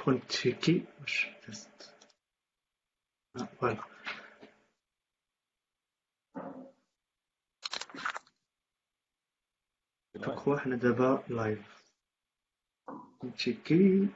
ندخل 0.00 0.12
نتشيكي 0.12 0.84
واش 1.00 1.26
دازت 1.46 1.94
فوالا. 3.60 3.84
جو 10.16 10.56
حنا 10.56 10.76
دابا 10.76 11.24
لايف 11.28 11.84
نتشيكي 13.24 14.08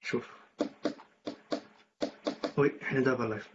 شوف 0.00 0.30
وي 2.58 2.80
حنا 2.82 3.00
دابا 3.00 3.22
لايف 3.22 3.48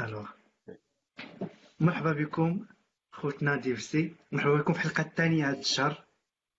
الوغ 0.00 0.30
مرحبا 1.80 2.12
بكم 2.12 2.66
خوتنا 3.12 3.56
ديفسي 3.56 4.16
مرحبا 4.32 4.54
بكم 4.58 4.72
في 4.72 4.84
الحلقة 4.84 5.02
الثانية 5.02 5.50
هذا 5.50 5.58
الشهر. 5.60 6.04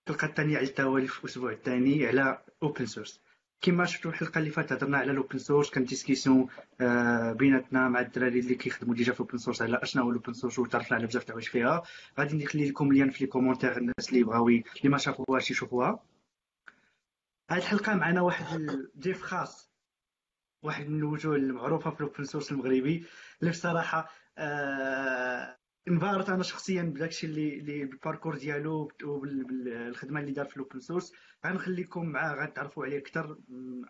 الحلقة 0.08 0.26
الثانية 0.26 0.56
على 0.56 0.66
التوالي 0.66 1.08
في 1.08 1.24
الأسبوع 1.24 1.52
الثاني 1.52 2.06
على 2.06 2.44
open 2.62 2.86
source 2.86 3.20
كما 3.60 3.84
شفتوا 3.84 4.10
الحلقة 4.10 4.38
اللي 4.38 4.50
فاتت 4.50 4.72
هضرنا 4.72 4.98
على 4.98 5.12
ال 5.12 5.17
open 5.17 5.38
source 5.38 5.70
كان 5.70 5.84
discussion 5.84 6.48
آه، 6.80 7.32
بيناتنا 7.32 7.88
مع 7.88 8.00
الدراري 8.00 8.40
اللي 8.40 8.54
كيخدموا 8.54 8.94
déjà 8.94 9.12
في 9.12 9.20
ال 9.20 9.24
open 9.24 9.38
source 9.38 9.62
على 9.62 9.80
اشنا 9.82 10.02
هو 10.02 10.10
ال 10.10 10.14
open 10.14 10.32
source 10.32 10.58
وتعرفنا 10.58 10.96
على 10.96 11.06
بزاف 11.06 11.24
تاع 11.24 11.38
فيها. 11.40 11.82
غادي 12.18 12.44
نخلي 12.44 12.68
لكم 12.68 12.92
lien 12.92 13.10
في 13.10 13.24
les 13.24 13.30
commentaires 13.30 13.76
الناس 13.76 14.08
اللي 14.08 14.24
بغاو 14.24 14.48
اللي 14.48 14.64
ما 14.84 14.98
شافوهاش 14.98 15.50
يشوفوها. 15.50 16.02
هذه 17.50 17.58
الحلقة 17.58 17.94
معنا 17.94 18.20
واحد 18.20 18.60
الضيف 18.60 19.22
خاص 19.22 19.70
واحد 20.62 20.88
من 20.88 20.98
الوجوه 20.98 21.36
المعروفة 21.36 21.90
في 21.90 22.00
ال 22.00 22.05
open 22.05 22.24
source 22.24 22.52
المغربي. 22.52 23.04
اللي 23.40 23.50
بصراحه 23.50 24.10
آه 24.38 25.56
انبهرت 25.88 26.28
أنا 26.28 26.42
شخصيا 26.42 26.82
بداكشي 26.82 27.26
اللي 27.26 27.58
اللي 27.58 27.84
بال 27.84 27.94
parcours 27.94 28.36
ديالو 28.36 28.90
وبالخدمه 29.04 30.20
اللي 30.20 30.32
دار 30.32 30.44
في 30.46 30.56
ال 30.56 30.61
open 30.61 30.80
source 30.80 31.12
غنخليكم 31.46 32.06
معاه 32.06 32.34
غتعرفوا 32.34 32.84
عليه 32.84 32.98
أكثر. 32.98 33.38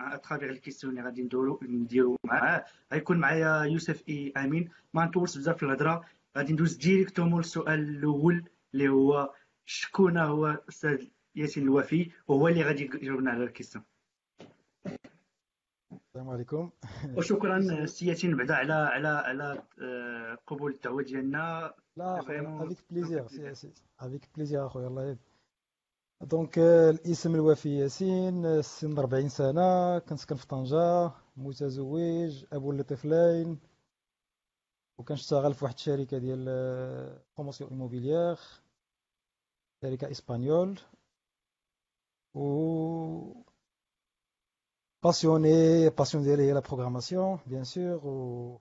à 0.01 0.07
travers 0.07 0.51
les 0.51 0.61
questions 0.61 0.93
اللي 0.93 1.05
غادي 1.05 1.23
ندورو 1.23 1.61
نديرو 1.63 2.17
معاه. 2.25 2.65
غيكون 2.93 3.19
معايا 3.19 3.65
يوسف 3.65 4.03
إي 4.09 4.33
أمين. 4.37 4.69
ما 4.95 5.05
نطولش 5.05 5.39
بزاف 5.39 5.57
في 5.57 5.63
الهضرة. 5.63 6.05
غادي 6.39 6.53
ندوز 6.53 6.77
directement 6.77 7.39
للسؤال 7.39 7.81
الأول 7.81 8.45
اللي 8.75 8.89
هو 8.89 9.35
شكون 9.67 10.19
هو 10.19 10.51
الاستاذ 10.51 11.05
ياسين 11.37 11.63
الوفي 11.63 12.11
وهو 12.29 12.49
اللي 12.49 12.63
غادي 12.63 12.85
يجاوبنا 12.85 13.31
على 13.31 13.45
الكيستيون 13.45 13.85
السلام 16.11 16.31
عليكم. 16.31 16.71
وشكرا 17.17 17.87
سي 17.87 18.04
ياسين 18.04 18.37
بعدا 18.37 18.55
على 18.55 18.73
على 18.73 19.09
على 19.09 19.63
آه، 19.83 20.39
قبول 20.47 20.73
الدعوه 20.75 21.03
ديالنا. 21.03 21.75
لا 21.97 22.19
افيك 22.21 22.79
بليزير 22.91 23.27
افيك 24.01 24.29
بليزير 24.37 24.67
أخويا 24.67 24.87
الله 24.87 25.05
يهديك. 25.05 25.19
donc 26.23 26.59
الاسم 26.59 27.35
الوفي 27.35 27.79
ياسين 27.79 28.47
السن 28.47 28.99
40 28.99 29.29
سنة 29.29 29.99
كنسكن 29.99 30.35
في 30.37 30.47
طنجة 30.47 31.11
متزوج 31.37 32.45
أبو 32.53 32.73
لطفلين 32.73 33.59
وكنشتغل 34.99 35.55
في 35.55 35.65
واحد 35.65 35.75
الشركة 35.75 36.19
ديال 36.19 36.45
promotion 37.37 37.71
immobilière 37.71 38.37
شركة 39.83 40.11
espagnole. 40.11 40.79
و 42.35 43.43
passionné, 45.01 45.91
passion 45.97 46.23
ديالي 46.23 46.43
هي 46.43 46.53
la 46.53 46.61
programmation 46.61 47.39
bien 47.47 47.65
sûr 47.65 48.01
و 48.07 48.61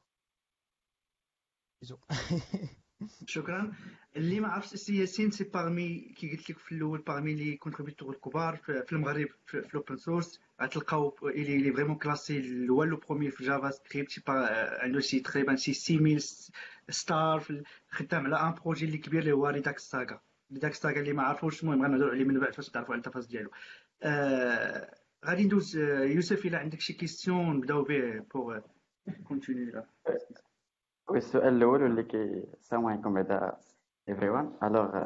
شكرا 3.25 3.73
اللي 4.15 4.39
ما 4.39 4.47
عرفش 4.47 4.73
السي 4.73 4.97
ياسين 4.97 5.31
c'est 5.31 5.43
parmi 5.43 6.13
كي 6.17 6.31
قلت 6.31 6.49
لك 6.49 6.57
في 6.57 6.71
الأول 6.71 7.01
parmi 7.01 7.33
les 7.33 7.57
contributeurs 7.57 8.13
الكبار 8.13 8.55
في 8.57 8.91
المغرب 8.91 9.27
في 9.45 9.57
ال 9.57 9.65
open 9.65 9.97
source 9.97 10.39
غتلقاو 10.61 11.17
اللي 11.23 11.55
اللي 11.55 11.73
vraiment 11.73 11.95
classé 11.97 12.67
هو 12.69 12.83
le 12.83 12.97
premier 12.97 13.31
في 13.31 13.43
JavaScript 13.43 14.09
شي 14.09 14.21
عنده 14.27 14.99
شي 14.99 15.19
تقريبا 15.19 15.55
شي 15.55 15.73
6000 15.73 16.49
star 16.89 17.39
في 17.39 17.63
خدام 17.89 18.25
على 18.25 18.35
un 18.49 18.53
projet 18.53 18.85
اللي 18.85 18.97
كبير 18.97 19.19
اللي 19.21 19.31
هو 19.31 19.47
Redux 19.47 19.89
Saga 19.89 20.21
Redux 20.53 20.79
Saga 20.79 20.99
اللي 20.99 21.13
ما 21.13 21.23
عرفوش 21.23 21.63
المهم 21.63 21.83
غنهضروا 21.85 22.11
عليه 22.11 22.23
من 22.23 22.39
بعد 22.39 22.53
فاش 22.53 22.69
تعرفوا 22.69 22.93
على 22.93 22.99
التفاصيل 22.99 23.29
ديالو 23.31 23.51
آه 24.03 24.98
غادي 25.25 25.43
ندوز 25.43 25.77
يوسف 25.77 26.45
إلى 26.45 26.57
عندك 26.57 26.79
شي 26.79 26.93
question 26.93 27.57
نبداو 27.57 27.83
به 27.83 28.19
pour 28.33 28.59
continuer 29.27 29.65
لا 29.65 29.85
oui 31.09 31.17
السؤال 31.17 31.53
الأول 31.53 31.83
واللي 31.83 32.03
كي 32.03 32.43
السلام 32.59 32.85
عليكم 32.85 33.13
بعدا 33.13 33.57
everyone 34.09 34.57
alors 34.63 35.05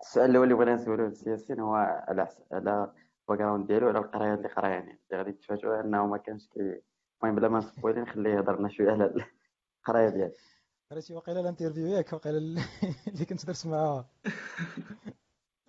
السؤال 0.00 0.30
الأول 0.30 0.44
اللي 0.44 0.54
بغينا 0.54 0.74
نسولو 0.74 1.06
لسي 1.06 1.29
ياسين 1.29 1.60
هو 1.60 1.74
على 1.74 2.28
على 2.52 2.92
الباك 3.30 3.66
ديالو 3.66 3.88
على 3.88 3.98
القرايه 3.98 4.34
اللي 4.34 4.48
قرا 4.48 4.68
يعني 4.68 4.90
اللي 4.90 5.22
غادي 5.22 5.32
تفاجئوا 5.32 5.80
انه 5.80 6.06
ما 6.06 6.16
كانش 6.16 6.48
كي 6.48 6.82
المهم 7.22 7.36
بلا 7.36 7.48
ما 7.48 7.58
نسبويلي 7.58 8.00
نخليه 8.00 8.30
يهضر 8.30 8.58
لنا 8.58 8.68
شوية 8.68 8.90
على 8.90 9.14
القرايه 9.78 10.08
ديالو 10.08 10.32
قريتي 10.90 11.14
واقيلا 11.14 11.40
ال 11.40 11.45
interview 11.45 11.86
ياك 11.86 12.12
واقيلا 12.12 12.38
اللي 13.08 13.24
كنت 13.24 13.46
درت 13.46 13.66
معاها 13.66 14.10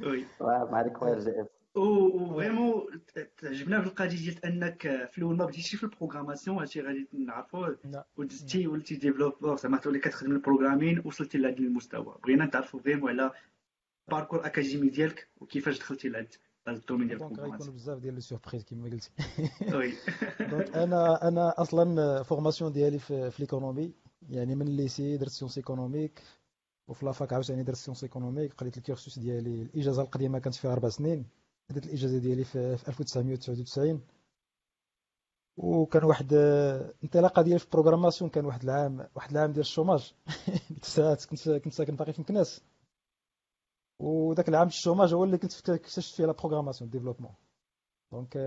oui 0.07 0.25
مع 0.41 0.81
ديك 0.81 0.97
خويا 0.97 1.19
JF 1.19 1.58
و 1.75 1.89
vraiment 1.89 3.01
تعجبنا 3.37 3.81
في 3.81 3.87
القضية 3.87 4.17
ديال 4.17 4.45
أنك 4.45 4.81
في 5.11 5.17
الأول 5.17 5.37
ما 5.37 5.45
بديتيش 5.45 5.75
في 5.75 5.83
la 5.83 5.93
programmation 5.93 6.57
هادشي 6.57 6.81
غادي 6.81 7.07
نعرفوه 7.13 7.77
ودزتي 8.17 8.67
وليتي 8.67 8.95
développeur 8.95 9.57
زعما 9.57 9.77
تولي 9.77 9.99
كتخدم 9.99 10.31
ال 10.31 10.36
programmation 10.36 11.01
وصلتي 11.05 11.37
لهذا 11.37 11.57
المستوى. 11.57 12.17
بغينا 12.23 12.45
نتعرفوا 12.45 12.79
vraiment 12.79 13.09
على 13.09 13.31
ال 14.07 14.11
parcours 14.11 14.45
académique 14.45 14.89
ديالك 14.89 15.27
وكيفاش 15.41 15.79
دخلتي 15.79 16.09
لهذا 16.09 16.27
ال 16.67 16.72
domaine 16.72 17.07
ديال 17.07 17.23
la 17.23 17.30
programmation. 17.30 17.75
بزاف 17.75 17.99
ديال 17.99 18.13
les 18.13 18.21
surprises 18.21 18.63
كما 18.63 18.89
قلتي. 18.89 19.11
oui. 19.77 19.93
donc 20.51 20.77
أنا 20.77 21.27
أنا 21.27 21.61
أصلا 21.61 22.23
formation 22.23 22.71
ديالي 22.71 22.99
في, 22.99 23.31
في 23.31 23.41
l'économie 23.43 23.93
يعني 24.29 24.55
من 24.55 24.67
ال 24.67 24.76
lycée 24.76 25.17
درت 25.17 25.29
sciences 25.29 25.57
économiques 25.57 26.21
وفي 26.87 27.05
la 27.05 27.16
fac 27.16 27.33
عاوتاني 27.33 27.63
درت 27.63 27.75
sciences 27.75 28.03
économiques 28.03 28.53
قريت 28.53 28.77
ال 28.77 28.83
cursus 28.83 29.19
ديالي 29.19 29.61
الإجازة 29.61 30.01
القديمة 30.01 30.39
كانت 30.39 30.55
فيها 30.55 30.73
أربع 30.73 30.89
سنين. 30.89 31.25
بدات 31.69 31.85
الإجازة 31.85 32.17
ديالي 32.17 32.43
في 32.43 32.57
1999 32.87 34.01
وكان 35.57 36.03
واحد 36.03 36.33
الانطلاقه 36.33 37.41
ديالي 37.41 37.59
في 37.59 37.65
la 37.65 37.74
programmation 37.74 38.29
كان 38.29 38.45
واحد 38.45 38.63
العام 38.63 39.07
واحد 39.15 39.31
العام 39.31 39.51
ديال 39.51 39.65
ال 39.65 39.71
chômage. 39.71 40.13
ديك 40.69 40.83
الساعات 40.87 41.25
كنت 41.25 41.49
كنت 41.49 41.73
ساكن 41.73 41.95
باقي 41.95 42.13
في 42.13 42.21
مكناس. 42.21 42.61
وذاك 43.99 44.49
العام 44.49 44.67
ال 44.67 44.73
chômage 44.73 45.13
هو 45.13 45.23
اللي 45.23 45.37
كنت 45.37 45.69
اكتشفت 45.69 46.15
فيه 46.15 46.25
la 46.25 46.31
programmation 46.31 46.89
développement 46.89 47.33
donc 48.11 48.37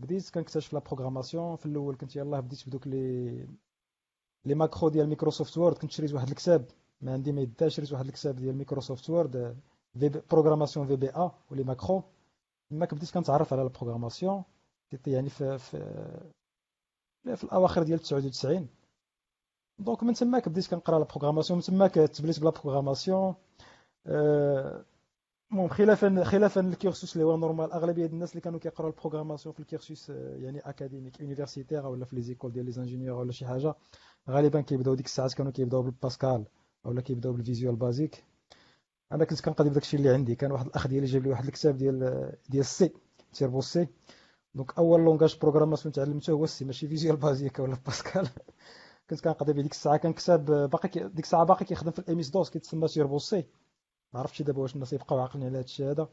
بديت 0.00 0.30
كنكتشف 0.30 0.72
la 0.72 0.78
programmation 0.78 1.56
في 1.56 1.66
الأول 1.66 1.96
كنت 1.96 2.16
يلاه 2.16 2.40
بديت 2.40 2.68
بدوك 2.68 2.86
les 2.86 3.46
les 4.44 4.54
macros 4.54 4.88
ديال 4.88 5.06
Microsoft 5.06 5.58
Word. 5.58 5.78
كنت 5.78 5.90
شريت 5.90 6.14
واحد 6.14 6.28
الكتاب. 6.28 6.66
ما 7.00 7.12
عندي 7.12 7.32
ما 7.32 7.40
يدا 7.40 7.68
شريت 7.68 7.92
واحد 7.92 8.06
الكتاب 8.06 8.36
ديال 8.36 8.56
Microsoft 8.56 9.10
Word 9.10 9.56
programmation 10.30 10.86
في 10.86 10.96
VBA 10.96 11.08
و 11.10 11.30
les 11.50 11.64
macros. 11.64 12.02
ما 12.70 12.86
بديت 12.86 13.10
كنتعرف 13.10 13.52
على 13.52 13.62
la 13.62 13.73
programmation 13.73 14.44
يعني 15.06 15.28
في 15.28 15.58
في 15.58 15.78
في 17.36 17.44
الأواخر 17.44 17.82
ديال 17.82 17.98
99 17.98 18.68
donc 19.78 20.02
من 20.02 20.14
تماك 20.14 20.48
بديت 20.48 20.66
كنقرا 20.66 20.98
la 20.98 21.06
programmation 21.06 21.56
من 21.58 21.62
تماك 21.62 21.94
تبليت 21.94 22.40
ب 22.40 22.43
la 22.43 22.50
programmation 22.50 23.34
المهم 25.52 25.68
خلافا 25.68 26.24
خلافا 26.24 26.60
ال 26.60 26.67
cursus 26.67 27.12
اللي 27.16 27.24
هو 27.26 27.36
normal 27.36 27.72
أغلبية 27.72 28.06
الناس 28.06 28.30
اللي 28.30 28.40
كانوا 28.40 28.58
كيقراو 28.58 28.88
la 28.90 28.98
programmation 28.98 29.52
في 29.54 29.60
ال 29.60 29.67
cursus 29.67 30.10
يعني 30.10 30.58
académique 30.60 31.20
universitaire 31.20 31.86
ولا 31.86 32.04
في 32.04 32.16
les 32.16 32.22
écoles 32.22 32.52
ديال 32.52 32.64
les 32.64 32.72
ingénieurs 32.72 33.18
ولا 33.20 33.32
شي 33.32 33.46
حاجة 33.46 33.74
غالبا 34.30 34.60
كيبداو 34.60 34.94
ديك 34.94 35.06
الساعات 35.06 35.34
كانوا 35.34 35.52
كيبداو 35.52 35.82
بالباسكال 35.82 36.44
ولا 36.84 37.00
كيبداو 37.00 37.32
بال 37.32 37.43
Visual 37.43 37.76
Basic 37.76 38.24
أنا 39.12 39.24
كنت 39.24 39.40
كنقضي 39.40 39.70
بداكشي 39.70 39.96
اللي 39.96 40.08
عندي. 40.10 40.34
كان 40.34 40.52
واحد 40.52 40.66
الأخ 40.66 40.86
ديالي 40.86 41.06
جاب 41.06 41.22
لي 41.22 41.30
واحد 41.30 41.44
الكتاب 41.44 41.76
ديال 41.76 41.98
ديال 42.48 42.60
ال 42.60 42.76
C 42.76 42.92
Turbo 43.32 43.60
C. 43.60 43.88
donc 44.54 44.78
أول 44.78 45.00
langage 45.00 45.38
programmation 45.42 45.92
تعلمته 45.92 46.30
هو 46.30 46.44
ال 46.44 46.54
C 46.54 46.64
ماشي 46.64 46.88
Visual 46.88 47.16
Basic 47.16 47.58
ولا 47.58 47.76
باسكال. 47.86 48.28
كنت 49.10 49.20
كنقضي 49.20 49.52
به 49.52 49.62
ديك 49.62 49.72
الساعة. 49.72 49.96
كان 49.96 50.12
كتاب 50.12 50.44
باقي 50.70 50.88
ديك 50.88 51.24
الساعة 51.24 51.44
باقي 51.44 51.64
كيخدم 51.64 51.90
في 51.90 51.98
ال 51.98 52.30
MS-DOS 52.30 52.50
كيتسمى 52.50 52.88
Turbo 52.88 53.18
C. 53.18 53.46
ما 54.12 54.20
عرفتش 54.20 54.42
دابا 54.42 54.62
واش 54.62 54.74
الناس 54.74 54.92
يبقاو 54.92 55.18
عاقلين 55.18 55.46
على 55.46 55.58
هادشي 55.58 55.84
هذا. 55.90 56.08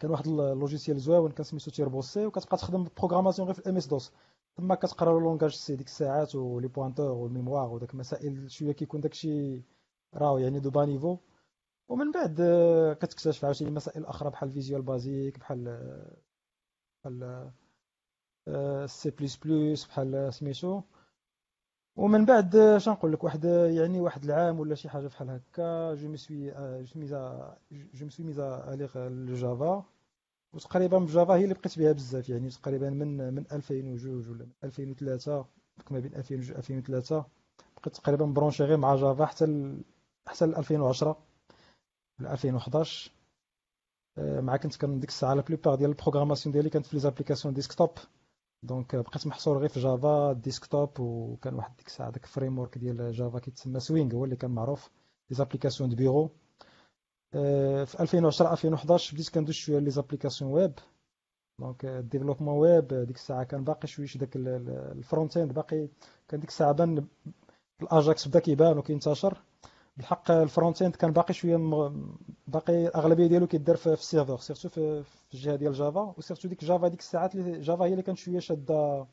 كان 0.00 0.10
واحد 0.10 0.26
ال 0.26 0.34
logiciel 0.34 1.00
زوين 1.00 1.32
كان 1.32 1.44
سميتو 1.44 1.70
تيربو 1.70 2.02
سي 2.02 2.26
وكتبقى 2.26 2.56
تخدم 2.56 2.86
programmation 2.96 3.46
غير 3.48 3.54
في 3.54 3.60
ال 3.60 3.86
MS-DOS 3.86 4.12
تما 4.56 4.74
كتقرا 4.74 5.20
langage 5.20 5.54
C 5.54 5.76
ديك 5.76 5.86
الساعات 5.86 6.34
و 6.34 6.43
les 6.43 6.68
pointeurs 6.68 7.10
وال 7.10 7.23
mémoire 7.23 7.68
وداك 7.72 7.94
المسائل 7.94 8.50
شوية 8.50 8.72
كيكون 8.72 9.00
داكشي 9.00 9.62
راهو 10.14 10.38
يعني 10.38 10.60
de 10.60 10.70
bas 10.70 10.84
niveau. 10.84 11.16
ومن 11.90 12.10
بعد 12.12 12.34
كتكتشف 13.00 13.44
عاوتاني 13.44 13.70
مسائل 13.70 14.04
أخرى 14.06 14.30
بحال 14.30 14.50
Visual 14.50 14.82
Basic 14.82 15.38
بحال 15.38 15.64
بحال 17.04 17.50
سي 18.86 19.10
بلس 19.10 19.36
بلس 19.36 19.84
بحال 19.86 20.34
سميتو. 20.34 20.82
ومن 21.96 22.24
بعد 22.24 22.76
شنقول 22.78 23.12
لك 23.12 23.24
واحد 23.24 23.44
يعني 23.44 24.00
واحد 24.00 24.24
العام 24.24 24.60
ولا 24.60 24.74
شي 24.74 24.88
حاجة 24.88 25.06
بحال 25.06 25.30
هكا 25.30 25.94
je 25.94 26.08
me 26.08 26.16
suis 26.16 26.50
je 26.82 27.00
mis 27.00 27.56
à 27.72 27.83
je 27.83 28.04
me 28.04 28.10
suis 28.10 28.26
mis 28.26 28.74
à 28.74 28.81
lire 28.81 29.08
le 29.08 29.34
Java 29.34 29.84
وتقريبا 30.52 30.98
ب 30.98 31.05
Java 31.05 31.34
هي 31.34 31.44
اللي 31.44 31.54
بقيت 31.54 31.78
بها 31.78 31.92
بزاف 31.92 32.28
يعني 32.28 32.50
تقريبا 32.50 32.90
من 32.90 33.34
من 33.34 33.44
2002 33.52 34.14
ولا 34.30 34.44
من 34.44 34.52
2003 34.64 35.44
ما 35.90 35.98
بين 36.00 36.14
2002 36.14 36.56
و 36.56 36.58
2003 36.58 37.24
بقيت 37.82 37.96
تقريبا 37.96 38.26
branché 38.26 38.64
غير 38.64 38.76
مع 38.76 38.96
Java 38.96 39.26
حتى. 39.26 39.44
حتى 40.28 40.46
ل 40.46 40.54
2010 40.56 41.08
ولا 41.08 41.16
2011 42.26 43.10
مع 44.18 44.56
كنت 44.56 44.76
كان 44.76 45.00
ديك 45.00 45.10
الساعة 45.10 45.34
la 45.34 45.42
plupart 45.42 45.74
ديال 45.74 45.90
la 45.90 45.98
programmation 45.98 46.52
ديالي 46.52 46.70
كانت 46.70 46.86
في 46.86 46.96
les 46.96 47.00
applications 47.00 47.54
desktop. 47.54 47.90
donc 48.62 48.96
بقيت 48.96 49.26
محصور 49.26 49.58
غير 49.58 49.68
في 49.68 49.80
Java 49.80 50.32
desktop 50.32 51.00
وكان 51.00 51.54
واحد 51.54 51.76
ديك 51.76 51.86
الساعة 51.86 52.10
داك 52.10 52.26
framework 52.26 52.78
ديال 52.78 53.12
Java 53.12 53.38
كيتسمى 53.38 53.80
Swing 53.80 54.14
هو 54.14 54.24
اللي 54.24 54.36
كان 54.36 54.50
معروف 54.50 54.90
les 55.30 55.36
applications 55.36 55.90
de 55.90 55.96
bureau. 55.96 56.30
في 57.84 57.96
2010 58.00 58.52
2011 58.52 59.14
بديت 59.14 59.28
كندوز 59.28 59.54
شوية 59.54 59.78
les 59.78 59.90
applications 59.90 60.52
web. 60.52 60.72
donc 61.58 61.84
ال 61.84 61.89
développement 61.89 62.54
web 62.58 62.94
ديك 62.94 63.16
الساعة 63.16 63.44
كان 63.44 63.64
باقي 63.64 63.88
شوية 63.88 64.06
داك 64.14 64.30
ال 64.36 65.36
front-end 65.36 65.52
باقي. 65.52 65.88
كان 66.28 66.40
ديك 66.40 66.48
الساعة 66.50 66.72
بان 66.72 67.06
ال 67.82 67.91
AJAX 67.91 68.28
بدا 68.28 68.40
كيبان 68.40 68.78
وكينتشر. 68.78 69.38
بالحق 69.96 70.30
ال 70.30 70.82
front-end 70.82 70.96
كان 70.96 71.12
باقي 71.12 71.34
شوية 71.34 71.56
باقي 72.46 72.86
الاغلبيه 72.86 73.26
ديالو 73.26 73.46
كيدار 73.46 73.76
في 73.76 73.92
ال 73.92 73.98
serveur 73.98 74.38
surtout 74.38 74.68
في 74.68 75.04
الجهة 75.34 75.56
ديال 75.56 75.72
Java 75.72 76.14
و 76.18 76.22
surtout 76.22 76.48
ديك 76.48 76.64
Java 76.64 76.88
ديك 76.88 77.00
الساعات 77.00 77.36
Java 77.36 77.84
هي 77.84 77.90
اللي 77.92 78.02
كانت 78.02 78.18
شوية 78.18 78.38
شادة. 78.38 79.06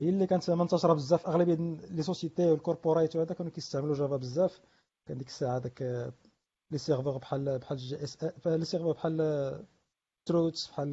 هي 0.00 0.08
اللي 0.08 0.26
كانت 0.26 0.50
منتشرة 0.50 0.92
بزاف 0.92 1.26
أغلبية 1.26 1.54
les 1.90 2.02
sociétés 2.02 2.50
وال 2.50 2.62
corporate 2.62 3.16
وهذا 3.16 3.34
كانوا 3.34 3.52
كيستعملوا 3.52 3.94
Java 3.94 4.16
بزاف. 4.16 4.60
كان 5.06 5.18
ديك 5.18 5.28
الساعة 5.28 5.58
داك 5.58 5.82
les 6.70 6.78
serveurs 6.78 7.18
بحال 7.18 7.58
بحال 7.58 7.76
JS 7.78 8.18
les 8.46 8.64
serveurs 8.64 8.92
بحال 8.92 9.64
Struts 10.26 10.66
بحال 10.68 10.92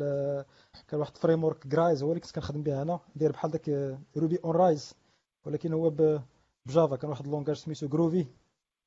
كان 0.87 0.99
واحد 0.99 1.17
framework 1.17 1.67
جرايز 1.67 2.03
هو 2.03 2.09
اللي 2.09 2.19
كنت 2.21 2.31
كنخدم 2.31 2.63
به 2.63 2.81
أنا. 2.81 2.99
داير 3.15 3.31
بحال 3.31 3.51
داك 3.51 3.69
Ruby 4.17 4.39
on 4.45 4.55
Rails 4.55 4.93
ولكن 5.45 5.73
هو 5.73 5.89
ب 6.65 6.71
Java 6.71 6.95
كان 6.95 7.09
واحد 7.09 7.25
ال 7.25 7.29
langage 7.29 7.55
سميتو 7.55 7.87
Groovy 7.87 8.25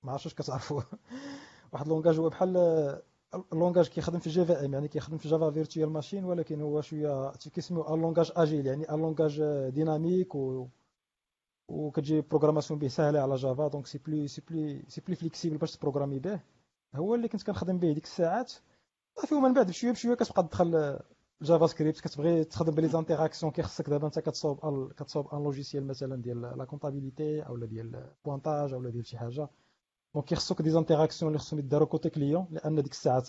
ما 0.03 0.13
عرفتش 0.13 0.27
واش 0.27 0.35
كتعرفوا 0.35 0.83
واحد 1.73 1.89
langage 1.89 2.19
هو 2.19 2.29
بحال 2.29 2.57
ال 3.53 3.57
langage 3.57 3.89
كيخدم 3.89 4.19
في 4.19 4.31
JVM 4.31 4.75
يعني 4.75 4.89
كيخدم 4.89 5.19
في 5.19 5.29
Java 5.29 5.51
Virtual 5.51 5.91
Machine 5.91 6.25
ولكن 6.25 6.61
هو 6.61 6.81
شوية 6.81 7.33
كيسميو 7.33 7.95
ال 7.95 8.00
langage 8.00 8.33
agile 8.37 8.67
يعني 8.67 8.95
ال 8.95 9.01
langage 9.01 9.43
dynamique 9.69 10.35
و 10.35 10.69
وكتجي 11.69 12.21
programmation 12.21 12.79
به 12.79 12.89
ساهله 12.89 13.21
على 13.21 13.35
Java 13.35 13.69
donc 13.69 13.87
c'est 13.87 13.99
plus 13.99 14.29
c'est 14.29 14.43
plus 14.51 14.85
c'est 14.89 15.01
plus 15.01 15.17
flexible 15.17 15.57
باش 15.57 15.77
تبروغرامي 15.77 16.19
به. 16.19 16.41
هو 16.95 17.15
اللي 17.15 17.29
كنت 17.29 17.43
كنخدم 17.43 17.79
به 17.79 17.93
ديك 17.93 18.05
الساعات. 18.05 18.53
صافي 19.17 19.35
ومن 19.35 19.55
بعد 19.55 19.67
بشوية 19.67 19.93
بشوية 19.93 20.15
كتبقى 20.15 20.43
تدخل 20.43 20.99
JavaScript 21.43 22.01
كتبغي 22.01 22.45
تخدم 22.45 22.75
ب 22.75 22.89
les 22.89 23.02
interactions 23.02 23.53
كيخصك 23.53 23.91
دابا 23.91 24.07
انت 24.07 24.19
كتصاوب 24.19 24.93
كتصاوب 24.93 25.29
un 25.35 25.43
logiciel 25.43 25.87
مثلا 25.87 26.23
ديال 26.23 26.43
la 26.43 26.65
comptabilité 26.65 27.41
اولا 27.43 27.67
ديال 27.67 28.13
pointage 28.25 28.73
اولا 28.73 28.91
ديال 28.91 29.07
شي 29.07 29.19
حاجة. 29.19 29.49
donc 30.19 30.29
كيخصوك 30.29 30.63
des 30.63 30.71
interactions 30.71 31.29
اللي 31.29 31.39
خصهم 31.39 31.59
يداروا 31.59 31.87
côté 31.87 32.11
client 32.11 32.47
لأن 32.51 32.83
ديك 32.83 32.93
الساعات 32.93 33.29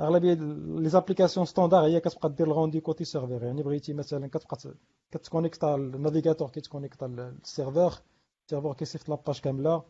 اغلبيه 0.00 0.34
les 0.82 0.88
applications 0.88 1.46
standard 1.46 1.84
هي 1.84 2.00
كتبقى 2.00 2.32
دير 2.32 2.46
ال 2.46 2.52
rendu 2.52 2.80
côté 2.80 3.04
serveur 3.04 3.42
يعني 3.44 3.62
بغيتي 3.62 3.92
مثلا 3.92 4.26
كتبقى 4.28 4.74
كتكونيكتا 5.10 5.74
ال 5.74 5.81
navigateur 5.81 6.50
كيتكونيكتا 6.50 7.04
لل 7.04 7.24
serveur 7.24 7.92
ال 8.44 8.48
serveur 8.48 8.74
كيصيفط 8.74 9.08
la 9.08 9.19
page 9.19 9.40
كامله 9.40 9.82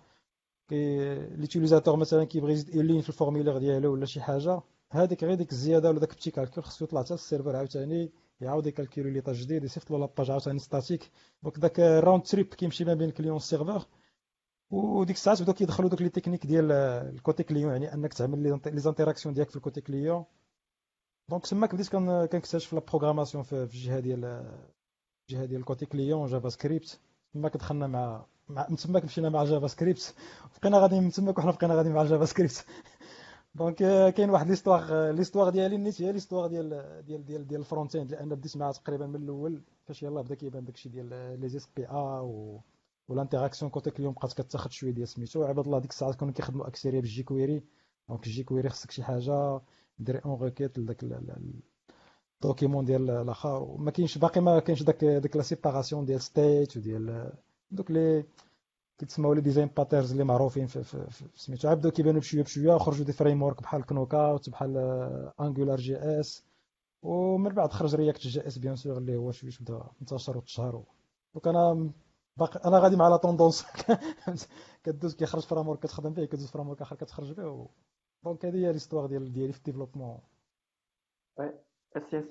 كي 0.69 0.99
l'utilisateur 1.37 1.97
مثلا 1.97 2.25
كيبغي 2.25 2.53
يزيد 2.53 2.77
ligne 2.77 3.01
في 3.01 3.09
ال 3.09 3.13
formulaire 3.13 3.59
ديالو 3.59 3.93
ولا 3.93 4.07
شي 4.07 4.21
حاجة 4.21 4.61
هذيك 4.91 5.25
غير 5.25 5.35
ديك 5.35 5.53
الزياده 5.53 5.89
ولا 5.91 5.99
داك 6.01 6.11
ال 6.11 6.14
petit 6.14 6.31
calcul 6.31 6.65
خصو 6.65 6.85
يطلع 6.85 7.03
حتى 7.03 7.15
ال 7.15 7.20
serveur 7.20 7.57
عاوتاني 7.57 8.13
يعاود 8.41 8.67
يكالكولي 8.67 9.11
l'état 9.11 9.37
جديد 9.37 9.65
يصيفط 9.65 9.91
له 9.91 9.99
la 9.99 10.09
page 10.09 10.31
عاوتاني 10.31 10.59
statique 10.59 11.11
donc 11.43 11.59
داك 11.59 11.81
ال 11.81 11.88
round 11.88 12.23
trip 12.23 12.47
كيمشي 12.55 12.85
ما 12.85 12.95
بين 12.95 13.09
ال 13.09 13.12
client 13.12 13.33
وال 13.35 13.46
serveur 13.46 13.87
وديك 14.71 15.17
الساعات 15.17 15.43
بداو 15.43 15.55
كيدخلوا 15.55 15.91
دوك 15.91 16.03
les 16.03 16.09
techniques 16.09 16.47
ديال 16.47 16.73
ال 16.73 16.87
côté 16.87 17.43
client 17.43 17.73
يعني 17.73 17.95
أنك 17.95 18.15
تعمل 18.15 18.61
les 18.67 18.81
interactions 18.81 19.35
ديالك 19.35 19.51
في 19.51 19.57
ال 19.57 19.62
côté 19.62 19.81
client. 19.81 20.25
donc 21.29 21.47
تماك 21.47 21.75
بديت 21.75 21.89
كنكتشف 22.33 22.73
la 22.73 22.81
programmation 22.81 23.45
في 23.45 23.53
الجهة 23.53 24.01
ديال 24.01 24.25
الجهة 25.31 25.45
ديال 25.45 25.61
ال 25.61 25.87
côté 25.87 26.27
client 26.27 26.49
JavaScript 26.49 27.01
تماك 27.35 27.57
دخلنا 27.57 27.87
مع 27.87 28.27
مع 28.49 28.67
من 28.71 28.77
تماك 28.77 29.05
مشينا 29.05 29.29
مع 29.29 29.45
JavaScript 29.45 30.15
بقينا 30.61 30.79
غاديين 30.79 31.03
من 31.03 31.11
تماك 31.11 31.39
وحنا 31.39 31.51
بقينا 31.51 31.75
غاديين 31.75 31.95
مع 31.95 32.05
JavaScript 32.05 32.67
donc 33.55 33.77
كاين 34.15 34.31
واحد 34.31 34.49
l'histoire 34.49 35.11
l'histoire 35.11 35.51
ديالي 35.51 35.77
نيت 35.77 36.03
هي 36.03 36.13
l'histoire 36.13 36.47
ديال 36.47 36.69
ديال 37.07 37.25
ديال 37.25 37.47
ديال 37.47 37.61
ال 37.61 37.97
front-end 37.97 38.11
لأن 38.11 38.29
بديت 38.29 38.57
معها 38.57 38.73
تقريبا 38.73 39.07
من 39.07 39.17
الأول. 39.17 39.63
فاش 39.87 40.03
يلاه 40.03 40.23
بدأ 40.23 40.35
كيبان 40.35 40.65
داكشي 40.65 40.89
ديال 40.89 41.41
les 41.41 41.47
SPA 41.47 42.21
و 42.21 42.61
وال 43.09 43.18
interaction 43.18 43.71
côté 43.71 43.91
client 43.91 44.13
بقات 44.13 44.33
كتاخد 44.33 44.73
شوية 44.73 44.91
ديال 44.91 45.09
سميتو 45.09 45.45
عباد 45.45 45.65
الله 45.65 45.79
ديك 45.79 45.91
الساعات 45.91 46.15
كانوا 46.15 46.35
كيخدموا 46.35 46.67
أكثرية 46.69 47.01
بال 47.01 47.23
jQuery 47.23 47.63
donc 48.09 48.27
ال 48.27 48.45
jQuery 48.45 48.69
خصك 48.69 48.91
شي 48.91 49.03
حاجة 49.03 49.61
ديري 49.99 50.19
une 50.19 50.41
requête 50.41 50.79
لداك 50.79 51.05
ال 52.43 52.47
document 52.47 52.85
ديال 52.85 53.11
الآخر. 53.11 53.63
وما 53.63 53.91
كاينش 53.91 54.19
باقي 54.19 54.41
ما 54.41 54.59
كاينش 54.59 54.83
داك 54.83 55.05
ديك 55.05 55.37
la 55.37 55.43
séparation 55.43 56.05
ديال 56.05 56.21
state 56.21 56.77
وديال 56.77 57.33
دوك 57.71 57.91
لي 57.91 58.25
كيتسموا 58.99 59.35
les 59.35 59.41
design 59.41 59.71
patterns 59.77 60.11
اللي 60.13 60.25
معروفين 60.25 60.67
في, 60.67 60.85
في, 60.85 61.11
في 61.11 61.25
سميتو. 61.35 61.69
وبداو 61.69 61.91
كيبانوا 61.91 62.21
بشوية 62.21 62.43
بشوية 62.43 62.79
خرجوا 62.79 63.05
des 63.05 63.13
frameworks 63.13 63.63
بحال 63.63 63.87
Knockout 63.87 64.51
بحال 64.51 64.77
AngularJS 65.41 66.45
ومن 67.03 67.51
بعد 67.55 67.73
خرج 67.73 67.95
ReactJS 67.95 68.59
bien 68.59 68.77
sûr 68.77 68.99
اللي 68.99 69.17
هو 69.17 69.33
شوية 69.33 69.51
بدا 69.61 69.83
انتشر 70.01 70.39
وتشهر. 70.39 70.83
donc 71.35 71.49
أنا 71.49 71.91
باقي 72.37 72.69
أنا 72.69 72.79
غادي 72.79 72.97
مع 72.97 73.09
la 73.09 73.17
tendance 73.17 73.67
كدوز 74.85 75.15
كيخرج 75.15 75.43
framework 75.43 75.79
كتخدم 75.79 76.13
به 76.13 76.25
كدوز 76.25 76.51
framework 76.51 76.83
اخر 76.83 76.97
كتخرج 76.97 77.33
به 77.33 77.69
donc 78.25 78.45
هذه 78.45 78.57
هي 78.57 78.73
l'histoire 78.73 79.07
ديال 79.07 79.33
ديالي 79.33 79.53
في 79.53 79.59
ال 79.59 79.63
développement. 79.63 80.19
oui 81.39 81.53
c'est 82.11 82.23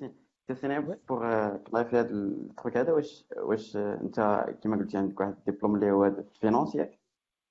c'est 0.56 0.80
pour 1.09 1.57
clarifier 1.57 2.00
هذا 2.00 2.10
ال 2.09 2.23
truc 2.23 2.77
هذا 2.78 2.94
واش 2.94 3.25
واش 3.38 3.75
انت 3.78 4.46
كما 4.63 4.78
قلتي 4.78 4.98
عندك 4.98 5.19
واحد 5.19 5.36
الدبلوم 5.48 5.75
اللي 5.75 5.92
هو 5.92 6.12
في 6.12 6.40
finance 6.39 6.75
ياك 6.75 7.00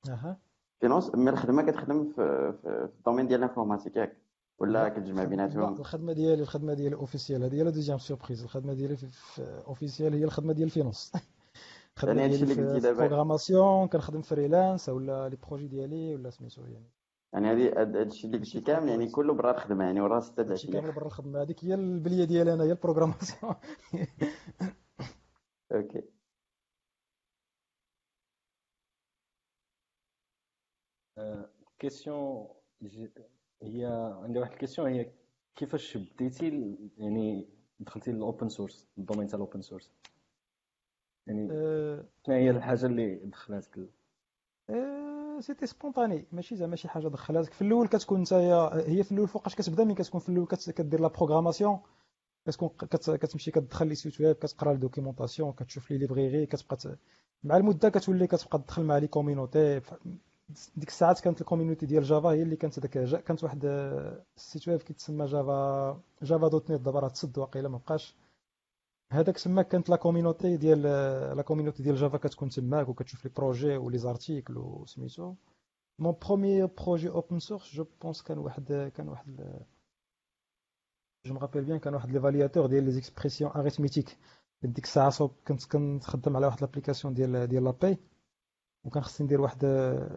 أها 0.08 0.38
finance 0.80 1.14
mais 1.14 1.30
الخدمه 1.30 1.62
كتخدم 1.62 2.04
في, 2.04 2.52
في 2.62 2.90
ال 2.98 3.02
domaine 3.02 3.26
ديال 3.26 3.38
ال 3.38 3.43
informatique 3.43 3.96
ياك 3.96 4.16
ولا 4.58 4.88
كتجمع 4.88 5.24
بيناتهم 5.24 5.74
الخدمه 5.74 6.12
ديالي 6.12 6.42
الخدمه 6.42 6.74
ديالي 6.74 6.96
officielle 6.96 7.42
هذه 7.42 7.54
هي 7.54 7.62
la 7.62 7.70
deuxième 7.70 7.98
surprise 7.98 8.42
الخدمه 8.42 8.74
ديالي 8.74 8.96
في 8.96 9.42
officielle 9.66 10.14
هي 10.14 10.24
الخدمه 10.24 10.52
ديال 10.52 10.66
ال 10.66 10.72
finance 10.72 11.12
يعني 12.02 12.24
هادشي 12.24 12.42
اللي 12.42 12.54
قلتي 12.54 12.80
دابا. 12.80 12.98
programmation 13.06 13.88
كنخدم 13.88 14.22
freelance 14.22 14.88
ولا 14.88 15.28
les 15.28 15.36
projets 15.36 15.66
ديالي 15.68 16.14
ولا 16.14 16.30
سميتو 16.30 16.62
يعني. 16.62 16.90
يعني 17.32 17.46
هذه 17.48 17.82
هادشي 18.00 18.26
اللي 18.26 18.38
قلتي 18.38 18.60
كامل 18.60 18.88
يعني 18.88 19.10
كله 19.10 19.34
برا 19.34 19.50
الخدمة 19.50 19.84
يعني 19.84 20.00
ورا 20.00 20.20
6 20.20 20.40
هادشي 20.42 20.72
كامل 20.72 20.92
برا 20.92 21.06
الخدمة. 21.06 21.42
هذيك 21.42 21.64
هي 21.64 21.74
البلية 21.74 22.24
ديالي 22.24 22.54
أنا 22.54 22.64
هي 22.64 22.70
ال 22.72 22.78
programmation 22.78 23.54
okay. 25.72 26.02
question 31.78 32.48
هي 33.62 33.86
عندي 34.22 34.38
واحد 34.38 34.52
ال 34.52 34.56
question 34.56 34.88
هي 34.92 35.12
كيفاش 35.56 35.96
بديتي 35.96 36.76
يعني 36.98 37.48
دخلتي 37.80 38.12
لل 38.12 38.24
open 38.24 38.48
source 38.48 38.88
ال 38.98 39.02
domaine 39.02 39.26
تاع 39.26 39.36
ال 39.36 39.41
open 39.41 39.60
source 39.62 39.90
يعني 41.26 41.48
أه 41.52 42.04
شنو 42.26 42.34
هي 42.34 42.50
الحاجة 42.50 42.86
اللي 42.86 43.16
دخلاتك 43.16 43.78
أه 44.70 45.40
c'était 45.40 45.66
spontané 45.66 46.26
ماشي 46.32 46.56
زعما 46.56 46.76
شي 46.76 46.88
حاجة 46.88 47.08
دخلاتك 47.08 47.52
في 47.52 47.62
الأول 47.62 47.88
كتكون 47.88 48.20
نتايا 48.20 48.88
هي 48.90 49.02
في 49.02 49.12
الأول 49.12 49.28
فوقاش 49.28 49.54
كتبدا 49.54 49.84
ملي 49.84 49.94
كتكون 49.94 50.20
في 50.20 50.28
الأول 50.28 50.46
كدير 50.46 51.00
la 51.00 51.08
programmation 51.08 51.80
كتكون 52.46 52.68
كتمشي 52.78 53.50
كتدخل 53.50 53.86
les 53.86 53.94
sites 53.94 54.20
web 54.20 54.36
كتقرا 54.36 54.72
ال 54.72 54.78
documentation 54.78 55.52
كتشوف 55.52 55.90
les 55.90 55.98
librairies 55.98 56.46
كتبقى 56.46 56.96
مع 57.44 57.56
المدة 57.56 57.88
كتولي 57.88 58.26
كتبقى 58.26 58.58
تدخل 58.58 58.82
مع 58.84 58.98
les 58.98 59.06
community 59.06 59.80
ديك 60.76 60.88
الساعات 60.88 61.20
كانت 61.20 61.40
ال 61.40 61.45
community 61.45 61.86
ديال 61.86 62.02
Java 62.02 62.28
هي 62.28 62.42
اللي 62.42 62.56
كانت 62.56 62.80
داك 62.80 63.22
كانت 63.24 63.44
واحد 63.44 63.64
ال 64.36 64.43
site 64.43 64.68
web 64.68 64.82
كيتسمى 64.82 65.26
Java 65.26 66.00
Java 66.22 66.48
dot 66.48 66.70
net 66.70 66.80
دابا 66.80 67.00
راه 67.00 67.08
تسد 67.08 67.38
واقيلا 67.38 67.68
ما 67.68 67.78
بقاش 67.78 68.16
هذاك 69.12 69.38
تما 69.38 69.62
كانت 69.62 69.88
la 69.88 69.96
community 69.96 70.56
ديال 70.56 70.82
la 71.36 71.42
community 71.42 71.82
ديال 71.82 71.96
Java 71.96 72.18
كتكون 72.18 72.48
تماك 72.48 72.88
وكتشوف 72.88 73.24
les 73.24 73.30
projets 73.36 73.76
و 73.76 73.98
les 73.98 74.15
articles 74.15 74.58
وسميتو 74.58 75.34
mon 75.98 76.14
premier 76.26 76.66
projet 76.66 77.08
open 77.08 77.38
source 77.38 77.74
je 77.74 77.86
pense 78.02 78.22
كان 78.22 78.38
واحد 78.38 78.92
كان 78.96 79.08
واحد 79.08 79.60
je 81.26 81.34
me 81.34 81.40
rappelle 81.40 81.64
bien 81.64 81.78
كان 81.78 81.94
واحد 81.94 82.10
l'évaluateur 82.10 82.66
ديال 82.66 82.84
les 82.84 82.90
expressions 82.90 83.50
arithmétiques 83.50 84.16
ديك 84.62 84.84
الساعة 84.84 85.30
كنت 85.48 85.64
كنخدم 85.64 86.36
على 86.36 86.46
واحد 86.46 86.60
l'application 86.60 87.14
ديال 87.14 87.46
ديال 87.46 87.64
la 87.64 87.75
paie 87.75 87.98
وكان 88.84 89.02
خصني 89.02 89.24
ندير 89.24 89.40
واحد 89.40 89.64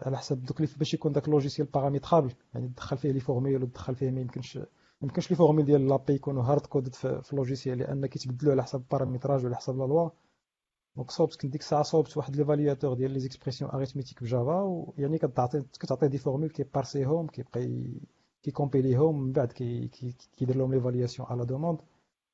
على 0.01 0.17
حسب 0.17 0.43
دوك 0.43 0.61
باش 0.61 0.93
يكون 0.93 1.11
داك 1.11 1.29
logiciel 1.29 1.67
paramétrable 1.67 2.33
يعني 2.53 2.67
تدخل 2.67 2.97
فيه 2.97 3.11
les 3.11 3.19
formules 3.19 3.63
وتدخل 3.63 3.95
فيه 3.95 4.11
ما 4.11 4.21
يمكنش 4.21 4.59
يمكنش 5.01 5.31
les 5.31 5.37
formules 5.37 5.65
ديال 5.65 5.87
la 5.87 5.96
paie 5.96 6.13
يكونوا 6.13 6.43
hard 6.43 6.65
coded 6.65 6.95
في 6.95 7.33
ال 7.33 7.38
logiciel 7.38 7.77
لأن 7.77 8.05
كيتبدلوا 8.05 8.51
على 8.51 8.63
حسب 8.63 8.79
ال 8.79 8.84
paramétrage 8.84 9.43
وعلى 9.43 9.55
حسب 9.55 9.77
la 9.77 9.83
loi 9.83 10.09
donc 10.95 11.11
صوبت 11.11 11.35
كنت 11.41 11.51
ديك 11.51 11.61
الساعة 11.61 11.83
صوبت 11.83 12.17
واحد 12.17 12.35
l'évaluateur 12.35 12.93
ديال 12.93 13.11
les 13.11 13.19
expressions 13.19 13.71
arithmétiques 13.71 14.23
ب 14.23 14.31
Java 14.31 14.61
ويعني 14.61 15.17
كتعطي 15.17 15.61
كتعطي 15.79 16.07
des 16.07 16.17
formules 16.17 16.49
كيبارسيهم 16.49 17.27
كيبقى 17.27 17.83
كيكومبيليهم 18.43 19.23
من 19.23 19.31
بعد 19.31 19.51
كيدير 19.51 20.57
لهم 20.57 20.73
l'évaluation 20.73 21.27
à 21.29 21.34
la 21.34 21.45
demande 21.45 21.81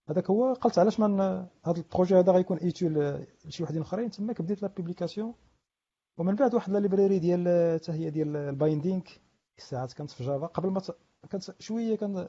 هذاك 0.09 0.29
هو 0.29 0.53
قلت 0.53 0.79
علاش 0.79 0.99
من 0.99 1.19
هذا 1.19 1.77
ال 1.77 1.83
projet 1.83 2.15
هذا 2.15 2.31
غيكون 2.31 2.57
utile 2.57 3.25
لشي 3.45 3.63
وحدين 3.63 3.81
آخرين. 3.81 4.09
تما 4.09 4.33
بديت 4.39 4.61
la 4.61 4.67
publication 4.67 5.33
ومن 6.17 6.35
بعد 6.35 6.53
واحد 6.53 6.71
la 6.71 6.77
librairie 6.77 7.19
ديال 7.19 7.79
حتى 7.81 7.91
هي 7.91 8.09
ديال 8.09 8.35
ال 8.35 8.43
binding 8.43 9.01
الساعات 9.57 9.93
كانت 9.93 10.11
في 10.11 10.23
Java 10.23 10.45
قبل 10.45 10.69
ما 10.69 10.81
كانت 11.29 11.61
شوية 11.61 11.95
كان 11.95 12.27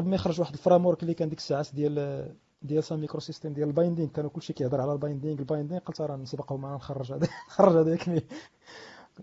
قبل 0.00 0.08
ما 0.10 0.14
يخرج 0.14 0.40
واحد 0.40 0.52
ال 0.52 0.58
frame 0.58 0.88
اللي 0.88 1.14
كان 1.14 1.28
ديك 1.28 1.38
الساعات 1.38 1.74
ديال 1.74 2.36
ديال 2.62 2.84
Sun 2.84 3.00
Microsystems 3.00 3.52
ديال 3.52 3.68
ال 3.68 3.73
binding 3.73 4.08
كانوا 4.08 4.30
كلشي 4.30 4.52
كيهضر 4.52 4.80
على 4.80 4.92
ال 4.92 4.98
binding 4.98 5.38
ال 5.38 5.43
binding 5.43 5.80
قلت 5.80 6.00
راه 6.00 6.16
نسبقوا 6.16 6.58
معنا 6.58 6.76
نخرج 6.76 7.12
هذا 7.12 7.28
نخرج 7.48 7.76
هذاك 7.76 8.24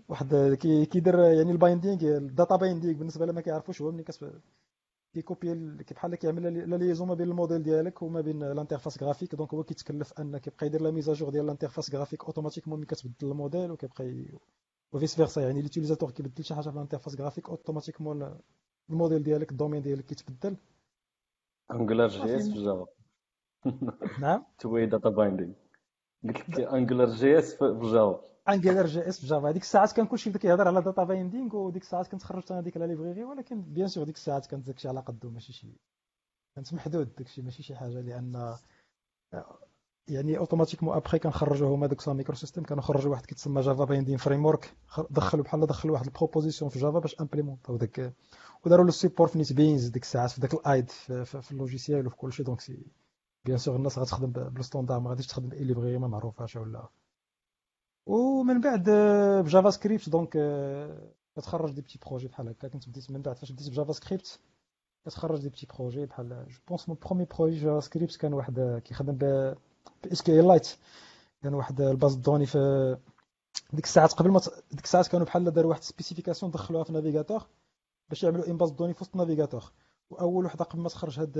واحد 0.08 0.54
كيدير 0.90 1.18
يعني 1.18 1.52
ال 1.52 1.60
binding 1.60 2.16
ال 2.16 2.24
data 2.24 2.56
binding 2.56 2.98
بالنسبة 2.98 3.26
لما 3.26 3.40
كيعرفوش 3.40 3.82
هو 3.82 3.92
ملي 3.92 4.04
كيكوبي 5.14 5.54
بحال 5.90 6.14
كيعمل 6.14 6.70
la 6.70 6.76
liaison 6.76 7.08
ما 7.08 7.14
بين 7.14 7.28
الموديل 7.28 7.62
ديالك 7.62 8.02
وما 8.02 8.20
بين 8.20 8.42
ال 8.42 8.48
interface 8.48 9.02
graphique. 9.02 9.34
donc 9.34 9.54
هو 9.54 9.64
كيتكلف 9.64 10.12
أن 10.20 10.38
كيبقى 10.38 10.66
يدير 10.66 10.82
la 10.82 10.90
mise 10.90 11.08
à 11.08 11.12
jour 11.12 11.30
ديال 11.30 11.44
ال 11.44 11.49
interface 11.49 11.94
graphique 11.94 12.24
automatiquement 12.24 12.78
ملي 12.78 12.86
كتبدل 12.86 13.30
الموديل 13.30 13.70
وكيبقى 13.70 14.24
و 14.92 14.96
vice 14.96 15.14
versa 15.16 15.40
يعني 15.40 15.60
l'utilisateur 15.60 16.10
كيبدل 16.10 16.44
شي 16.44 16.54
حاجة 16.54 16.70
في 16.70 16.76
ال 16.76 16.80
interface 16.80 17.20
graphique 17.20 17.48
automatiquement 17.48 18.38
ال 18.90 18.95
modèle 18.95 19.22
ديالك 19.22 19.50
ال 19.50 19.54
domaine 19.54 19.82
ديالك 19.82 20.06
كيتبدل؟ 20.06 20.56
AngularJS 21.70 22.48
في 22.48 22.64
Java 22.64 22.86
نعم. 24.20 24.44
two-way 24.58 24.74
data 24.74 25.08
binding 25.08 25.52
قلت 26.24 26.48
لك 26.48 26.60
AngularJS 26.60 27.54
في 27.54 27.78
Java 27.82 28.28
AngularJS 28.48 29.20
في 29.20 29.26
Java 29.26 29.48
هذيك 29.48 29.62
الساعات 29.62 29.92
كان 29.92 30.06
كلشي 30.06 30.30
بدا 30.30 30.38
كيهضر 30.38 30.68
على 30.68 30.82
data 30.82 31.04
binding 31.04 31.56
وديك 31.56 31.82
الساعات 31.82 32.08
كنت 32.08 32.22
خرجت 32.22 32.52
أنا 32.52 32.60
ديك 32.60 32.76
la 32.76 32.84
librairie 32.84 33.24
ولكن 33.24 33.62
bien 33.62 33.88
sûr 33.88 34.04
ديك 34.04 34.16
الساعات 34.16 34.46
كانت 34.46 34.66
داكشي 34.66 34.88
على 34.88 35.00
قدو 35.00 35.30
ماشي 35.30 35.52
شي 35.52 35.68
كانت 36.54 36.74
محدود 36.74 37.14
داكشي 37.18 37.42
ماشي 37.42 37.62
شي 37.62 37.74
حاجة 37.74 38.00
لأن 38.00 38.56
يعني 40.08 40.38
automatiquement 40.38 40.96
après 40.96 41.18
كنخرجوا 41.18 41.74
هما 41.74 41.86
دوك 41.86 42.00
Sun 42.00 42.12
Microsystems 42.12 42.64
كانوا 42.64 42.82
خرجوا 42.82 43.10
واحد 43.10 43.26
كيتسمى 43.26 43.60
Java 43.60 43.84
binding 43.84 44.16
framework 44.16 44.74
دخلوا 45.10 45.44
بحال 45.44 45.66
دخلوا 45.66 45.94
واحد 45.94 46.06
ال 46.06 46.11
proposition 46.11 46.70
في 46.70 46.78
Java 46.78 46.98
باش 46.98 47.20
امبليمونطاو 47.20 47.76
داك 47.76 48.14
وداروا 48.66 48.84
له 48.84 48.90
support 48.90 49.28
في 49.28 49.38
NetBeans 49.38 49.88
ديك 49.88 50.02
الساعات 50.02 50.30
في 50.30 50.40
داك 50.40 50.54
ال 50.54 50.63
IDE 50.63 50.90
في, 50.90 51.50
ال 51.50 51.56
logiciel 51.56 52.06
وفي 52.06 52.16
كلشي. 52.16 52.42
donc 52.42 52.60
c'est 52.60 52.86
bien 53.44 53.58
sûr 53.58 53.76
الناس 53.76 53.98
غتخدم 53.98 54.30
بال 54.50 54.60
standard 54.60 55.00
ما 55.00 55.10
غاديش 55.10 55.26
تخدم 55.26 55.52
اي 55.52 55.64
librairie 55.64 55.98
ما 55.98 56.08
معروفاش 56.08 56.56
ولا. 56.56 56.88
ومن 58.06 58.60
بعد 58.60 58.90
ب 59.44 59.70
JavaScript 59.70 60.08
donc 60.08 60.38
كتخرج 61.36 61.72
des 61.72 61.80
petits 61.80 61.98
projets 62.06 62.28
بحال 62.28 62.48
هكا. 62.48 62.68
كنت 62.68 62.88
بديت 62.88 63.10
من 63.10 63.22
بعد 63.22 63.36
فاش 63.38 63.52
بديت 63.52 63.68
ب 63.68 63.92
JavaScript 63.92 64.40
كتخرج 65.06 65.40
des 65.40 65.48
petits 65.48 65.66
projets 65.78 66.06
بحال 66.06 66.46
je 66.48 66.58
pense 66.68 66.88
mon 66.88 66.98
premier 67.06 67.24
projet 67.24 67.60
JavaScript 67.60 68.16
كان 68.16 68.32
واحد 68.32 68.82
كيخدم 68.84 69.12
ب 69.12 69.54
SQLite 70.12 70.68
كان 71.42 71.54
واحد 71.54 71.80
ال 71.80 71.87
base 71.87 72.14
de 72.14 72.21
données 72.21 72.46
في 72.46 72.96
ديك 73.72 73.84
الساعات 73.84 74.12
قبل 74.12 74.30
ما 74.30 74.40
ديك 74.70 74.84
الساعات 74.84 75.08
كانوا 75.08 75.26
بحال 75.26 75.50
داروا 75.50 75.70
واحد 75.70 75.82
spécification 75.82 76.52
دخلوها 76.52 76.84
في 76.84 76.92
navigateur 76.92 77.46
باش 78.08 78.22
يعملوا 78.22 78.46
une 78.46 78.56
base 78.56 78.70
de 78.70 78.75
données 78.75 78.94
في 78.94 79.02
وسط 79.02 79.12
ال 79.16 79.21
navigateur. 79.21 79.72
وأول 80.10 80.44
وحدة 80.44 80.64
قبل 80.64 80.80
ما 80.82 80.88
تخرج 80.88 81.20
هاد 81.20 81.38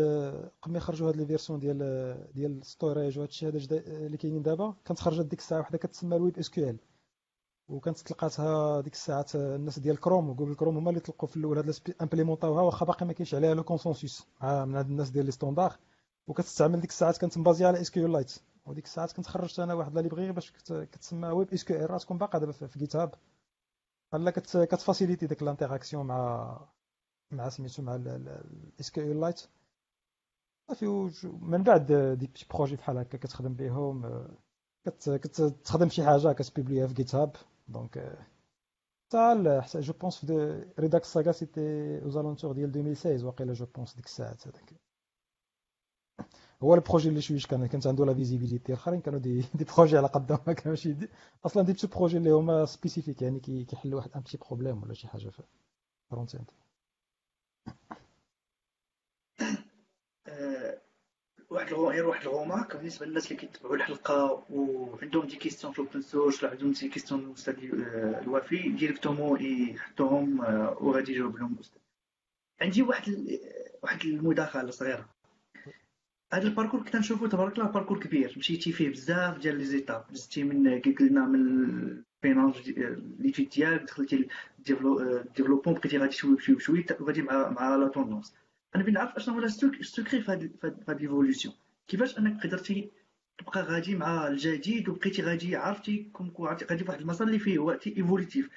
قبل 0.62 0.72
ما 0.72 0.78
يخرجوا 0.78 1.08
هاد 1.08 1.16
les 1.16 1.26
versions 1.26 1.58
ديال 1.58 2.32
ديال 2.34 2.66
storage 2.66 3.18
وهادشي 3.18 3.48
هذا 3.48 3.58
اللي 3.70 4.16
كاينين 4.16 4.42
دابا 4.42 4.74
كانت 4.84 5.00
خرجت 5.00 5.26
ديك 5.26 5.38
الساعة 5.38 5.60
وحدة 5.60 5.78
كتسمى 5.78 6.16
ال 6.16 6.22
Web 6.22 6.38
SQL 6.38 6.78
وكانت 7.68 7.98
تلقاتها 7.98 8.80
ديك 8.80 8.92
الساعات 8.92 9.36
الناس 9.36 9.78
ديال 9.78 10.00
Chrome 10.00 10.30
و 10.30 10.34
Google 10.34 10.54
Chrome 10.54 10.76
هما 10.76 10.90
اللي 10.90 11.00
طلقوا 11.00 11.28
في 11.28 11.36
الأول 11.36 11.56
هاد 11.58 11.74
امبليمونطاوها 12.02 12.62
واخا 12.62 12.86
باقي 12.86 13.06
ما 13.06 13.12
كاينش 13.12 13.34
عليها 13.34 13.54
le 13.54 13.62
consensus 13.64 14.26
من 14.42 14.76
هاد 14.76 14.86
الناس 14.88 15.10
ديال 15.10 15.24
les 15.26 15.30
standards 15.32 15.76
وكتستعمل 16.26 16.80
ديك 16.80 16.90
الساعات 16.90 17.18
كانت 17.18 17.38
مبازية 17.38 17.66
على 17.66 17.80
SQLite 17.80 18.34
وديك 18.66 18.84
الساعات 18.84 19.12
كنت 19.12 19.26
خرجت 19.26 19.60
أنا 19.60 19.74
واحد 19.74 19.94
la 19.94 20.00
librairie 20.00 20.32
باش 20.32 20.52
كتسمى 20.68 21.28
Web 21.28 21.52
SQL 21.52 21.90
راه 21.90 21.98
تكون 21.98 22.18
باقا 22.18 22.38
دابا 22.38 22.52
في 22.52 22.78
GitHub 22.78 23.14
بحال 24.12 24.30
كت 24.30 24.48
faciliter 24.48 25.26
ديك 25.26 25.42
ال 25.42 25.47
interaction 25.47 26.06
مع 26.06 26.58
مع 27.30 27.48
سميتو 27.48 27.82
مع 27.82 27.94
ال 27.96 28.90
SQLite 28.90 29.40
صافي 30.68 30.86
من 31.40 31.62
بعد 31.62 31.92
des 31.92 32.26
petits 32.26 32.46
projets 32.54 32.76
بحال 32.76 32.98
هكا 32.98 33.18
كتخدم 33.18 33.54
بهم 33.54 34.26
كتخدم 35.06 35.88
شي 35.88 36.04
حاجة 36.04 36.32
كت 36.32 36.43
publier 36.43 36.81
ها 36.81 36.86
في 36.86 36.94
GitHub 36.94 37.36
donc 37.68 38.18
حتى 39.08 39.60
حتى 39.62 39.80
je 39.80 39.92
pense 39.92 40.16
في 40.24 40.64
Redux 40.78 41.12
Saga 41.12 41.32
c'était 41.32 41.60
aux 42.04 42.16
alentours 42.16 42.52
ديال 42.52 42.68
2016 42.70 43.26
واقيلا 43.26 43.52
je 43.52 43.66
pense 43.66 43.94
ديك 43.94 44.04
الساعات 44.06 44.48
هذاك. 44.48 44.74
هو 46.62 46.74
ال 46.74 46.79
projet 46.79 47.08
اللي 47.08 47.20
شوية 47.20 47.38
كان؟ 47.50 47.66
كانت 47.66 47.86
عنده 47.86 48.04
la 48.06 48.14
visibilité. 48.14 48.72
الآخرين 48.72 49.00
كانوا 49.00 49.18
des 49.18 49.40
des 49.54 49.64
projets 49.64 49.96
على 49.98 50.06
قدهم. 50.06 50.38
ما 50.46 50.52
كانوش 50.52 50.88
أصلا 51.46 51.62
des 51.62 51.72
petits 51.72 51.86
projets 51.86 52.16
اللي 52.16 52.30
هما 52.30 52.64
spécifiques 52.64 53.22
يعني 53.22 53.40
كيحلوا 53.40 53.96
واحد 53.98 54.10
un 54.16 54.20
petit 54.20 54.38
problème 54.38 54.82
ولا 54.82 54.94
شي 54.94 55.08
حاجة 55.08 55.28
في 55.28 55.42
front-end 56.10 56.50
واحد 61.50 61.72
غير 61.72 62.06
واحد 62.06 62.22
ال 62.22 62.28
remarque 62.28 62.76
بالنسبة 62.76 63.06
للناس 63.06 63.26
اللي 63.26 63.36
كيتبعوا 63.36 63.76
الحلقة 63.76 64.44
وعندهم 64.50 65.26
des 65.26 65.36
questions 65.36 65.72
في 65.72 65.78
ال 65.78 65.83
open 65.83 66.00
source 66.02 66.42
ولا 66.44 66.52
عندهم 66.52 66.72
des 66.72 66.88
questions 66.88 67.20
الاستاذ 67.20 67.54
الوفي 68.22 68.68
directement 68.68 69.42
يحطوهم 69.42 70.40
وغادي 70.80 71.12
يجاوب 71.12 71.36
لهم 71.36 71.54
الأستاذ. 71.54 71.80
عندي 72.60 72.82
واحد 72.82 73.38
واحد 73.82 74.00
المداخلة 74.00 74.70
صغيرة. 74.70 75.08
هذا 76.32 76.48
ال 76.48 76.52
parcours 76.52 76.82
كنت 76.82 76.96
نشوفه 76.96 77.28
تبارك 77.28 77.58
الله 77.58 77.70
parcours 77.70 78.00
كبير. 78.00 78.34
مشيتي 78.36 78.72
فيه 78.72 78.88
بزاف 78.88 79.38
ديال 79.38 79.58
les 79.58 79.64
étapes. 79.64 80.04
دزتي 80.10 80.44
من 80.44 80.80
كي 80.80 80.92
قلنا 80.92 81.26
من 81.26 81.40
ال 82.18 82.23
finance 82.23 82.56
les 83.18 83.28
études 83.28 83.48
ديالك 83.48 83.82
دخلتي 83.82 84.28
développement 85.36 85.78
بقيتي 85.78 85.98
غادي 85.98 86.12
شوي 86.12 86.36
بشوي 86.36 86.54
بشوي 86.54 86.86
وغادي 87.00 87.22
مع 87.22 87.48
مع 87.50 87.76
la 87.76 87.88
tendance 87.88 88.34
أنا 88.74 88.82
بغيت 88.82 88.94
نعرف 88.94 89.16
أشنو 89.16 89.34
هو 89.34 89.44
ال 89.44 89.55
secret 89.55 90.22
في 90.22 90.50
هاد 90.88 91.00
l'évolution 91.00 91.54
كيفاش 91.88 92.18
أنك 92.18 92.42
قدرتي 92.46 92.90
تبقى 93.38 93.62
غادي 93.62 93.96
مع 93.96 94.28
الجديد 94.28 94.88
وبقيتي 94.88 95.22
غادي 95.22 95.56
عرفتي 95.56 96.10
كون 96.12 96.32
غادي 96.40 96.84
في 96.84 96.90
واحد 96.90 97.00
المسار 97.00 97.26
اللي 97.26 97.38
فيه 97.38 97.58
وقت 97.58 97.86
évolutif. 97.86 98.50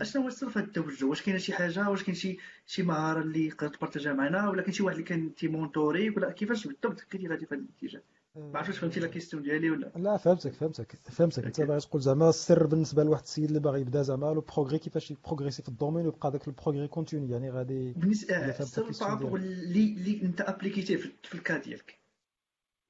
أشنو 0.00 0.22
هو 0.22 0.28
السر 0.28 0.48
في 0.50 0.58
هذا 0.58 0.66
التوجه؟ 0.66 1.04
واش 1.04 1.22
كاينة 1.22 1.38
شي 1.38 1.52
حاجة؟ 1.52 1.90
واش 1.90 2.02
كاين 2.02 2.14
شي 2.14 2.38
شي 2.66 2.82
مهارة 2.82 3.20
اللي 3.20 3.50
قدرت 3.50 3.76
تبارطاجها 3.76 4.12
معنا؟ 4.12 4.48
ولا 4.50 4.62
كاين 4.62 4.72
شي 4.72 4.82
واحد 4.82 4.96
اللي 4.96 5.08
كان 5.08 5.34
تي 5.34 5.49
mentorer 5.49 6.10
ولا 6.10 6.30
كيفاش 6.32 6.66
بالضبط 6.66 7.00
كنتي 7.00 7.28
غادي 7.28 7.46
في 7.46 7.54
هذا 7.54 7.62
الاتجاه؟ 7.62 8.02
ما 8.36 8.58
عرفتش 8.58 8.78
فهمتي 8.78 9.00
la 9.00 9.06
question 9.06 9.42
ديالي 9.42 9.70
ولا. 9.70 9.92
لا 9.96 10.16
فهمتك 10.16 10.52
فهمتك 10.52 10.96
فهمتك. 11.10 11.44
أنت 11.44 11.60
باغي 11.60 11.80
تقول 11.80 12.02
زعما 12.02 12.28
السر 12.28 12.66
بالنسبة 12.66 13.04
لواحد 13.04 13.22
السيد 13.22 13.44
اللي 13.44 13.60
باغي 13.60 13.80
يبدا 13.80 14.02
زعما 14.02 14.26
le 14.26 14.40
progrès 14.40 14.78
كيفاش 14.78 15.10
ي 15.10 15.15
progresser 15.15 15.62
في 15.62 15.68
ال 15.68 15.73
domaine 15.73 16.04
ويبقى 16.06 16.30
داك 16.30 16.48
ال 16.48 16.53
progrès 16.53 16.88
continu 16.88 17.30
يعني 17.32 17.50
غادي 17.50 17.92
بالنسبة 17.92 18.36
السر 18.36 18.90
par 19.00 19.11
rapport 19.11 19.38
اللي 19.38 19.92
اللي 19.92 20.22
أنت 20.22 20.40
ابليكيتيه 20.40 20.96
في 20.96 21.34
ال 21.34 21.40
cas 21.40 21.58
ديالك. 21.58 21.98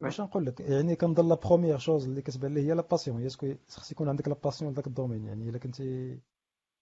واش 0.00 0.20
نقول 0.20 0.46
لك؟ 0.46 0.60
يعني 0.60 0.96
كنظن 0.96 1.28
la 1.28 1.34
première 1.34 1.78
chose 1.78 2.04
اللي 2.04 2.22
كتبان 2.22 2.54
لي 2.54 2.60
هي 2.60 2.72
la 2.74 2.82
passion 2.82 3.20
هي 3.20 3.28
خص 3.68 3.92
يكون 3.92 4.08
عندك 4.08 4.28
la 4.28 4.36
passion 4.44 4.72
لذاك 4.72 4.86
ال 4.86 4.91
domaine 4.91 5.24
يعني 5.24 5.48
إلا 5.48 5.58
كنتي 5.58 6.18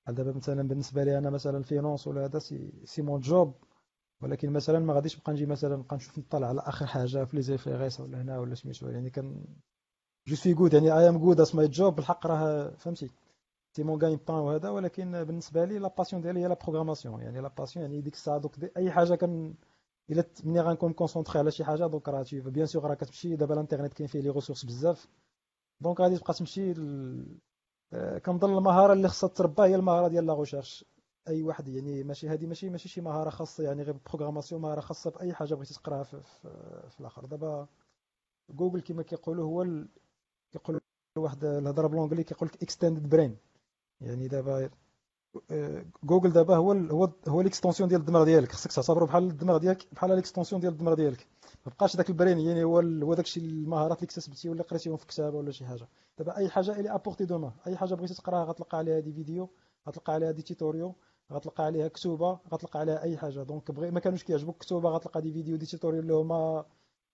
دابا 0.09 0.33
مثلا 0.33 0.69
بالنسبة 0.69 1.05
لي 1.05 1.19
أنا 1.19 1.31
مثلا 1.31 1.59
ال 1.59 1.65
finance 1.65 2.07
ولا 2.09 2.25
هذا 2.25 2.39
c'est 2.39 2.73
c'est 2.85 3.03
mon 3.03 3.21
job 3.21 3.55
ولكن 4.23 4.51
مثلا 4.51 4.79
ما 4.79 4.95
غاديش 4.95 5.19
نبقى 5.19 5.33
نجي 5.33 5.47
مثلا 5.47 5.77
نبقى 5.77 5.97
نشوف 5.97 6.19
نطلع 6.19 6.49
على 6.49 6.61
آخر 6.61 6.87
حاجة 6.87 7.25
في 7.25 7.37
les 7.37 7.43
affaires 7.43 8.01
ولا 8.01 8.23
هنا 8.23 8.39
ولا 8.39 8.55
سميتو 8.55 8.89
يعني 8.89 9.11
كان 9.11 9.45
je 10.29 10.37
suis 10.37 10.55
good 10.55 10.75
يعني 10.75 10.99
I 10.99 11.09
am 11.09 11.19
good 11.19 11.41
at 11.41 11.55
my 11.55 11.69
job 11.69 11.97
بالحق 11.97 12.27
راه 12.27 12.71
فهمتي. 12.79 13.11
c'est 13.77 13.83
mon 13.83 14.03
gagne-pain 14.03 14.37
وهذا 14.37 14.69
ولكن 14.71 15.25
بالنسبة 15.25 15.65
لي 15.65 15.79
la 15.79 15.89
passion 15.99 16.23
ديالي 16.23 16.41
هي 16.41 16.49
la 16.49 16.55
programmation 16.55 17.21
يعني 17.21 17.41
la 17.41 17.49
passion 17.49 17.85
يعني 17.85 18.01
ديك 18.01 18.15
الساعة 18.15 18.39
donc 18.39 18.59
دي 18.59 18.71
أي 18.77 18.91
حاجة 18.93 19.15
كان 19.15 19.55
إلا 20.11 20.25
ملي 20.45 20.61
غنكون 20.61 20.93
concentré 20.93 21.39
على 21.39 21.51
شي 21.51 21.65
حاجة 21.65 21.87
donc 21.87 22.09
راه 22.09 22.27
bien 22.33 22.67
sûr 22.67 22.85
راه 22.85 22.95
كتمشي 22.95 23.37
دابا 23.37 23.55
الانترنت 23.55 23.93
كاين 23.95 24.09
فيه 24.09 24.21
les 24.21 24.31
ressources 24.31 24.65
بزاف. 24.65 25.09
donc 25.81 26.01
غادي 26.01 26.19
تبقى 26.19 26.35
تمشي 26.35 26.75
كنظن 28.27 28.59
المهارة 28.59 28.93
اللي 28.93 29.09
خصها 29.09 29.29
تربى 29.29 29.63
هي 29.63 29.75
المهارة 29.75 30.09
ديال 30.09 30.27
la 30.27 30.35
recherche. 30.35 30.85
أي 31.29 31.43
واحد 31.43 31.69
يعني 31.69 32.05
ماشي 32.05 32.29
هذه 32.29 32.47
ماشي 32.47 32.71
ماشي 32.71 32.89
شي 32.89 33.01
مهارة 33.01 33.31
خاصة 33.31 33.65
يعني 33.65 33.83
غير 33.83 33.93
بال 33.93 34.02
programmation 34.02 34.61
مهارة 34.63 34.81
خاصة 34.81 35.11
بأي 35.11 35.35
حاجة 35.35 35.55
بغيتي 35.55 35.75
تقراها 35.75 36.03
في, 36.03 36.21
في, 36.23 36.49
في 36.91 37.01
الآخر. 37.01 37.27
دابا 37.27 37.67
جوجل 38.51 38.81
كما 38.81 39.03
كيقولوا 39.03 39.45
هو 39.47 39.63
ال... 39.63 39.89
كيقول 40.53 40.81
واحد 41.19 41.45
الهضرة 41.45 41.87
ب 41.87 41.91
l'anglais 41.91 42.25
كيقول 42.25 42.49
لك 42.49 42.63
extended 42.63 43.09
brain 43.09 43.37
يعني 44.01 44.29
دابا 44.29 44.71
جوجل 46.05 46.33
دابا 46.33 46.57
هو 46.57 46.73
هو 46.73 47.11
هو 47.29 47.41
l'extension 47.41 47.89
ديال 47.89 48.01
الدماغ 48.01 48.25
ديالك. 48.25 48.53
خصك 48.53 48.73
تعتبره 48.73 49.05
بحال 49.07 49.25
الدماغ 49.25 49.59
ديالك 49.59 49.87
بحال 49.93 50.11
l'extension 50.17 50.61
ديال 50.61 50.73
الدماغ 50.73 50.95
ديالك. 50.95 51.27
بقاش 51.67 51.97
داك 51.97 52.11
ال 52.11 52.16
brain 52.16 52.41
يعني 52.41 52.65
هو 52.65 52.81
هو 52.81 53.15
داكشي 53.15 53.41
المهارات 53.41 53.99
اللي 53.99 54.05
اكتسبتي 54.07 54.49
ولا 54.49 54.63
قريتيهم 54.63 54.97
في 54.97 55.07
كتابه 55.07 55.39
ولا 55.39 55.51
شي 55.53 55.67
حاجة. 55.67 55.89
دابا 56.19 56.37
أي 56.37 56.49
حاجة 56.49 56.79
اللي 56.79 56.95
à 56.95 56.99
portée 56.99 57.25
de 57.25 57.34
main 57.34 57.53
أي 57.67 57.77
حاجة 57.77 57.95
بغيتي 57.95 58.15
تقرأها 58.15 58.45
غتلقى 58.45 58.79
عليها 58.79 59.01
des 59.01 59.13
vidéos 59.13 59.51
غتلقى 59.89 60.13
عليها 60.13 60.31
des 60.31 60.43
tutoriaux 60.43 60.95
غتلقى 61.33 61.65
عليها 61.65 61.89
كتوبة 61.89 62.39
غتلقى 62.53 62.81
عليها 62.81 63.03
أي 63.03 63.17
حاجة. 63.19 63.43
donc 63.43 63.71
بغي 63.71 63.91
ما 63.91 64.01
كانوش 64.01 64.25
كيعجبوك 64.25 64.59
كتوبة 64.59 64.91
غتلقى 64.91 65.21
des 65.21 65.33
vidéos 65.33 65.57
des 65.57 65.67
tutoriaux 65.67 66.01
اللي 66.01 66.15
هما 66.15 66.65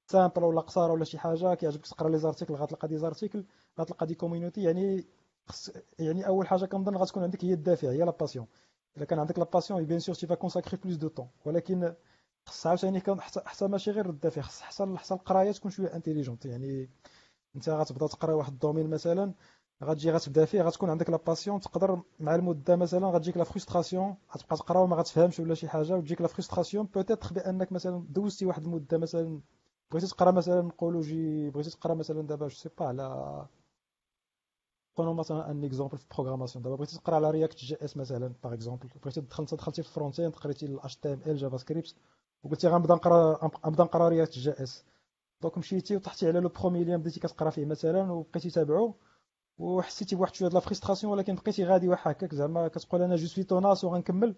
simples 0.06 0.44
ولا 0.44 0.60
قصار 0.60 0.90
ولا 0.92 1.04
شي 1.04 1.18
حاجة 1.18 1.54
كيعجبك 1.54 1.86
تقرأ 1.86 2.08
les 2.10 2.18
articles 2.18 2.54
غتلقى 2.54 2.88
des 2.88 2.98
articles 2.98 3.44
غتلقى 3.80 4.06
des 4.06 4.14
communities 4.14 4.62
يعني 4.62 5.04
يعني 5.98 6.26
أول 6.26 6.46
حاجة 6.48 6.64
كنظن 6.64 6.96
غتكون 6.96 7.22
عندك 7.22 7.44
هي 7.44 7.52
الدافع 7.52 7.90
هي 7.90 7.98
la 8.04 8.10
passion 8.10 8.46
إلا 8.96 9.04
كان 9.04 9.18
عندك 9.18 9.38
la 9.38 9.44
passion 9.44 9.84
bien 9.84 9.98
sûr 10.00 10.14
tu 10.14 10.26
vas 10.26 10.34
consacrer 10.34 10.76
plus 10.76 10.96
de 10.96 11.08
temps 11.08 11.28
ولكن 11.44 11.94
خص 12.46 12.66
عاوتاني 12.66 13.00
كان 13.00 13.20
حتى 13.20 13.68
ماشي 13.68 13.90
غير 13.90 14.10
الدافع 14.10 14.42
خص 14.42 14.60
حتى 14.60 14.94
حتى 14.96 15.14
القراية 15.14 15.52
تكون 15.52 15.70
شوية 15.70 15.94
intelligente 15.96 16.46
يعني 16.46 16.90
انت 17.56 17.68
غتبدا 17.68 18.06
تقرا 18.06 18.32
واحد 18.34 18.52
ال 18.52 18.57
domaine 18.57 18.90
مثلا 18.90 19.34
غتجي 19.84 20.10
غتبدا 20.10 20.44
فيه 20.44 20.62
غتكون 20.62 20.90
عندك 20.90 21.10
la 21.10 21.16
passion 21.16 21.60
تقدر 21.60 22.02
مع 22.20 22.34
المدة 22.34 22.76
مثلا 22.76 23.06
غتجيك 23.06 23.36
la 23.36 23.44
frustration 23.44 24.16
غتبقى 24.34 24.56
تقرا 24.56 24.80
وما 24.80 24.96
غتفهمش 24.96 25.40
ولا 25.40 25.54
شي 25.54 25.68
حاجة 25.68 25.96
وتجيك 25.96 26.20
la 26.20 26.26
frustration 26.28 26.86
peut-être 26.86 27.32
بأنك 27.32 27.72
مثلا 27.72 28.06
دوزتي 28.08 28.46
واحد 28.46 28.64
المدة 28.64 28.98
مثلا 28.98 29.40
بغيتي 29.90 30.06
تقرا 30.06 30.30
مثلا 30.30 30.62
نقولوا 30.62 31.02
جي 31.02 31.50
بغيتي 31.50 31.70
تقرا 31.70 31.94
مثلا 31.94 32.22
دابا 32.26 32.48
je 32.48 32.54
sais 32.54 32.68
pas 32.78 32.86
على 32.86 33.46
قولوا 34.96 35.14
مثلا 35.14 35.50
un 35.50 35.64
exemple 35.64 35.98
في 35.98 36.04
ال 36.04 36.08
programmation 36.08 36.62
دابا 36.62 36.76
بغيتي 36.76 36.96
تقرا 36.96 37.14
على 37.16 37.30
React 37.30 37.56
JS 37.56 37.96
مثلا 37.96 38.34
par 38.44 38.54
exemple 38.54 38.88
بغيتي 39.02 39.20
تدخل 39.20 39.44
دخلتي 39.44 39.82
في 39.82 39.88
ال 39.88 39.94
front 39.94 40.20
قريتي 40.20 40.66
ال 40.66 40.80
اتش 40.80 40.96
تي 40.96 41.12
ام 41.12 41.20
ال 41.26 41.36
جافا 41.36 41.56
سكريبت 41.56 41.94
وقلتي 42.42 42.68
غنبدا 42.68 42.94
نقرا 42.94 43.50
نبدا 43.66 43.84
نقرا 43.84 44.08
React 44.08 44.32
JS 44.38 44.84
donc 45.42 45.58
مشيتي 45.58 45.96
وطحتي 45.96 46.28
على 46.28 46.40
le 46.40 46.48
premier 46.48 46.84
lien 46.84 46.96
بديتي 46.96 47.20
كتقرا 47.20 47.50
فيه 47.50 47.64
مثلا 47.64 48.12
وبقيتي 48.12 48.50
تابعو 48.50 48.94
وحسيتي 49.58 50.16
بواحد 50.16 50.34
شوية 50.34 50.48
د 50.48 50.54
la 50.54 50.60
frustration 50.60 51.12
ولكن 51.12 51.34
بقيتي 51.34 51.64
غادي 51.64 51.88
واحد 51.88 52.10
هكاك 52.10 52.34
زعما 52.34 52.68
كتقول 52.68 53.02
أنا 53.02 53.16
je 53.16 53.26
suis 53.26 53.44
tenace 53.44 53.84
وغنكمل. 53.84 54.34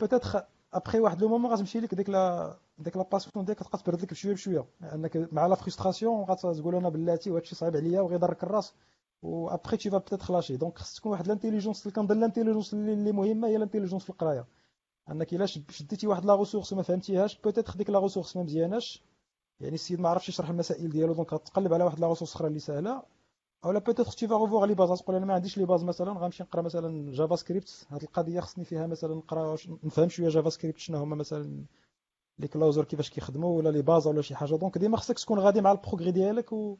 peut-être 0.00 0.44
après 0.72 1.00
واحد 1.00 1.20
le 1.22 1.28
moment 1.28 1.52
غتمشي 1.52 1.80
لك 1.80 1.94
ديك 1.94 2.08
la 2.10 2.56
ديك 2.78 2.96
la 2.96 3.02
passion 3.12 3.44
ديالك 3.44 3.60
كتبقى 3.60 3.78
تبرد 3.78 4.02
لك 4.02 4.10
بشوية. 4.10 4.34
بشويه 4.34 4.64
انك 4.82 5.28
مع 5.32 5.46
la 5.46 5.54
frustration 5.54 6.22
غتقول 6.24 6.74
أنا 6.74 6.88
بلاتي 6.88 7.30
وهادشي 7.30 7.54
صعيب 7.54 7.76
عليا 7.76 8.00
وغيضرك 8.00 8.44
الراس. 8.44 8.74
و 9.22 9.31
après 9.31 9.76
tu 9.76 9.90
vas 9.90 9.98
peut-être 9.98 10.30
lâcher 10.30 10.56
donc 10.56 10.78
خص 10.78 10.94
تكون 10.96 11.12
واحد 11.12 11.24
ال 11.24 11.28
intelligence 11.28 11.82
اللي 11.82 11.92
كنظن 11.94 12.18
ال 12.18 12.22
intelligence 12.22 12.74
اللي 12.74 13.12
مهمة 13.12 13.48
هي 13.48 13.56
ال 13.56 13.59
intelligence 13.59 14.02
في 14.02 14.10
القراية. 14.10 14.46
أنك 15.10 15.34
إلا 15.34 15.46
شديتي 15.46 16.06
واحد 16.06 16.24
la 16.24 16.36
ressource 16.36 16.72
وما 16.72 16.82
فهمتيهاش 16.82 17.38
peut-être 17.38 17.74
ديك 17.74 17.90
la 17.90 17.98
ressource 17.98 18.36
ما 18.36 18.42
مزياناش. 18.42 19.02
يعني 19.60 19.74
السيد 19.74 20.00
ما 20.00 20.08
عرفش 20.08 20.28
يشرح 20.28 20.50
المسائل 20.50 20.90
ديالو 20.90 21.12
donc 21.14 21.32
غتقلب 21.32 21.74
على 21.74 21.84
واحد 21.84 22.00
la 22.00 22.08
ressource 22.08 22.34
أخرى 22.34 22.48
اللي 22.48 22.58
سهلة. 22.58 23.02
أولا 23.64 23.78
peut-être 23.78 24.12
tu 24.12 24.28
vas 24.28 24.36
revoir 24.36 24.66
les 24.66 24.74
bases 24.74 25.02
تقول 25.02 25.16
أنا 25.16 25.26
ما 25.26 25.34
عنديش 25.34 25.58
les 25.58 25.64
bases 25.64 25.84
مثلا 25.84 26.12
غنمشي 26.12 26.42
نقرأ 26.42 26.62
مثلا 26.62 27.12
JavaScript 27.12 27.86
هاد 27.90 28.02
القضية 28.02 28.40
خصني 28.40 28.64
فيها 28.64 28.86
مثلا 28.86 29.14
نقرأ 29.14 29.56
نفهم 29.84 30.08
شوية 30.08 30.28
JavaScript 30.28 30.78
شنو 30.78 30.98
هما 30.98 31.16
مثلا 31.16 31.64
les 32.38 32.48
closures 32.48 32.84
كيفاش 32.84 33.10
كيخدموا 33.10 33.58
ولا 33.58 33.68
les 33.68 33.82
bases 33.82 34.06
ولا 34.06 34.22
شي 34.22 34.34
حاجة. 34.34 34.54
donc 34.54 34.78
ديما 34.78 34.96
خصك 34.96 35.18
تكون 35.18 35.38
غادي 35.38 35.60
مع 35.60 35.72
ال 35.72 35.77
progrès 35.77 36.10
ديالك 36.10 36.52
و 36.52 36.76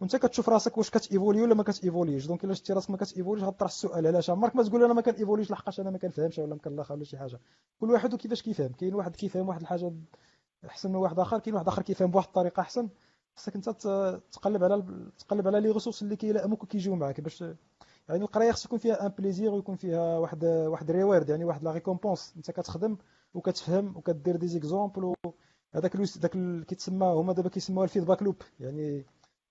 وانت 0.00 0.16
كتشوف 0.16 0.48
راسك 0.48 0.78
واش 0.78 0.90
كت 0.90 1.02
évoluer 1.02 1.42
ولا 1.42 1.54
ما 1.54 1.62
كتيفوليش 1.62 2.26
donc 2.26 2.44
الا 2.44 2.54
شتي 2.54 2.72
راسك 2.72 2.90
ما 2.90 2.96
كتيفوليش 2.96 3.44
غطرح 3.44 3.70
السؤال 3.70 4.06
علاش 4.06 4.30
عمرك 4.30 4.56
ما 4.56 4.62
تقول 4.62 4.84
أنا 4.84 4.94
ما 4.94 5.00
كنيفوليش 5.00 5.50
لحقاش 5.50 5.80
أنا 5.80 5.90
ما 5.90 5.98
كنفهمش 5.98 6.38
ولا 6.38 6.54
مكلخ 6.54 6.90
ولا 6.90 7.04
شي 7.04 7.18
حاجة 7.18 7.40
كل 7.80 7.90
واحد 7.90 8.14
وكيفاش 8.14 8.42
كيفهم 8.42 8.72
كاين 8.72 8.94
واحد 8.94 9.16
كيفهم 9.16 9.48
واحد 9.48 9.60
الحاجة 9.60 9.92
احسن 10.66 10.90
من 10.90 10.96
واحد 10.96 11.18
اخر 11.18 11.38
كاين 11.38 11.54
واحد 11.54 11.68
اخر 11.68 11.82
كيفهم 11.82 12.10
بواحد 12.10 12.26
الطريقة 12.26 12.60
احسن 12.60 12.88
خصك 13.36 13.54
انت 13.54 13.68
تقلب 14.32 14.64
على 14.64 14.84
تقلب 15.18 15.46
على 15.46 15.60
les 15.60 15.70
ressources 15.70 16.02
اللي 16.02 16.16
كيلائموك 16.16 16.62
وكيجيو 16.62 16.96
معاك 16.96 17.20
باش 17.20 17.40
يعني 18.08 18.22
القرايه 18.22 18.52
خص 18.52 18.64
يكون 18.64 18.78
فيها 18.78 19.06
un 19.06 19.08
plaisir 19.18 19.52
ويكون 19.54 19.76
فيها 19.76 20.18
واحد 20.18 20.44
واحد 20.44 20.90
reward 20.90 21.28
يعني 21.28 21.44
واحد 21.44 21.64
la 21.64 21.72
récompense 21.72 22.34
انت 22.36 22.50
كتخدم 22.50 22.96
وكتفهم 23.34 23.96
وكدير 23.96 24.36
des 24.36 24.48
exemples 24.48 25.14
هذاك 25.74 25.96
داك 25.96 26.30
كيتسمى 26.66 27.06
هما 27.06 27.32
دابا 27.32 27.48
كيسموها 27.48 27.84
ال 27.84 27.88
feedback 27.88 28.22
loop 28.22 28.42
يعني 28.60 29.04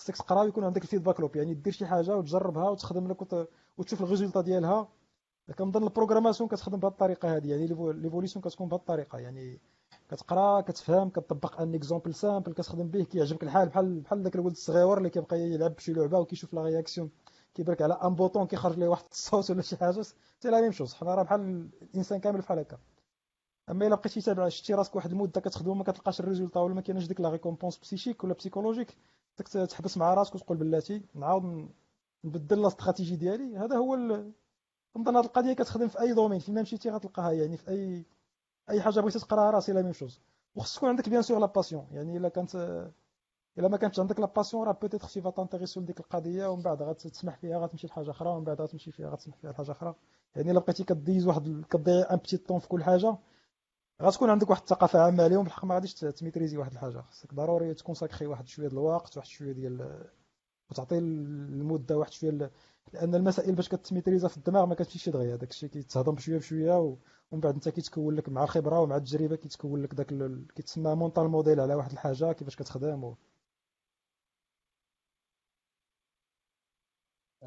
خصك 0.04 0.18
تقرا 0.18 0.42
ويكون 0.42 0.64
عندك 0.64 0.82
ال 0.82 0.86
feedback 0.86 1.20
loop 1.20 1.36
يعني 1.36 1.54
دير 1.54 1.74
شي 1.74 1.86
حاجة 1.86 2.18
وتجربها 2.18 2.70
وتخدم 2.70 3.08
لك 3.08 3.48
وتشوف 3.78 4.02
ال 4.02 4.06
résultat 4.06 4.42
ديالها. 4.42 4.88
كنظن 5.58 5.84
ال 5.84 5.88
programmation 5.88 6.50
كتخدم 6.50 6.80
بهذه 6.80 6.92
الطريقة 6.92 7.38
هذه 7.38 7.50
يعني 7.50 7.68
l'évolution 7.94 8.44
كتكون 8.44 8.68
بهذه 8.68 8.80
الطريقة. 8.80 9.20
يعني 9.20 9.60
كتقرا 10.10 10.62
كتفهم 10.62 11.10
كتطبق 11.10 11.62
un 11.62 11.76
exemple 11.76 12.14
simple 12.14 12.54
كتخدم 12.54 12.88
به 12.88 13.04
كيعجبك 13.04 13.44
الحال. 13.44 13.70
بحال 13.70 14.00
بحال 14.00 14.24
داك 14.24 14.36
الولد 14.36 14.52
الصغير 14.52 14.98
اللي 14.98 15.10
كيبقى 15.10 15.40
يلعب 15.40 15.76
بشي 15.76 15.94
لعبة 15.94 16.20
وكيشوف 16.20 16.54
la 16.54 16.62
réaction 16.64 17.10
كيبان 17.54 17.78
على 17.82 17.94
un 17.94 18.16
bouton 18.16 18.48
كيخرج 18.48 18.80
ليه 18.80 18.88
واحد 18.88 19.04
الصوت 19.12 19.52
ولا 19.52 19.62
شي 19.62 19.78
حاجة. 19.78 20.02
c'est 20.02 20.50
la 20.50 20.62
même 20.62 20.72
chose. 20.72 20.94
حنا 20.94 21.16
راه 21.16 21.24
بحال 21.24 21.70
الإنسان 21.82 22.20
كامل 22.20 22.42
بحال 22.42 22.60
هكا. 22.60 22.78
أما 23.70 23.88
إلا 23.88 23.96
بقيتي 23.96 24.22
تابع 24.22 24.50
شتي 24.50 24.74
راسك 24.74 24.96
واحد 24.96 25.12
المدة 25.12 25.42
كتخدم 25.42 25.78
ما 25.78 25.84
كتلقاش 25.84 26.20
ال 26.20 26.24
résultat 26.24 26.60
ولا 26.60 26.74
ما 26.74 26.82
كاينش 26.82 27.08
ديك 27.08 27.22
la 27.22 27.30
récompense 27.30 27.78
psychique 27.78 28.24
ولا 28.24 28.34
psychologique 28.34 28.98
خصك 29.40 29.48
تحبس 29.48 29.98
مع 29.98 30.14
راسك 30.14 30.36
وتقول 30.36 30.58
بلاتي 30.58 31.02
نعاود 31.16 31.70
نبدل 32.24 32.62
la 32.62 32.68
stratégie 32.68 33.16
ديالي. 33.16 33.58
هذا 33.58 33.78
هو 33.78 33.96
كنظن 34.94 35.16
هذه 35.16 35.26
القضية 35.26 35.54
كتخدم 35.54 35.88
في 35.88 36.02
أي 36.02 36.14
domaine 36.14 36.40
فين 36.40 36.62
مشيتي 36.62 36.90
غتلقاها 36.90 37.32
يعني 37.32 37.58
في 37.58 37.70
اي 37.70 38.06
أي 38.70 38.82
حاجة 38.82 39.00
بغيتي 39.00 39.20
تقراها 39.20 39.52
راه 39.52 39.60
c'est 39.60 39.74
la 39.74 39.82
même 39.82 39.94
chose 39.94 40.22
وخص 40.56 40.76
تكون 40.76 40.90
عندك 40.90 41.10
bien 41.10 41.22
sûr 41.22 41.40
la 41.40 41.46
passion 41.46 41.88
يعني 41.92 42.18
إلا 42.18 42.30
كانت 42.30 42.56
إلا 43.58 43.68
ما 43.68 43.78
كانتش 43.78 44.00
عندك 44.00 44.20
la 44.20 44.26
passion 44.26 44.64
راه 44.64 44.72
peut-être 44.72 45.08
سي 45.08 45.22
فا 45.22 45.48
لديك 45.78 46.00
القضية 46.00 46.48
ومن 46.48 46.62
بعد 46.62 46.82
غتسمح 46.82 47.38
فيها 47.38 47.58
غتمشي 47.58 47.88
لحاجة 47.88 48.12
أخرى 48.12 48.30
ومن 48.30 48.44
بعد 48.44 48.62
غتمشي 48.62 48.92
فيها 48.92 49.10
غتسمح 49.10 49.38
فيها 49.38 49.52
لحاجة 49.52 49.72
أخرى. 49.72 49.96
يعني 50.36 50.52
إلا 50.52 50.60
بقيتي 50.60 50.84
كديز 50.84 51.28
واحد 51.28 51.64
كضيع 51.70 52.14
un 52.14 52.18
petit 52.18 52.38
temps 52.38 52.60
في 52.60 52.68
كل 52.68 52.84
حاجة 52.84 53.18
غتكون 54.02 54.30
عندك 54.30 54.50
واحد 54.50 54.62
الثقافة 54.62 55.00
عامة 55.00 55.24
عليهم 55.24 55.44
بالحق 55.44 55.66
ما 55.66 55.76
غاديش 55.76 55.94
ت 55.94 56.00
maîtriser 56.00 56.58
واحد 56.58 56.72
الحاجة. 56.72 57.02
خصك 57.02 57.34
ضروري 57.34 57.74
تكون 57.74 57.96
sacrée 57.96 58.28
واحد 58.28 58.48
شوية 58.48 58.68
ديال 58.68 58.80
الوقت 58.80 59.18
واحد 59.18 59.28
شوية 59.28 59.52
ديال 59.52 60.04
وتعطي 60.72 60.98
المدة 60.98 61.98
واحد 61.98 62.12
شوية 62.12 62.52
لأن 62.94 63.16
المسائل 63.16 63.56
باش 63.56 63.70
كتميتريزها 63.70 64.30
في 64.30 64.38
الدماغ 64.38 64.66
ما 64.66 64.76
كتمشيش 64.76 65.10
دغيا 65.10 65.36
داك 65.36 65.50
الشيء 65.50 65.70
كيتهضم 65.70 66.16
بشوية 66.16 66.38
بشوية 66.38 66.80
ومن 67.32 67.42
بعد 67.42 67.54
أنت 67.54 67.70
كيتكون 67.70 68.16
لك 68.16 68.30
مع 68.30 68.44
الخبرة 68.44 68.80
ومع 68.80 68.96
التجربة 68.98 69.36
كيتكون 69.36 69.82
لك 69.82 69.94
داك 69.96 70.14
كيتسمى 70.56 70.96
مونطال 70.96 71.28
موديل 71.28 71.60
على 71.60 71.76
واحد 71.76 71.92
الحاجة 71.92 72.32
كيفاش 72.32 72.56
كتخدم 72.56 73.04
و... 73.04 73.18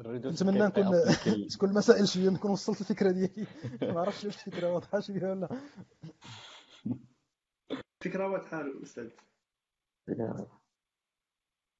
نتمنى 0.05 0.59
نكون 0.59 0.85
تكون 1.49 1.69
المسائل 1.71 2.07
شوية 2.07 2.29
نكون 2.29 2.51
وصلت 2.51 2.81
الفكرة 2.81 3.11
ديالي. 3.11 3.47
ما 3.93 3.99
عرفتش 3.99 4.25
واش 4.25 4.47
الفكرة 4.47 4.73
واضحه 4.73 4.99
شوية 4.99 5.23
ولا. 5.23 5.49
الفكرة 8.01 8.27
واضحه 8.27 8.61
الاستاذ 8.61 9.09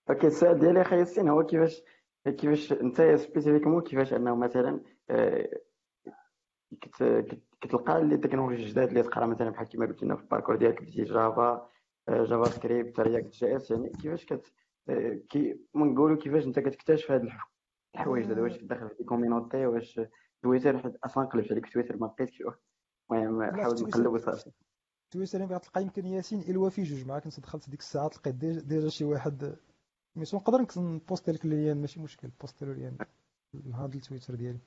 okay 0.10 0.28
السؤال 0.28 0.60
ديالي 0.60 0.82
أخي 0.82 1.00
ياسين 1.00 1.30
هو 1.30 1.46
كيفاش 1.46 1.82
كيفاش 2.26 2.72
أنت 2.72 3.02
spécifiquement 3.02 3.82
كيفاش 3.82 4.14
أنه 4.14 4.36
مثلا 4.36 4.82
آه، 5.10 5.50
كتلقى 7.62 8.04
les 8.04 8.18
technologies 8.18 8.66
جداد 8.66 8.88
اللي 8.88 9.04
تقرأ 9.04 9.26
مثلا 9.26 9.50
بحال 9.50 9.68
كيما 9.68 9.86
قلت 9.86 10.04
لنا 10.04 10.16
في 10.16 10.22
ال 10.22 10.26
parcours 10.26 10.56
ديالك 10.56 10.82
بديتي 10.82 11.04
Java 11.04 11.70
JavaScript 12.10 13.00
React 13.00 13.34
JS 13.34 13.72
يعني 13.72 13.90
كيفاش 13.90 14.26
كت 14.26 14.54
آه، 14.90 15.20
كي 15.30 15.60
نقولوا 15.76 16.18
كيفاش 16.18 16.46
أنت 16.46 16.60
كتكتشف 16.60 17.12
هاد 17.12 17.30
الحوايج 17.96 18.26
هذا 18.26 18.42
واش 18.42 18.58
كدخل 18.58 18.90
في 18.90 19.04
communauté 19.04 19.66
واش 19.66 20.02
تويتر 20.44 20.98
أصلا 21.06 21.26
قلبت 21.26 21.52
عليك 21.52 21.74
تويتر 21.74 21.98
ما 21.98 22.06
لقيتش 22.06 22.44
المهم 23.12 23.52
حاول 23.62 23.82
نقلب 23.82 24.14
وصافي. 24.14 24.52
تويتر 25.12 25.40
يعني 25.40 25.56
غتلقى 25.56 25.82
يمكن 25.82 26.06
ياسين 26.06 26.42
الوا 26.42 26.70
في 26.70 26.84
جوج 26.84 27.06
معاك 27.06 27.24
كنت 27.24 27.40
دخلت 27.40 27.70
ديك 27.70 27.80
الساعات 27.80 28.18
لقيت 28.18 28.36
déjà 28.36 28.90
شي 28.90 29.04
واحد 29.04 29.56
ميسون 30.16 30.40
نقدر 30.40 30.66
ن 30.78 30.86
poster 30.86 31.32
لك 31.32 31.46
ال 31.46 31.52
lien 31.52 31.78
ماشي 31.78 32.00
مشكل 32.00 32.30
poster 32.42 32.66
له 32.66 32.72
ال 32.72 32.77
lien 32.77 32.98
هذا 33.74 33.96
التويتر 33.96 34.36
ديالي. 34.36 34.60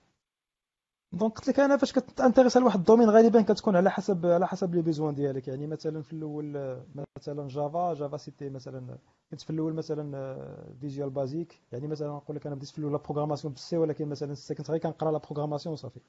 donc 1.12 1.38
قلت 1.38 1.48
لك 1.48 1.60
أنا 1.60 1.76
فاش 1.76 1.92
كت 1.92 2.04
intéresse 2.04 2.56
لواحد 2.56 2.78
ال 2.78 2.82
domaine 2.82 3.10
غالبا 3.10 3.42
كتكون 3.42 3.76
على 3.76 3.90
حسب 3.90 4.26
على 4.26 4.46
حسب 4.46 4.74
les 4.74 4.82
besoins 4.82 5.14
ديالك. 5.14 5.48
يعني 5.48 5.66
مثلا 5.66 6.02
في 6.02 6.12
الأول 6.12 6.76
مثلا 7.18 7.48
Java 7.48 7.94
Java 7.94 8.16
c'était 8.16 8.50
مثلا 8.50 8.98
كنت 9.30 9.40
في 9.40 9.50
الأول 9.50 9.74
مثلا 9.74 10.36
Visual 10.80 11.10
Basic 11.10 11.60
يعني 11.72 11.86
مثلا 11.86 12.08
نقول 12.08 12.36
لك 12.36 12.46
أنا 12.46 12.54
بديت 12.54 12.68
في 12.68 12.78
الأول 12.78 12.98
programmation 12.98 13.52
بال 13.54 13.69
C 13.69 13.76
ولكن 13.76 14.08
مثلا 14.08 14.34
كنت 14.58 14.70
غير 14.70 14.80
كنقرأ 14.80 15.10
la 15.12 15.18
programmation 15.18 15.72
وصافي. 15.72 16.00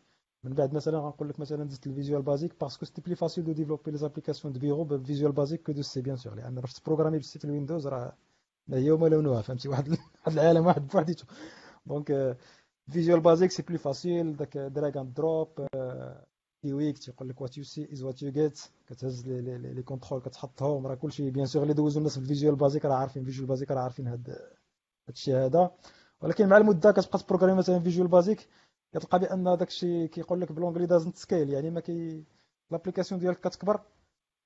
من 0.44 0.54
بعد 0.54 0.74
مثلا 0.74 1.00
غنقول 1.00 1.30
لك 1.30 1.40
مثلا 1.40 1.64
دزت 1.64 1.88
ال 1.88 1.92
Visual 1.92 2.22
Basic 2.22 2.54
parce 2.62 2.77
que 2.77 2.86
c'était 2.86 3.02
plus 3.02 3.15
facile 3.15 3.44
de 3.44 3.52
développer 3.52 3.98
les 3.98 4.09
applications 4.09 4.54
de 4.54 4.60
bureau 4.60 4.84
بال 4.84 4.96
Visual 4.96 5.32
Basic 5.32 5.63
que 5.63 5.72
de 5.72 5.82
C 5.82 6.02
bien 6.02 6.17
sûr 6.17 6.36
لأن 6.36 6.56
باش 6.56 6.74
ت 6.74 6.78
programmer 6.78 7.17
بال 7.17 7.32
C 7.32 7.39
في 7.40 7.46
ال 7.46 7.51
Windows 7.51 7.88
راه 7.88 8.14
هي 8.74 8.92
وما 8.92 9.08
لونها 9.08 9.42
فهمتي؟ 9.42 9.70
واحد 9.70 9.90
واحد 9.92 10.34
العالم 10.34 10.66
واحد 10.66 10.88
بوحديته 10.88 11.26
donc 11.86 12.38
Visual 12.91 13.20
Basic 13.22 13.52
c'est 13.52 13.63
plus 13.63 13.78
facile 13.78 14.36
داك 14.38 14.58
drag 14.58 15.02
and 15.02 15.13
drop 15.13 15.50
quick 16.62 16.98
تيقول 16.97 17.30
لك 17.30 17.41
what 17.41 17.58
you 17.58 17.63
see 17.63 17.89
is 17.94 18.04
what 18.04 18.22
you 18.22 18.32
get 18.32 18.60
كتهز 18.88 19.28
لي 19.28 19.58
les 19.58 19.84
contrôles 19.84 20.22
كتحطهم 20.21 20.88
راه 20.88 20.95
كلشي 20.95 21.30
bien 21.30 21.46
sûr 21.46 21.63
اللي 21.63 21.74
دوزو 21.74 22.00
الناس 22.00 22.13
في 22.13 22.19
ال 22.20 22.25
Visual 22.25 22.56
Basic 22.56 22.86
راه 22.86 22.95
عارفين 22.95 23.24
Visual 23.26 23.48
Basic 23.48 23.72
راه 23.71 23.82
عارفين 23.82 24.08
هاد 24.08 24.38
هادشي 25.10 25.34
هذا 25.36 25.71
ولكن 26.21 26.47
مع 26.50 26.58
المدة 26.58 26.91
كتبقى 26.91 27.19
ت 27.20 27.23
programmer 27.23 27.58
مثلا 27.58 27.80
Visual 27.80 28.08
Basic 28.08 28.48
كتلقى 28.93 29.19
بأن 29.19 29.43
داكشي 29.58 30.08
كيقول 30.08 30.41
لك 30.41 30.52
بلونجلي 30.52 30.86
doesn't 30.86 31.15
scale 31.17 31.50
يعني 31.50 31.69
ما 31.69 31.80
كي 31.80 32.24
l'application 32.72 33.22
ديالك 33.21 33.39
كتكبر 33.39 33.82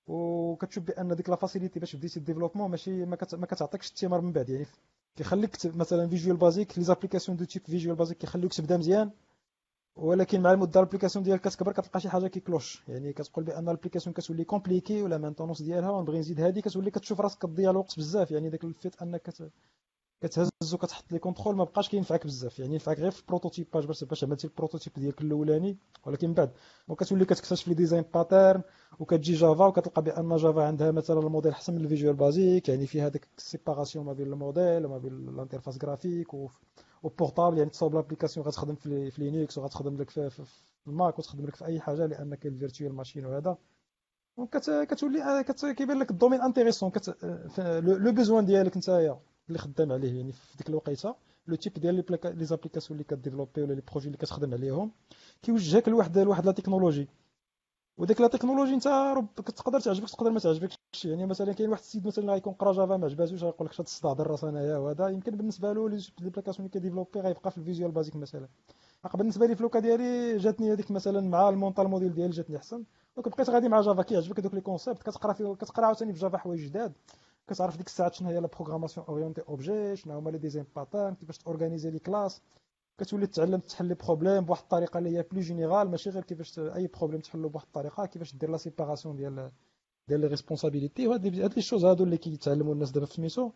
وكتشوف 0.07 0.83
بأن 0.83 1.15
ديك 1.15 1.29
la 1.29 1.35
facilité 1.35 1.79
باش 1.79 1.95
بديتي 1.95 2.19
ال 2.19 2.23
développement 2.23 2.71
ماشي 2.71 3.05
ما 3.05 3.45
كتعطيكش 3.45 3.89
الثمار 3.91 4.21
من 4.21 4.31
بعد 4.31 4.49
يعني 4.49 4.65
كيخليك 5.15 5.57
مثلا 5.65 6.07
Visual 6.07 6.37
Basic 6.37 6.77
les 6.77 6.83
applications 6.83 7.37
de 7.37 7.45
type 7.45 7.65
Visual 7.65 7.95
Basic 7.95 8.17
كيخليوك 8.17 8.53
تبدأ 8.53 8.77
مزيان. 8.77 9.11
ولكن 9.95 10.41
مع 10.41 10.51
المده 10.51 10.79
ال 10.79 10.83
application 10.83 11.23
ديالك 11.25 11.41
كتكبر 11.41 11.71
كتلقى 11.71 11.99
شي 11.99 12.09
حاجة 12.09 12.27
كي 12.27 12.40
cloche. 12.40 12.83
يعني 12.87 13.13
كتقول 13.13 13.45
بأن 13.45 13.63
ال 13.69 13.73
application 13.73 14.13
كتولي 14.13 14.43
compliquée 14.43 15.01
و 15.01 15.07
la 15.07 15.17
maintenance 15.17 15.61
ديالها 15.61 15.91
ونبغي 15.91 16.19
نزيد 16.19 16.41
هذه 16.41 16.59
كتولي 16.59 16.91
كتشوف 16.91 17.21
راسك 17.21 17.39
كضيع 17.39 17.69
الوقت 17.71 17.97
بزاف. 17.97 18.31
يعني 18.31 18.49
داك 18.49 18.63
ال 18.63 18.71
fait 18.71 19.01
أنك 19.01 19.21
كتهز 20.21 20.49
وكتحط 20.73 21.11
les 21.11 21.19
contrôles 21.19 21.55
ما 21.55 21.63
بقاش 21.63 21.89
كينفعك 21.89 22.25
بزاف. 22.25 22.59
يعني 22.59 22.73
ينفعك 22.73 22.99
غير 22.99 23.11
في 23.11 23.21
ال 23.21 23.27
prototypage 23.27 23.85
باش 23.85 24.03
باش 24.03 24.23
عملتي 24.23 24.47
ال 24.47 24.52
prototype 24.52 24.93
ديالك 24.93 25.21
الأولاني 25.21 25.77
ولكن 26.05 26.27
من 26.27 26.33
بعد 26.33 26.51
وكتولي 26.87 27.25
كتكتشف 27.25 27.67
les 27.67 27.73
design 27.73 28.05
patterns 28.13 28.61
وكتجي 28.99 29.33
Java 29.33 29.65
وكتلقى 29.65 30.01
بأن 30.01 30.35
Java 30.35 30.63
عندها 30.63 30.91
مثلا 30.91 31.19
الموديل 31.19 31.51
احسن 31.51 31.73
من 31.75 31.81
ال 31.81 31.86
Visual 31.86 32.15
Basic 32.15 32.69
يعني 32.69 32.87
فيها 32.87 33.09
ديك 33.09 33.27
ال 33.37 33.43
séparation 33.43 34.05
ما 34.05 34.13
بين 34.13 34.27
الموديل 34.27 34.85
وما 34.85 34.97
بين 34.97 35.13
ال 35.13 35.20
interface 35.20 35.77
graphique 35.77 36.33
و 37.05 37.11
portable 37.11 37.57
يعني 37.57 37.69
تصاوب 37.69 37.95
l'application 37.95 38.45
غتخدم 38.45 38.75
في 38.75 39.11
Linux 39.17 39.57
وغتخدم 39.57 39.97
لك 39.97 40.09
في, 40.09 40.43
ال 40.87 40.95
Mac 40.95 41.19
وتخدم 41.19 41.45
لك 41.45 41.55
في 41.55 41.65
أي 41.65 41.79
حاجة 41.79 42.05
لأن 42.05 42.35
كاين 42.35 42.53
ال 42.53 42.58
virtual 42.58 42.93
machine 42.93 43.25
وهذا. 43.25 43.57
كتولي 44.51 45.43
كيبان 45.77 45.99
لك 45.99 46.11
ال 46.11 46.15
domaine 46.15 46.41
intéressant 46.41 46.91
le 47.79 48.11
besoin 48.11 48.45
ديالك 48.45 48.77
نتايا 48.77 49.19
اللي 49.47 49.59
خدام 49.59 49.91
عليه. 49.91 50.17
يعني 50.17 50.31
في 50.31 50.57
ديك 50.57 50.69
الوقيتة 50.69 51.15
le 51.47 51.55
type 51.55 51.73
ديال 51.73 52.05
les 52.23 52.45
applications 52.45 52.99
اللي 52.99 53.03
ك 53.09 53.14
développer 53.14 53.61
ولا 53.61 53.73
les 53.73 53.81
projets 53.91 54.07
اللي 54.07 54.17
كتخدم 54.17 54.53
عليهم 54.53 54.91
كيوجهك 55.41 55.89
لواحد 55.89 56.17
لواحد 56.17 56.45
la 56.45 56.51
technologie 56.51 57.07
وديك 57.97 58.21
la 58.21 58.27
technologie 58.27 58.73
انت 58.73 58.83
تقدر 59.35 59.79
تعجبك 59.79 60.09
تقدر 60.09 60.31
ما 60.31 60.39
تعجبكش. 60.39 60.75
يعني 61.05 61.25
مثلا 61.25 61.53
كاين 61.53 61.69
واحد 61.69 61.81
السيد 61.81 62.07
مثلا 62.07 62.33
غيكون 62.33 62.53
قرا 62.53 62.73
Java 62.73 62.97
ما 62.97 63.05
عجباتوش 63.05 63.43
غيقول 63.43 63.67
لك 63.67 63.79
الصداع 63.79 64.11
الراس 64.11 64.43
انايا 64.43 64.77
وهذا. 64.77 65.07
يمكن 65.07 65.31
بالنسبة 65.37 65.73
له 65.73 65.89
les 65.89 65.97
applications 65.97 66.57
اللي 66.59 66.69
كي 66.69 66.78
développer 66.78 67.19
غيبقى 67.19 67.51
في 67.51 67.57
ال 67.57 67.62
Visual 67.62 67.91
Basic 67.91 68.15
مثلا. 68.15 68.47
بالنسبة 69.13 69.45
لي 69.45 69.55
في 69.55 69.63
le 69.63 69.70
cas 69.70 69.79
ديالي 69.79 70.37
جاتني 70.37 70.73
هذيك 70.73 70.91
مثلا 70.91 71.21
مع 71.21 71.49
ال 71.49 71.55
mental 71.55 71.87
model 71.87 72.13
ديالي 72.13 72.31
جاتني 72.31 72.57
أحسن. 72.57 72.83
donc 73.15 73.29
بقيت 73.29 73.49
غادي 73.49 73.69
مع 73.69 73.81
Java 73.81 74.01
كيعجبك 74.01 74.39
دوك 74.39 74.53
les 74.53 74.61
concepts 74.61 75.03
كتقرا 75.03 75.33
فيه 75.33 75.53
كتقرا 75.53 75.85
عاوتاني 75.85 76.13
في 76.13 76.19
Java 76.19 76.37
حوايج 76.37 76.65
جداد. 76.65 76.93
كتعرف 77.47 77.77
ديك 77.77 77.87
الساعات 77.87 78.13
شنو 78.13 78.29
هي 78.29 78.39
la 78.39 78.47
programmation 78.47 79.05
orientée 79.09 79.41
objet 79.49 79.95
شنو 79.95 80.17
هما 80.17 80.29
les 80.29 80.37
design 80.37 80.65
patterns 80.75 81.15
كيفاش 81.15 81.37
ت 81.37 81.42
organiser 81.42 81.89
les 81.89 81.99
classes 81.99 82.41
كتولي 82.97 83.27
تتعلم 83.27 83.59
تحل 83.59 83.85
les 83.85 83.95
problèmes 83.95 84.45
بواحد 84.45 84.61
الطريقة 84.61 84.97
اللي 84.97 85.17
هي 85.17 85.23
plus 85.23 85.41
générale 85.41 85.89
ماشي 85.89 86.09
غير 86.09 86.23
كيفاش 86.23 86.59
أي 86.59 86.87
problème 86.87 87.19
تحلو 87.21 87.49
بواحد 87.49 87.65
الطريقة 87.65 88.05
كيفاش 88.05 88.35
دير 88.35 88.49
la 88.49 88.57
séparation 88.57 89.15
ديال 89.15 89.51
ديال 90.07 90.19
les 90.21 90.27
responsabilités 90.27 91.07
وهاد 91.07 91.39
هاد 91.39 91.53
les 91.55 91.61
choses 91.61 91.85
هادو 91.85 92.03
اللي 92.03 92.17
كيتعلموا 92.17 92.73
الناس 92.73 92.91
دابا 92.91 93.05
في 93.05 93.13
سميتو 93.13 93.51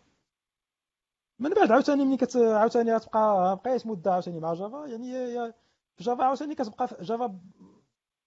من 1.39 1.49
بعد 1.53 1.71
عاوتاني 1.71 2.05
ملي 2.05 2.17
كت 2.17 2.35
عاوتاني 2.35 2.95
غتبقى 2.95 3.55
بقيت 3.65 3.87
مده 3.87 4.13
عاوتاني 4.13 4.39
مع 4.39 4.53
Java 4.53 4.85
يعني 4.87 5.13
هي 5.13 5.53
في 5.95 6.03
Java 6.03 6.23
عاوتاني 6.23 6.55
كتبقى 6.55 6.87
في 6.87 6.95
Java 7.03 7.39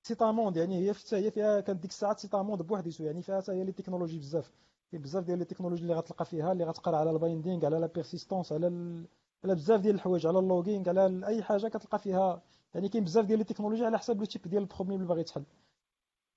c'est 0.03 0.25
un 0.25 0.34
monde 0.34 0.57
يعني 0.57 0.79
هي 0.79 0.95
هي 1.13 1.31
فيها 1.31 1.61
كانت 1.61 1.83
ديك 1.83 1.91
الساعات 1.91 2.19
c'est 2.19 2.37
un 2.37 2.44
monde 2.44 2.63
بوحديتو 2.63 3.05
يعني 3.05 3.23
فيها 3.23 3.41
حتى 3.41 3.53
هي 3.53 3.65
les 3.65 3.73
technologies 3.73 4.19
بزاف. 4.19 4.53
كاين 4.93 5.03
بزاف 5.03 5.25
ديال 5.25 5.39
les 5.39 5.45
technologies 5.45 5.83
اللي 5.83 5.95
غتلقى 5.95 6.25
فيها 6.25 6.53
اللي 6.53 6.65
غتقرأ 6.65 6.97
على 6.97 7.11
ال 7.11 7.18
binding 7.18 7.67
على 7.67 7.79
la 7.79 7.87
persistance 7.87 8.53
على 8.53 8.67
ال... 8.67 9.07
على 9.45 9.55
بزاف 9.55 9.81
ديال 9.81 9.95
الحوايج 9.95 10.27
على 10.27 10.39
ال 10.39 10.45
logging 10.45 10.89
على 10.89 11.27
أي 11.27 11.43
حاجة 11.43 11.69
كتلقى 11.69 11.99
فيها. 11.99 12.43
يعني 12.75 12.89
كاين 12.89 13.05
بزاف 13.05 13.25
ديال 13.25 13.39
les 13.39 13.45
technologies 13.45 13.85
على 13.85 13.99
حسب 13.99 14.19
le 14.19 14.25
type 14.25 14.43
ديال 14.49 14.63
ال 14.63 14.67
problème 14.67 14.97
اللي 14.97 15.09
باغي 15.09 15.25
تحل 15.25 15.45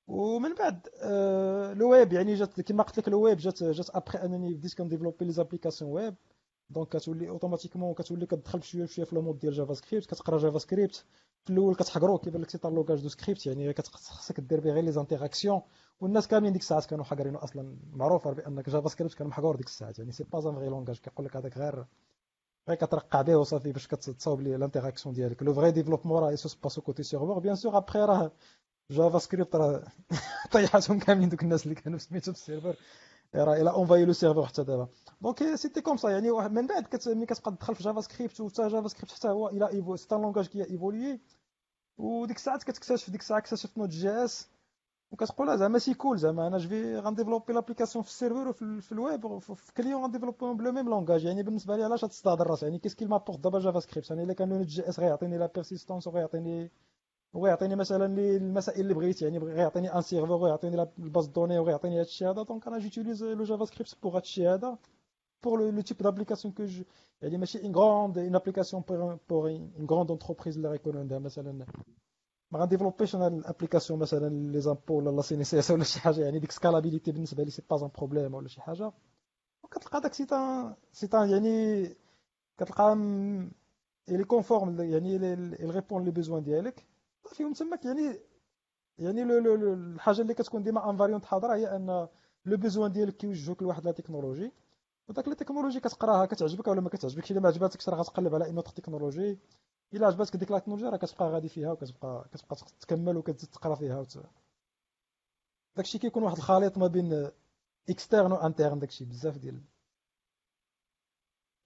ومن 0.08 0.54
بعد 0.54 0.88
آه 1.02 1.74
le 1.73 1.91
web 1.91 2.13
يعني 2.13 2.34
جات 2.36 2.62
كما 2.62 2.84
قلت 2.84 2.98
لك 2.98 3.10
le 3.10 3.21
web 3.21 3.38
جات 3.38 3.63
جات 3.63 3.89
ابخي 3.89 4.18
أنني 4.18 4.54
بديت 4.54 4.74
كن 4.73 4.82
développer 4.82 5.25
les 5.25 5.32
applications 5.32 5.91
web. 5.91 6.15
donc 6.69 6.88
كتولي 6.89 7.30
automatiquement 7.30 7.93
كتولي 7.94 8.26
كتدخل 8.26 8.60
بشويه 8.60 8.84
بشويه 8.84 9.06
في 9.06 9.15
le 9.15 9.21
monde 9.21 9.39
ديال 9.39 9.54
JavaScript 9.54 10.06
كتقرأ 10.06 10.38
JavaScript 10.38 11.06
في 11.46 11.54
الأول 11.54 11.76
كتحقرو 11.76 12.18
كيبان 12.18 12.41
لك 12.41 12.50
c'est 12.49 12.60
langage 12.65 13.01
de 13.01 13.10
script 13.10 13.45
يعني 13.46 13.74
خصك 13.94 14.39
دير 14.39 14.60
به 14.60 14.72
غير 14.72 14.84
les 14.84 14.91
interactions. 14.91 15.62
والناس 16.02 16.28
كاملين 16.28 16.54
ديك 16.54 16.62
الساعات 16.62 16.86
كانوا 16.86 17.04
حاقرينه 17.06 17.44
أصلا 17.44 17.78
معروف 17.94 18.28
بأنك 18.28 18.70
JavaScript 18.69 19.13
كان 19.13 19.28
محقور 19.28 19.56
ديك 19.56 19.68
الساعات. 19.68 20.00
يعني 20.00 20.12
c'est 20.12 20.23
pas 20.23 20.49
un 20.49 20.56
vrai 20.56 20.69
langage 20.69 20.99
كيقول 21.00 21.26
لك 21.26 21.36
هذاك 21.36 21.58
غير 21.58 21.86
غير 22.69 22.78
كترقع 22.78 23.21
به 23.21 23.36
وصافي 23.36 23.71
باش 23.71 23.88
كتصاوب 23.88 24.41
les 24.41 24.58
l'interaction 24.58 25.15
ديالك 25.15 25.43
le 25.43 25.54
vrai 25.54 25.71
développement 25.71 26.23
راه 26.23 26.36
se 26.36 26.49
passe 26.63 26.82
côté 26.82 27.04
serveur 27.04 27.39
bien 27.39 27.56
sûr 27.56 27.78
après 27.78 27.99
راه 27.99 28.32
JavaScript 28.91 29.56
راه 29.56 29.84
طيحاتهم 30.51 30.99
كاملين 30.99 31.30
دوك 31.30 31.43
الناس 31.43 31.63
اللي 31.63 31.75
كانوا 31.75 31.99
سميتو 31.99 32.32
في 32.34 32.38
ال 32.38 32.42
serveur 32.42 32.75
راه 33.36 33.56
il 33.62 33.69
envoie 33.69 34.06
le 34.06 34.13
serveur 34.13 34.45
حتى 34.45 34.63
دابا 34.63 34.88
donc 35.21 35.56
c'était 35.56 35.82
comme 35.82 35.97
ça 35.97 36.10
يعني 36.10 36.32
من 36.32 36.67
بعد 36.67 36.88
ملي 37.08 37.25
كتبقى 37.25 37.51
تدخل 37.51 37.75
في 37.75 37.84
JavaScript 37.84 38.41
وتا 38.41 38.67
JavaScript 38.67 39.12
حتى 39.12 39.28
هو 39.28 39.47
il 39.49 39.69
évolue 39.69 39.95
c'est 39.95 40.15
un 40.15 40.21
langage 40.21 40.47
qui 40.47 40.69
évolue 40.71 41.19
وديك 41.97 42.38
الساعات 42.38 42.63
كتكتشف 42.63 43.10
ديك 43.10 43.21
الساعة 43.21 43.38
اكتشفت 43.38 43.78
Node.js 43.78 44.47
وكتقول 45.12 45.58
زعما 45.58 45.80
c'est 45.80 45.93
cool 45.93 46.17
زعما 46.18 46.48
أنا 46.48 46.58
je 46.58 46.71
vais 46.71 46.97
غنديفلوبي 46.98 47.54
l'application 47.54 48.04
في 48.04 48.10
ال 48.10 48.14
serveur 48.14 48.47
وفي 48.48 48.82
في 48.82 48.91
الويب 48.91 49.38
في 49.39 49.74
client 49.78 50.04
غنديفلوبي 50.04 50.54
ب 50.54 50.60
le 50.60 50.71
même 50.71 50.89
langage 50.89 51.25
يعني 51.26 51.44
بالنسبة 51.44 51.76
لي 51.76 51.84
علاش 51.84 52.02
تصدع 52.02 52.34
الراس 52.34 52.63
يعني 52.63 52.80
qu'est-ce 52.80 52.95
qu'il 52.95 53.10
m'apporte 53.10 53.39
دابا 53.39 53.60
JavaScript 53.60 54.10
يعني 54.10 54.24
الا 54.24 54.34
كان 54.34 54.50
Node.js 54.49 54.99
غيعطيني 55.00 55.38
la 55.38 55.45
persistance 55.56 56.08
وغيعطيني 56.08 56.72
وغيعطيني 57.34 57.76
مثلا 57.76 58.06
المسائل 58.06 58.82
اللي 58.82 58.94
بغيت 58.94 59.22
يعني 59.22 59.38
غيعطيني 59.38 59.96
un 59.95 60.01
serveur 60.01 60.32
وغيعطيني 60.32 60.88
ال 60.99 61.05
base 61.05 61.28
de 61.28 61.35
données 61.35 61.60
وغيعطيني 61.60 62.00
هادشي 62.00 62.26
هذا 62.26 62.44
donc 62.43 62.67
أنا 62.68 62.80
j'utilise 62.80 63.23
le 63.23 63.43
JavaScript 63.43 63.95
pour 64.04 64.17
هادشي 64.18 64.48
هذا 64.48 64.78
pour 65.46 65.58
le, 65.58 65.70
le 65.78 65.84
type 65.84 66.02
d'application 66.02 66.52
que 66.52 66.65
je 66.65 66.84
يعني 67.22 67.38
ماشي 67.38 67.60
une 67.60 67.72
grande 67.72 68.18
une 68.18 68.36
application 68.36 68.82
pour, 68.82 69.20
pour 69.28 69.48
une 69.48 69.86
grande 69.86 70.12
entreprise 70.12 70.56
اللي 70.56 70.70
غيكون 70.70 70.98
عندها 70.98 71.20
مثلا 71.20 71.65
ما 72.51 72.60
غنديفلوبيش 72.60 73.15
أنا 73.15 73.27
ال 73.28 73.34
application 73.34 73.99
مثلا 73.99 74.29
les 74.51 74.62
impôts 74.62 74.97
ولا 74.97 75.10
la 75.10 75.21
CNSS 75.21 75.71
ولا 75.71 75.84
شي 75.84 75.99
حاجة 75.99 76.21
يعني 76.21 76.39
ديك 76.39 76.51
scalabilité 76.51 77.12
بالنسبة 77.12 77.43
لي 77.43 77.51
c'est 77.51 77.63
pas 77.69 77.86
un 77.86 77.91
problème 77.97 78.34
ولا 78.34 78.47
شي 78.47 78.62
حاجة. 78.62 78.91
وكتلقى 79.63 80.01
داك 80.01 80.13
سي 80.13 80.27
سي 80.91 81.08
يعني 81.13 81.86
كتلقى 82.58 82.95
les 84.08 84.23
conformes 84.23 84.82
يعني 84.81 85.17
répond 85.71 86.04
les 86.06 86.12
besoins 86.12 86.43
ديالك. 86.43 86.86
ومن 87.41 87.53
تماك 87.53 87.86
يعني 87.86 88.19
يعني 88.99 89.23
الحاجة 89.23 90.21
اللي 90.21 90.34
كتكون 90.34 90.63
ديما 90.63 90.89
invariante 90.89 91.25
حاضرة 91.25 91.55
هي 91.55 91.75
أن 91.75 92.08
le 92.45 92.58
besoin 92.58 92.91
ديالك 92.91 93.17
كيوجهوك 93.17 93.63
لواحد 93.63 93.86
la 93.86 93.91
technologie 93.91 94.51
وداك 95.10 95.27
la 95.28 95.34
technologie 95.34 95.80
كتقراها 95.79 96.25
كتعجبك 96.25 96.67
ولا 96.67 96.81
ما 96.81 96.89
كتعجبكش 96.89 97.31
إلا 97.31 97.39
ما 97.39 97.47
عجباتكش 97.47 97.89
راه 97.89 97.95
غتقلب 97.95 98.36
على 98.36 98.49
une 98.49 98.62
technologie 98.62 99.39
إلا 99.95 100.08
عجباتك 100.08 100.36
ديك 100.36 100.51
la 100.51 100.60
technologie 100.60 100.89
راه 100.89 100.97
كتبقى 100.97 101.29
غادي 101.29 101.49
فيها 101.49 101.71
وكتبقى 101.71 102.25
كتبقى 102.34 102.55
تكمل 102.79 103.17
وكتزيد 103.17 103.49
تقرا 103.49 103.75
فيها 103.75 103.99
وت... 103.99 104.19
داكشي 105.75 105.97
كيكون 105.97 106.23
واحد 106.23 106.38
الخليط 106.38 106.77
ما 106.77 106.88
بين 106.88 107.29
externe 107.89 108.32
و 108.32 108.38
interne 108.38 108.80
داكشي 108.79 109.05
بزاف 109.05 109.38
ديال 109.38 109.62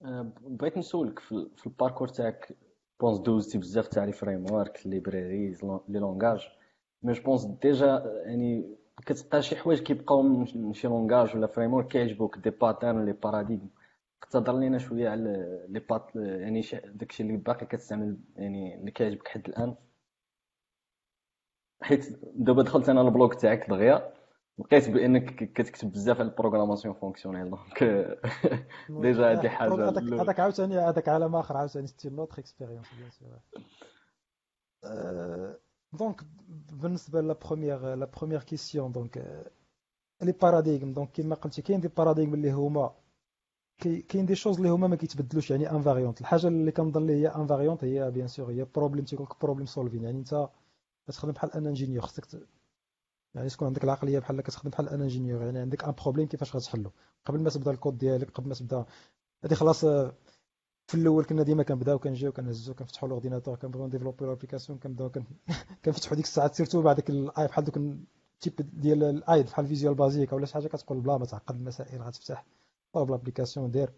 أه، 0.02 0.32
بغيت 0.40 0.78
نسولك 0.78 1.18
في 1.18 1.66
ال 1.66 1.71
parcours 1.71 2.08
تاعك 2.08 2.56
pense 3.00 3.18
دوزتي 3.18 3.58
بزاف 3.58 3.88
تاع 3.88 4.04
les 4.04 4.12
frameworks 4.12 4.86
libraries 4.86 5.64
les 5.64 5.98
langages 5.98 6.48
mais 7.02 7.12
je 7.12 7.22
pense 7.22 7.44
déjà 7.44 8.22
يعني 8.24 8.76
كتلقى 9.06 9.42
شي 9.42 9.56
حوايج 9.56 9.82
كيبقاو 9.82 10.22
من 10.22 10.72
شي 10.72 10.88
لونغاج 10.88 11.36
ولا 11.36 11.46
framework 11.46 11.88
كيعجبوك 11.88 12.38
des 12.38 12.50
patterns 12.50 13.04
les 13.04 13.12
paradigmes 13.12 13.68
تهضر 14.26 14.58
لينا 14.58 14.78
شوية 14.78 15.08
على 15.08 15.66
les 15.68 15.80
pat- 15.80 16.16
يعني 16.16 16.62
داكشي 16.84 17.22
اللي 17.22 17.36
باقي 17.36 17.66
كتستعمل 17.66 18.18
يعني 18.36 18.74
اللي 18.74 18.90
كيعجبك 18.90 19.28
حد 19.28 19.48
الآن. 19.48 19.76
حيت 21.82 22.20
دابا 22.34 22.62
دخلت 22.62 22.88
أنا 22.88 23.00
ال 23.00 23.07
blog 23.07 23.34
تاعك 23.34 23.70
دغيا 23.70 24.12
لقيت 24.58 24.90
بأنك 24.90 25.52
كتكتب 25.52 25.92
بزاف 25.92 26.20
على 26.20 26.28
ال 26.28 26.33
programmation 26.33 26.94
fonctionnelle. 26.94 27.50
donc 27.50 27.82
déjà 28.88 29.30
هادي 29.30 29.48
حاجة 29.48 29.88
هذاك 30.22 30.40
عاوتاني 30.40 30.78
هذاك 30.78 31.08
عالم 31.08 31.36
آخر 31.36 31.56
عاوتاني 31.56 31.86
c'est 31.86 32.14
une 32.14 32.23
autre 32.23 32.38
expérience 32.38 32.86
bien 32.94 33.10
sûr 33.10 33.38
donc 35.92 36.20
بالنسبة 36.48 37.20
la 37.20 37.32
première 37.32 37.94
la 37.94 38.06
première 38.06 38.42
question 38.42 38.92
donc 38.92 39.44
les 40.22 40.32
paradigmes 40.32 40.92
donc 40.92 41.10
كيما 41.10 41.34
قلتي 41.34 41.62
كاين 41.62 41.80
des 41.80 41.88
paradigmes 41.88 42.34
اللي 42.34 42.50
هما 42.50 42.99
كاين 43.80 44.26
des 44.26 44.34
choses 44.34 44.56
اللي 44.56 44.68
هما 44.68 44.86
ما 44.88 44.96
كيتبدلوش 44.96 45.50
يعني 45.50 45.70
invariante 45.70 46.20
الحاجة 46.20 46.48
اللي 46.48 46.72
كنظن 46.72 47.02
اللي 47.02 47.12
هي 47.22 47.28
invariante 47.28 47.84
هي 47.84 48.10
bien 48.10 48.28
sûr 48.28 48.50
هي 48.50 48.66
problème 48.74 49.04
تيقول 49.04 49.26
لك 49.30 49.40
problem 49.42 49.66
solving 49.66 50.02
يعني 50.04 50.18
انت 50.18 50.48
كتخدم 51.08 51.32
بحال 51.32 51.52
un 51.52 51.66
ingénieur 51.66 52.02
خصك 52.02 52.26
يعني 53.34 53.48
تكون 53.48 53.66
عندك 53.66 53.84
العقلية 53.84 54.18
بحال 54.18 54.40
كتخدم 54.40 54.70
بحال 54.70 54.88
un 54.88 55.02
ingénieur. 55.02 55.42
يعني 55.42 55.58
عندك 55.58 55.84
un 55.84 55.94
problème 56.02 56.26
كيفاش 56.26 56.56
غتحلو. 56.56 56.92
قبل 57.26 57.40
ما 57.40 57.50
تبدا 57.50 57.70
الكود 57.70 57.98
ديالك 57.98 58.30
قبل 58.30 58.48
ما 58.48 58.54
تبدا 58.54 58.84
هادي 59.44 59.54
خلاص 59.54 59.84
في 60.86 60.94
الأول 60.94 61.24
كنا 61.24 61.42
ديما 61.42 61.62
كنبداو 61.62 61.98
كنجيو 61.98 62.32
كنهزو 62.32 62.74
كنفتحوا 62.74 63.08
ال 63.08 63.12
ordinateur 63.12 63.56
كنبغيو 63.56 63.86
نديفلوبيو 63.86 64.28
l'application 64.28 64.78
كنبداو 64.78 65.10
كنفتحوا 65.84 66.16
ديك 66.16 66.24
الساعات 66.24 66.54
سيرتو 66.54 66.82
بعد 66.82 66.96
ديك 66.96 67.10
الاي 67.10 67.46
بحال 67.46 67.64
دوك 67.64 67.76
التيب 67.76 68.80
ديال 68.80 69.04
الايد 69.04 69.46
بحال 69.46 69.66
فيزيوال 69.66 69.94
بازيك 69.94 70.32
ولا 70.32 70.46
شي 70.46 70.54
حاجة 70.54 70.66
كتقول 70.66 71.00
بلا 71.00 71.18
ما 71.18 71.24
تعقد 71.26 71.56
المسائل 71.56 72.02
غتفتح. 72.02 72.44
طوب 72.92 73.10
لابليكاسيون 73.10 73.70
دير 73.70 73.92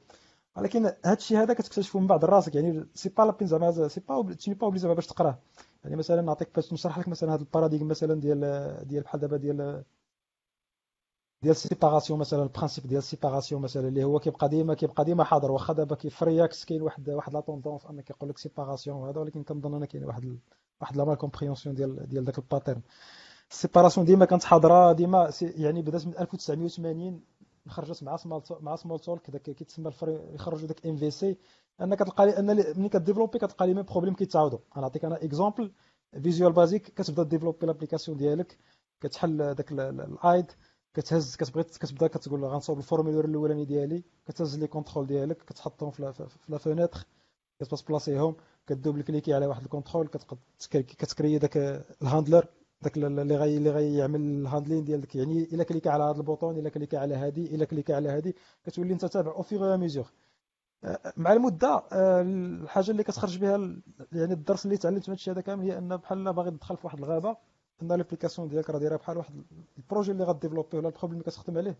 ولكن 0.56 0.86
هذا 0.86 1.16
الشيء 1.16 1.38
هذا 1.38 1.54
كتكتشفوا 1.54 2.00
من 2.00 2.06
بعد 2.06 2.24
راسك 2.24 2.54
يعني 2.54 2.86
سي 2.94 3.08
با 3.08 3.22
لابين 3.22 3.48
زعما 3.48 3.88
سي 3.88 4.00
با 4.00 4.32
تشني 4.34 4.54
با 4.54 4.66
اوبلي 4.66 4.94
باش 4.94 5.06
تقراه. 5.06 5.38
يعني 5.84 5.96
مثلا 5.96 6.22
نعطيك 6.22 6.54
باش 6.54 6.72
نشرح 6.72 6.98
لك 6.98 7.08
مثلا 7.08 7.34
هذا 7.34 7.40
الباراديغم 7.40 7.88
مثلا 7.88 8.20
ديال 8.20 8.40
ديال 8.86 9.02
بحال 9.02 9.20
دابا 9.20 9.36
ديال 9.36 9.84
ديال 11.42 11.56
سيباراسيون 11.56 12.18
مثلا 12.18 12.42
البرانسيب 12.42 12.86
ديال 12.86 13.02
سيباراسيون 13.02 13.62
مثلا 13.62 13.88
اللي 13.88 14.04
هو 14.04 14.18
كيبقى 14.18 14.48
ديما 14.48 14.74
كيبقى 14.74 15.04
ديما 15.04 15.24
حاضر 15.24 15.52
واخا 15.52 15.72
دابا 15.72 15.96
كيفرياكس 15.96 16.64
كاين 16.64 16.82
واحد 16.82 17.10
واحد 17.10 17.32
لا 17.32 17.40
طوندونس 17.40 17.86
أن 17.86 18.00
كيقول 18.00 18.30
لك 18.30 18.38
سيباراسيون 18.38 18.96
وهذا 18.96 19.20
ولكن 19.20 19.42
كنظن 19.42 19.74
أنا 19.74 19.86
كاين 19.86 20.04
واحد 20.04 20.38
واحد 20.80 20.96
لا 20.96 21.04
مال 21.04 21.14
كومبريونسيون 21.14 21.74
ديال 21.74 22.08
ديال 22.08 22.24
داك 22.24 22.38
الباترن 22.38 22.80
السيباراسيون 23.50 24.06
ديما 24.06 24.24
كانت 24.24 24.44
حاضرة 24.44 24.92
ديما 24.92 25.30
يعني 25.42 25.82
بدات 25.82 26.06
من 26.06 26.18
1980 26.18 27.20
خرجت 27.68 28.02
مع 28.02 28.16
سمول 28.16 28.42
مع 28.60 28.76
سمول 28.76 28.98
تولك 29.00 29.30
داك 29.30 29.42
كيتسمى 29.42 29.88
الفري 29.88 30.20
يخرجوا 30.34 30.68
داك 30.68 30.86
ام 30.86 30.96
في 30.96 31.10
سي 31.10 31.38
ان 31.80 31.94
كتلقى 31.94 32.26
لي 32.26 32.38
ان 32.38 32.46
ملي 32.46 32.88
كديفلوبي 32.88 33.38
كتلقى 33.38 33.66
لي 33.66 33.74
ميم 33.74 33.84
بروبليم 33.84 34.14
كيتعاودوا 34.14 34.58
نعطيك 34.76 35.04
أنا 35.04 35.24
اكزومبل 35.24 35.72
فيزوال 36.22 36.52
بازيك 36.52 36.82
كتبدا 36.82 37.22
ديفلوبي 37.22 37.66
لابليكاسيون 37.66 38.16
ديالك 38.16 38.58
كتحل 39.00 39.54
داك 39.54 39.72
الايد 39.72 40.46
كتهز 40.94 41.36
كتبغي 41.36 41.64
كتبدا 41.64 42.06
كتقول 42.06 42.44
غنصاوب 42.44 42.78
الفورمولير 42.78 43.24
الأولاني 43.24 43.64
ديالي 43.64 44.04
كتهز 44.26 44.58
لي 44.58 44.66
كونترول 44.66 45.06
ديالك 45.06 45.36
كتحطهم 45.42 45.90
في 45.90 46.12
la 46.48 46.58
fenêtre 46.58 47.06
كتباس 47.60 47.82
بلاصيهم 47.82 48.36
كدوبل 48.66 49.02
كليكي 49.02 49.34
على 49.34 49.46
واحد 49.46 49.62
ال 49.62 49.67
contrôle 49.67 50.08
كتكري 50.70 51.38
داك 51.38 51.56
ال 52.02 52.08
handler 52.08 52.46
داك 52.82 52.96
اللي 52.96 53.36
غي 53.36 53.56
اللي 53.56 53.70
غيعمل 53.70 54.20
ال 54.20 54.27
handling 54.27 54.84
ديالك. 54.84 55.14
يعني 55.16 55.44
إلا 55.52 55.64
كليكي 55.64 55.88
على 55.88 56.04
هذا 56.04 56.16
ال 56.18 56.24
bouton 56.24 56.58
إلا 56.58 56.68
كليكي 56.68 56.96
على 56.96 57.14
هذه 57.14 57.54
إلا 57.54 57.64
كليكي 57.64 57.94
على 57.94 58.08
هذه 58.08 58.32
كتولي 58.64 58.92
أنت 58.92 59.04
تابع 59.04 59.32
au 59.32 59.42
fur 59.42 59.76
et 59.76 59.84
à 59.84 59.88
mesure 59.88 60.12
مع 61.16 61.32
المدة 61.32 61.82
آه، 61.92 62.22
الحاجة 62.22 62.90
اللي 62.90 63.04
كتخرج 63.04 63.38
بها 63.38 63.76
يعني 64.12 64.32
الدرس 64.32 64.64
اللي 64.64 64.76
تعلمت 64.76 65.08
من 65.08 65.14
الشيء 65.14 65.34
هذا 65.34 65.40
كامل 65.40 65.64
هي 65.64 65.78
أن 65.78 65.96
بحال 65.96 66.32
باغي 66.32 66.50
تدخل 66.50 66.76
في 66.76 66.86
واحد 66.86 66.98
الغابة 66.98 67.36
ان 67.82 67.88
l'application 67.88 68.48
ديالك 68.48 68.70
راه 68.70 68.78
دايرة 68.78 68.96
بحال 68.96 69.18
واحد 69.18 69.44
ال 69.78 69.83
projet 69.83 70.12
اللي 70.12 70.24
غديفلوبي 70.24 70.76
ولا 70.76 70.88
ال 70.88 70.92
problème 70.92 71.20
اللي 71.20 71.30
كتخدم 71.30 71.58
عليه 71.58 71.78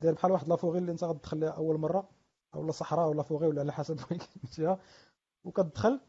داير 0.00 0.14
بحال 0.14 0.32
واحد 0.32 0.48
la 0.48 0.57
forêt 0.57 0.78
اللي 0.78 0.92
أنت 0.92 1.04
غتدخل 1.04 1.40
لها 1.40 1.50
أول 1.50 1.78
مرة 1.78 2.08
أو 2.54 2.70
صحراء 2.70 3.08
و 3.08 3.13
la 3.13 3.22
forêt 3.22 3.46
ولا 3.46 3.60
على 3.60 3.72
حسب 3.72 4.00
وين 4.10 4.20
كنتيها 4.42 4.78
وكتدخل. 5.44 6.00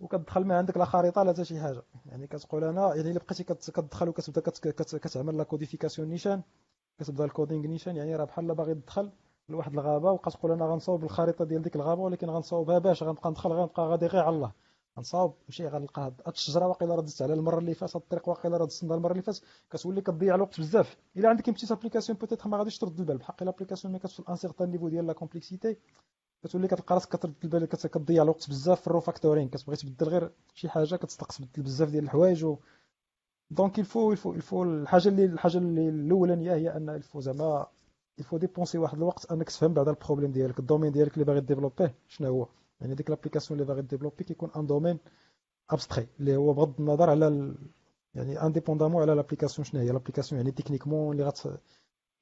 وكتدخل 0.00 0.44
ما 0.44 0.58
عندك 0.58 0.76
لا 0.76 0.84
خريطه 0.84 1.22
لا 1.22 1.32
حتى 1.32 1.44
شي 1.44 1.60
حاجة. 1.60 1.82
يعني 2.06 2.26
كتقول 2.26 2.64
أنا 2.64 2.94
يعني 2.94 3.10
إلا 3.10 3.18
بقيتي 3.18 3.44
كتدخل 3.44 4.08
وكتبدا 4.08 4.40
كتعمل 4.98 5.36
la 5.38 5.44
codification 5.44 6.08
نيشان 6.08 6.42
كتبدا 6.98 7.24
ال 7.24 7.30
coding 7.30 7.66
نيشان 7.66 7.96
يعني 7.96 8.16
راه 8.16 8.24
بحال 8.24 8.54
باغي 8.54 8.74
تدخل 8.74 9.10
لواحد 9.48 9.72
الغابة 9.72 10.10
وبقى 10.10 10.30
تقول 10.30 10.52
أنا 10.52 10.64
غنصاوب 10.66 11.04
الخريطة 11.04 11.44
ديال 11.44 11.62
ديك 11.62 11.76
الغابة 11.76 12.02
ولكن 12.02 12.30
غنصاوبها 12.30 12.78
باش 12.78 13.02
غنبقى 13.02 13.30
ندخل 13.30 13.50
غنبقى 13.52 13.82
غادي 13.88 14.06
غير 14.06 14.22
على 14.22 14.36
الله. 14.36 14.52
غنصاوب 14.96 15.34
نمشي 15.48 15.66
غنلقى 15.68 16.02
هاد 16.02 16.20
الشجرة 16.28 16.66
واقيلا 16.66 16.94
راه 16.94 17.02
دزت 17.02 17.22
على 17.22 17.32
المرة 17.34 17.58
اللي 17.58 17.74
فاتت 17.74 17.96
الطريق 17.96 18.28
واقيلا 18.28 18.56
راه 18.56 18.64
دزت 18.64 18.82
المرة 18.82 19.10
اللي 19.12 19.22
فاتت 19.22 19.42
كتولي 19.70 20.00
كتضيع 20.00 20.34
الوقت 20.34 20.60
بزاف. 20.60 20.96
إلا 21.16 21.28
عندك 21.28 21.50
petite 21.50 21.72
application 21.72 22.18
peut-être 22.18 22.48
ما 22.48 22.56
غاديش 22.58 22.78
ترد 22.78 22.98
البال 23.00 23.18
بحق 23.18 23.42
l'application 23.42 23.92
ملي 23.92 23.98
كتوصل 24.00 24.24
un 24.28 24.36
certain 24.36 24.70
niveau 24.70 24.88
ديال 24.88 25.06
la 25.06 25.12
complexité 25.12 25.76
كتولي 26.44 26.68
كتلقى 26.68 26.94
راسك 26.94 27.16
كتضيع 27.86 28.22
الوقت 28.22 28.48
بزاف 28.48 28.80
في 28.80 28.86
ال 28.86 28.91
refactoring 28.91 29.48
كتبغي 29.48 29.76
تبدل 29.76 30.08
غير 30.08 30.30
شي 30.54 30.68
حاجة 30.68 30.96
كتستقص 30.96 31.38
تبدل 31.38 31.62
بزاف 31.62 31.90
ديال 31.90 32.04
الحوايج 32.04 32.46
donc 33.50 33.78
il 33.78 33.89
faut 33.89 34.12
il 34.12 34.19
faut 34.19 34.32
il 34.32 34.42
faut 34.42 34.62
الحاجة 34.62 35.08
اللي 35.08 35.24
الحاجة 35.24 35.58
اللي 35.58 35.88
الأولانية 35.88 36.54
هي 36.54 36.76
أن 36.76 36.88
il 36.88 36.99
faut 36.99 37.20
زعما 37.20 37.66
il 38.18 38.24
faut 38.24 38.36
dépenser 38.36 38.78
واحد 38.78 38.96
الوقت 38.96 39.32
أنك 39.32 39.48
تفهم 39.48 39.74
بعدا 39.74 39.90
ال 39.90 39.95
problème 39.95 40.32
ديالك 40.32 40.58
ال 40.58 40.62
domaine 40.62 40.92
ديالك 40.92 41.14
اللي 41.14 41.24
باغي 41.24 41.40
ديفلوبيه 41.40 41.94
شنو 42.08 42.28
هو؟ 42.28 42.48
يعني 42.80 42.94
ديك 42.94 43.10
l'application 43.10 43.60
اللي 43.60 43.72
باغي 43.72 43.82
ديفلوبي 43.82 44.24
كيكون 44.24 44.50
un 44.56 44.66
domaine 44.66 44.98
abstrait 45.70 46.08
اللي 46.20 46.36
هو 46.36 46.52
بغض 46.52 46.74
النظر 46.80 47.10
على 47.10 47.28
ال... 47.28 47.56
يعني 48.14 48.42
indépendamment 48.42 49.02
على 49.02 49.14
l'application 49.14 49.64
شنو 49.64 49.80
هي. 49.80 49.90
l'application 49.90 50.40
يعني 50.40 50.52
techniquement 50.52 51.12
اللي 51.12 51.24
غت 51.24 51.42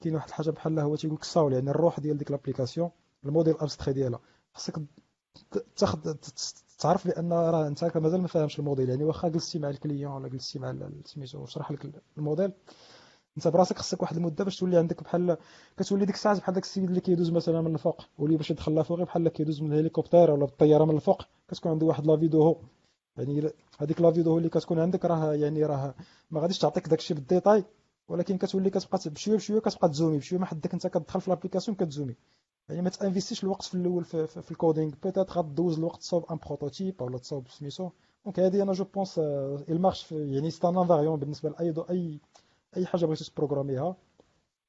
كاين 0.01 0.15
واحد 0.15 0.29
الحاجة 0.29 0.51
بحال 0.51 0.79
هو 0.79 0.97
تيقول 0.97 1.17
لك 1.17 1.23
ال 1.23 1.29
soul 1.29 1.53
يعني 1.53 1.71
الروح 1.71 2.01
ديال 2.01 2.19
ديك 2.19 2.31
l'application 2.31 2.91
ال 3.25 3.29
modèle 3.29 3.55
abstrait 3.61 3.93
ديالها. 3.93 4.21
خصك 4.55 4.81
تاخذ 5.77 6.15
تعرف 6.79 7.07
بأن 7.07 7.33
راه 7.33 7.67
أنت 7.67 7.97
مازال 7.97 8.21
ما 8.21 8.29
فاهمش 8.29 8.59
الموديل. 8.59 8.89
يعني 8.89 9.05
واخا 9.05 9.29
جلستي 9.29 9.59
مع 9.59 9.71
ال 9.71 9.77
client 9.77 10.13
ولا 10.13 10.29
جلستي 10.29 10.59
مع 10.59 10.91
سميتو 11.05 11.47
شرح 11.47 11.73
لك 11.73 12.03
الموديل. 12.19 12.53
أنت 13.37 13.49
براسك 13.49 13.79
خصك 13.79 14.03
واحد 14.03 14.17
المدة 14.17 14.45
باش 14.45 14.57
تولي 14.57 14.79
عندك 14.79 15.03
بحال 15.03 15.37
كتولي 15.77 16.07
ديك 16.07 16.15
الساعات 16.15 16.39
بحال 16.39 16.55
داك 16.55 16.65
السيد 16.65 16.85
اللي 16.85 17.01
كيدوز 17.01 17.31
مثلا 17.31 17.61
من 17.61 17.75
الفوق. 17.75 18.03
ولي 18.19 18.37
باش 18.37 18.51
يدخل 18.51 18.75
لفوق 18.75 19.01
بحال 19.01 19.29
كيدوز 19.29 19.63
من 19.63 19.73
الهليكوبتر 19.73 20.31
ولا 20.31 20.45
بالطيارة 20.45 20.85
من 20.85 20.97
الفوق. 20.97 21.23
كتكون 21.49 21.73
عنده 21.73 21.87
واحد 21.87 22.07
لا 22.07 22.17
فيديو. 22.17 22.63
يعني 23.17 23.51
هذيك 23.79 24.01
لا 24.01 24.13
فيديو 24.13 24.39
اللي 24.39 24.49
كتكون 24.49 24.79
عندك 24.79 25.05
راه 25.05 25.35
يعني 25.35 25.65
راه 25.65 25.95
ما 26.31 26.41
غاديش 26.41 26.59
تعطيك 26.59 26.89
داكشي 26.89 27.15
بالديتاي. 27.15 27.65
ولكن 28.09 28.39
كتولي 28.39 28.71
كتبقى 28.71 28.99
بشوية 29.07 29.37
بشوية 29.37 29.61
كتبقى 29.61 29.89
تزومي. 29.89 30.19
بشوية 30.19 30.41
ما 30.41 30.47
حدك 30.47 30.73
أنت 30.75 30.87
كتدخل 30.87 31.21
في 31.21 31.31
لابليكاسيون 31.31 31.77
كتزومي. 31.77 32.17
يعني 32.69 32.83
ما 32.83 32.91
تانفيستيش 32.91 33.45
الوقت 33.45 33.63
في 33.63 33.75
الأول 33.75 34.05
في, 34.05 34.27
في, 34.27 34.43
في 34.43 34.51
الكودينغ 34.51 34.93
بيتيت 35.03 35.31
غدوز 35.31 35.79
الوقت 35.79 36.01
تصاوب 36.01 36.25
ان 36.33 36.39
بروتوتيب 36.47 37.03
ولا 37.03 37.19
تصاوب 37.19 37.49
سميتو. 37.49 37.91
دونك 38.25 38.41
هذه 38.41 38.63
أنا 38.63 38.73
جو 38.73 38.85
بونس 38.85 39.19
المارش 39.69 40.13
يعني 40.13 40.51
سي 40.51 40.69
ان 40.69 40.79
انفاريون 40.79 41.19
بالنسبة 41.19 41.51
لأي 41.51 41.71
دو 41.71 41.83
اي 41.83 42.21
أي 42.77 42.87
حاجة 42.87 43.07
بغيتي 43.07 43.25
تبروغراميها. 43.25 43.97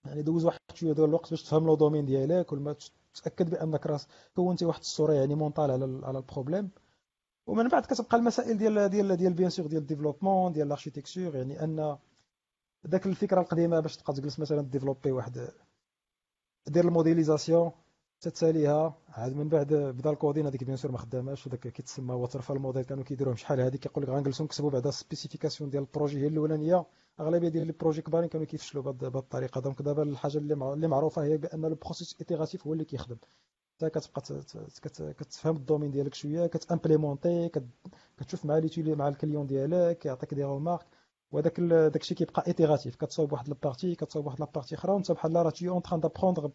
يعني 0.05 0.21
دوز 0.21 0.45
واحد 0.45 0.59
شوية 0.73 0.93
ديال 0.93 1.09
الوقت 1.09 1.29
باش 1.29 1.43
تفهم 1.43 1.65
لو 1.65 1.75
دومين 1.75 2.05
ديالك 2.05 2.51
وما 2.53 2.75
تاكد 3.23 3.49
بأنك 3.49 3.87
راس 3.87 4.07
compter 4.35 4.65
واحد 4.65 4.79
الصورة 4.79 5.13
يعني 5.13 5.35
mentale 5.35 5.71
على 5.71 6.01
على 6.03 6.17
ال 6.17 6.23
problème 6.23 6.69
ومن 7.47 7.67
بعد 7.67 7.85
كتبقى 7.85 8.17
المسائل 8.17 8.57
ديال 8.57 8.89
ديال 8.89 9.17
ديال 9.17 9.33
bien 9.33 9.49
sûr 9.49 9.67
ديال 9.67 9.81
ال 9.81 9.86
développement 9.86 10.53
ديال 10.53 10.67
ال 10.67 10.72
architecture 10.72 11.35
يعني 11.35 11.63
أن 11.63 11.97
داك 12.83 13.05
الفكرة 13.05 13.41
القديمة 13.41 13.79
باش 13.79 13.97
تبقى 13.97 14.13
تجلس 14.13 14.39
مثلا 14.39 14.61
développer 14.61 15.11
واحد 15.11 15.49
دير 16.67 16.87
ال 16.87 16.93
modélisation. 16.93 17.71
تتساليها 18.21 18.97
عاد 19.09 19.35
من 19.35 19.49
بعد 19.49 19.73
بدأ 19.73 20.09
ال 20.09 20.14
coding 20.14 20.45
هذيك 20.45 20.63
bien 20.63 20.77
sûr 20.77 20.91
ما 20.91 20.97
خداماش 20.97 21.47
وداك 21.47 21.59
كيتسمى 21.67 22.13
waterfall 22.13 22.59
model 22.59 22.83
كانوا 22.83 23.03
كيديروهم. 23.03 23.35
شحال 23.35 23.61
هذيك 23.61 23.81
كيقول 23.81 24.03
لك 24.03 24.09
غنجلسوا 24.09 24.45
نكتبوا 24.45 24.69
بعدا 24.69 24.91
spécification 24.91 25.69
ديال 25.69 25.83
ال 25.83 25.88
projet 25.88 26.21
هي 26.21 26.27
الأولانية. 26.27 26.85
أغلبية 27.19 27.49
ديال 27.49 27.67
les 27.67 27.73
projets 27.73 28.01
كبارين 28.01 28.29
كانوا 28.29 28.45
كيفشلوا 28.45 28.83
بهذه 28.91 29.17
الطريقة. 29.17 29.61
donc 29.61 29.81
دابا 29.81 30.03
الحاجة 30.03 30.37
اللي 30.37 30.87
معروفة 30.87 31.23
هي 31.23 31.37
بأن 31.37 31.61
le 31.65 31.75
process 31.75 32.15
itératif 32.19 32.67
هو 32.67 32.73
اللي 32.73 32.85
كيخدم. 32.85 33.17
انت 33.83 33.93
كتبقى 34.81 35.13
كتفهم 35.13 35.55
ال 35.55 35.60
domaine 35.60 35.91
ديالك 35.91 36.13
شوية 36.13 36.47
كت 36.47 36.63
implémenter 36.63 37.51
كتشوف 38.17 38.45
مع 38.45 38.57
les 38.57 38.95
مع 38.95 39.07
ال 39.07 39.13
client 39.13 39.47
ديالك 39.47 39.97
كيعطيك 39.97 40.33
des 40.33 40.43
remarques 40.43 40.85
وهذاك 41.31 41.59
داكشي 41.59 42.15
كيبقى 42.15 42.43
itératif. 42.47 42.95
كتصاوب 42.95 43.31
واحد 43.33 43.47
ال 43.47 43.54
partie 43.54 43.95
كتصاوب 43.95 44.25
واحد 44.25 44.39
la 44.39 44.48
partie 44.48 44.75
أخرى. 44.75 44.91
وانت 44.91 45.11
بحال 45.11 45.35
راه 45.35 45.49
t'es 45.49 45.69
en 45.69 45.81
train 45.81 45.99
d'apprendre 45.99 46.51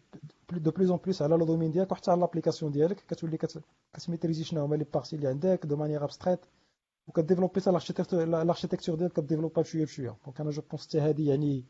de 0.51 0.71
plus 0.71 0.89
en 0.89 0.99
plus 1.03 1.21
على 1.21 1.35
le 1.35 1.45
domaine 1.45 1.71
ديالك 1.71 1.91
وحتى 1.91 2.11
على 2.11 2.19
l'application 2.19 2.71
ديالك. 2.71 2.99
كتولي 3.07 3.37
كت 3.93 4.02
maîtriser 4.02 4.43
شنو 4.43 4.65
هما 4.65 4.75
les 4.75 4.85
parties 4.93 5.15
اللي 5.15 5.27
عندك 5.27 5.65
de 5.65 5.75
manière 5.75 6.03
abstraite 6.03 6.39
وك 7.07 7.16
développer 7.16 7.61
حتى 7.61 8.25
l'architecture 8.25 8.95
ديالك 8.95 9.13
ك 9.13 9.17
développer 9.17 9.61
بشوية 9.61 9.85
بشوية. 9.85 10.15
donc 10.25 10.41
أنا 10.41 10.49
je 10.49 10.61
pense 10.71 10.87
حتى 10.87 10.99
هادي 10.99 11.25
يعني 11.25 11.65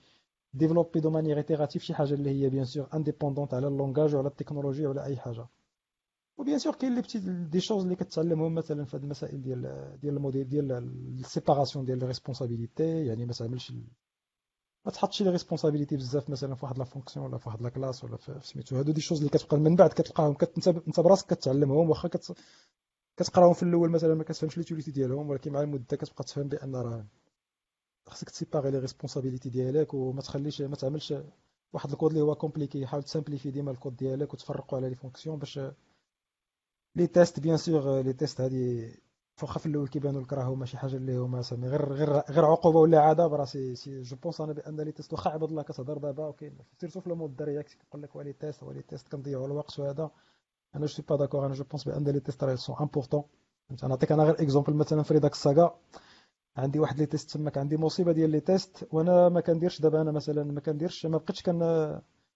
développer 0.53 0.99
de 0.99 1.09
manière 1.09 1.37
itérative 1.37 1.83
شي 1.83 1.93
حاجة 1.93 2.13
اللي 2.13 2.29
هي 2.29 2.49
bien 2.49 2.65
sûr 2.65 2.87
indépendante 2.93 3.53
على 3.53 3.67
ال 3.67 3.73
langage 3.73 4.15
وعلى 4.15 4.27
التكنولوجيا 4.27 4.87
ولا 4.87 5.05
أي 5.05 5.17
حاجة. 5.17 5.45
و 6.37 6.42
bien 6.42 6.59
sûr 6.59 6.75
كاين 6.75 6.95
les 6.95 7.01
petites 7.01 7.19
des 7.49 7.59
choses 7.59 7.83
اللي 7.83 7.95
كتعلمهم 7.95 8.55
مثلا 8.55 8.85
في 8.85 8.97
هذه 8.97 9.03
المسائل 9.03 9.41
ديال 9.41 9.61
ديال 10.01 10.15
الموديل 10.15 10.49
ديال 10.49 10.71
ال 10.71 10.82
séparation 10.82 11.85
ديال 11.85 12.01
ال 12.03 12.10
responsabilité 12.10 13.05
يعني 13.05 13.25
ما 13.25 13.33
تعملش 13.33 13.73
ما 14.85 14.91
تحطش 14.91 15.21
les 15.21 15.29
responsabilités 15.29 15.95
بزاف 15.95 16.29
مثلا 16.29 16.55
في 16.55 16.65
واحد 16.65 16.77
la 16.77 16.83
fonction 16.83 17.25
ولا 17.25 17.37
في 17.37 17.49
واحد 17.49 17.61
la 17.61 17.69
classe 17.69 18.03
ولا 18.03 18.17
في 18.17 18.39
سميتو. 18.43 18.77
هادو 18.77 18.91
des 18.91 19.01
choses 19.01 19.17
اللي 19.17 19.29
كتبقى 19.29 19.57
من 19.57 19.75
بعد 19.75 19.89
كتلقاهم 19.89 20.35
انت 20.87 20.99
براسك 20.99 21.33
كتعلمهم 21.33 21.89
واخا 21.89 22.07
كت... 22.07 22.35
كتقراهم 23.17 23.53
في 23.53 23.63
الأول 23.63 23.89
مثلا 23.89 24.15
ما 24.15 24.23
كتفهمش 24.23 24.57
l'utilité 24.57 24.91
ديالهم 24.91 25.29
ولكن 25.29 25.51
مع 25.51 25.61
المدة 25.61 25.97
كتبقى 25.97 26.23
تفهم 26.23 26.47
بأن 26.47 26.75
راه 26.75 27.05
خصك 28.07 28.29
ت 28.29 28.35
séparer 28.35 28.71
les 28.71 28.79
responsabilités 28.79 29.49
ديالك 29.49 29.93
وما 29.93 30.21
تخليش 30.21 30.61
ما 30.61 30.75
تعملش 30.75 31.13
واحد 31.73 31.91
الكود 31.91 32.11
اللي 32.11 32.23
هو 32.23 32.35
compliqué 32.35 32.85
حاول 32.85 33.03
ت 33.03 33.08
simplifier 33.08 33.51
ديما 33.51 33.71
الكود 33.71 33.95
ديالك 33.95 34.33
وتفرقوا 34.33 34.77
على 34.77 34.89
les 34.89 34.95
fonctions 34.95 35.39
باش 35.39 35.59
les 36.95 37.07
tests 37.07 37.39
bien 37.39 37.57
sûr 37.57 38.01
les 38.01 38.13
tests 38.13 38.41
هادي 38.41 38.91
واخا 39.43 39.59
في 39.59 39.65
الأول 39.65 39.87
كيبانوا 39.87 40.21
لك 40.21 40.33
راهو 40.33 40.55
ماشي 40.55 40.77
حاجة 40.77 40.95
اللي 40.95 41.17
هما 41.17 41.41
سامي. 41.41 41.67
غير 41.67 41.93
غير 41.93 42.09
غير 42.29 42.45
عقوبة 42.45 42.79
ولا 42.79 42.99
عذاب 43.01 43.33
راه 43.33 43.45
c'est 43.45 43.73
je 44.01 44.15
pense 44.15 44.41
أنا 44.41 44.53
بأن 44.53 44.81
les 44.81 44.91
tests 44.91 45.13
واخا 45.13 45.29
عباد 45.29 45.49
الله 45.49 45.63
كتهضر 45.63 45.97
دابا 45.97 46.27
وكاين 46.27 46.57
surtout 46.81 46.99
في 46.99 47.07
ال 47.07 47.12
mode 47.12 47.29
الدراري 47.29 47.63
كيقول 47.63 48.01
لك 48.01 48.15
و 48.15 48.20
les 48.20 48.33
tests 48.33 48.63
و 48.63 48.68
les 48.68 48.81
tests 48.81 49.07
كنضيعوا 49.07 49.47
الوقت 49.47 49.79
وهذا 49.79 50.11
أنا 50.75 50.85
je 50.85 50.93
suis 50.93 51.01
pas 51.01 51.15
d'accord 51.15 51.45
أنا 51.45 51.53
je 51.53 51.63
pense 51.63 51.83
بأن 51.83 52.03
les 52.03 52.19
tests 52.19 52.43
راه 52.43 52.55
sont 52.55 52.75
importants 52.79 53.23
فهمت؟ 53.69 53.85
نعطيك 53.85 54.11
أنا 54.11 54.23
غير 54.23 54.33
exemple 54.41 54.73
مثلا 54.73 55.03
في 55.03 55.19
داك 55.19 55.31
الساغا 55.33 55.79
عندي 56.57 56.79
واحد 56.79 56.97
les 56.99 57.05
tests 57.05 57.31
تماك 57.31 57.57
عندي 57.57 57.77
مصيبة 57.77 58.11
ديال 58.11 58.29
les 58.29 58.39
tests 58.39 58.87
وأنا 58.91 59.29
ما 59.29 59.41
كنديرش 59.41 59.81
دابا 59.81 60.01
أنا 60.01 60.11
مثلا 60.11 60.43
ما 60.43 60.61
كنديرش 60.61 61.05
ما 61.05 61.17
بقيتش 61.17 61.41
كان 61.41 61.61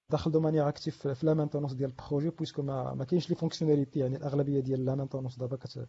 داخل 0.10 0.32
de 0.32 0.40
manière 0.40 0.70
active 0.70 1.08
في 1.08 1.26
la 1.26 1.34
maintenance 1.34 1.74
ديال 1.74 1.90
ال 1.90 1.96
projet 1.96 2.30
puisque 2.30 2.62
ما, 2.62 2.94
ما 2.94 3.06
كاينش 3.06 3.30
les 3.30 3.36
fonctionnalités 3.36 4.00
يعني 4.00 4.18
الأغلبية 4.18 4.60
ديال 4.60 4.86
la 4.86 4.96
maintenance 4.96 5.40
دابا 5.40 5.56
كت 5.56 5.88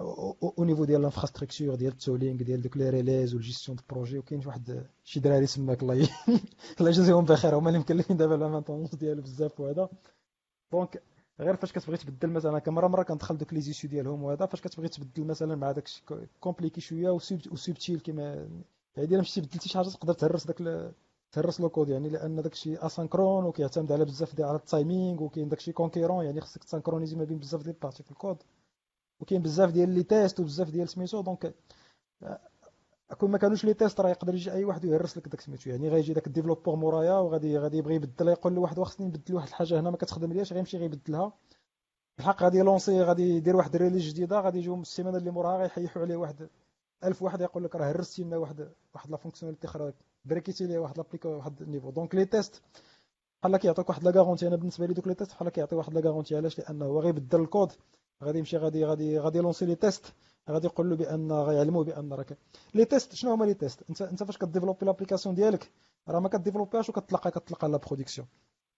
au 0.00 0.64
niveau 0.64 0.84
ديال 0.84 1.00
ال 1.00 1.05
infrastructure 1.05 1.74
ديال 1.74 1.92
ال 1.92 1.98
tooling 1.98 2.42
ديال 2.42 2.62
دوك 2.62 2.76
les 2.76 3.34
releases 3.34 3.54
وال 3.54 3.59
gestion 3.59 3.76
de 3.76 3.82
projet 3.90 4.18
وكاين 4.18 4.46
واحد 4.46 4.86
شي 5.04 5.20
دراري 5.20 5.46
سماك 5.46 5.82
الله 5.82 5.94
الله 6.80 6.90
يجازيهم 6.90 7.24
بخير 7.24 7.58
هما 7.58 7.68
اللي 7.68 7.78
مكلفين 7.78 8.16
دابا 8.16 8.34
la 8.34 8.48
maintenance 8.48 8.94
ديالو 8.94 9.22
بزاف 9.22 9.60
وهذا. 9.60 9.88
donc 10.72 11.02
غير 11.40 11.56
فاش 11.56 11.72
كتبغي 11.72 11.96
تبدل 11.96 12.30
مثلا 12.30 12.58
كل 12.58 12.69
مرة 12.69 12.86
مرة 12.86 13.02
كندخل 13.02 13.38
دوك 13.38 13.52
les 13.52 13.60
issues 13.60 13.90
ديالهم 13.90 14.22
وهذا 14.22 14.46
فاش 14.46 14.60
كتبغي 14.60 14.88
تبدل 14.88 15.24
مثلا 15.24 15.56
مع 15.56 15.72
داك 15.72 15.88
compliqué 16.40 16.80
شوية 16.80 17.10
و 17.10 17.21
subtile 17.21 18.00
كيما 18.00 18.48
يعني 18.96 19.08
إلا 19.08 19.20
مشيتي 19.20 19.40
بدلتي 19.40 19.68
شي 19.68 19.78
حاجة 19.78 19.88
تقدر 19.88 20.12
تهرس 20.12 20.46
داك 20.46 20.92
تهرس 21.32 21.60
le 21.60 21.68
code 21.68 21.88
يعني 21.88 22.08
لأن 22.08 22.42
داكشي 22.42 22.76
asynchrone 22.76 23.44
وكيعتمد 23.44 23.92
على 23.92 24.04
بزاف 24.04 24.34
ديال 24.36 24.48
على 24.48 24.56
ال 24.58 24.67
timing 24.67 25.22
وكاين 25.22 25.48
داكشي 25.48 25.72
concurrent 25.72 26.24
يعني 26.24 26.40
خصك 26.40 26.64
ت 26.64 26.68
synchroniser 26.68 27.16
ما 27.16 27.24
بين 27.24 27.38
بزاف 27.38 27.62
ديال 27.62 27.74
ال 27.74 27.77
parties 27.77 28.02
في 28.02 28.10
الكود. 28.10 28.36
وكاين 29.20 29.42
بزاف 29.42 29.70
ديال 29.70 29.88
les 29.90 30.02
tests 30.02 30.40
وبزاف 30.40 30.70
ديال 30.70 30.88
سميتو 30.88 31.20
donc 31.20 31.54
كون 33.18 33.30
ما 33.30 33.38
كانوش 33.38 33.64
les 33.64 33.74
tests 33.74 34.00
راه 34.00 34.10
يقدر 34.10 34.34
يجي 34.34 34.52
أي 34.52 34.64
واحد 34.64 34.86
ويهرس 34.86 35.16
لك 35.18 35.28
داك 35.28 35.40
سميتو. 35.40 35.70
يعني 35.70 35.88
غيجي 35.88 36.12
داك 36.12 36.26
ال 36.26 36.30
développeur 36.30 36.76
مورايا 36.76 37.14
وغادي 37.14 37.58
غادي 37.58 37.76
يبغي 37.78 37.94
يبدل 37.94 38.28
يقول 38.28 38.54
لواحد 38.54 38.80
خصني 38.80 39.06
نبدل 39.06 39.34
واحد 39.34 39.48
الحاجة 39.48 39.80
هنا 39.80 39.90
ما 39.90 39.96
كتخدم 39.96 40.32
لياش 40.32 40.52
غيمشي 40.52 40.78
غيبدلها 40.78 41.32
الحق 42.18 42.42
غادي 42.42 42.58
ي 42.58 42.64
lancer 42.64 43.02
غادي 43.02 43.22
يدير 43.36 43.56
واحد 43.56 43.74
ال 43.74 43.77
release 43.77 44.02
جديدة 44.02 44.40
غادي 44.40 44.58
يجيو 44.58 44.80
السيمانة 44.80 45.18
اللي 45.18 45.30
موراها 45.30 45.62
غيحيحوا 45.62 46.02
عليه 46.02 46.16
واحد 46.16 46.48
ألف 47.04 47.22
واحد 47.22 47.40
يقول 47.40 47.64
لك 47.64 47.76
راه 47.76 47.90
هرستي 47.90 48.22
لنا 48.24 48.36
واحد 48.36 48.68
واحد 48.94 49.10
la 49.10 49.16
fonctionnalité 49.16 49.66
أخرى 49.66 49.92
بريكيتي 50.24 50.66
ليه 50.66 50.78
واحد 50.78 50.96
l'applica 50.98 51.28
واحد 51.28 51.62
ال 51.62 51.66
niveau 51.66 51.90
donc 51.90 52.14
les 52.14 52.24
tests 52.24 52.62
بحال 53.42 53.56
كيعطيك 53.56 53.88
واحد 53.88 54.04
la 54.04 54.10
garantie 54.10 54.46
أنا 54.48 54.56
بالنسبة 54.56 54.86
لي 54.86 54.94
دوك 54.94 55.08
les 55.08 55.14
tests 55.14 55.30
بحال 55.30 55.48
كيعطي 55.48 55.74
واحد 55.76 55.94
la 55.94 56.00
garantie 56.00 56.36
علاش؟ 56.36 56.58
لأنه 56.58 56.84
هو 56.84 57.00
غيبدل 57.00 57.40
الكود. 57.40 57.72
غادي 58.24 58.38
يمشي 58.38 58.56
غادي 58.56 58.84
غادي 58.84 59.18
غادي 59.18 59.38
ي 59.38 59.42
lancer 59.42 59.66
les 59.66 59.74
tests 59.74 60.12
غادي 60.50 60.66
يقول 60.66 60.90
له 60.90 60.96
بأن 60.96 61.32
غيعلموه 61.32 61.84
بأن 61.84 62.12
راك 62.12 62.38
les 62.74 62.84
tests 62.84 63.14
شنو 63.14 63.32
هما 63.32 63.44
les 63.44 63.54
tests 63.54 63.82
انت 63.90 64.02
أنت 64.02 64.22
فاش 64.22 64.38
ك 64.38 64.42
développer 64.42 64.86
l'application 64.86 65.34
ديالك؟ 65.34 65.70
راه 66.08 66.20
ما 66.20 66.28
ك 66.28 66.32
développer 66.32 66.75
هاش 66.75 66.88
وكتلقى 66.88 67.30
كتلقى 67.30 67.68
la 67.68 67.76
production 67.76 68.26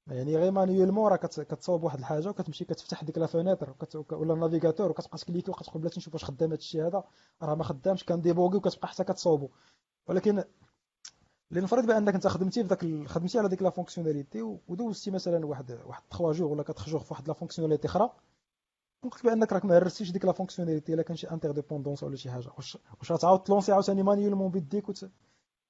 يعني 0.07 0.37
غير 0.37 0.51
manuellement 0.51 1.11
راه 1.11 1.17
كتصاوب 1.17 1.83
واحد 1.83 1.99
الحاجة 1.99 2.29
وكتمشي 2.29 2.65
كتفتح 2.65 3.05
ديك 3.05 3.19
la 3.18 3.27
fenêtre 3.27 3.75
ولا 4.12 4.35
ال 4.35 4.40
navigateur 4.40 4.90
وكتبقى 4.91 5.19
ت 5.18 5.23
cliquer 5.23 5.51
وكتقول 5.51 5.83
بلاتي 5.83 6.01
نشوف 6.01 6.15
واش 6.15 6.25
خدام 6.25 6.49
هذا 6.49 6.59
الشيء 6.59 6.87
هذا 6.87 7.05
راه 7.43 7.55
ما 7.55 7.65
خدامش 7.65 8.05
كن 8.05 8.15
déboguer 8.15 8.57
وكتبقى 8.57 8.88
حتى 8.88 9.05
كتصاوبو. 9.05 9.49
ولكن 10.07 10.45
لنفرض 11.51 11.87
بأنك 11.87 12.15
انت 12.15 12.27
خدمتي 12.27 12.62
في 12.62 12.69
داك 12.69 13.09
خدمتي 13.09 13.38
على 13.38 13.49
ديك 13.49 13.62
la 13.62 13.71
fonctionnalité 13.71 14.42
ودوزتي 14.69 15.11
مثلا 15.11 15.47
واحد 15.47 15.79
واحد 15.87 16.03
3 16.11 16.33
jours 16.33 16.53
ولا 16.53 16.65
4 16.69 16.85
jours 16.87 17.01
في 17.01 17.07
واحد 17.11 17.29
la 17.29 17.35
fonctionnalité 17.35 17.88
أخرى 17.88 18.11
قلت 19.03 19.25
بأنك 19.25 19.53
راك 19.53 19.65
ما 19.65 19.79
هرستيش 19.79 20.11
ديك 20.11 20.25
la 20.25 20.33
fonctionnalité 20.33 20.95
الا 20.95 21.03
كان 21.03 21.17
شي 21.17 21.31
interdépendance 21.31 22.03
ولا 22.03 22.17
شي 22.17 22.31
حاجة. 22.31 22.49
واش 22.57 22.79
واش 22.99 23.12
غتعاود 23.12 23.43
ت 23.42 23.47
lancer 23.47 23.73
عاوتاني 23.73 24.03
manuellement 24.03 24.51
بيديك 24.51 24.88
وت... 24.88 25.11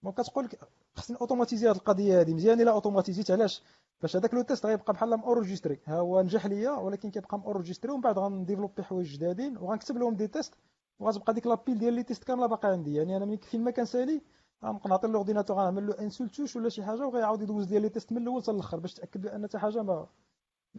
donc 0.02 0.20
كتقول 0.20 0.48
خصني 0.94 1.16
automatiser 1.20 1.70
هذه 1.70 1.76
القضية 1.76 2.20
هذه 2.20 2.34
مزيان 2.34 2.60
إلا 2.60 2.70
automatiser 2.70 3.25
ت 3.25 3.30
علاش؟ 3.30 3.62
باش 4.02 4.16
هذاك 4.16 4.34
le 4.34 4.42
test 4.42 4.66
غيبقى 4.66 4.92
بحال 4.92 5.14
م 5.14 5.20
enregistré 5.20 5.80
ها 5.86 5.96
هو 5.98 6.20
نجح 6.20 6.46
ليا 6.46 6.70
ولكن 6.70 7.10
كيبقى 7.10 7.38
م 7.38 7.43
enregistré 7.43 7.92
ومن 7.92 8.00
بعد 8.00 8.18
غن 8.18 8.29
développer 8.29 8.82
حوايج 8.82 9.14
جدادين 9.16 9.56
وغنكتب 9.58 9.96
لهم 9.96 10.14
des 10.14 10.28
tests 10.28 10.54
وغتبقى 10.98 11.34
ديك 11.34 11.46
la 11.46 11.57
pile 11.57 11.78
ديال 11.78 11.94
les 11.94 12.02
tests 12.02 12.24
كاملة 12.24 12.46
باقا 12.46 12.68
عندي. 12.68 12.94
يعني 12.94 13.16
أنا 13.16 13.36
فين 13.36 13.64
ما 13.64 13.70
كنسالي 13.70 14.22
غنبقى 14.64 14.88
نعطي 14.90 15.06
l'ordinateur 15.06 15.56
غنعمل 15.56 15.86
له 15.86 15.98
un 16.00 16.10
seul 16.10 16.28
touche 16.28 16.56
ولا 16.56 16.68
شي 16.68 16.82
حاجة 16.84 17.06
وغيعاود 17.06 17.42
يدوز 17.42 17.72
لي 17.72 17.78
les 17.78 17.88
tests 17.88 18.12
من 18.12 18.22
الأول 18.22 18.42
حتى 18.42 18.50
الآخر 18.50 18.78
باش 18.78 18.94
تأكد 18.94 19.20
بأن 19.20 19.46
حتى 19.46 19.58
حاجة 19.58 19.82
ما 19.82 20.06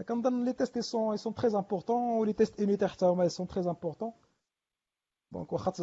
كنظن 0.08 0.46
les 0.46 0.54
tests 0.54 0.80
sont 0.80 1.18
sont 1.18 1.34
très 1.36 1.58
importants 1.58 2.20
و 2.20 2.23
les 2.23 2.34
tests 2.34 2.60
unitaires 2.60 2.88
حتى 2.88 3.06
هما 3.06 3.28
sont 3.28 3.48
très 3.48 3.70
importants 3.70 4.12
donc 5.32 5.54
واخا 5.54 5.74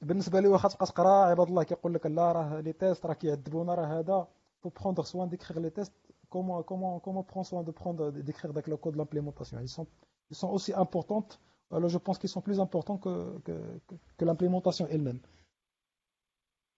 بالنسبة 0.00 0.40
لي 0.40 0.48
واخا 0.48 0.68
تبقى 0.68 0.86
تقرا 0.86 1.24
عباد 1.24 1.48
الله 1.48 1.62
كيقول 1.62 1.94
لك 1.94 2.06
لا 2.06 2.32
راه 2.32 2.60
les 2.60 2.72
tests 2.72 3.06
راه 3.06 3.14
كيعذبونا 3.14 3.74
راه 3.74 3.86
هذا. 4.00 4.28
faut 4.60 4.68
prendre 4.68 5.02
soin 5.02 5.28
d'écrire 5.28 5.58
les 5.58 5.70
tests 5.70 5.92
comment, 6.28 6.62
comment, 6.62 7.00
comment 7.00 7.22
prendre 7.22 7.46
soin 7.46 7.62
de 7.62 7.70
prendre, 7.70 8.10
d'écrire 8.10 8.50
avec 8.50 8.66
le 8.66 8.76
code 8.76 8.94
de 8.94 8.98
l'implémentation. 8.98 9.58
Ils 9.60 9.68
sont, 9.68 9.86
ils 10.30 10.36
sont 10.36 10.50
aussi 10.50 10.72
importantes, 10.74 11.40
alors 11.70 11.88
je 11.88 11.98
pense 11.98 12.18
qu'ils 12.18 12.30
sont 12.30 12.40
plus 12.40 12.60
importants 12.60 12.98
que, 12.98 13.38
que, 13.46 13.52
que, 13.86 13.94
que 14.16 14.24
l'implémentation 14.24 14.86
elle-même. 14.90 15.20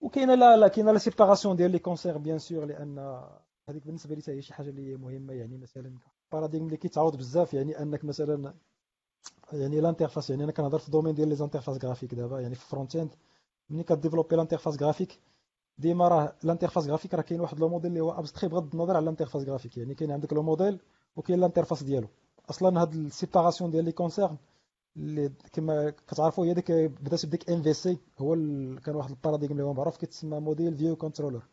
وكاينه 0.01 0.35
لا 0.35 0.57
لا 0.57 0.67
كاينة 0.67 0.91
la 0.91 0.97
séparation 0.97 1.55
ديال 1.55 1.71
les 1.71 1.79
concerns 1.79 2.17
bien 2.17 2.39
sûr 2.39 2.65
لأن 2.65 2.99
هذيك 3.69 3.85
بالنسبة 3.85 4.15
لي 4.15 4.21
هي 4.27 4.41
شي 4.41 4.53
حاجة 4.53 4.69
اللي 4.69 4.95
مهمة 4.95 5.33
يعني 5.33 5.57
مثلا 5.57 5.95
paradigme 6.31 6.65
اللي 6.65 6.77
كيتعاود 6.77 7.15
بزاف 7.17 7.53
يعني 7.53 7.81
أنك 7.81 8.05
مثلا 8.05 8.53
يعني 9.53 9.79
ال 9.79 9.84
interface 9.84 10.29
يعني 10.29 10.43
أنا 10.43 10.51
كنهضر 10.51 10.79
في 10.79 10.85
ال 10.85 10.89
domaine 10.89 11.15
ديال 11.15 11.29
les 11.29 11.35
interfaces 11.35 11.85
graphiques 11.85 12.15
دابا 12.15 12.39
يعني 12.39 12.55
في 12.55 12.65
front-end 12.65 13.15
ملي 13.69 13.83
ك 13.83 13.88
développer 13.88 14.35
ال 14.35 14.40
interface 14.40 14.81
graphique 14.81 15.19
ديما 15.79 16.07
راه 16.07 16.33
ال 16.43 16.47
interface 16.47 16.87
graphique 16.87 17.13
راه 17.13 17.21
كاين 17.21 17.41
واحد 17.41 17.59
le 17.59 17.69
modèle 17.69 17.91
اللي 17.91 18.01
هو 18.01 18.11
abstrait 18.11 18.49
بغض 18.49 18.73
النظر 18.73 18.95
على 18.95 19.03
ال 19.03 19.07
interface 19.07 19.43
graphique. 19.43 19.77
يعني 19.77 19.95
كاين 19.95 20.11
عندك 20.11 20.33
le 20.33 20.43
modèle 20.43 20.79
وكاين 21.15 21.39
ال 21.39 21.43
interface 21.43 21.83
ديالو. 21.83 22.07
أصلا 22.49 22.81
هاد 22.81 22.93
ال 22.93 23.00
séparation 23.00 23.71
ديال 23.71 23.85
les 23.85 23.91
concerns 23.91 24.37
اللي 24.97 25.31
كما 25.53 25.89
كتعرفوا 25.89 26.45
هي 26.45 26.53
ديك 26.53 26.71
بدأت 26.71 27.25
بديك 27.25 27.49
MVC 27.49 27.97
هو 28.19 28.33
كان 28.85 28.95
واحد 28.95 29.09
ال 29.09 29.13
paradigme 29.13 29.51
اللي 29.51 29.63
هو 29.63 29.73
معروف 29.73 29.97
كيتسمى 29.97 30.39
model 30.39 30.77
view 30.77 30.95
controller 30.95 31.43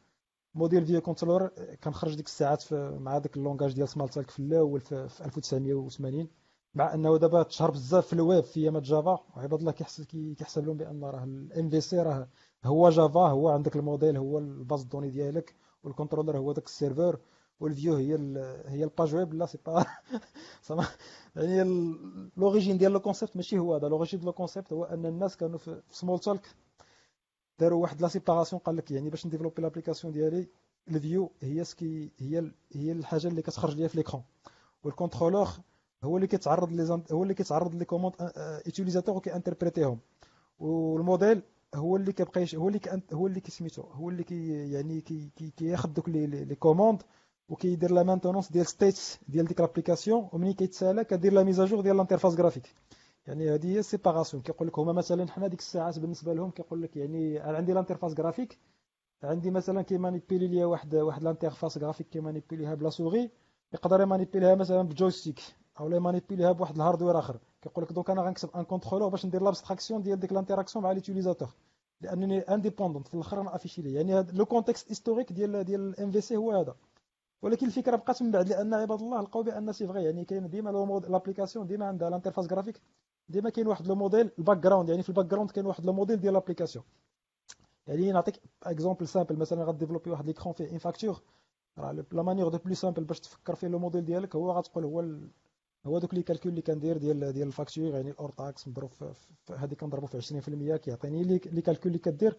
model 0.55 0.87
view 0.87 1.01
controller 1.01 1.51
كان 1.83 1.95
خرج 1.95 2.15
ديك 2.15 2.27
الساعات 2.27 2.73
مع 2.73 3.19
داك 3.19 3.37
ال 3.37 3.41
langage 3.41 3.73
ديال 3.73 3.89
Smalltalk 3.89 4.31
في 4.31 4.39
الأول 4.39 4.81
في 4.81 5.09
1980 5.25 6.29
مع 6.75 6.95
أنه 6.95 7.17
دابا 7.19 7.43
تشهر 7.43 7.71
بزاف 7.71 8.07
في 8.07 8.13
الويب 8.13 8.45
في 8.45 8.61
أيامات 8.61 8.83
Java 8.83 9.19
وعباد 9.37 9.61
الله 9.61 9.73
كيحسب 9.73 10.05
كيحسب 10.39 10.67
لهم 10.67 10.77
بأن 10.77 11.05
راه 11.05 11.25
ال 11.25 11.69
MVC 11.71 11.99
راه 11.99 12.29
هو 12.65 12.91
Java 12.91 13.21
هو 13.29 13.49
عندك 13.49 13.77
الموديل 13.77 14.17
هو 14.17 14.39
ال 14.39 14.48
base 14.48 14.83
de 14.83 14.89
données 14.89 15.11
ديالك 15.11 15.55
وال 15.85 15.94
controller 15.94 16.39
هو 16.39 16.53
داك 16.53 16.65
ال 16.67 16.74
server 16.74 17.19
وال 17.61 17.72
view 17.72 17.95
هي 17.95 18.15
هي 18.67 18.85
ال 18.85 18.91
page 18.91 19.15
web 19.15 19.35
لا 19.35 19.47
c'est 19.47 19.59
pas 19.67 19.87
يعني 21.37 21.95
l'origine 22.37 22.79
ديال 22.79 22.93
le 22.93 23.01
concept 23.01 23.37
ماشي 23.37 23.59
هو 23.59 23.75
هذا. 23.75 23.89
l'origine 23.89 24.21
ديال 24.21 24.27
le 24.27 24.33
concept 24.33 24.73
هو 24.73 24.85
أن 24.85 25.07
الناس 25.07 25.37
كانوا 25.37 25.59
في 25.59 25.83
Smalltalk 25.91 26.47
داروا 27.59 27.83
واحد 27.83 28.03
la 28.03 28.09
séparation 28.09 28.61
قال 28.61 28.77
لك 28.77 28.91
يعني 28.91 29.11
باش 29.11 29.27
ن 29.27 29.30
développer 29.30 29.63
l'application 29.63 30.13
ديالي 30.13 30.49
ال 30.89 30.98
view 30.98 31.33
هي 31.41 31.65
ce 31.65 31.83
qui 31.83 32.11
هي 32.19 32.53
هي 32.73 32.93
الحاجة 32.93 33.29
اللي 33.29 33.43
كتخرج 33.43 33.75
ليا 33.77 33.89
في 33.89 33.97
l'écran 33.97 34.23
وال 34.85 34.96
contrôleur 34.96 35.49
هو 36.05 36.17
اللي 36.17 36.27
كيتعرض 36.27 36.73
لي 36.73 37.03
هو 37.13 37.23
اللي 37.23 37.35
كيتعرض 37.35 37.75
les 37.75 37.85
commandes 37.85 38.15
utilisateur 38.67 39.17
وكي 39.17 39.31
interpréter 39.31 39.84
هم. 39.84 39.99
والموديل 40.59 41.43
هو 41.77 41.97
اللي 41.97 42.13
كيبقى 42.13 42.47
هو 42.55 42.69
اللي 42.69 42.81
هو 43.13 43.27
اللي 43.27 43.41
كيسميتو. 43.41 43.83
هو 43.83 44.09
اللي 44.11 44.25
كي 44.25 44.71
يعني 44.73 45.01
كي 45.01 45.31
كي 45.37 45.51
كياخذ 45.57 45.89
دوك 45.93 46.09
les 46.09 46.55
commandes 46.55 47.03
وكيدير 47.49 47.91
la 47.93 48.03
maintenance 48.03 48.53
ديال 48.53 48.67
states 48.67 49.19
ديال 49.29 49.47
ديك 49.47 49.61
l'application 49.61 50.29
ومنين 50.33 50.55
كيتسالى 50.55 51.05
كدير 51.05 51.33
la 51.33 51.43
mise 51.43 51.60
à 51.60 51.64
jour 51.64 51.81
ديال 51.81 51.97
l'interface 51.97 52.35
graphique 52.35 52.75
يعني 53.27 53.55
هذه 53.55 53.67
هي 53.67 53.79
ال 53.79 53.85
séparation 53.85 54.43
كيقول 54.43 54.69
لك 54.69 54.79
هما 54.79 54.93
مثلا 54.93 55.29
حنا 55.31 55.47
ديك 55.47 55.59
الساعات 55.61 55.99
بالنسبة 55.99 56.35
لهم 56.35 56.51
كيقول 56.51 56.83
لك 56.83 56.97
يعني 56.97 57.39
عندي 57.39 57.73
l'interface 57.73 58.13
graphique 58.19 58.59
عندي 59.23 59.51
مثلا 59.51 59.83
كي 59.83 59.95
manipuler 59.95 60.49
ليا 60.49 60.67
واحد 60.67 60.95
واحد 60.95 61.23
l'interface 61.23 61.79
graphique 61.79 62.09
كي 62.09 62.20
manipuler 62.20 62.69
ها 62.69 62.75
بلا 62.75 62.91
سوغي 62.91 63.31
يقدر 63.73 64.01
ي 64.01 64.06
manipuler 64.06 64.50
ها 64.50 64.55
مثلا 64.55 64.83
ب 64.83 64.89
joystick. 64.89 65.41
أو 65.81 65.89
لا 65.89 65.97
يمانيبيليها 65.97 66.53
بواحد 66.53 66.75
ال 66.77 66.82
hardware 66.82 67.19
آخر. 67.19 67.39
كيقول 67.63 67.85
لك 67.85 67.93
donc 67.93 68.11
أنا 68.11 68.23
غنكتب 68.23 68.49
un 68.57 68.65
contrôleur 68.65 69.09
باش 69.09 69.27
ندير 69.27 69.43
l'abstraction 69.43 70.03
ديال 70.03 70.21
ديك 70.21 70.33
l'interaction 70.33 70.85
مع 70.85 70.93
l'utilisateur 70.93 71.49
لأنني 72.01 72.39
indépendante 72.39 73.09
في 73.09 73.15
الأخر 73.15 73.41
أنا 73.41 73.55
afficher 73.57 73.83
لي 73.83 73.95
يعني 73.95 74.23
le 74.33 74.47
contexte 74.47 74.89
historique 74.91 75.33
ديال 75.33 75.65
ديال 75.65 75.81
ال 75.81 76.11
MVC 76.11 76.37
هو 76.37 76.53
هذا. 76.53 76.75
ولكن 77.43 77.67
الفكرة 77.67 77.97
بقات 77.97 78.23
من 78.23 78.31
بعد 78.31 78.49
لأن 78.49 78.75
عباد 78.75 79.01
الله 79.03 79.21
لقاو 79.21 79.43
بأن 79.43 79.73
c'est 79.73 79.87
vrai 79.87 80.05
يعني 80.05 80.25
كاين 80.25 80.49
ديما 80.51 81.01
l'application 81.09 81.67
ديما 81.67 81.87
عندها 81.87 82.09
l'interface 82.09 82.47
graphique 82.47 82.81
ديما 83.29 83.51
كاين 83.51 83.67
واحد 83.67 83.87
le 83.87 83.95
modèle 83.95 84.31
الbackground 84.39 84.89
يعني 84.89 85.03
في 85.03 85.09
ال 85.09 85.27
background 85.27 85.51
كاين 85.51 85.67
واحد 85.67 85.87
le 85.87 85.93
modèle 85.93 86.21
ديال 86.21 86.33
l'application 86.35 86.85
يعني 87.87 88.13
نعطيك 88.13 88.41
exemple 88.63 89.09
simple 89.09 89.37
مثلا 89.37 89.65
غا 89.65 89.69
développer 89.69 90.11
واحد 90.11 90.27
l'écran 90.27 90.53
فيه 90.55 90.71
une 90.71 90.79
facture 90.79 91.23
راه 91.79 91.93
la 92.13 92.23
manière 92.23 92.49
de 92.49 92.59
plus 92.59 92.75
simple 92.75 93.05
باش 93.05 93.21
تفكر 93.21 93.55
فيه 93.55 93.69
le 93.69 93.79
modèle 93.79 94.05
ديالك 94.05 94.37
هو 94.37 94.51
غتقول 94.53 94.85
هو. 94.85 95.05
هو 95.87 95.99
دوك 95.99 96.15
les 96.15 96.23
calculs 96.23 96.51
اللي 96.51 96.63
كندير 96.63 96.97
ديال 96.97 97.33
ديال 97.33 97.49
ال 97.49 97.55
facture 97.55 97.95
يعني 97.95 98.11
ال 98.11 98.15
hors 98.15 98.31
taxe 98.31 98.69
مضروب 98.69 98.91
في 98.91 99.15
هذه 99.57 99.75
كنضربو 99.75 100.07
في 100.07 100.21
20% 100.77 100.77
كيعطيني 100.77 101.23
لي 101.23 101.41
les 101.47 101.61
calculs 101.61 101.87
اللي 101.87 101.99
كدير. 101.99 102.39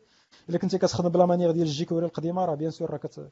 إلا 0.49 0.57
كنتي 0.57 0.77
كتخدم 0.77 1.09
ب 1.09 1.15
la 1.15 1.25
manière 1.25 1.51
ديال 1.51 1.67
ال 1.67 1.73
jQuery 1.73 2.05
القديمة 2.05 2.45
راه 2.45 2.55
bien 2.55 2.71
sûr 2.71 2.91
راه 2.91 2.97
كت 2.97 3.31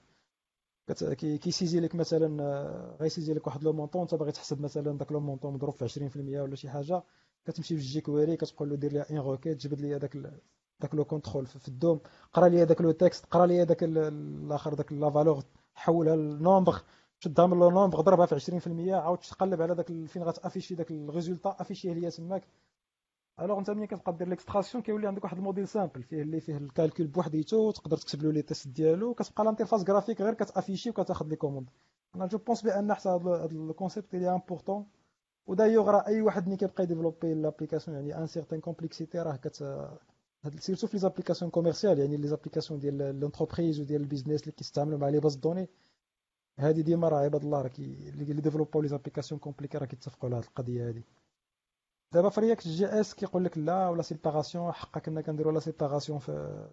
كي 1.43 1.52
saisir 1.52 1.79
لك 1.79 1.95
مثلا 1.95 2.43
آه، 2.43 2.97
غي 3.01 3.09
saisir 3.09 3.33
لك 3.33 3.47
واحد 3.47 3.63
le 3.63 3.73
montant 3.73 4.01
انت 4.01 4.15
باغي 4.15 4.31
تحسب 4.31 4.61
مثلا 4.61 4.97
داك 4.97 5.11
le 5.11 5.19
montant 5.19 5.53
مضروب 5.53 5.73
في 5.75 6.09
20% 6.09 6.17
ولا 6.17 6.55
شي 6.55 6.69
حاجة 6.69 7.03
كتمشي 7.45 7.75
في 7.75 7.81
ال 7.81 7.89
jQuery 7.89 8.37
كتقول 8.37 8.69
له 8.69 8.75
دير 8.75 8.93
لي 8.93 9.01
une 9.01 9.17
requête 9.17 9.57
جبد 9.57 9.81
لي 9.81 9.95
هذاك 9.95 10.17
داك 10.79 10.95
le 10.95 11.05
contrôle 11.05 11.45
في 11.45 11.67
ال 11.67 11.75
DOM 11.75 11.99
قرا 12.33 12.47
لي 12.47 12.61
هذاك 12.61 12.81
le 12.81 12.91
texte 12.91 13.25
قرا 13.25 13.45
لي 13.45 13.61
هذاك 13.61 13.83
الآخر 13.83 14.73
داك 14.73 14.93
la 14.93 15.09
valeur 15.09 15.43
حولها 15.75 16.15
ل 16.15 16.24
nombre. 16.24 16.81
شدها 17.19 17.47
من 17.47 17.59
le 17.59 17.69
nombre 17.69 18.01
ضربها 18.01 18.25
في 18.25 18.59
20% 18.59 18.93
عاود 18.93 19.17
تقلب 19.17 19.61
على 19.61 19.75
داك 19.75 19.87
فين 20.07 20.23
غت 20.23 20.34
afficher 20.34 20.75
داك 20.75 20.91
ال 20.91 20.98
résultat 20.98 21.55
afficher 21.59 21.90
ه 21.90 21.93
ليا 21.93 22.09
تماك 22.09 22.47
alors 23.39 23.59
أنت 23.59 23.69
ملي 23.69 23.87
كتبقى 23.87 24.17
دير 24.17 24.27
l'extraction 24.27 24.83
كيولي 24.83 25.07
عندك 25.07 25.23
واحد 25.23 25.37
ال 25.37 25.42
modèle 25.42 25.67
simple 25.67 26.03
فيه 26.03 26.21
اللي 26.21 26.39
فيه 26.39 26.57
ال 26.57 26.64
calcul 26.64 27.07
بوحديتو 27.07 27.71
تقدر 27.71 27.97
تكتب 27.97 28.23
له 28.23 28.31
les 28.31 28.41
tests 28.41 28.67
ديالو 28.67 29.13
كتبقى 29.13 29.43
l'interface 29.43 29.89
graphique 29.89 30.21
غير 30.21 30.33
كت 30.33 30.45
afficher 30.45 30.89
وكتاخذ 30.89 31.27
les 31.27 31.35
commandes. 31.35 31.69
أنا 32.15 32.25
je 32.27 32.37
pense 32.37 32.61
بأن 32.61 32.93
حتى 32.93 33.09
هذا 33.09 33.45
ال 33.45 33.54
concept 33.54 34.13
اللي 34.15 34.29
important 34.31 34.85
و 35.47 35.51
d'ailleurs 35.51 35.89
راه 35.89 36.07
أي 36.07 36.21
واحد 36.21 36.47
ملي 36.47 36.57
كيبقى 36.57 36.83
ي 36.83 36.88
développer 36.88 37.33
l'application 37.33 37.97
يعني 37.97 38.17
une 38.17 38.27
certaine 38.27 38.59
complexité 38.59 39.19
راه 39.19 39.35
كت 39.35 39.55
surtout 40.59 40.87
في 40.87 40.93
les 40.93 40.99
applications 40.99 41.51
commerciales 41.51 41.99
يعني 41.99 42.17
les 42.17 42.27
applications 42.27 42.79
ديال 42.79 43.19
l'entreprise 43.19 43.79
وديال 43.79 44.01
ال 44.01 44.06
business 44.06 44.41
اللي 44.41 44.51
كيستعملوا 44.51 44.99
مع 44.99 45.09
les 45.09 45.19
bases 45.19 45.35
données. 45.35 45.69
هادي 46.59 46.81
ديما 46.81 47.09
راه 47.09 47.19
عباد 47.19 47.43
الله 47.43 47.61
راه 47.61 47.71
اللي 47.77 48.41
ديفلوباو 48.41 48.81
les 48.81 48.87
applications 48.87 49.39
compliquées 49.39 49.77
راه 49.77 49.85
كيتفقوا 49.85 50.29
على 50.29 50.37
هاد 50.37 50.43
القضية 50.43 50.87
هادي. 50.87 51.03
دابا 52.13 52.29
في 52.29 52.41
React 52.41 52.67
JS 52.67 53.13
كيقول 53.13 53.45
لك 53.45 53.57
لا 53.57 53.89
ولا 53.89 54.01
séparation 54.01 54.71
حقا 54.71 54.99
كنا 54.99 55.21
كنديروا 55.21 55.51
la 55.51 55.59
séparation 55.59 56.19
في 56.19 56.69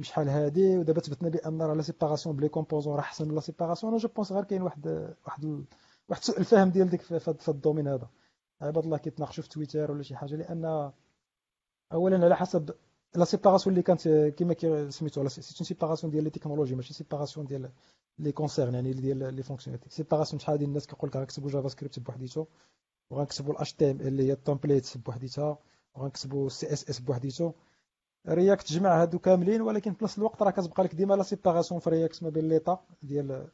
شحال 0.00 0.28
هادي. 0.28 0.78
ودابا 0.78 1.00
تبتنا 1.00 1.28
بأن 1.28 1.62
راه 1.62 1.74
la 1.74 1.82
séparation 1.82 2.36
ب 2.36 2.39
les 2.39 2.48
composants 2.48 2.94
راه 2.94 3.00
أحسن 3.00 3.28
من 3.28 3.34
la 3.34 3.40
séparation. 3.40 3.92
أنا 3.92 4.02
je 4.02 4.08
pense 4.08 4.32
غير 4.32 4.44
كاين 4.44 4.62
واحد 4.62 4.86
واحد 5.26 5.64
واحد 6.08 6.22
سوء 6.22 6.38
الفهم 6.38 6.70
ديال 6.70 6.88
ديك 6.90 7.02
في 7.02 7.48
ال 7.48 7.53
domaine 7.53 7.88
هذا. 7.88 8.08
عباد 8.60 8.84
الله 8.84 8.98
كيتناقشوا 8.98 9.42
في 9.42 9.48
تويتر 9.48 9.92
ولا 9.92 10.02
شي 10.02 10.16
حاجة 10.16 10.34
لأن 10.36 10.92
اولا 11.92 12.24
على 12.24 12.36
حسب 12.36 12.70
la 13.16 13.24
séparation 13.24 13.72
اللي 13.72 13.82
كانت 13.82 14.08
كيما 14.36 14.90
سميتو 14.90 15.22
là 15.22 15.28
c'est 15.28 15.40
une 15.60 15.66
séparation 15.66 16.12
ديال 16.12 16.24
les 16.24 16.30
technologies 16.30 16.74
ماشي 16.74 16.94
séparation 16.94 17.46
ديال 17.46 17.70
les 18.18 18.32
concerns 18.32 18.74
يعني 18.74 18.92
ديال 18.92 19.34
les 19.34 19.42
fonctionnalités 19.42 19.90
séparation 19.90 20.40
شحال 20.40 20.58
ديال 20.58 20.68
الناس 20.68 20.86
كيقول 20.86 21.10
لك 21.10 21.16
غنكتبوا 21.16 21.50
JavaScript 21.50 21.98
بوحديتو 22.00 22.46
وغنكتبوا 23.10 23.52
ال 23.54 23.72
HTM 23.72 24.00
اللي 24.00 24.28
هي 24.28 24.32
ال 24.32 24.39
template 24.39 24.98
بوحديتها 24.98 25.58
وغنكتبوا 25.94 26.46
ال 26.46 26.72
CSS 26.72 27.00
بوحديتو 27.00 27.52
React 28.28 28.66
تجمع 28.68 29.02
هادو 29.02 29.18
كاملين 29.18 29.62
ولكن 29.62 29.92
في 29.92 30.04
نفس 30.04 30.18
الوقت 30.18 30.42
راه 30.42 30.50
كتبقى 30.50 30.84
لك 30.84 30.94
ديما 30.94 31.14
la 31.14 31.22
séparation 31.22 31.80
في 31.80 31.90
React 31.90 32.22
ما 32.22 32.28
بين 32.28 32.48
l'état 32.48 32.84
ديال 33.02 33.48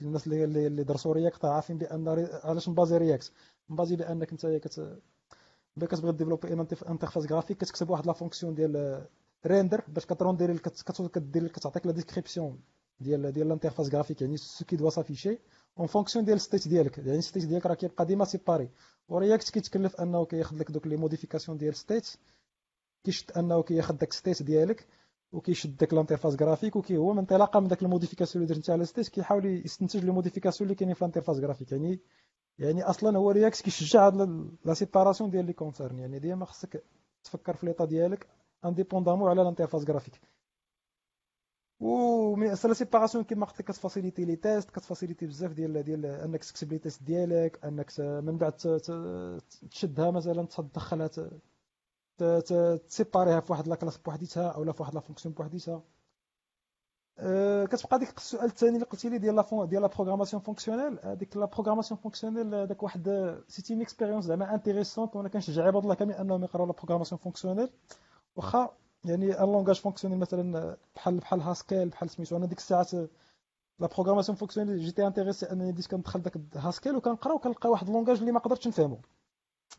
الناس 0.00 0.26
اللي 0.26 0.44
اللي 0.66 0.84
درسوا 0.84 1.14
React 1.14 1.44
عارفين 1.44 1.78
بان 1.78 2.08
علاش 2.44 2.68
م 2.68 2.74
basé 2.74 2.96
React 2.96 3.32
م 3.68 3.74
basé 3.74 3.96
بانك 3.96 4.30
انت 4.32 4.46
كت 4.46 4.98
كتبغي 5.80 6.12
développer 6.12 6.52
interface 6.88 7.32
graphique 7.32 7.56
كتكتب 7.56 7.90
واحد 7.90 8.06
la 8.06 8.12
fonction 8.12 8.54
ديال 8.54 9.06
render 9.46 9.84
باش 9.88 10.06
كت 10.06 10.19
render 10.19 10.58
كدير 11.14 11.48
كتعطيك 11.48 11.86
la 11.86 11.92
description 11.92 12.60
ديال 13.00 13.32
ديال 13.32 13.46
l'interface 13.46 13.94
graphique 13.94 14.22
يعني 14.22 14.36
ce 14.36 14.64
qui 14.64 14.76
doit 14.76 14.90
s'afficher 14.90 15.38
en 15.78 15.86
fonction 15.86 16.24
ديال 16.24 16.36
ال 16.36 16.41
state 16.41 16.68
ديالك 16.68 16.98
يعني 16.98 17.18
ال 17.18 17.22
state 17.22 17.44
ديالك 17.44 17.66
راه 17.66 17.74
كيبقى 17.74 18.06
ديما 18.06 18.24
séparé 18.24 18.68
و 19.08 19.15
React 19.15 19.50
كيتكلف 19.50 19.96
أنه 20.00 20.24
كياخذ 20.24 20.56
لك 20.56 20.70
دوك 20.70 20.86
les 20.86 20.96
modifications 20.96 21.58
ديال 21.58 21.76
state 21.76 22.08
كيشد 23.04 23.30
أنه 23.32 23.62
كياخذ 23.62 23.94
داك 23.94 24.12
state 24.12 24.42
ديالك 24.42 24.86
وكيشد 25.32 25.76
داك 25.76 25.92
l'interface 25.92 26.34
graphique 26.42 26.76
وكي 26.76 26.96
هو 26.96 27.12
من 27.12 27.18
انطلاقا 27.18 27.60
من 27.60 27.68
داك 27.68 27.82
ال 27.82 27.87
modification 27.87 28.44
اللي 28.44 28.54
درتي 28.54 28.72
على 28.72 28.84
state 28.84 29.08
كيحاول 29.08 29.46
يستنتج 29.46 30.04
les 30.04 30.10
modifications 30.10 30.66
اللي 30.66 30.74
كاينين 30.74 30.94
في 30.94 31.02
l'interface 31.02 31.36
graphique 31.36 31.72
يعني 31.72 32.00
يعني 32.58 32.82
أصلا 32.82 33.18
هو 33.18 33.30
React 33.30 33.62
كيشجع 33.62 34.06
هاد 34.06 34.14
la 34.64 34.74
séparation 34.74 35.30
ديال 35.30 35.46
les 35.46 35.52
concerns 35.52 35.98
يعني 35.98 36.18
ديما 36.18 36.44
خصك 36.44 36.84
تفكر 37.24 37.54
في 37.56 37.66
l'état 37.66 37.84
ديالك 37.84 38.28
indépendamment 38.64 39.28
على 39.30 39.42
l'interface 39.42 39.84
graphique 39.88 40.20
و 41.80 42.36
la 42.36 42.54
séparation 42.74 43.24
كيما 43.24 43.46
قلت 43.46 43.58
لك 43.60 43.64
كت 43.64 43.75
faciliter 43.75 44.24
les 44.24 44.36
tests 44.36 44.70
كت 44.70 44.80
faciliter 44.80 45.26
بزاف 45.26 45.52
ديال 45.52 45.82
ديال 45.82 46.06
أنك 46.06 46.44
تكتب 46.44 46.72
les 46.72 46.78
tests 46.78 47.02
ديالك 47.02 47.64
أنك 47.64 48.00
من 48.00 48.38
بعد 48.38 48.52
تشدها 49.70 50.10
مثلا 50.10 50.46
تدخلها 50.46 51.10
ت 52.88 52.94
séparer 52.94 53.34
ها 53.34 53.40
في 53.40 53.52
واحد 53.52 53.68
la 53.68 53.76
classe 53.76 53.98
بوحديتها 53.98 54.48
اولا 54.48 54.72
في 54.72 54.82
واحد 54.82 54.94
la 54.94 55.00
fonction 55.00 55.34
بوحديتها. 55.34 55.82
كتبقى 57.70 57.98
ديك 57.98 58.16
السؤال 58.16 58.44
الثاني 58.44 58.74
اللي 58.74 58.86
قلتي 58.86 59.08
لي 59.08 59.18
ديال 59.18 59.36
لا 59.36 59.64
ديال 59.64 59.82
la 59.82 59.88
programmation 59.88 60.42
fonctionnelle 60.42 60.98
هذيك 61.02 61.36
la 61.36 61.44
programmation 61.46 62.00
fonctionnelle 62.00 62.66
داك 62.66 62.82
واحد 62.82 63.34
c'était 63.48 63.82
expérience 63.82 64.24
زعما 64.24 64.54
intéressante 64.54 65.16
وأنا 65.16 65.28
كنشجع 65.28 65.64
عباد 65.64 65.82
الله 65.82 65.94
كامل 65.94 66.12
انهم 66.12 66.44
يقراو 66.44 66.66
la 66.66 66.72
programmation 66.72 67.18
fonctionnelle 67.18 67.70
واخا 68.36 68.70
يعني 69.04 69.40
un 69.40 69.46
langage 69.46 69.80
fonctionnel 69.80 70.18
مثلا 70.18 70.76
بحال 70.96 71.18
بحال 71.18 71.40
Haskell 71.40 71.88
بحال 71.88 72.10
سميتو 72.10 72.36
أنا 72.36 72.46
ديك 72.46 72.58
الساعات 72.58 72.94
la 72.94 73.86
programmation 73.96 74.36
fonctionnelle 74.38 74.80
j'étais 74.80 75.06
intéressé 75.06 75.46
أنني 75.52 75.72
بديت 75.72 75.86
كندخل 75.86 76.22
داك 76.22 76.38
Haskell 76.56 76.96
وكنقرا 76.96 77.32
وكنلقى 77.32 77.70
واحد 77.70 77.90
langage 77.90 78.18
اللي 78.18 78.32
ما 78.32 78.38
قدرتش 78.40 78.68
نفهمو. 78.68 78.98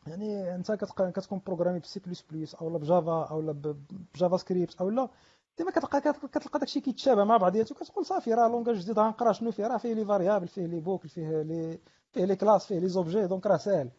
يعني 0.07 0.55
أنت 0.55 0.71
كتكون 0.71 1.41
بروغرامي 1.45 1.79
بسي 1.79 1.99
بلس 1.99 2.21
بلس 2.21 2.55
اولا 2.55 2.77
ب 2.77 2.86
Java 2.86 3.23
اولا 3.23 3.75
ب 4.13 4.37
JavaScript 4.37 4.81
اولا 4.81 5.09
ديما 5.57 5.71
كتلقى 5.71 6.01
كتلقى 6.01 6.59
داكشي 6.59 6.79
كيتشابه 6.81 7.23
مع 7.23 7.37
بعضياتو 7.37 7.75
كتقول 7.75 8.05
صافي 8.05 8.33
راه 8.33 8.47
langage 8.47 8.75
جديد 8.75 8.99
غنقرا 8.99 9.31
شنو 9.31 9.51
فيه 9.51 9.67
راه 9.67 9.77
فيه 9.77 9.93
les 9.93 10.05
variables 10.05 10.47
فيه 10.47 10.65
les 10.65 10.79
boucles 10.79 11.09
فيه 11.09 11.41
لي 11.41 11.79
فيه 12.11 12.25
les 12.25 12.35
classes 12.35 12.65
فيه 12.65 12.79
les 12.79 12.87
objets 12.87 13.27
donc 13.27 13.47
راه 13.47 13.57
ساهل 13.57 13.91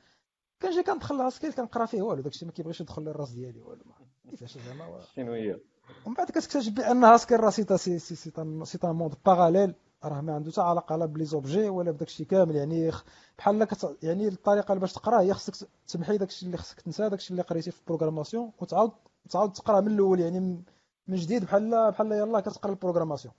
كنجي 0.63 0.83
كندخل 0.83 1.15
Haskell 1.15 1.53
كنقرا 1.53 1.87
فيه 1.87 2.03
والو 2.03 2.23
داكشي 2.23 2.47
ما 2.47 2.53
كيبغيش 2.53 2.81
يدخل 2.81 3.03
للراس 3.03 3.31
ديالي 3.31 3.61
والو 3.61 3.85
كيفاش 4.31 4.59
زعما 4.59 5.01
شنو 5.15 5.33
هي 5.33 5.61
ومن 6.07 6.15
بعد 6.15 6.27
كتكتشف 6.27 6.73
بان 6.73 7.05
Haskell 7.05 7.41
راه 7.41 7.51
c'est 7.51 7.77
c'est 7.77 7.99
c'est 7.99 8.15
c'est 8.15 8.33
un 8.39 8.65
monde 8.85 9.15
parallèle 9.27 9.75
راه 10.05 10.21
ما 10.21 10.35
عنده 10.35 10.51
حتى 10.53 10.61
علاقه 10.61 10.97
لا 10.97 11.07
ب 11.07 11.11
les 11.11 11.25
objets 11.25 11.69
ولا 11.69 11.91
بداك 11.91 12.09
الشيء 12.09 12.27
كامل 12.27 12.57
يعني 12.57 12.91
بحال 13.39 13.65
كت... 13.65 13.97
يعني 14.03 14.29
الطريقة 14.29 14.73
اللي 14.73 14.81
باش 14.81 14.93
تقرا 14.93 15.21
هي 15.21 15.35
خصك 15.35 15.69
تمحي 15.89 16.19
داك 16.19 16.29
الشيء 16.29 16.47
اللي 16.47 16.59
خصك 16.59 16.81
تنسى 16.81 17.09
داك 17.09 17.19
الشيء 17.19 17.31
اللي 17.31 17.43
قريتي 17.43 17.71
في 17.71 17.81
ال 17.81 17.86
programmation 17.86 18.53
وتعاود 18.59 18.93
تعاود 19.31 19.53
تقرا 19.53 19.81
من 19.81 19.93
الأول 19.93 20.21
يعني 20.21 20.63
من 21.09 21.17
جديد 21.17 21.45
بحال 21.45 21.91
بحال 21.91 22.13
يلاه 22.13 22.41
كتقرا 22.41 22.71
ال 22.73 22.77
programmation. 22.77 23.35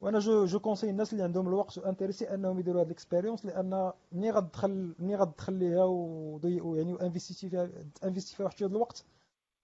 وأنا 0.00 0.18
je 0.18 0.44
je 0.44 0.60
conseille 0.60 0.90
الناس 0.90 1.12
اللي 1.12 1.24
عندهم 1.24 1.48
الوقت 1.48 1.78
و 1.78 1.83
intéressés 1.83 2.34
انهم 2.34 2.58
يديروا 2.58 2.80
هاد 2.80 2.86
l'expérience 2.86 3.46
لأن 3.46 3.92
ملي 4.12 4.30
غتدخل 4.30 4.94
ملي 4.98 5.16
غتدخل 5.16 5.52
ليها 5.52 5.84
ويعني 5.84 6.92
و 6.92 6.98
investir 6.98 7.48
فيها 7.48 7.68
investir 8.04 8.36
فيها 8.36 8.44
واحد 8.44 8.58
شوية 8.58 8.68
الوقت 8.68 9.04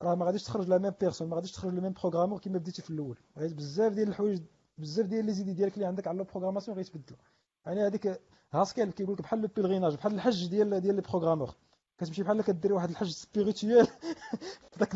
راه 0.03 0.14
ما 0.14 0.26
غاديش 0.26 0.42
تخرج 0.42 0.68
la 0.68 0.78
même 0.78 0.92
personne 1.01 1.28
ما 1.28 1.36
غاديش 1.36 1.53
تخرج 1.53 1.74
le 1.74 1.80
même 1.80 1.92
programmeur 1.92 2.38
كيما 2.38 2.59
بديتي 2.59 2.82
في 2.82 2.90
الأول. 2.90 3.18
غادي 3.38 3.55
بزاف 3.55 3.92
ديال 3.92 4.09
الحوايج 4.09 4.42
بزاف 4.78 5.07
ديال 5.07 5.24
les 5.24 5.32
idées 5.32 5.53
ديالك 5.53 5.74
اللي 5.74 5.86
عندك 5.86 6.07
على 6.07 6.20
ال 6.20 6.24
programmation 6.24 6.76
غيتبدلوا 6.76 7.18
يعني 7.66 7.86
هذيك 7.86 8.20
Haskell 8.53 8.92
كيقول 8.92 9.14
لك 9.14 9.22
بحال 9.22 9.42
le 9.42 9.49
pèlerinage 9.57 9.94
بحال 9.94 10.14
الحج 10.14 10.46
ديال 10.46 10.80
ديال 10.80 10.94
les 10.94 11.03
programmeurs 11.03 11.55
كتمشي 11.99 12.22
بحال 12.22 12.42
كدير 12.42 12.72
واحد 12.72 12.90
الحج 12.90 13.11
spirituel 13.11 13.88
داك 14.80 14.92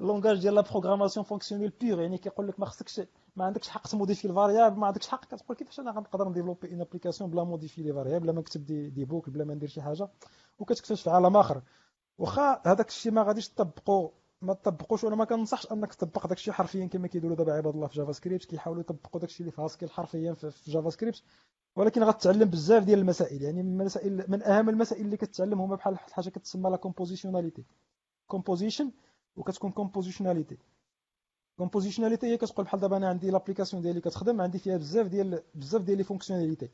ال 0.00 0.05
langage 0.05 0.40
ديال 0.40 0.54
la 0.54 0.60
programmation 0.60 1.26
fonctionnelle 1.26 1.72
pure 1.80 2.00
يعني 2.00 2.18
كيقول 2.18 2.48
لك 2.48 2.60
ما 2.60 2.66
خصكش 2.66 3.00
ما 3.36 3.44
عندكش 3.44 3.68
حق 3.68 3.86
ت 3.86 3.90
modifier 3.90 4.24
ال 4.28 4.34
variable 4.34 4.78
ما 4.80 4.86
عندكش 4.86 5.08
حق 5.08 5.24
كتقول 5.24 5.56
كيفاش 5.56 5.80
أنا 5.80 5.90
غنقدر 5.90 6.28
ن 6.28 6.32
développer 6.32 6.72
une 6.72 6.80
application 6.80 7.30
بلا 7.30 7.44
modifier 7.44 7.82
les 7.82 7.92
variables 7.92 8.24
بلا 8.24 8.32
ما 8.32 8.40
نكتب 8.40 8.64
des, 8.64 8.90
des 8.90 9.04
boucles 9.04 9.30
بلا 9.30 9.44
ما 9.44 9.54
ندير 9.54 9.68
شي 9.68 9.82
حاجة. 9.82 10.08
وكتكتشف 10.58 11.08
عالم 11.08 11.36
آخر. 11.36 11.62
واخا 12.18 12.62
هذاك 12.66 12.88
الشيء 12.88 13.12
ما 13.12 13.22
غاديش 13.22 13.48
تطبقوا 13.48 14.10
ما 14.44 14.54
تطبقوش 14.54 15.04
وأنا 15.04 15.16
ما 15.16 15.24
كنصحش 15.24 15.72
انك 15.72 15.94
تطبق 15.94 16.26
داك 16.26 16.36
الشيء 16.38 16.54
حرفيا 16.54 16.86
كما 16.86 17.08
كيديروا 17.08 17.36
دابا 17.36 17.52
عباد 17.52 17.74
الله 17.74 17.86
في 17.86 17.94
JavaScript 17.96 18.44
كيحاولوا 18.44 18.80
يطبقوا 18.80 19.20
داك 19.20 19.30
الشيء 19.30 19.40
اللي 19.40 19.52
في 19.52 19.62
Haskell 19.62 19.90
حرفيا 19.90 20.32
في 20.34 20.70
JavaScript 20.70 21.22
ولكن 21.76 22.02
غتعلم 22.04 22.44
بزاف 22.50 22.84
ديال 22.84 22.98
المسائل 22.98 23.42
يعني 23.42 23.60
المسائل 23.60 24.24
من 24.28 24.42
أهم 24.42 24.68
المسائل 24.68 25.04
اللي 25.04 25.16
كتعلم 25.16 25.60
هما 25.60 25.76
بحال 25.76 25.98
حاجة 25.98 26.28
كتسمى 26.28 26.70
la 26.70 26.76
compositionality 26.76 27.64
composition 28.26 28.90
وكتكون 29.36 29.70
compositionality 29.70 30.58
compositionality 31.58 32.26
هي 32.26 32.36
كتقول 32.36 32.64
بحال 32.66 32.80
دابا 32.80 32.96
أنا 32.96 33.08
عندي 33.08 33.30
l'application 33.30 33.82
ديالي 33.82 34.00
كتخدم 34.00 34.40
عندي 34.40 34.58
فيها 34.58 34.76
بزاف 34.76 35.06
ديال 35.06 35.42
بزاف 35.54 35.82
ديال 35.82 35.98
les 35.98 36.04
fonctionnalités 36.04 36.70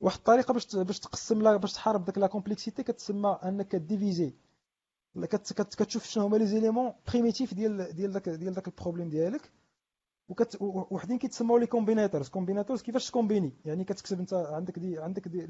واحد 0.00 0.16
الطريقة 0.18 0.54
باش 0.54 0.76
باش 0.76 1.00
تقسم 1.00 1.58
باش 1.58 1.72
تحارب 1.72 2.04
داك 2.04 2.18
la 2.18 2.26
complexité 2.26 2.82
كتسمى 2.82 3.38
أنك 3.44 3.68
ك 3.68 3.76
diviser 3.76 4.32
كتشوف 5.76 6.04
شنو 6.04 6.24
هما 6.24 6.36
les 6.36 6.46
éléments 6.46 6.92
primitifs 7.08 7.54
ديال 7.54 7.92
ديال 7.94 8.12
داك 8.12 8.28
ديال 8.28 8.54
داك 8.54 8.68
ال 8.68 8.72
problème 8.72 9.08
ديالك 9.08 9.50
وكت 10.28 10.56
وحدين 10.60 11.18
كيتسموا 11.18 11.58
les 11.58 11.66
combinators 11.66 12.28
combinators 12.28 12.82
كيفاش 12.82 13.10
ت 13.10 13.15
combiner 13.15 13.52
يعني 13.64 13.84
كتكتب 13.84 14.20
أنت 14.20 14.34
عندك 14.34 14.78
des 14.78 14.98
عندك 14.98 15.28
des 15.28 15.44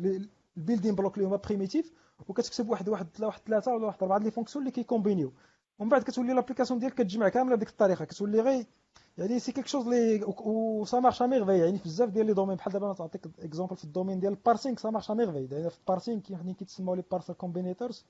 ال 0.57 0.61
building 0.61 0.94
blocks 0.94 1.16
اللي 1.16 1.28
هما 1.28 1.36
primitifs 1.36 1.92
وكتكتب 2.28 2.68
واحد 2.68 2.88
واحد 2.88 3.06
واحد 3.20 3.40
ثلاثة 3.46 3.74
ولا 3.74 3.86
واحد 3.86 4.02
اربعه 4.02 4.18
les 4.18 4.30
fonctions 4.30 4.62
اللي 4.62 4.72
كيكومبينيو 4.72 5.32
ومن 5.78 5.88
بعد 5.88 6.02
كتولي 6.02 6.32
l'application 6.32 6.80
ديالك 6.80 6.94
كتجمع 6.94 7.28
كاملة 7.28 7.56
بديك 7.56 7.68
الطريقة. 7.68 8.04
كتولي 8.04 8.40
غير 8.40 8.66
يعني 9.18 9.38
c'est 9.38 9.53
quelque 9.53 9.66
chose 9.66 9.88
لي 9.88 10.24
و 10.24 10.84
ça 10.84 11.00
marche 11.00 11.22
merveille 11.22 11.59
يعني 11.58 11.78
بزاف 11.84 12.08
ديال 12.08 12.26
les 12.26 12.34
domaines 12.34 12.57
بحال 12.56 12.72
دابا 12.72 12.86
نعطيك 12.86 13.26
exemple 13.38 13.76
في 13.76 13.84
ال 13.84 13.89
domaine 13.89 14.20
ديال 14.20 14.32
ال 14.32 14.38
parsing 14.38 14.76
ça 14.76 14.90
marche 14.90 15.11
merveille 15.11 15.48
يعني 15.54 15.70
في 15.70 15.78
ال 15.78 15.84
parsing 15.84 16.20
كاين 16.20 16.54
كيتسموا 16.54 16.96
les 16.96 17.03
parser 17.11 17.34
combinators 17.34 18.05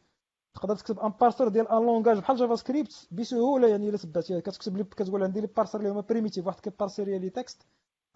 تقدر 0.54 0.76
تكتب 0.76 0.98
un 0.98 1.12
parser 1.20 1.48
ديال 1.48 1.68
un 1.68 1.82
langage 1.82 2.18
بحال 2.18 2.36
JavaScript 2.36 3.08
بسهولة 3.12 3.68
يعني 3.68 3.88
إلا 3.88 3.96
تبعتيها 3.96 4.40
كتكتب 4.40 4.76
لي 4.76 4.84
كتقول 4.84 5.22
عندي 5.22 5.40
les 5.40 5.46
parsers 5.46 5.78
اللي 5.78 5.90
هما 5.90 6.00
primitifs 6.00 6.46
واحد 6.46 6.60
كي 6.60 6.71
parser 6.71 7.04
les 7.04 7.30
textes 7.30 7.66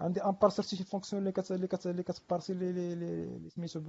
عندي 0.00 0.24
un 0.24 0.30
parser 0.30 0.62
شي 0.62 0.84
fonction 0.84 1.20
اللي 1.22 1.32
كت 1.32 1.52
اللي 1.52 1.66
كت 1.66 1.86
اللي 1.86 2.02
كت 2.02 2.15
parser 2.15 2.54
les 2.54 2.72
les 2.72 2.94
les 2.94 3.48
سميتو 3.50 3.80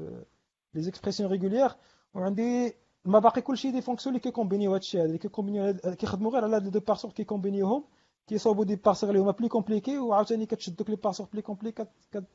les 0.73 0.81
expressions 0.81 1.31
régulières 1.31 1.71
وعندي 2.13 2.73
ما 3.05 3.19
باقي 3.19 3.41
كلشي 3.41 3.71
des 3.71 3.81
fonctions 3.81 4.15
اللي 4.15 4.23
كيكومبينيو 4.23 4.73
هادشي 4.73 4.97
هذا 4.97 5.05
اللي 5.05 5.17
كيكومبينيو 5.17 5.73
كيخدموا 5.73 6.31
غير 6.31 6.43
على 6.43 6.55
هاد 6.55 6.63
les 6.63 6.69
deux 6.69 6.79
parseurs 6.79 7.11
كيكومبينيوهم 7.11 7.83
كيصوبوا 8.27 8.65
des 8.65 8.75
parseurs 8.75 9.09
اللي 9.09 9.21
هما 9.21 9.31
plus 9.31 9.47
compliqués 9.47 9.97
وعاوتاني 9.97 10.45
كتشد 10.45 10.75
دوك 10.75 10.89
les 10.89 10.95
parseurs 10.95 11.27
plus 11.33 11.41
compliqués 11.41 11.85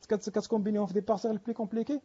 كتكومبينيوهم 0.09 0.87
في 0.87 0.95
des 0.95 1.01
parseurs 1.01 1.37
plus 1.37 1.55
compliqués 1.55 2.01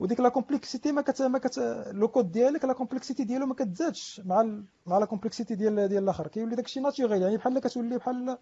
وديك 0.00 0.20
la 0.20 0.28
complexité 0.28 0.92
ما 0.92 1.02
كت 1.02 1.22
ما 1.22 1.38
كت 1.38 1.58
le 1.92 2.08
code 2.08 2.32
ديالك 2.32 2.64
la 2.64 2.72
complexité 2.72 3.24
ديالو 3.24 3.46
ما 3.46 3.54
كتزادش 3.54 4.20
مع 4.24 4.40
ال... 4.40 4.64
مع 4.86 4.98
la 4.98 5.04
complexité 5.06 5.54
ديال 5.54 5.88
ديال 5.88 6.02
الآخر. 6.04 6.26
كيولي 6.26 6.56
داكشي 6.56 6.80
naturel 6.80 7.22
يعني 7.22 7.36
بحال 7.36 7.58
كتولي 7.58 7.98
بحال 7.98 8.38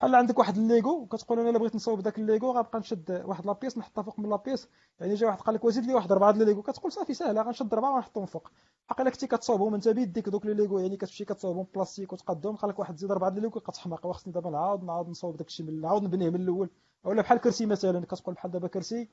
بحال 0.00 0.14
عندك 0.14 0.38
واحد 0.38 0.56
الليغو 0.56 1.02
وكتقول 1.02 1.40
أنا 1.40 1.50
إلا 1.50 1.58
بغيت 1.58 1.74
نصاوب 1.74 2.00
داك 2.00 2.18
الليغو 2.18 2.50
غنبقى 2.50 2.78
نشد 2.78 3.22
واحد 3.26 3.46
la 3.46 3.55
pièce 3.55 3.78
نحطها 3.78 4.02
فوق 4.02 4.20
من 4.20 4.30
la 4.30 4.41
pièce 4.41 4.68
يعني 5.00 5.14
جا 5.14 5.26
واحد 5.26 5.40
قال 5.40 5.54
لك 5.54 5.64
وزيد 5.64 5.84
لي 5.84 5.94
واحد 5.94 6.12
ربعه 6.12 6.32
د 6.32 6.40
الليغو. 6.40 6.62
كتقول 6.62 6.92
صافي 6.92 7.14
ساهله 7.14 7.42
غنشد 7.42 7.74
ربعه 7.74 7.94
ونحطهم 7.94 8.26
فوق. 8.26 8.50
حق 8.90 9.00
الا 9.00 9.10
كنتي 9.10 9.26
كتصاوبهم 9.26 9.74
انت 9.74 9.88
بيديك 9.88 10.28
دوك 10.28 10.46
les 10.46 10.54
Lego 10.54 10.78
يعني 10.78 10.96
كتمشي 10.96 11.24
كتصاوبهم 11.24 11.66
بلاستيك 11.74 12.12
وتقادهم 12.12 12.56
قال 12.56 12.70
لك 12.70 12.78
واحد 12.78 12.96
زيد 12.96 13.12
ربعه 13.12 13.30
د 13.30 13.36
الليغو 13.36 13.60
كتحماق 13.60 14.06
وخصني 14.06 14.32
دابا 14.32 14.50
نعاود 14.50 14.84
نعاود 14.84 15.08
نصاوب 15.08 15.36
داكشي 15.36 15.62
من 15.62 15.80
نعاود 15.80 16.02
نبنيه 16.02 16.30
من 16.30 16.40
الأول. 16.40 16.70
اولا 17.06 17.22
بحال 17.22 17.38
كرسي 17.38 17.66
مثلا 17.66 18.06
كتقول 18.06 18.34
بحال 18.34 18.50
دابا 18.50 18.68
كرسي 18.68 19.08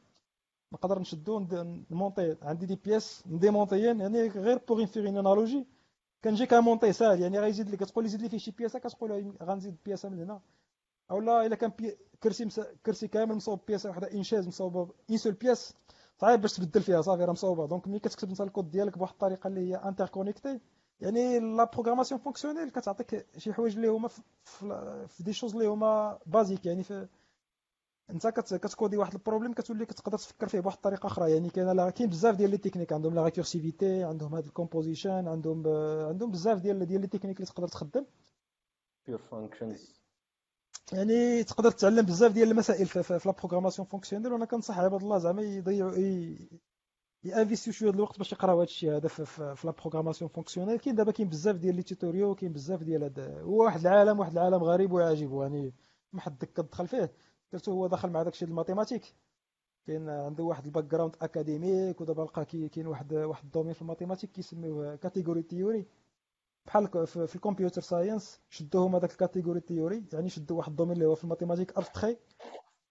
نقدر 0.73 0.99
نشدو 0.99 1.45
ن 1.91 1.97
monter. 1.97 2.35
عندي 2.41 2.65
des 2.65 2.75
pièces 2.75 3.23
démontées 3.27 3.99
يعني 3.99 4.27
غير 4.27 4.57
pour 4.67 4.81
faire 4.81 5.05
une 5.07 5.17
analogie 5.17 5.65
كنجي 6.23 6.45
كن 6.45 6.57
monter 6.57 6.93
ساهل 6.93 7.21
يعني 7.21 7.39
غيزيد 7.39 7.69
لك 7.69 7.79
كتقول 7.79 8.03
لي 8.03 8.09
زيد 8.09 8.21
لي 8.21 8.29
فيه 8.29 8.37
شي 8.37 8.51
بياسة 8.51 8.79
كتقول 8.79 9.33
غنزيد 9.43 9.75
بياسة 9.85 10.09
من 10.09 10.19
هنا. 10.19 10.41
أولا 11.11 11.45
إلا 11.45 11.55
كان 11.55 11.71
بي... 11.77 11.97
كرسي 12.23 12.45
مس... 12.45 12.59
كرسي 12.85 13.07
كامل 13.07 13.35
مصوب 13.35 13.59
بياسة 13.67 13.89
وحدة 13.89 14.11
une 14.13 14.25
chaise 14.25 14.47
مصوبة 14.47 14.89
une 15.09 15.17
seule 15.17 15.33
pièce. 15.33 15.73
صعيب 16.17 16.41
باش 16.41 16.53
تبدل 16.53 16.81
فيها 16.81 17.01
صافي 17.01 17.23
راه 17.25 17.31
مصوبة. 17.31 17.67
donc 17.67 17.87
ملي 17.87 17.99
كتكتب 17.99 18.29
انت 18.29 18.41
الكود 18.41 18.71
ديالك 18.71 18.97
بواحد 18.97 19.13
الطريقة 19.13 19.47
اللي 19.47 19.69
هي 19.69 19.75
interconnectée 19.75 20.59
يعني 21.01 21.39
la 21.39 21.63
programmation 21.63 22.19
fonctionnelle 22.21 22.69
كتعطيك 22.69 23.25
شي 23.37 23.53
حوايج 23.53 23.75
اللي 23.75 23.87
هما 23.87 24.07
في, 24.07 25.05
في 25.07 25.23
des 25.23 25.33
choses 25.33 25.53
اللي 25.53 25.67
هما 25.67 26.19
basiques 26.25 26.65
يعني 26.65 26.83
في 26.83 27.07
انت 28.09 28.27
كت 28.27 28.47
coder 28.47 28.97
واحد 28.97 29.13
ال 29.13 29.18
problème 29.18 29.53
كتولي 29.53 29.85
كتقدر 29.85 30.17
تفكر 30.17 30.47
فيه 30.47 30.59
بواحد 30.59 30.75
الطريقة 30.75 31.07
أخرى. 31.07 31.31
يعني 31.31 31.49
كاين 31.49 31.71
لا 31.71 31.89
كاين 31.89 32.09
بزاف 32.09 32.35
ديال 32.35 32.49
les 32.49 32.57
techniques. 32.57 32.93
عندهم 32.93 33.15
la 33.15 33.23
récursivité 33.23 34.03
عندهم 34.03 34.35
هاد 34.35 34.45
ال 34.45 34.52
composition 34.52 35.27
عندهم 35.27 35.67
عندهم 36.07 36.31
بزاف 36.31 36.59
ديال 36.59 36.85
ديال 36.85 37.01
les 37.01 37.07
techniques 37.07 37.37
اللي 37.37 37.47
تقدر 37.47 37.67
تخدم. 37.67 38.05
pure 39.07 39.19
functions 39.19 39.97
يعني 40.93 41.43
تقدر 41.43 41.71
تتعلم 41.71 42.05
بزاف 42.05 42.31
ديال 42.31 42.51
المسائل 42.51 42.85
في, 42.85 43.03
في, 43.03 43.19
في 43.19 43.29
la 43.29 43.35
programmation 43.35 43.87
fonctionnelle 43.87 44.33
وأنا 44.33 44.45
كنصح 44.45 44.79
عباد 44.79 45.01
الله 45.03 45.17
زعما 45.17 45.41
يضيعوا 45.41 45.91
يانفيستيو 47.23 47.73
شوية 47.73 47.89
ديال 47.89 47.99
الوقت 47.99 48.17
باش 48.17 48.31
يقراو 48.31 48.55
هذا 48.55 48.63
الشيء 48.63 48.95
هذا 48.95 49.07
في, 49.07 49.25
في, 49.25 49.55
في 49.55 49.67
la 49.67 49.73
programmation 49.73 50.29
fonctionnelle 50.29 50.79
كاين 50.79 50.95
دابا 50.95 51.11
كاين 51.11 51.29
بزاف 51.29 51.55
ديال 51.55 51.75
les 51.75 51.83
tutoriaux 51.83 52.35
كاين 52.35 52.53
بزاف 52.53 52.83
ديال 52.83 53.03
هذا 53.03 53.41
هو 53.41 53.63
واحد 53.63 53.79
العالم 53.79 54.19
واحد 54.19 54.31
العالم 54.31 54.63
غريب 54.63 54.91
وعجيب 54.91 55.31
يعني 55.33 55.73
ما 56.13 56.21
حد 56.21 56.45
كتدخل 56.45 56.87
فيه. 56.87 57.11
surtout 57.53 57.71
هو 57.71 57.87
دخل 57.87 58.09
مع 58.09 58.23
داكشي 58.23 58.45
ال 58.45 58.50
mathématiques. 58.50 59.13
كاين 59.87 60.09
عنده 60.09 60.43
واحد 60.43 60.65
ال 60.65 60.83
background 60.83 61.15
académique 61.21 62.01
ودابا 62.01 62.21
لقى 62.21 62.45
كاين 62.45 62.87
واحد 62.87 63.13
واحد 63.13 63.43
ال 63.43 63.47
domaine 63.47 63.73
في 63.73 63.81
ال 63.81 63.85
mathématiques 63.85 64.31
كيسميوه 64.31 64.95
category 64.95 65.43
theory 65.43 65.85
بحال 66.65 67.07
في 67.07 67.35
ال 67.35 67.40
computer 67.40 67.81
science 67.81 68.39
شدوا 68.49 68.87
هما 68.87 68.99
داك 68.99 69.11
ال 69.11 69.17
category 69.17 69.59
theory 69.59 70.03
يعني 70.13 70.29
شدوا 70.29 70.57
واحد 70.57 70.69
ال 70.69 70.72
domaine 70.72 70.93
اللي 70.93 71.05
هو 71.05 71.15
في 71.15 71.23
ال 71.23 71.27
mathématiques 71.27 71.77
abstraits 71.77 72.17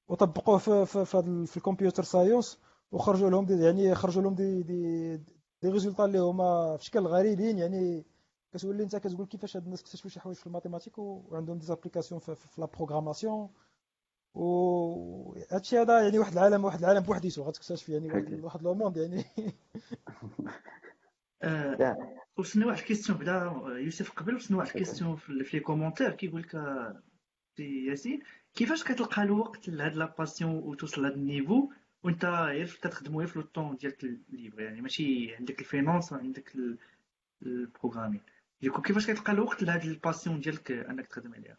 وطبقوه 0.08 0.58
في 0.58 0.86
في, 0.86 1.04
في, 1.04 1.46
في 1.46 1.56
ال 1.56 1.61
computer 1.61 2.02
science 2.02 2.58
وخرجوا 2.92 3.30
لهم 3.30 3.46
des 3.46 3.54
يعني 3.64 3.94
خرجوا 3.94 4.22
لهم 4.22 4.34
des 4.34 4.62
des 4.62 5.16
des 5.62 5.68
résultats 5.68 6.04
اللي 6.04 6.18
هما 6.18 6.76
في 6.76 6.84
شكل 6.84 7.06
غريبين 7.06 7.58
يعني 7.58 8.04
كتولي 8.52 8.82
انت 8.82 8.96
كتقول 8.96 9.26
كيفاش 9.26 9.56
هاد 9.56 9.64
الناس 9.64 9.80
اكتشفوا 9.80 10.10
شي 10.10 10.20
حوايج 10.20 10.36
في 10.38 10.46
ال 10.46 10.50
mathématiques 10.50 10.98
وعندهم 10.98 11.58
des 11.58 11.66
applications 11.66 12.20
في, 12.20 12.34
في, 12.34 12.48
في 12.48 12.60
la 12.60 12.66
programmation 12.66 13.48
وهادشي 14.36 15.78
هذا 15.78 16.00
يعني 16.00 16.18
واحد 16.18 16.32
العالم 16.32 16.64
واحد 16.64 16.78
العالم 16.78 17.00
بوحديتو 17.00 17.42
غتكتشف 17.42 17.88
يعني 17.88 18.42
واحد 18.42 18.62
le 18.62 18.74
monde 18.74 18.96
يعني. 18.96 19.24
آه، 21.42 21.96
وصلنا 22.36 22.66
واحد 22.66 22.78
ال 22.78 22.83
question 22.83 23.18
بدا 23.18 23.52
يوسف 23.66 24.10
قبل 24.10 24.34
وصلنا 24.34 24.58
واحد 24.58 24.68
ال 24.68 24.74
question 24.74 25.16
في 25.16 25.32
les 25.52 25.60
commentaires 25.60 26.10
كيقول 26.12 26.40
لك 26.40 26.52
سي 27.56 27.86
ياسين 27.86 28.22
كيفاش 28.54 28.84
كتلقى 28.84 29.22
الوقت 29.22 29.68
لهاد 29.68 29.96
la 29.96 30.14
passion 30.18 30.54
وتوصل 30.54 31.02
لهاد 31.02 31.12
ال 31.12 31.20
niveau؟ 31.20 31.72
وانت 32.02 32.24
غير 32.24 32.66
كتخدمو 32.82 33.18
غير 33.18 33.28
في 33.28 33.38
le 33.38 33.44
temps 33.44 33.76
ديالك 33.76 34.04
ال 34.04 34.14
libre 34.14 34.60
يعني 34.60 34.80
ماشي 34.80 35.34
عندك 35.36 35.60
ال 35.60 35.67
finance 35.67 36.12
عندك 36.12 36.52
ال 37.42 37.48
programming. 37.48 38.20
du 38.60 38.68
coup 38.68 38.82
كيفاش 38.82 39.06
كتلقى 39.06 39.32
الوقت 39.32 39.62
لهاد 39.62 39.84
ال 39.84 39.91
passion 39.91 40.40
ديالك 40.40 40.70
انك 40.70 41.06
تخدم 41.06 41.34
عليها؟ 41.34 41.56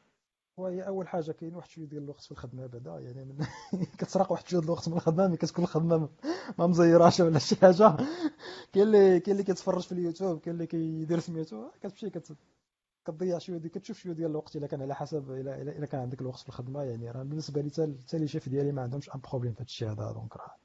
وهي 0.57 0.81
أول 0.87 1.07
حاجة 1.07 1.31
كاين 1.31 1.55
واحد 1.55 1.69
شوية 1.69 1.85
ديال 1.85 2.03
الوقت 2.03 2.21
في 2.21 2.31
الخدمة 2.31 2.67
بعدا 2.67 2.99
يعني 2.99 3.25
من 3.25 3.45
كتسرق 3.99 4.31
واحد 4.31 4.47
شوية 4.47 4.59
ديال 4.59 4.69
الوقت 4.69 4.89
من 4.89 4.95
الخدمة 4.95 5.27
ملي 5.27 5.37
كتكون 5.37 5.63
الخدمة 5.63 6.09
ما 6.59 6.67
مزيراش 6.67 7.19
ولا 7.19 7.39
شي 7.39 7.55
حاجة. 7.55 7.97
كاين 8.73 8.87
اللي 8.87 9.19
كاين 9.19 9.31
اللي 9.31 9.43
كيتفرج 9.43 9.81
في 9.81 9.91
اليوتيوب 9.91 10.39
كاين 10.39 10.55
اللي 10.55 10.67
كيدير 10.67 11.19
سميتو 11.19 11.69
كتمشي 11.81 12.09
كت 12.09 12.37
كتضيع 13.05 13.37
شوية 13.37 13.57
ديال 13.57 13.71
كتشوف 13.71 13.99
شوية 13.99 14.13
ديال 14.13 14.31
الوقت 14.31 14.55
إلا 14.55 14.67
كان 14.67 14.81
على 14.81 14.95
حسب 14.95 15.31
الا 15.31 15.61
الا 15.61 15.85
كان 15.85 16.01
عندك 16.01 16.21
الوقت 16.21 16.39
في 16.39 16.49
الخدمة 16.49 16.83
يعني 16.83 17.11
راه 17.11 17.23
بالنسبة 17.23 17.61
لي 17.61 17.69
حتى 17.69 18.17
les 18.17 18.27
chefs 18.27 18.49
ديالي 18.49 18.71
ما 18.71 18.81
عندهمش 18.81 19.09
un 19.15 19.21
problème 19.31 19.53
في 19.53 19.61
هادشي 19.61 19.85
هذا 19.85 20.11
donc 20.11 20.37
راه 20.37 20.55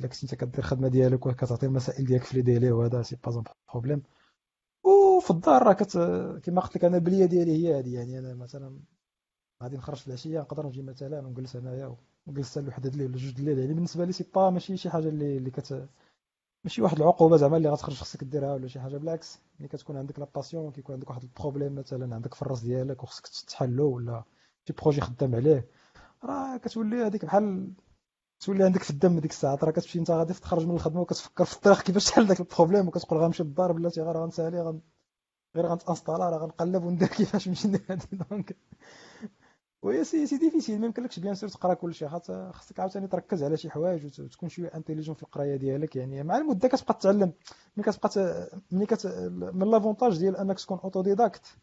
إلا 0.00 0.08
كنت 0.08 0.22
انت 0.22 0.34
كدير 0.34 0.58
الخدمه 0.58 0.88
ديالك 0.88 1.26
وكتعطي 1.26 1.66
المسائل 1.66 2.04
ديالك 2.04 2.24
في 2.24 2.36
les 2.36 2.42
délais 2.42 2.72
وهذا 2.72 3.02
c'est 3.02 3.16
pas 3.24 3.44
problème 3.72 4.02
وفي 4.84 5.30
الدار 5.30 5.62
راه 5.62 5.72
كت 5.72 5.98
كما 6.44 6.60
قلت 6.60 6.76
لك 6.76 6.84
أنا 6.84 6.96
البليه 6.96 7.26
ديالي 7.26 7.52
هي 7.52 7.78
هذه 7.78 7.94
يعني 7.94 8.18
أنا 8.18 8.34
مثلا 8.34 8.80
غادي 9.64 9.76
نخرج 9.76 9.96
في 9.96 10.06
العشية 10.08 10.40
نقدر 10.40 10.66
نجي 10.66 10.82
مثلا 10.82 11.26
ونجلس 11.26 11.56
انايا 11.56 11.96
ونجلس 12.26 12.50
حتى 12.50 12.60
لوحده 12.60 12.88
الليل 12.90 13.12
جوج 13.12 13.38
الليل. 13.38 13.58
يعني 13.58 13.74
بالنسبة 13.74 14.04
لي 14.04 14.12
c'est 14.12 14.24
pas 14.34 14.50
ماشي 14.50 14.76
شي 14.76 14.90
حاجة 14.90 15.08
اللي 15.08 15.36
اللي 15.36 15.50
كت 15.50 15.88
ماشي 16.64 16.82
واحد 16.82 16.96
العقوبة 17.00 17.36
زعما 17.36 17.56
اللي 17.56 17.68
غتخرج 17.68 17.94
خصك 17.94 18.24
ديرها 18.24 18.54
ولا 18.54 18.68
شي 18.68 18.80
حاجة 18.80 18.96
بالعكس 18.96 19.38
ملي 19.60 19.68
كتكون 19.68 19.96
عندك 19.96 20.18
la 20.18 20.28
passion 20.34 20.72
كيكون 20.72 20.94
عندك 20.94 21.10
واحد 21.10 21.22
ال 21.22 21.28
problème 21.28 21.74
مثلا 21.74 22.14
عندك 22.14 22.34
في 22.34 22.42
الرأس 22.42 22.60
ديالك 22.60 23.02
وخصك 23.02 23.26
تحلو 23.48 23.94
ولا 23.94 24.24
شي 24.66 24.72
projet 24.72 25.00
خدام 25.00 25.34
عليه 25.34 25.68
راه 26.24 26.56
كتولي 26.56 26.96
هذيك 27.06 27.24
بحال 27.24 27.72
تولي 28.40 28.64
عندك 28.64 28.82
في 28.82 28.90
الدم 28.90 29.18
ديك 29.18 29.30
الساعة 29.30 29.58
راه 29.62 29.70
كتمشي 29.70 29.98
انت 29.98 30.10
غادي 30.10 30.34
تخرج 30.34 30.66
من 30.66 30.74
الخدمة 30.74 31.00
وكتفكر 31.00 31.44
في 31.44 31.56
الطريق 31.56 31.82
كيفاش 31.82 32.04
تحل 32.04 32.26
داك 32.26 32.40
ال 32.40 32.45
problème 32.45 32.88
وكتقول 32.88 33.18
غنمشي 33.20 33.42
للدار 33.42 33.72
بلاتي 33.72 34.00
غير 34.02 34.16
غنسالي 34.16 34.60
غن... 34.60 34.80
غير 35.56 35.66
غنتانستالا 35.66 36.30
راه 36.30 36.38
غنقلب 36.38 36.84
وندير 36.84 37.08
كيفاش 37.16 37.48
نمشي 37.48 37.68
ندير 37.68 37.98
donc 38.12 38.56
وهي 39.84 40.04
c'est 40.04 40.26
c'est 40.26 40.36
difficile 40.36 40.80
ما 40.80 40.86
يمكنلكش 40.86 41.18
bien 41.18 41.34
sûr 41.34 41.48
تقرا 41.48 41.74
كلشي 41.74 42.08
خاصك 42.08 42.80
عاوتاني 42.80 43.06
تركز 43.06 43.42
على 43.42 43.56
شي 43.56 43.70
حوايج 43.70 44.20
وتكون 44.20 44.48
شوية 44.48 44.70
intelligent 44.74 45.14
في 45.14 45.22
القراية 45.22 45.56
ديالك. 45.56 45.96
يعني 45.96 46.22
مع 46.22 46.38
المدة 46.38 46.68
كتبقى 46.68 46.94
تتعلم 46.94 47.32
ملي 47.76 47.84
كتبقى 47.86 48.48
ملي 48.72 48.86
كت 48.86 49.06
من 49.54 49.70
l'avantage 49.70 50.18
ديال 50.18 50.36
انك 50.36 50.58
تكون 50.60 50.78
autodidacte 50.84 51.56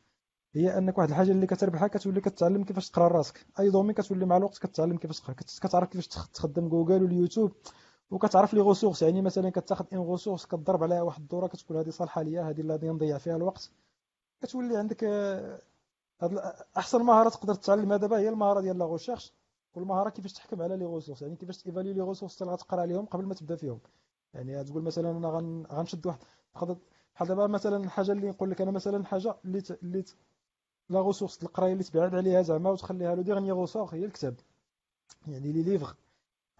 هي 0.55 0.77
انك 0.77 0.97
واحد 0.97 1.09
الحاجة 1.09 1.31
اللي 1.31 1.47
كتربحها 1.47 1.87
كتولي 1.87 2.21
كتعلم 2.21 2.63
كيفاش 2.63 2.89
تقرا 2.89 3.07
راسك. 3.07 3.45
أي 3.59 3.69
domaine 3.69 3.93
كتولي 3.93 4.25
مع 4.25 4.37
الوقت 4.37 4.57
كتعلم 4.57 4.97
كيفاش 4.97 5.19
تقرا. 5.19 5.33
كتعرف 5.33 5.89
كيفاش 5.89 6.07
تخدم 6.07 6.69
Google 6.69 7.03
وال 7.03 7.14
YouTube 7.14 7.51
وكتعرف 8.11 8.53
les 8.53 8.61
ressources 8.61 9.01
يعني 9.01 9.21
مثلا 9.21 9.49
كتاخذ 9.49 9.85
une 9.93 9.97
ressource 9.99 10.45
كتضرب 10.45 10.83
عليها 10.83 11.01
واحد 11.01 11.21
الدورة 11.21 11.47
كتقول 11.47 11.77
هذه 11.77 11.89
صالحة 11.89 12.21
ليا 12.21 12.41
هذه 12.49 12.61
اللي 12.61 12.73
غادي 12.73 12.89
نضيع 12.89 13.17
فيها 13.17 13.35
الوقت. 13.35 13.71
كتولي 14.41 14.77
عندك 14.77 15.03
هاد 16.21 16.37
أحسن 16.77 17.01
مهارة 17.01 17.29
تقدر 17.29 17.55
تتعلمها 17.55 17.97
دابا 17.97 18.17
هي 18.17 18.29
المهارة 18.29 18.61
ديال 18.61 18.77
la 18.77 18.85
recherche 18.85 19.33
والمهاره 19.75 20.09
كيفاش 20.09 20.33
تحكم 20.33 20.61
على 20.61 20.77
les 20.77 20.85
ressources 20.85 21.21
يعني 21.21 21.35
كيفاش 21.35 21.57
ت 21.63 21.67
évaluer 21.67 21.93
les 21.93 22.01
ressources 22.01 22.41
اللي 22.41 22.53
غتقرا 22.53 22.81
عليهم 22.81 23.05
قبل 23.05 23.25
ما 23.25 23.33
تبدأ 23.33 23.55
فيهم. 23.55 23.79
يعني 24.33 24.63
تقول 24.63 24.83
مثلا 24.83 25.11
أنا 25.11 25.65
غنشد 25.71 26.05
واحد 26.07 26.19
بحال 26.55 27.27
دابا 27.27 27.47
مثلا 27.47 27.77
الحاجة 27.77 28.11
اللي 28.11 28.29
نقول 28.29 28.51
لك 28.51 28.61
أنا 28.61 28.71
مثلا 28.71 29.05
حاجة 29.05 29.35
اللي 29.45 29.63
اللي 29.83 30.03
la 30.89 31.01
ressource 31.01 31.43
القراية 31.43 31.73
اللي 31.73 31.83
تبعد 31.83 32.15
عليها 32.15 32.41
زعما 32.41 32.69
وتخليها 32.69 33.15
le 33.15 33.21
dernier 33.21 33.51
ressource 33.51 33.89
هي 33.95 34.05
الكتاب. 34.05 34.35
يعني 35.27 35.51
لي 35.51 35.63
ليفغ. 35.63 35.93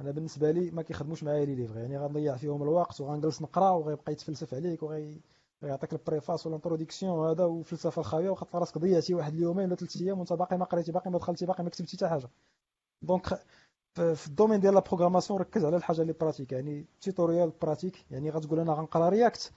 أنا 0.02 0.12
بالنسبة 0.12 0.52
لي 0.52 0.72
ما 0.72 0.82
كيخدموش 0.82 1.24
معايا 1.24 1.46
لي 1.46 1.56
ليفغ. 1.56 1.78
يعني 1.78 1.98
غنضيع 1.98 2.36
فيهم 2.36 2.64
الوقت 2.64 3.02
وغنجلس 3.02 3.42
نقرأ 3.42 3.70
وغيبقى 3.70 4.12
يتفلسف 4.12 4.54
عليك 4.54 4.84
وغي 4.84 5.22
يعطيك 5.62 5.94
ال 5.94 6.00
préface 6.00 6.46
وال 6.46 6.58
introduction 6.58 7.30
هذا 7.30 7.46
وفلسفة 7.46 8.00
الخاوية 8.00 8.30
وخاطر 8.30 8.60
راسك 8.60 8.78
ضيعتي 8.78 9.14
واحد 9.14 9.34
اليومين 9.34 9.66
ولا 9.66 9.76
ثلاث 9.76 10.02
أيام 10.02 10.20
وانت 10.20 10.34
باقي 10.34 10.58
ما 10.58 10.66
قريتي 10.66 10.92
باقي 10.92 11.12
ما 11.12 11.18
دخلتي 11.18 11.46
باقي 11.46 11.64
ما 11.64 11.70
كتبتي 11.70 11.98
حتى 11.98 12.08
حاجة. 12.08 12.30
donc 13.02 13.40
في 13.94 14.28
ال 14.28 14.32
domaine 14.32 14.60
ديال 14.60 14.74
لا 14.74 14.84
ركز 15.32 15.66
على 15.66 15.78
الحاجة 15.78 16.02
اللي 16.02 16.14
pratique 16.14 16.52
يعني 16.52 16.86
tutoriel 17.02 17.52
pratique 17.62 18.06
يعني 18.12 18.30
غتقول 18.30 18.60
أنا 18.60 18.74
غنقرأ 18.74 19.10
React 19.10 19.52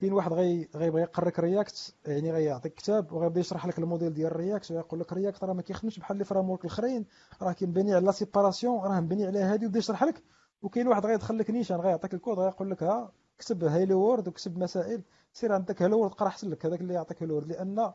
كاين 0.00 0.12
واحد 0.12 0.32
غي 0.32 0.68
غيبغي 0.76 1.02
يقرك 1.02 1.38
React 1.38 1.94
يعني 2.06 2.32
غيعطيك 2.32 2.74
كتاب 2.74 3.12
وغيبدا 3.12 3.40
يشرح 3.40 3.66
لك 3.66 3.78
الموديل 3.78 4.14
ديال 4.14 4.36
React 4.36 4.70
ويقول 4.70 5.00
لك 5.00 5.12
React 5.12 5.44
راه 5.44 5.52
ما 5.52 5.62
كيخدمش 5.62 5.98
بحال 5.98 6.16
les 6.16 6.24
frameworks 6.24 6.64
الاخرين 6.64 7.06
راه 7.42 7.52
كيبني 7.52 7.94
على 7.94 8.06
la 8.06 8.12
séparation 8.12 8.80
راه 8.80 9.00
مبني 9.00 9.26
على 9.26 9.38
هادي 9.38 9.66
وبدا 9.66 9.78
يشرح 9.78 10.04
لك. 10.04 10.22
وكاين 10.62 10.88
واحد 10.88 11.06
غيدخل 11.06 11.38
لك 11.38 11.50
نيشان 11.50 11.76
غيعطيك 11.80 12.14
الكود 12.14 12.38
غيقول 12.38 12.70
لك 12.70 12.82
ها 12.82 13.12
كتب 13.38 13.64
hello 13.64 14.00
world 14.00 14.28
وكتب 14.28 14.58
مسائل. 14.58 15.02
سير 15.32 15.52
عندك 15.52 15.82
hello 15.82 15.98
world 15.98 16.12
قرأ 16.12 16.28
احسن 16.28 16.50
لك 16.50 16.66
هذاك 16.66 16.80
اللي 16.80 16.94
يعطيك 16.94 17.22
hello 17.22 17.34
world 17.34 17.48
لأن 17.48 17.92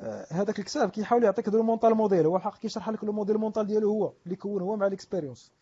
آه، 0.00 0.26
هذاك 0.30 0.58
الكتاب 0.58 0.90
كيحاول 0.90 1.24
يعطيك 1.24 1.48
du 1.48 1.62
mental 1.62 1.94
model. 1.94 2.26
هو 2.26 2.36
الحق 2.36 2.58
كيشرح 2.58 2.88
لك 2.88 3.04
le 3.04 3.12
modèle 3.12 3.38
mental 3.38 3.66
ديالو 3.66 3.90
هو 3.90 4.12
اللي 4.24 4.36
كون 4.36 4.62
هو 4.62 4.76
مع 4.76 4.86
ال 4.86 4.92
expérience. 4.92 5.52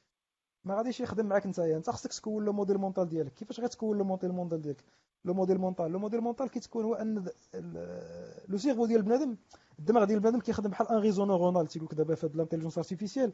ما 0.64 0.74
غاديش 0.76 1.00
يخدم 1.00 1.26
معاك 1.26 1.46
نتايا. 1.46 1.76
أنت 1.76 1.90
خصك 1.90 2.12
تكون 2.12 2.44
le 2.44 2.52
modèle 2.52 2.78
mental 2.78 3.08
ديالك. 3.08 3.34
كيفاش 3.34 3.60
غتكون 3.60 3.98
le 3.98 4.04
modèle 4.04 4.32
mental 4.32 4.62
ديالك؟ 4.62 4.84
le 5.24 5.34
modèle 5.34 5.58
mental 5.58 5.92
le 5.92 5.98
modèle 5.98 6.20
mental 6.20 6.50
كيتكون 6.50 6.84
هو 6.84 6.94
أن 6.94 7.24
le 8.48 8.58
cerveau 8.58 8.86
ديال 8.86 9.02
بنادم 9.02 9.36
الدماغ 9.78 10.04
ديال 10.04 10.20
بنادم 10.20 10.40
كيخدم 10.40 10.70
بحال 10.70 10.88
un 10.88 10.96
réseau 10.96 11.24
neuronal 11.24 11.66
تيقول 11.66 11.88
لك 11.92 11.94
دابا 11.94 12.14
في 12.14 12.26
هاد 12.26 12.34
ال 12.34 12.38
intelligence 12.38 12.78
artificielle 12.78 13.32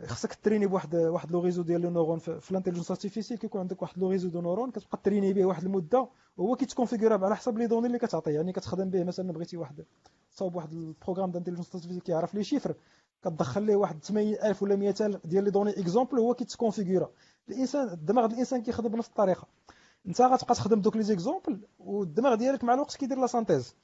خصك 0.00 0.34
تريني 0.34 0.66
بواحد 0.66 0.94
واحد 0.94 1.32
le 1.32 1.40
réseau 1.40 1.62
ديال 1.62 1.80
le 1.80 1.90
neurone 1.90 2.18
في 2.18 2.50
ال 2.50 2.53
intelligence 2.53 2.90
artificielle 2.90 3.38
كيكون 3.38 3.60
عندك 3.60 3.82
واحد 3.82 3.98
le 3.98 4.10
réseau 4.10 4.28
de 4.28 4.40
neurones 4.40 4.70
كتبقى 4.70 4.98
تريني 5.04 5.32
به 5.32 5.44
واحد 5.44 5.64
المدة 5.64 6.08
وهو 6.36 6.56
كيت 6.56 6.73
configura 6.73 7.24
على 7.26 7.36
حسب 7.36 7.58
les 7.58 7.66
données 7.66 7.86
اللي 7.86 7.98
كتعطيه. 7.98 8.30
يعني 8.32 8.52
كتخدم 8.52 8.90
به 8.90 9.04
مثلا 9.04 9.32
بغيتي 9.32 9.56
واحد 9.56 9.84
تصاوب 10.34 10.54
واحد 10.54 10.72
ال 10.72 10.78
programme 10.78 11.30
d'intelligence 11.30 11.74
artificielle 11.74 12.02
كيعرف 12.02 12.34
les 12.34 12.44
chiffres 12.44 12.74
كتدخل 13.22 13.62
ليه 13.62 13.76
واحد 13.76 14.04
80000 14.04 14.62
ولا 14.62 14.76
100000 14.76 15.26
ديال 15.26 15.44
les 15.44 15.50
données 15.50 15.70
exemple 15.70 16.18
هو 16.18 16.34
كيت 16.34 16.53
configura 16.53 17.10
الإنسان 17.48 17.88
الدماغ 17.88 18.24
ديال 18.24 18.34
الإنسان 18.34 18.62
كيخدم 18.62 18.88
بنفس 18.88 19.08
الطريقة. 19.08 19.46
أنت 20.06 20.20
غتبقى 20.22 20.54
تخدم 20.54 20.80
دوك 20.80 20.96
les 20.96 21.02
exemples 21.02 21.60
والدماغ 21.78 22.34
ديالك 22.34 22.64
مع 22.64 22.74
الوقت 22.74 22.96
كيدير 22.96 23.18
la 23.18 23.26
synthèse 23.26 23.74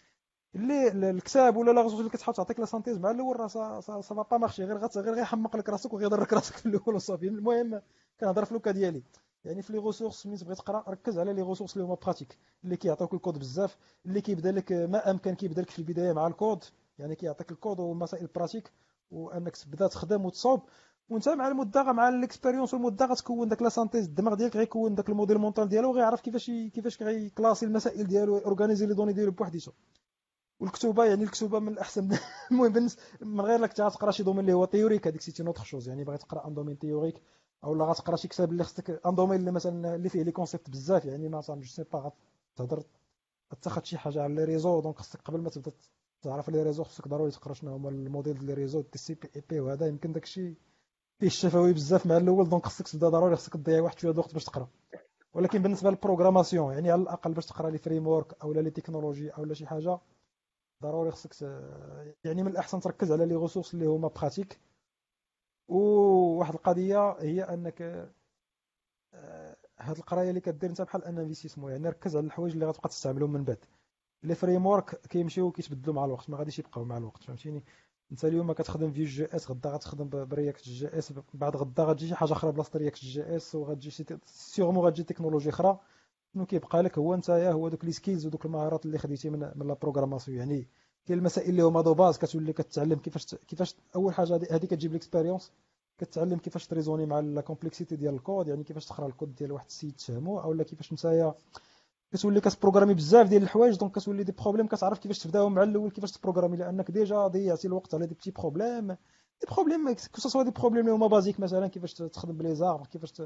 اللي 0.54 1.10
الكتاب 1.10 1.56
ولا 1.56 1.70
لا 1.70 1.80
غزوج 1.82 1.98
اللي 1.98 2.10
كتحط 2.10 2.36
تعطيك 2.36 2.60
la 2.60 2.66
synthèse 2.66 2.98
مع 2.98 3.10
الأول 3.10 3.40
راه 3.40 3.80
ça 3.80 4.14
va 4.14 4.36
marcher 4.38 4.64
غير 4.64 4.76
غير 4.96 5.14
غيحمق 5.14 5.56
لك 5.56 5.68
راسك 5.68 5.92
وغيضرك 5.92 6.32
راسك 6.32 6.54
في 6.56 6.66
الأول 6.66 6.94
وصافي. 6.94 7.28
المهم 7.28 7.82
كنهضر 8.20 8.44
في 8.44 8.54
le 8.54 8.61
cas 8.61 8.70
ديالي. 8.70 9.02
يعني 9.44 9.62
في 9.62 9.72
les 9.72 9.78
ressources 9.78 10.26
ملي 10.26 10.36
تبغي 10.36 10.54
تقرا 10.54 10.84
ركز 10.88 11.18
على 11.18 11.32
les 11.32 11.42
ressources 11.42 11.76
اللي 11.76 11.84
هما 11.84 11.94
pratiques 11.94 12.38
اللي 12.64 12.76
كيعطيوك 12.76 13.14
الكود 13.14 13.38
بزاف 13.38 13.76
اللي 14.06 14.20
كيبدا 14.20 14.52
لك 14.52 14.72
ما 14.72 15.10
أمكن 15.10 15.34
كيبدا 15.34 15.62
لك 15.62 15.70
في 15.70 15.78
البداية 15.78 16.12
مع 16.12 16.26
الكود. 16.26 16.64
يعني 16.98 17.14
كيعطيك 17.16 17.50
الكود 17.50 17.80
ومسائل 17.80 18.26
pratiques 18.34 18.72
وأنك 19.10 19.56
تبدا 19.56 19.86
تخدم 19.86 20.24
وتصوب 20.24 20.60
وأنت 21.08 21.28
مع 21.28 21.48
المدة 21.48 21.82
مع 21.92 22.08
ال 22.08 22.14
expérience 22.14 22.74
والمدة 22.74 23.06
غتكون 23.06 23.48
داك 23.48 23.62
la 23.62 23.68
synthèse 23.68 24.04
الدماغ 24.04 24.34
ديالك 24.34 24.56
غيكون 24.56 24.94
داك 24.94 25.08
ال 25.08 25.13
modèle 25.13 25.38
mental 25.38 25.68
ديالو 25.68 25.90
وغيعرف 25.90 26.20
كيفاش 26.20 26.46
كيفاش 26.46 27.02
غي 27.02 27.16
classer 27.16 27.66
المسائل 27.66 28.06
ديالو 28.06 28.38
organiser 28.38 28.86
les 28.86 28.94
données 28.94 29.12
ديالو 29.12 29.30
بوحديته 29.32 29.72
والكتوبة 30.60 31.04
يعني 31.04 31.24
الكتوبة 31.24 31.58
من 31.58 31.68
الأحسن. 31.68 32.18
المهم 32.50 32.88
من 33.20 33.40
غير 33.40 33.58
لك 33.60 33.72
تقرأ 33.72 34.10
شي 34.10 34.22
domaine 34.22 34.40
اللي 34.40 34.52
هو 34.52 34.64
théorique 34.64 35.06
هذيك 35.06 35.20
c'était 35.20 35.42
une 35.42 35.51
autre 35.51 35.64
chose 35.64 35.88
يعني 35.88 36.04
باغي 36.04 36.18
تقرأ 36.18 36.46
un 36.46 36.54
domaine 36.54 36.78
théorique 36.78 37.22
أو 37.64 37.74
لا 37.74 37.84
غتقرأ 37.84 38.16
شي 38.16 38.28
كتاب 38.28 38.52
اللي 38.52 38.64
خصك 38.64 39.06
un 39.06 39.14
domaine 39.14 39.40
اللي 39.40 39.50
مثلا 39.50 39.94
اللي 39.94 40.08
فيه 40.08 40.22
les 40.22 40.32
concepts 40.32 40.70
بزاف. 40.70 41.04
يعني 41.04 41.28
مثلا 41.28 41.60
je 41.60 41.66
sais 41.66 41.84
pas 41.92 42.12
تهضر 42.56 42.82
تاخذ 43.62 43.82
شي 43.84 43.98
حاجة 43.98 44.22
على 44.22 44.34
les 44.34 44.44
réseaux 44.44 44.80
donc 44.80 44.98
خصك 44.98 45.20
قبل 45.22 45.40
ما 45.40 45.50
تبدا 45.50 45.72
تعرف 46.22 46.48
les 46.48 46.62
réseaux 46.62 46.84
خصك 46.84 47.08
ضروري 47.08 47.30
تقرأ 47.30 47.54
شنو 47.54 47.74
هما 47.74 47.88
الموديل 47.88 48.34
ديال 48.34 48.46
les 48.46 48.54
réseaux 48.54 48.80
TCP/IP 48.80 49.60
وهذا. 49.60 49.86
يمكن 49.86 50.12
داكشي 50.12 50.54
فيه 51.18 51.26
الشفوي 51.26 51.72
بزاف 51.72 52.06
مع 52.06 52.16
الأول. 52.16 52.48
donc 52.48 52.66
خصك 52.66 52.88
تبدا 52.88 53.08
ضروري 53.08 53.36
خصك 53.36 53.52
تضيع 53.52 53.80
واحد 53.80 53.98
شوية 53.98 54.12
الوقت 54.12 54.34
باش 54.34 54.44
تقرأ. 54.44 54.68
ولكن 55.34 55.62
بالنسبة 55.62 55.90
لل 55.90 56.01
programmation 56.01 56.72
يعني 56.72 56.90
على 56.90 57.02
الأقل 57.02 57.32
باش 57.32 57.46
تقرأ 57.46 57.70
les 57.70 57.78
frameworks 57.78 58.42
أو 58.42 58.52
les 58.52 58.70
technologies 58.70 59.30
أو 59.30 59.44
لا 59.44 59.54
شي 59.54 59.66
حاجة. 59.66 59.98
ضروري 60.82 61.10
خصك 61.10 61.34
يعني 62.24 62.42
من 62.42 62.50
الأحسن 62.50 62.80
تركز 62.80 63.12
على 63.12 63.26
les 63.26 63.34
ressources 63.36 63.74
اللي 63.74 63.86
هما 63.86 64.08
pratiques. 64.08 64.60
وواحد 65.68 66.54
القضية 66.54 67.10
هي 67.20 67.42
أنك 67.42 67.82
آه، 69.14 69.56
هاد 69.78 69.96
القراية 69.96 70.28
اللي 70.30 70.40
كدير 70.40 70.70
انت 70.70 70.82
بحال 70.82 71.04
un 71.04 71.18
investissement 71.18 71.72
يعني 71.72 71.88
ركز 71.88 72.16
على 72.16 72.26
الحوايج 72.26 72.52
اللي 72.52 72.66
غتبقى 72.66 72.88
تستعملهم 72.88 73.32
من 73.32 73.44
بعد. 73.44 73.64
les 74.22 74.34
frameworks 74.34 75.00
كيمشيو 75.08 75.46
وكيتبدلوا 75.46 75.94
مع 75.94 76.04
الوقت 76.04 76.30
ما 76.30 76.38
غاديش 76.38 76.58
يبقاو 76.58 76.84
مع 76.84 76.96
الوقت 76.98 77.22
فهمتيني؟ 77.22 77.64
انت 78.12 78.24
اليوم 78.24 78.52
كتخدم 78.52 78.92
في 78.92 79.04
JS 79.04 79.50
غدا 79.50 79.70
غتخدم 79.70 80.08
ب 80.26 80.62
React 80.64 80.98
JS 80.98 81.12
بعد 81.34 81.56
غدا 81.56 81.84
غتجي 81.84 82.08
شي 82.08 82.14
حاجة 82.14 82.32
أخرى 82.32 82.52
بلاصة 82.52 82.78
React 82.78 82.98
JS 82.98 83.54
وغتجي 83.54 84.04
sûrement 84.26 84.84
غتجي 84.86 85.02
تكنولوجي 85.04 85.50
أخرى. 85.50 85.78
شنو 86.34 86.46
كيبقى 86.46 86.82
لك 86.82 86.98
هو 86.98 87.16
نتايا 87.16 87.52
هو 87.52 87.68
دوك 87.68 87.84
les 87.84 87.92
skills 87.92 88.26
ودوك 88.26 88.44
المهارات 88.44 88.86
اللي 88.86 88.98
خديتي 88.98 89.30
من 89.30 89.50
من 89.56 89.66
la 89.68 89.74
programmation 89.74 90.38
يعني 90.38 90.68
كاين 91.06 91.18
المسائل 91.18 91.50
اللي 91.50 91.62
هما 91.62 91.80
de 91.82 91.94
base 91.94 92.18
كتولي 92.18 92.52
كتعلم 92.52 92.98
كيفاش 92.98 93.34
كيفاش 93.34 93.76
أول 93.96 94.14
حاجة 94.14 94.34
هذه 94.50 94.66
كتجيب 94.66 94.92
l'expérience 94.92 95.52
كتعلم 95.98 96.38
كيفاش 96.38 96.66
ت 96.66 96.70
raisonner 96.70 97.06
مع 97.06 97.20
la 97.20 97.40
complexité 97.40 97.96
ديال 97.96 98.14
الكود 98.14 98.48
يعني 98.48 98.64
كيفاش 98.64 98.86
تقرأ 98.86 99.06
الكود 99.06 99.34
ديال 99.34 99.52
واحد 99.52 99.66
السيد 99.66 99.92
تفهمو 99.96 100.40
أولا 100.40 100.64
كيفاش 100.64 100.92
نتايا 100.92 101.34
كتولي 102.12 102.40
كت 102.40 102.49
programmer 102.49 102.94
بزاف 102.94 103.28
ديال 103.28 103.42
الحوايج 103.42 103.76
donc 103.78 103.94
كتولي 103.98 104.24
des 104.24 104.32
problèmes 104.32 104.66
كتعرف 104.66 104.98
كيفاش 104.98 105.18
تبداهم 105.18 105.54
مع 105.54 105.62
الأول 105.62 105.90
كيفاش 105.90 106.12
ت 106.12 106.16
programmer 106.16 106.56
لأنك 106.56 106.90
déjà 106.90 107.26
ضيعتي 107.26 107.66
الوقت 107.68 107.94
على 107.94 108.06
des 108.06 108.14
petits 108.14 108.30
problèmes 108.30 108.96
des 109.40 109.46
problèmes 109.54 109.94
que 110.32 110.42
des 110.42 110.50
problèmes 110.50 110.80
اللي 110.84 110.92
هما 110.96 111.06
basiques 111.06 111.40
مثلا 111.40 111.66
كيفاش 111.66 111.94
تخدم 111.94 112.36
ب 112.36 112.54
les 112.54 112.65
arrays 112.65 112.86
كيفاش. 112.92 113.22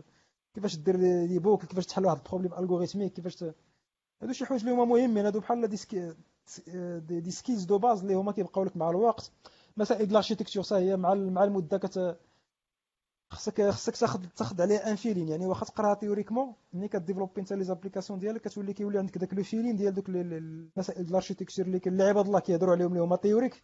كيفاش 0.54 0.76
دير 0.76 0.96
debug 1.26 1.64
كيفاش 1.64 1.86
تحل 1.86 2.06
واحد 2.06 2.16
ال 2.16 2.20
problème 2.20 2.54
algorithmique 2.54 3.12
كيفاش. 3.12 3.44
هادو 4.22 4.32
شي 4.32 4.44
حوايج 4.46 4.62
اللي 4.62 4.74
هما 4.74 4.84
مهمين 4.84 5.24
هادو 5.24 5.40
بحال 5.40 5.68
des 5.68 5.76
ski... 5.76 6.14
des 7.08 7.30
skills 7.30 7.64
de 7.64 7.78
base 7.78 8.00
اللي 8.00 8.14
هما 8.14 8.32
كيبقاو 8.32 8.64
لك 8.64 8.76
مع 8.76 8.90
الوقت 8.90 9.32
مسائل 9.76 10.10
ال 10.10 10.14
architecture 10.14 10.62
حتى 10.64 10.74
هي 10.74 10.96
مع 10.96 11.14
مع 11.14 11.44
المدة 11.44 11.78
كت 11.78 12.18
خصك 13.30 13.70
خصك 13.70 13.96
تاخذ 13.96 14.24
تاخذ 14.36 14.62
عليه 14.62 14.76
un 14.76 14.96
feeling 14.96 15.28
يعني 15.28 15.46
واخا 15.46 15.66
تقراها 15.66 15.94
théoriquement 15.94 16.54
ملي 16.72 16.88
ك 16.88 16.93
développer 16.93 17.40
انت 17.40 17.52
les 17.52 17.64
applications 17.64 18.18
ديالك 18.18 18.40
كتولي 18.40 18.72
كيولي 18.72 18.98
عندك 18.98 19.18
داك 19.18 19.34
le 19.34 19.42
feeling 19.42 19.76
ديال 19.76 19.94
دوك 19.94 20.08
المسائل 20.08 20.98
ديال 20.98 21.10
ال 21.10 21.15
architecture 21.15 21.66
اللي 21.66 21.80
اللي 21.86 22.02
عباد 22.02 22.26
الله 22.26 22.40
كيهضروا 22.40 22.74
عليهم 22.74 22.92
اللي 22.92 23.02
هما 23.02 23.16
théoriques 23.16 23.62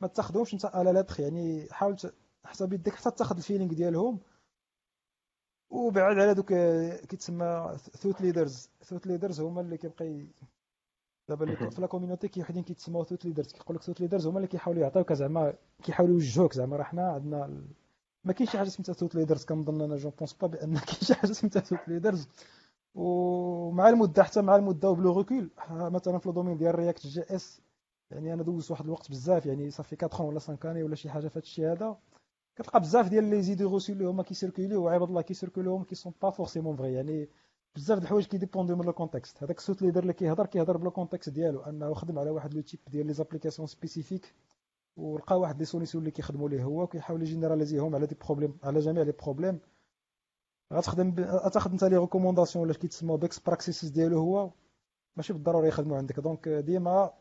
ما 0.00 0.08
تاخذهمش 0.08 0.54
انت 0.54 0.64
على 0.66 0.92
la 0.92 0.99
lettre 0.99 1.20
يعني 1.20 1.68
حاول 1.70 1.96
حسب 2.44 2.72
يدك 2.72 2.94
حتى 2.94 3.10
تاخذ 3.10 3.36
ال 3.36 3.40
feeling 3.40 3.72
ديالهم. 3.74 4.20
وبعد 5.70 6.18
على 6.18 6.34
دوك 6.34 6.52
كيتسمى 7.08 7.76
thought 7.78 8.20
leaders 8.20 8.70
thought 8.84 9.06
leaders 9.06 9.40
هما 9.40 9.60
اللي 9.60 9.76
كيبقى 9.78 10.26
دابا 11.28 11.44
اللي 11.44 11.70
في 11.70 11.80
la 11.80 11.86
community 11.86 12.28
كي 12.28 12.40
وحدين 12.40 12.62
كيتسموا 12.62 13.04
thought 13.04 13.24
leaders 13.24 13.52
كيقول 13.52 13.76
لك 13.76 13.82
thought 13.82 14.00
leaders 14.00 14.26
هما 14.26 14.36
اللي 14.36 14.48
كيحاولوا 14.48 14.82
يعطيوك 14.82 15.12
زعما 15.12 15.54
كيحاولوا 15.82 16.14
يوجهوك. 16.14 16.52
زعما 16.52 16.76
راه 16.76 16.82
حنا 16.84 17.12
عندنا 17.12 17.64
ما 18.24 18.32
كاينش 18.32 18.50
شي 18.52 18.58
حاجة 18.58 18.68
سميتها 18.68 18.92
thought 18.92 19.14
leaders 19.14 19.44
كنظن 19.44 19.80
أنا 19.82 19.96
je 19.96 20.10
pense 20.10 20.32
pas 20.32 20.46
بأن 20.46 20.74
كاين 20.88 21.00
شي 21.02 21.14
حاجة 21.14 21.32
سميتها 21.32 21.60
thought 21.60 21.88
leaders 21.88 22.28
ومع 22.94 23.88
المدة 23.88 24.22
حتى 24.22 24.42
مع 24.42 24.56
المدة 24.56 24.90
و 24.90 24.96
plus 24.96 25.18
de 25.18 25.27
recul 25.27 25.50
مثلا 25.70 26.18
في 26.18 26.26
ال 26.26 26.30
domaine 26.30 26.56
ديال 26.56 26.74
React 26.74 27.06
JS 27.06 27.60
يعني 28.14 28.34
أنا 28.34 28.42
دوزت 28.42 28.70
واحد 28.70 28.84
الوقت 28.84 29.10
بزاف 29.10 29.46
يعني 29.46 29.70
صافي 29.70 29.96
4 30.02 30.22
ولا 30.22 30.40
5 30.40 30.70
années 30.70 30.82
ولا 30.82 30.94
شي 30.94 31.10
حاجة 31.10 31.28
في 31.28 31.34
هذا 31.38 31.42
الشيء 31.42 31.72
هذا. 31.72 31.98
كتلقى 32.56 32.80
بزاف 32.80 33.08
ديال 33.08 33.24
les 33.24 33.42
idées 33.42 33.64
reçues 33.64 33.92
اللي 33.92 34.04
هما 34.04 34.22
كي 34.22 34.34
circuler 34.34 34.84
وعباد 34.84 35.08
الله 35.08 35.22
كي 35.22 35.32
circuler 35.32 35.70
وهم 35.70 35.84
qui 35.84 35.94
sont 35.94 36.12
pas 36.22 36.30
forcément 36.30 36.76
vraies 36.76 36.92
يعني 36.92 37.28
بزاف 37.76 37.98
د 37.98 38.02
الحوايج 38.02 38.26
كي 38.26 38.35
dépendre 38.35 38.71
و 38.71 38.76
من 38.76 38.88
ال 38.88 38.94
contexte 38.94 39.42
هذاك 39.42 39.58
ال 39.58 39.61
thought 39.61 39.82
leader 39.82 40.02
اللي 40.02 40.12
كيهضر 40.12 40.46
كيهضر 40.46 40.76
بلا 40.76 40.90
contexte 40.90 41.28
ديالو. 41.28 41.60
أنه 41.60 41.94
خدم 41.94 42.18
على 42.18 42.30
واحد 42.30 42.54
le 42.54 42.60
type 42.60 42.80
ديال 42.90 43.06
les 43.06 43.12
applications 43.12 43.68
spécifiques 43.68 44.34
ولقى 44.96 45.40
واحد 45.40 45.58
les 45.58 45.64
solutions 45.64 46.02
اللي 46.02 46.10
كيخدموا 46.10 46.48
ليه 46.48 46.62
هو 46.64 46.82
وكيحاول 46.82 47.22
ي 47.22 47.27
généraliser 47.27 47.84
هم 47.84 47.94
على 47.94 48.06
des 48.06 48.16
problèmes 48.26 48.58
على 48.62 48.80
جميع 48.80 49.02
les 49.02 49.12
problèmes 49.12 49.60
غتخدم 50.72 51.10
ب... 51.10 51.20
غتاخد 51.20 51.70
انت 51.72 51.84
les 51.84 51.96
recommandations 51.96 52.64
ولا 52.64 52.74
كيتسموا 52.74 53.16
best 53.16 53.38
practices 53.38 53.84
ديالو 53.84 54.18
هو. 54.18 54.50
ماشي 55.16 55.32
بالضروري 55.32 55.68
يخدموا 55.68 55.96
عندك. 55.96 56.20
donc 56.20 56.48
ديما 56.48 57.12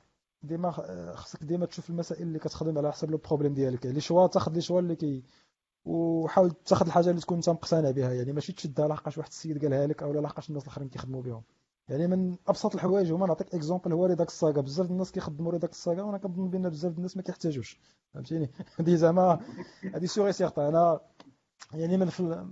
ديما 0.44 0.72
خصك 1.16 1.44
ديما 1.44 1.66
تشوف 1.66 1.90
المسائل 1.90 2.22
اللي 2.22 2.40
كتخدم 2.40 2.78
على 2.78 2.92
حسب 2.92 3.12
le 3.12 3.18
problème 3.18 3.54
ديالك. 3.54 3.86
يعني 3.86 3.96
les 3.96 4.02
choix 4.02 4.28
تاخذ 4.28 4.54
les 4.54 4.62
choix 4.62 4.80
اللي 4.80 4.96
كي 4.96 5.24
وحاول 5.86 6.52
تاخذ 6.52 6.86
الحاجة 6.86 7.10
اللي 7.10 7.22
تكون 7.22 7.38
انت 7.38 7.50
مقتنع 7.50 7.92
بها. 7.92 8.14
يعني 8.14 8.34
ماشي 8.34 8.54
تشدها 8.54 8.88
لحقاش 8.88 9.18
واحد 9.18 9.30
السيد 9.30 9.64
قالها 9.64 9.88
لك 9.88 10.04
أو 10.04 10.14
لحقاش 10.14 10.50
الناس 10.50 10.64
الآخرين 10.64 10.90
كيخدموا 10.90 11.22
بهم. 11.22 11.44
يعني 11.88 12.08
من 12.08 12.38
أبسط 12.48 12.76
الحوايج 12.76 13.12
هما 13.12 13.28
نعطيك 13.28 13.56
exemple 13.56 13.94
هو 13.94 14.06
Redux 14.06 14.40
Saga. 14.40 14.62
بزاف 14.62 14.92
الناس 14.92 15.12
كيخدموا 15.12 15.52
Redux 15.52 15.84
Saga 15.84 16.02
وأنا 16.02 16.18
كنظن 16.18 16.50
بأن 16.50 16.70
بزاف 16.70 16.98
الناس 16.98 17.18
ما 17.18 17.24
كيحتاجوش. 17.24 17.80
فهمتيني؟ 18.14 18.52
هذه 18.80 18.96
زعما 18.96 19.40
هذه 19.94 20.06
سيغي 20.06 20.32
سيغتا. 20.32 20.70
أنا 20.70 21.00
يعني 21.74 21.98
من 21.98 22.10
في 22.10 22.48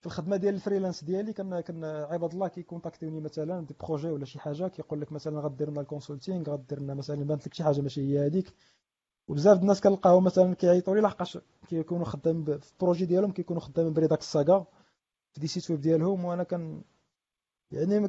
في 0.00 0.06
الخدمة 0.06 0.36
ديال 0.36 0.54
ال 0.54 0.59
freelance 0.59 1.04
ديالي 1.04 1.32
كان 1.32 1.60
كان 1.60 1.84
عباد 1.84 2.32
الله 2.32 2.48
كي 2.48 2.58
contacter 2.58 3.05
وني 3.05 3.20
مثلا 3.20 3.66
des 3.66 3.74
projets 3.80 4.10
ولا 4.10 4.24
شي 4.24 4.38
حاجة 4.38 4.68
كيقول 4.68 5.00
لك 5.00 5.12
مثلا 5.12 5.40
غدير 5.40 5.70
لنا 5.70 5.80
ال 5.80 5.86
consulting 5.86 6.50
غدير 6.50 6.80
لنا 6.80 6.94
مثلا 6.94 7.24
بانت 7.24 7.46
لك 7.46 7.54
شي 7.54 7.64
حاجة 7.64 7.80
ماشي 7.80 8.00
هي 8.00 8.26
هذيك. 8.26 8.54
وبزاف 9.28 9.60
الناس 9.60 9.80
كنلقاهم 9.80 10.24
مثلا 10.24 10.54
كيعيطوا 10.54 10.94
لي 10.94 11.00
لحقاش 11.00 11.38
كيكونوا 11.68 12.04
خدامين 12.04 12.44
في 12.44 12.72
ال 12.72 12.77
projet 12.77 13.06
ديالهم 13.06 13.32
كيكونوا 13.32 13.62
خدامين 13.62 13.92
ب 13.92 13.99
Redux 13.99 14.32
Saga 14.32 14.66
في 15.32 15.40
des 15.40 15.46
sites 15.46 15.70
web 15.70 15.80
ديالهم 15.80 16.24
وأنا 16.24 16.42
كان 16.42 16.82
يعني 17.70 18.08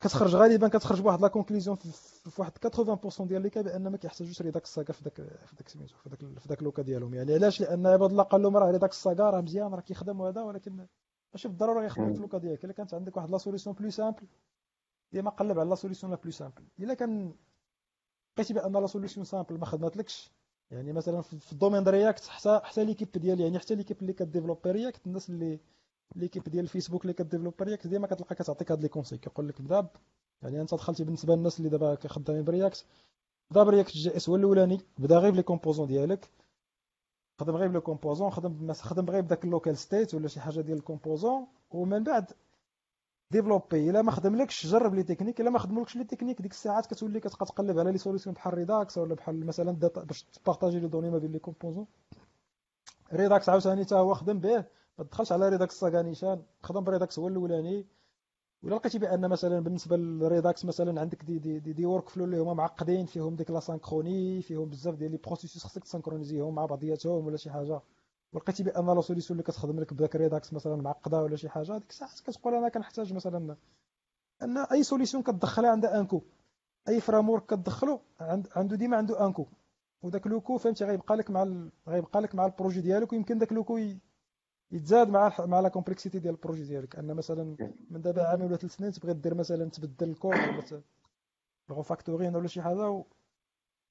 كتخرج 0.00 0.34
غالبا 0.36 0.68
كتخرج 0.68 1.00
بواحد 1.00 1.20
la 1.20 1.28
conclusion 1.28 1.76
في 1.76 2.40
واحد 2.40 2.52
80% 2.58 3.22
ديال 3.22 3.42
les 3.42 3.50
cas 3.50 3.62
بأن 3.62 3.88
ما 3.88 3.96
كيحتاجوش 3.96 4.42
Redux 4.42 4.74
Saga 4.74 4.92
في 4.92 5.04
داك 5.04 5.14
في 5.46 5.56
داك 5.56 5.68
سميتو 5.68 5.96
في 5.96 6.08
داك 6.08 6.38
في 6.38 6.48
داك 6.48 6.62
le 6.62 6.70
cas 6.70 6.82
ديالهم. 6.82 7.14
يعني 7.14 7.34
علاش؟ 7.34 7.60
لأن 7.60 7.86
عباد 7.86 8.10
الله 8.10 8.22
قال 8.22 8.42
لهم 8.42 8.56
راه 8.56 8.70
Redux 8.70 9.02
Saga 9.02 9.30
راه 9.30 9.40
مزيان 9.40 9.74
راه 9.74 9.80
كيخدم 9.80 10.20
وهذا 10.20 10.42
ولكن 10.42 10.86
ماشي 11.34 11.48
بالضروره 11.48 11.84
يخدم 11.84 12.12
في 12.14 12.20
le 12.20 12.27
cas 12.27 12.38
ديالك 12.38 12.64
إلا 12.64 12.72
كانت 12.72 12.94
عندك 12.94 13.16
واحد 13.16 13.30
la 13.30 13.38
solution 13.38 13.76
plus 13.76 13.90
simple 13.90 14.26
ديما 15.12 15.30
قلب 15.30 15.58
على 15.58 15.68
la 15.70 15.74
solution 15.74 16.12
la 16.12 16.18
plus 16.18 16.30
simple 16.32 16.62
إلا 16.80 16.94
كان 16.94 17.34
لقيتي 18.38 18.54
بان 18.54 18.72
la 18.72 18.86
solution 18.86 19.24
simple 19.26 19.58
ما 19.58 19.66
خدماتلكش 19.66 20.30
يعني 20.70 20.92
مثلا 20.92 21.20
في 21.22 21.52
ال 21.52 21.57
domaine 21.57 21.88
React 21.88 22.26
حتى 22.26 22.60
حتى 22.64 22.84
l'équipe 22.84 23.08
ديال 23.12 23.40
يعني 23.40 23.58
حتى 23.58 23.74
l'équipe 23.74 23.96
اللي 24.02 24.12
ك 24.12 24.17
développer 24.17 24.70
React 24.70 25.06
الناس 25.06 25.30
اللي 25.30 25.60
l'équipe 26.16 26.42
ديال 26.42 26.64
الفيسبوك 26.64 27.02
اللي 27.02 27.12
ك 27.12 27.17
développer 27.17 27.64
React 27.64 27.86
ديما 27.86 28.06
كتلقى 28.06 28.34
كتعطيك 28.34 28.70
هاد 28.72 28.82
les 28.82 28.88
conseils 28.88 29.18
كيقول 29.18 29.48
لك 29.48 29.62
بدا 29.62 29.88
يعني 30.42 30.60
أنت 30.60 30.74
دخلتي 30.74 31.04
بالنسبة 31.04 31.34
للناس 31.34 31.58
اللي 31.58 31.68
دابا 31.70 31.94
كيخدمين 31.94 32.44
ب 32.44 32.51
React 32.51 32.86
بدا 33.50 33.62
ب 33.62 33.90
React 33.92 34.16
JS 34.16 34.28
هو 34.28 34.36
الأولاني. 34.36 34.80
بدا 34.98 35.18
غير 35.18 35.30
ب 35.32 35.35
les 35.35 35.42
composants 35.42 35.86
ديالك. 35.86 36.28
خدم 37.40 37.56
غير 37.56 37.68
ب 37.68 37.71
les 37.71 37.80
composants 37.80 38.30
خدم 38.30 38.72
خدم 38.72 39.10
غير 39.10 39.20
بداك 39.20 39.44
ال 39.44 39.49
local 39.49 39.76
state 39.76 40.14
ولا 40.14 40.28
شي 40.28 40.40
حاجة 40.40 40.60
ديال 40.60 40.78
ال 40.78 40.85
composant 40.85 41.46
ومن 41.70 42.04
بعد 42.04 42.32
développer. 43.30 43.90
إلا 43.90 44.02
ما 44.02 44.10
خدملكش 44.10 44.66
جرب 44.66 44.94
les 44.94 45.02
techniques. 45.02 45.40
إلا 45.40 45.50
ما 45.50 45.58
خدملكش 45.58 45.96
les 45.96 46.04
techniques 46.04 46.42
ديك 46.42 46.52
الساعات 46.52 46.86
كتولي 46.86 47.20
كتبقى 47.20 47.46
تقلب 47.46 47.78
على 47.78 47.92
les 47.92 47.98
solutions 47.98 48.34
بحال 48.34 48.54
Redux 48.54 48.98
ولا 48.98 49.14
بحال 49.14 49.46
مثلا 49.46 49.72
data 49.72 50.04
باش 50.04 50.22
ت 50.22 50.28
partager 50.28 50.80
les 50.80 50.88
données 50.88 51.10
ما 51.10 51.18
بين 51.18 51.32
les 51.32 51.38
composants. 51.38 51.86
Redux 53.12 53.48
عاوتاني 53.48 53.84
حتى 53.84 53.94
هو 53.94 54.14
خدم 54.14 54.38
به 54.38 54.64
ما 54.98 55.04
تدخلش 55.04 55.32
على 55.32 55.48
Redux 55.48 55.80
ساكا 55.80 56.02
نيشان 56.02 56.42
خدم 56.62 56.84
ب 56.84 56.90
Redux 56.90 57.18
هو 57.18 57.28
الأولاني. 57.28 57.86
ولا 58.64 58.74
لقيتي 58.74 58.98
بأن 58.98 59.28
مثلا 59.28 59.60
بالنسبة 59.60 59.96
لل 59.96 60.15
Redux 60.15 60.64
مثلا 60.64 61.00
عندك 61.00 61.24
des 61.24 61.38
des 61.38 61.58
des, 61.58 61.72
des 61.72 61.86
workflow 61.86 62.24
اللي 62.24 62.38
هما 62.38 62.54
معقدين 62.54 63.06
فيهم 63.06 63.36
ديك 63.36 63.50
la 63.50 63.60
synchronie 63.60 64.42
فيهم 64.42 64.68
بزاف 64.68 64.94
ديال 64.94 65.10
les 65.10 65.16
processus 65.16 65.64
خصك 65.64 65.84
ت 65.84 65.89
synchroniser 65.89 66.45
هم 66.45 66.54
مع 66.54 66.66
بعضياتهم 66.66 67.26
ولا 67.26 67.36
شي 67.36 67.50
حاجة 67.50 67.80
ولقيتي 68.32 68.62
بأن 68.62 68.86
la 68.86 69.00
solution 69.00 69.40
اللي 69.40 69.52
كتخدم 69.52 69.80
لك 69.80 69.94
بداك 69.94 70.16
Redux 70.16 70.52
مثلا 70.52 70.76
معقدة 70.76 71.22
ولا 71.22 71.36
شي 71.36 71.48
حاجة 71.48 71.78
ديك 71.78 71.90
الساعات 71.90 72.20
كتقول 72.20 72.54
أنا 72.54 72.68
كنحتاج 72.68 73.12
مثلا 73.12 73.56
أن 74.42 74.58
أي 74.58 74.82
solution 74.82 75.22
كتدخلها 75.22 75.70
عندها 75.70 76.00
un 76.00 76.07
coût 76.07 76.22
أي 76.88 77.00
framework 77.00 77.46
كتدخلو 77.46 78.00
عنده 78.56 78.76
ديما 78.76 78.96
عنده 78.96 79.26
un 79.26 79.33
coût 79.33 79.46
وداك 80.02 80.26
le 80.26 80.37
coût 80.37 80.58
فهمتي 80.58 80.84
غيبقى 80.84 81.16
لك 81.16 81.30
مع. 81.30 81.68
غيبقى 81.88 82.20
لك 82.20 82.34
مع 82.34 82.46
ال 82.46 82.51
projet 82.51 82.80
ديالك 82.80 83.12
ويمكن 83.12 83.38
داك 83.38 83.52
le 83.52 83.59
coût. 83.59 83.78
يتزاد 84.72 85.08
مع 85.08 85.32
مع 85.38 85.60
la 85.60 85.68
complexité 85.68 86.18
ديال 86.18 86.34
ال 86.34 86.38
projet 86.38 86.64
ديالك. 86.64 86.96
أن 86.96 87.14
مثلا 87.14 87.56
من 87.90 88.02
دابا 88.02 88.22
عام 88.22 88.42
ولا 88.42 88.56
ثلاث 88.56 88.76
سنين 88.76 88.92
تبغي 88.92 89.14
دير 89.14 89.34
مثلا 89.34 89.70
تبدل 89.70 90.10
الكود 90.10 90.34
ولا 90.34 90.82
refactoring 91.72 92.36
ولا 92.36 92.46
شي 92.46 92.62
حاجة 92.62 92.90
و... 92.90 93.04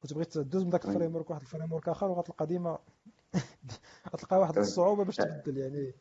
وتبغي 0.04 0.26
تدوز 0.26 0.64
من 0.64 0.70
داك 0.70 0.86
ال 0.86 1.16
framework 1.16 1.30
واحد 1.30 1.42
ال 1.42 1.74
framework 1.74 1.90
آخر 1.90 2.08
وغتلقى 2.08 2.46
ديما 2.48 2.80
غتلقى 4.14 4.40
واحد 4.40 4.58
الصعوبة 4.58 5.04
باش 5.04 5.16
تبدل 5.16 5.58
يعني. 5.58 5.94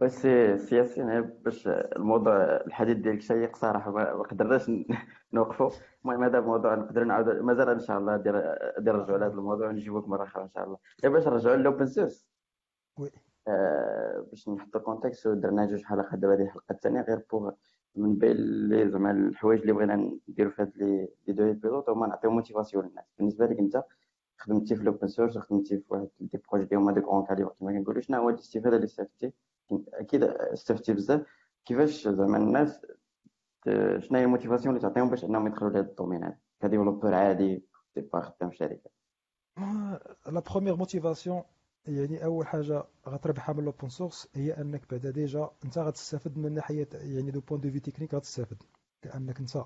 بس 0.00 0.20
سياسي 0.68 1.20
باش 1.20 1.68
الموضوع 1.68 2.56
الحديث 2.66 2.96
ديالك 2.96 3.20
شيق 3.20 3.56
صراحة 3.56 3.90
ما 3.90 4.22
قدرناش 4.22 4.70
نوقفوا 5.32 5.70
المهم 6.04 6.24
هذا 6.24 6.40
موضوع 6.40 6.74
نقدر 6.74 7.04
نعاود 7.04 7.28
مازال 7.28 7.68
إن 7.68 7.80
شاء 7.80 7.98
الله 7.98 8.16
ندير 8.16 8.36
ندير 8.80 8.96
نرجعوا 8.96 9.18
لهذا 9.18 9.32
الموضوع 9.32 9.68
ونجيبوك 9.68 10.08
مرة 10.08 10.24
أخرى 10.24 10.42
إن 10.42 10.48
شاء 10.48 10.64
الله. 10.64 10.78
باش 11.04 11.26
نرجعوا 11.26 11.56
l'open 11.56 11.86
source 11.86 12.28
وي. 12.96 13.10
باش 14.30 14.48
نحطوا 14.48 14.80
contexte 14.80 15.28
درنا 15.28 15.66
جوج 15.66 15.82
حلقات 15.84 16.18
دابا 16.18 16.34
هذه 16.34 16.42
الحلقة 16.42 16.72
الثانية 16.72 17.00
غير 17.00 17.22
pour 17.30 17.50
من 17.94 18.18
بين 18.18 18.36
لي 18.68 18.88
زعما 18.90 19.10
الحوايج 19.10 19.60
اللي 19.60 19.72
بغينا 19.72 19.96
نديرو 20.28 20.50
في 20.50 20.62
هاد 20.62 20.72
les 20.76 21.08
deux 21.28 21.44
épisodes 21.46 21.90
هما 21.90 22.06
نعطيو 22.06 22.30
motivation 22.30 22.86
للناس. 22.86 23.04
بالنسبة 23.18 23.46
لك 23.46 23.58
أنت 23.58 23.84
خدمتي 24.38 24.76
في 24.76 24.82
l'open 24.84 25.08
source 25.08 25.38
خدمتي 25.38 25.78
في 25.78 25.84
واحد 25.88 26.08
des 26.20 26.42
projets 26.50 26.64
اللي 26.64 26.76
هما 26.76 26.92
d'un 26.92 27.24
calibre 27.24 27.52
كما 27.60 27.72
كنقولوا 27.72 28.00
شنو 28.00 28.18
هو 28.22 28.28
الاستفادة 28.30 28.76
اللي 28.76 28.84
استفدتي؟ 28.84 29.32
أكيد 29.94 30.22
استفدتي 30.24 30.92
بزاف. 30.92 31.26
كيفاش 31.64 32.08
زعما 32.08 32.36
الناس 32.38 32.86
شنو 33.98 34.18
هي 34.18 34.24
ال 34.24 34.29
motivation 34.29 34.76
اللي 34.76 34.88
تعطيهم 34.88 35.10
باش 35.10 35.24
إنهم 35.24 35.46
يدخلوا 35.46 35.70
لهذا 35.70 35.86
ال 35.90 35.94
domaine 35.94 36.24
هذا 36.24 36.36
ك 36.60 36.64
développeur 36.64 37.14
عادي 37.14 37.64
تبقى 37.94 38.22
خدام 38.22 38.50
في 38.50 38.56
شركه 38.56 38.90
la 40.26 40.40
première 40.50 40.76
motivation 40.76 41.42
يعني 41.86 42.24
أول 42.24 42.46
حاجة 42.46 42.84
غتربحها 43.08 43.52
من 43.52 43.60
ال 43.60 43.66
open 43.66 43.88
source 43.88 44.28
هي 44.34 44.52
أنك 44.52 44.90
بعدا 44.90 45.10
déjà 45.10 45.50
أنت 45.64 45.78
غتستافد 45.78 46.38
من 46.38 46.52
ناحية 46.54 46.88
يعني 46.94 47.30
du 47.30 47.40
point 47.40 47.60
de 47.60 47.70
vue 47.70 47.80
technique 47.80 48.14
غتستافد. 48.14 48.62
لأنك 49.04 49.40
أنت 49.40 49.64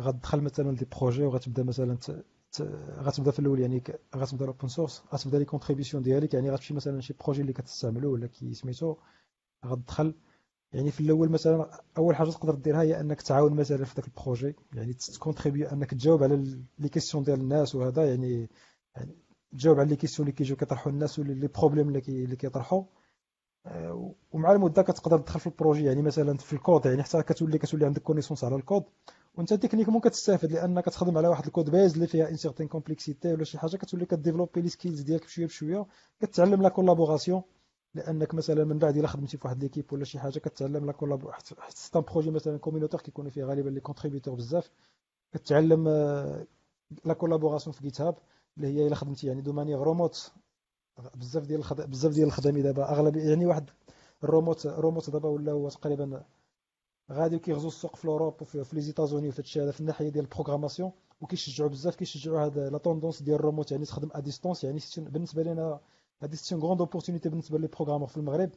غتدخل 0.00 0.40
مثلا 0.40 0.76
des 0.76 0.86
projets 1.00 1.22
وغتبدا 1.22 1.62
مثلا 1.62 1.96
ت... 1.96 2.24
ت... 2.52 2.62
غتبدأ 2.98 3.30
في 3.30 3.38
الأول 3.38 3.60
يعني 3.60 3.82
غتبدأ 4.16 4.44
ال 4.44 4.49
open 4.49 4.68
source 4.68 5.02
غتبدأ 5.14 5.38
les 5.38 5.44
contributions 5.44 6.02
ديالك 6.02 6.34
يعني 6.34 6.50
غتمشي 6.50 6.74
مثلا 6.74 7.00
شي 7.00 7.14
projet 7.24 7.40
اللي 7.40 7.52
كتستعملو 7.52 8.12
ولا 8.12 8.26
كي 8.26 8.54
سميتو 8.54 8.96
غتدخل. 9.66 10.14
يعني 10.72 10.90
في 10.90 11.00
الأول 11.00 11.28
مثلا 11.28 11.82
أول 11.98 12.16
حاجة 12.16 12.30
تقدر 12.30 12.54
ديرها 12.54 12.82
هي 12.82 13.00
أنك 13.00 13.22
تعاون 13.22 13.54
مثلا 13.54 13.84
في 13.84 13.94
ذاك 13.96 14.06
ال 14.08 14.15
projet 14.15 14.56
يعني 14.72 14.92
ت 14.92 14.99
contribuer 14.99 15.72
أنك 15.72 15.90
تجاوب 15.90 16.22
على 16.22 16.58
les 16.78 16.88
questions 16.88 17.24
ديال 17.24 17.40
الناس 17.40 17.74
وهذا 17.74 18.10
يعني 18.10 18.48
يعني 18.96 19.16
تجاوب 19.52 19.80
على 19.80 19.88
les 19.88 19.96
questions 19.96 20.28
اللي 20.28 20.36
كيجيو 20.36 20.56
كيطرحوا 20.56 20.92
الناس 20.92 21.18
ولا 21.18 21.32
les 21.32 21.48
problèmes 21.48 21.88
اللي 21.88 22.36
كيطرحوا 22.36 22.82
آه، 23.66 24.14
ومع 24.32 24.52
المدة 24.52 24.82
كتقدر 24.82 25.18
تدخل 25.18 25.40
في 25.40 25.46
ال 25.46 25.51
projet 25.51 25.84
يعني 25.84 26.02
مثلا 26.02 26.36
في 26.36 26.52
الكود 26.52 26.86
يعني 26.86 27.02
حتى 27.02 27.22
كتولي 27.22 27.58
كتولي 27.58 27.86
عندك 27.86 28.02
connaissance 28.02 28.44
على 28.44 28.56
الكود. 28.56 28.84
وانت 29.34 29.54
techniquement 29.54 30.00
كتستافد 30.00 30.52
لانك 30.52 30.84
كتخدم 30.84 31.18
على 31.18 31.28
واحد 31.28 31.46
ال 31.46 31.51
code 31.51 31.70
base 31.70 31.94
اللي 31.94 32.06
فيها 32.06 32.28
une 32.28 32.36
certaine 32.36 32.68
complexité 32.68 33.32
ولا 33.32 33.44
شي 33.44 33.58
حاجة 33.58 33.76
كتولي 33.76 34.06
ك 34.06 34.11
développer 34.11 34.60
les 34.60 34.68
skills 34.68 35.00
ديالك 35.00 35.24
بشويه 35.24 35.46
بشوية. 35.46 35.86
كتعلم 36.20 36.62
la 36.62 36.68
collaboration 36.68 37.42
لأنك 37.94 38.34
مثلا 38.34 38.64
من 38.64 38.78
بعد 38.78 38.96
إلا 38.96 39.08
خدمتي 39.08 39.36
في 39.36 39.46
واحد 39.46 39.62
l'équipe 39.62 39.92
ولا 39.92 40.04
شي 40.04 40.18
حاجة 40.18 40.38
كتعلم 40.38 40.86
la 40.86 40.92
collabor 40.92 41.32
حتى 41.32 42.00
projet 42.00 42.30
مثلا 42.30 42.58
communautaire 42.58 43.00
كيكونوا 43.00 43.30
فيه 43.30 43.44
غالبا 43.44 43.70
les 43.70 43.80
contributeurs 43.80 44.34
بزاف. 44.34 44.70
كتعلم 45.32 45.88
la 47.04 47.14
collaboration 47.14 47.74
في 47.74 47.82
GitHub 47.82 48.16
اللي 48.58 48.68
هي 48.68 48.86
إلا 48.86 48.94
خدمتي. 48.94 49.26
يعني 49.26 49.40
de 49.40 49.52
manière 49.52 49.78
remote. 49.78 50.32
بزاف 51.14 51.46
ديال 51.46 51.58
الخد... 51.58 51.90
بزاف 51.90 52.12
ديال 52.12 52.26
الخدامي 52.26 52.62
دابا. 52.62 52.90
أغلب 52.90 53.16
يعني 53.16 53.46
واحد 53.46 53.70
ال 54.24 54.30
remote 54.30 54.66
remote 54.66 55.10
دابا 55.10 55.28
ولا 55.28 55.52
هو 55.52 55.68
تقريبا 55.68 56.24
غادي 57.12 57.38
كيغزو 57.38 57.68
السوق 57.68 57.96
في 57.96 58.08
Europe 58.08 58.42
وفي 58.42 58.66
les 58.72 58.80
États-Unis 58.80 59.28
وفي 59.28 59.40
هادشي 59.40 59.62
هذا 59.62 59.70
في 59.70 59.80
الناحية 59.80 60.08
ديال 60.08 60.24
ال 60.24 60.29
programmation 60.29 60.92
وكيشجعوا 61.20 61.70
بزاف 61.70 61.96
كيشجعوا 61.96 62.40
هاد 62.44 62.58
la 62.58 62.78
tendance 62.78 63.22
ديال 63.22 63.36
الروموت. 63.36 63.72
يعني 63.72 63.84
تخدم 63.84 64.08
à 64.14 64.20
distance 64.20 64.64
يعني 64.64 64.80
بالنسبة 64.98 65.42
لنا 65.42 65.80
هادي 66.22 66.36
c'est 66.36 66.54
une 66.54 66.62
grande 66.64 66.80
opportunité 66.80 67.28
بالنسبة 67.28 67.58
les 67.58 67.66
programmeurs 67.66 68.08
في 68.08 68.16
المغرب. 68.16 68.50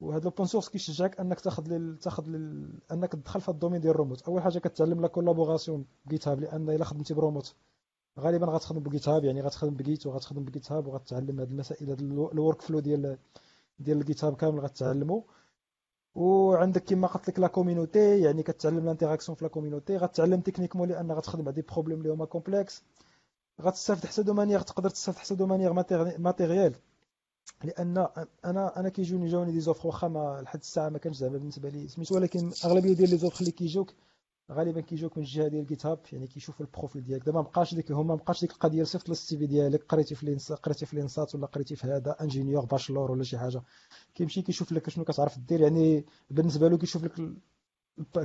وهذا 0.00 0.18
ال 0.18 0.23
open 0.23 0.44
source 0.46 0.68
كيشجعك 0.68 1.20
أنك 1.20 1.40
تاخذ 1.40 1.68
لل... 1.68 1.98
تاخذ 1.98 2.26
لل... 2.28 2.78
أنك 2.92 3.12
تدخل 3.12 3.40
في 3.40 3.48
ال 3.48 3.52
domaine 3.52 3.80
ديال 3.80 3.90
الروموت. 3.94 4.22
أول 4.22 4.42
حاجة 4.42 4.58
كتعلم 4.58 5.00
la 5.00 5.08
collaboration 5.08 5.84
ب 6.06 6.28
GitHub 6.28 6.40
لأن 6.40 6.70
إلا 6.70 6.84
خدمتي 6.84 7.14
بروموت 7.14 7.54
غالبا 8.18 8.46
غتخدم 8.46 8.80
ب 8.80 9.08
GitHub 9.08 9.24
يعني 9.24 9.40
غتخدم 9.42 9.74
ب 9.74 9.82
Git 9.82 10.06
وغتخدم 10.06 10.44
ب 10.44 10.72
GitHub 10.72 10.86
وغتعلم 10.86 11.40
هاد 11.40 11.50
المسائل 11.50 11.90
هاد 11.90 12.00
ال 12.00 12.62
workflow 12.62 12.80
ديال 12.80 13.18
ديال 13.78 14.00
ال 14.00 14.24
GitHub 14.24 14.36
كامل 14.36 14.60
غتعلمو. 14.60 15.24
وعندك 16.14 16.84
كما 16.84 17.06
قلت 17.08 17.28
لك 17.28 17.38
la 17.38 17.46
community 17.46 18.20
يعني 18.20 18.42
كتعلم 18.42 18.78
ال 18.78 18.83
interaction 18.83 19.36
في 19.36 19.44
la 19.44 19.48
community 19.50 19.96
غتعلم 19.96 20.40
techniquement 20.40 20.88
لأن 20.88 21.12
غتخدم 21.12 21.42
على 21.42 21.52
des 21.52 21.62
problèmes 21.62 21.98
اللي 21.98 22.12
هما 22.12 22.24
complexes 22.24 22.82
غتستافد 23.60 24.06
حتى 24.06 24.22
de 24.22 24.34
manière 24.34 24.60
تقدر 24.60 24.90
تستافد 24.90 25.18
حتى 25.18 25.34
de 25.34 25.46
manière 25.46 25.72
matérielle 26.18 26.74
لأن 27.64 28.08
أنا 28.44 28.80
أنا 28.80 28.88
كيجوني 28.88 29.26
جاوني 29.26 29.52
des 29.52 29.60
offres 29.60 29.86
واخا 29.86 30.08
لحد 30.42 30.58
الساعة 30.60 30.88
ما 30.88 30.98
كانش 30.98 31.16
زعما 31.16 31.38
بالنسبة 31.38 31.68
لي. 31.68 31.88
سميتو 31.88 32.14
ولكن 32.14 32.52
أغلبية 32.64 32.92
ديال 32.94 33.10
les 33.10 33.16
offres 33.16 33.40
اللي 33.40 33.50
كيجوك 33.50 33.94
غالبا 34.52 34.80
كيجوك 34.80 35.16
من 35.18 35.22
الجهة 35.22 35.48
ديال 35.48 35.66
GitHub 35.66 35.98
يعني 36.12 36.26
كيشوفوا 36.26 36.66
ال 36.66 36.71
profil 36.71 37.04
ديالك. 37.04 37.24
دابا 37.26 37.38
مابقاش 37.40 37.74
ديك 37.74 37.92
هما 37.92 38.02
مابقاش 38.14 38.40
ديك 38.40 38.50
القضية 38.52 38.84
صيفط 38.84 39.10
ال 39.10 39.38
CV 39.38 39.46
ديالك 39.46 39.84
قريتي 39.88 40.14
في 40.14 40.26
l'ENS 40.26 40.52
قريتي 40.52 40.86
في 40.86 40.96
l'ENSA 40.96 41.34
ولا 41.34 41.46
قريتي 41.46 41.76
في 41.76 41.86
هذا 41.86 42.16
ingénieur 42.20 42.64
bachelor 42.64 43.10
ولا 43.10 43.24
شي 43.24 43.38
حاجة. 43.38 43.62
كيمشي 44.14 44.42
كيشوف 44.42 44.72
لك 44.72 44.88
شنو 44.90 45.04
كتعرف 45.04 45.38
دير 45.38 45.60
يعني 45.60 46.04
بالنسبة 46.30 46.68
له 46.68 46.78
كيشوف 46.78 47.04
لك 47.04 47.34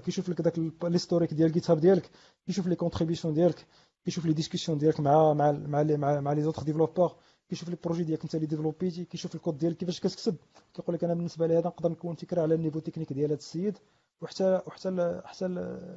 كيشوف 0.05 0.29
لك 0.29 0.41
داك 0.41 0.59
l'historique 0.83 1.33
ديال 1.33 1.51
GitHub 1.51 1.79
ديالك 1.79 2.09
كيشوف 2.45 2.67
les 2.67 2.75
contributions 2.75 3.33
ديالك 3.33 3.65
كيشوف 4.05 4.25
les 4.25 4.33
discussions 4.33 4.77
ديالك 4.77 4.99
مع 4.99 5.33
مع 5.33 5.51
مع 5.51 6.19
مع, 6.19 6.33
les 6.33 6.41
autres 6.43 6.63
développeurs 6.63 7.15
كيشوف 7.49 7.69
les 7.69 7.77
projets 7.83 8.03
ديالك 8.03 8.23
انت 8.23 8.35
اللي 8.35 8.45
développé 8.45 8.95
تي 8.95 9.05
كيشوف 9.05 9.35
الكود 9.35 9.57
ديالك 9.57 9.77
كيفاش 9.77 9.99
كتكتب. 9.99 10.35
كيقول 10.73 10.95
لك 10.95 11.03
أنا 11.03 11.13
بالنسبة 11.13 11.47
لي 11.47 11.57
هذا 11.57 11.67
نقدر 11.67 11.89
نكون 11.89 12.15
فكرة 12.15 12.41
على 12.41 12.55
ال 12.55 12.59
niveau 12.59 12.79
technique 12.79 13.13
ديال 13.13 13.25
هذا 13.31 13.37
السيد. 13.37 13.77
وحتى 14.21 14.61
وحتى 14.67 15.21
حتى 15.25 15.47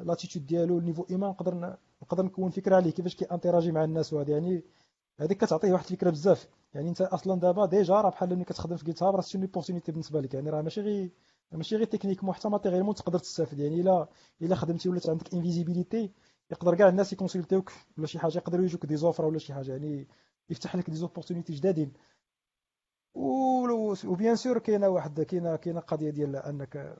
l'attitude 0.05 0.47
ديالو 0.47 0.79
ال 0.79 0.83
niveau 0.83 1.07
humain 1.11 1.31
نقدر 1.31 1.77
نقدر 2.03 2.25
نكون 2.25 2.51
فكره 2.51 2.77
عليه 2.77 2.91
كيفاش 2.91 3.16
كي 3.16 3.25
interagir 3.25 3.73
مع 3.73 3.85
الناس 3.85 4.12
وهذا 4.12 4.33
يعني 4.33 4.64
هذيك 5.20 5.39
كتعطيه 5.45 5.73
واحد 5.73 5.85
الفكرة 5.85 6.11
بزاف 6.11 6.49
يعني 6.75 6.89
انت 6.89 7.01
أصلا 7.01 7.41
دابا 7.41 7.66
déjà 7.66 7.95
راه 7.95 8.11
بحال 8.11 8.35
ملي 8.35 8.45
كتخدم 8.45 8.77
في 8.77 8.85
GitHub 8.85 9.14
راه 9.14 9.25
une 9.35 9.43
opportunité 9.43 9.93
بالنسبة 9.93 10.20
لك 10.20 10.35
يعني 10.35 10.51
راه 10.51 10.62
ماشي 10.62 10.81
غير 10.81 11.11
ماشي 11.53 11.77
غير 11.77 11.87
تكنيك 11.87 12.31
حتى 12.31 12.49
matériellement 12.49 12.95
تقدر 12.95 13.18
تستافد 13.18 13.59
يعني 13.59 13.81
الا 13.81 14.09
الا 14.43 14.57
خدمتي 14.57 14.89
ولات 14.89 15.09
عندك 15.09 15.35
une 15.35 15.53
visibilité 15.53 16.12
يقدر 16.51 16.75
كاع 16.75 16.89
الناس 16.89 17.12
ي 17.12 17.18
consulter 17.18 17.62
وك 17.62 17.73
ولا 17.99 18.07
شي 18.07 18.18
حاجة 18.18 18.37
يقدروا 18.37 18.64
يجوك 18.64 18.87
des 18.87 18.97
offres 18.97 19.25
ولا 19.25 19.39
شي 19.39 19.55
حاجة 19.55 19.73
يعني 19.73 20.09
يفتح 20.51 20.77
لك 20.77 20.91
des 20.91 20.97
opportunités 20.97 21.53
جدادين 21.53 21.93
و 23.14 23.39
bien 23.39 24.37
sûr 24.37 24.59
كاينة 24.59 24.89
واحد 24.89 25.20
كاينة 25.20 25.57
كاينة 25.57 25.81
قضيه 25.81 26.11
ديال 26.11 26.37
انك 26.37 26.97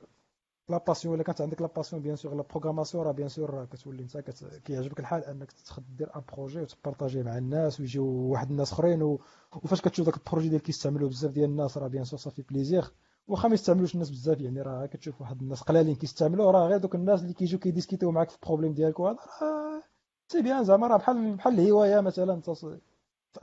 la 0.69 0.77
passion 0.77 1.15
إلا 1.15 1.23
كانت 1.23 1.41
عندك 1.41 1.61
la 1.61 1.67
passion 1.67 2.01
bien 2.01 2.15
sûr 2.15 2.35
la 2.35 2.41
programmation 2.41 3.03
راه 3.03 3.11
bien 3.11 3.29
sûr 3.29 3.65
كتولي 3.65 4.03
انت 4.03 4.17
كيعجبك 4.65 4.99
الحال 4.99 5.23
أنك 5.25 5.53
دير 5.97 6.15
un 6.15 6.21
projet 6.33 6.61
وت 6.61 6.73
partager 6.73 7.23
مع 7.23 7.37
الناس 7.37 7.79
ويجيو 7.79 8.05
واحد 8.05 8.51
الناس 8.51 8.71
أخرين 8.71 9.01
وفاش 9.01 9.81
كتشوف 9.81 10.05
داك 10.05 10.17
ال 10.17 10.22
projet 10.22 10.49
ديال 10.49 10.61
كيستعملوه 10.61 11.09
بزاف 11.09 11.31
ديال 11.31 11.49
الناس 11.49 11.77
راه 11.77 11.87
bien 11.87 12.03
sûr 12.03 12.19
صافي 12.19 12.41
plaisir 12.41 12.91
واخا 13.27 13.47
ما 13.47 13.53
يستعملوش 13.53 13.93
الناس 13.93 14.09
بزاف 14.09 14.41
يعني 14.41 14.61
راه 14.61 14.85
كتشوف 14.85 15.21
واحد 15.21 15.41
الناس 15.41 15.61
قلالين 15.61 15.95
كيستعملوه 15.95 16.51
راه 16.51 16.67
غير 16.67 16.77
دوك 16.77 16.95
الناس 16.95 17.21
اللي 17.21 17.33
كيجيو 17.33 17.59
كي 17.59 17.68
discuter 17.68 18.06
و 18.06 18.11
معاك 18.11 18.29
في 18.29 18.35
ال 18.35 18.39
problème 18.39 18.73
ديالك 18.73 18.99
وهذا 18.99 19.17
راه 19.41 19.83
c'est 20.27 20.41
bien 20.41 20.63
زعما 20.63 20.87
راه 20.87 20.97
بحال 20.97 21.35
بحال 21.35 21.59
الهواية 21.59 21.99
مثلا 22.01 22.33
انت 22.33 22.49
في 22.49 22.79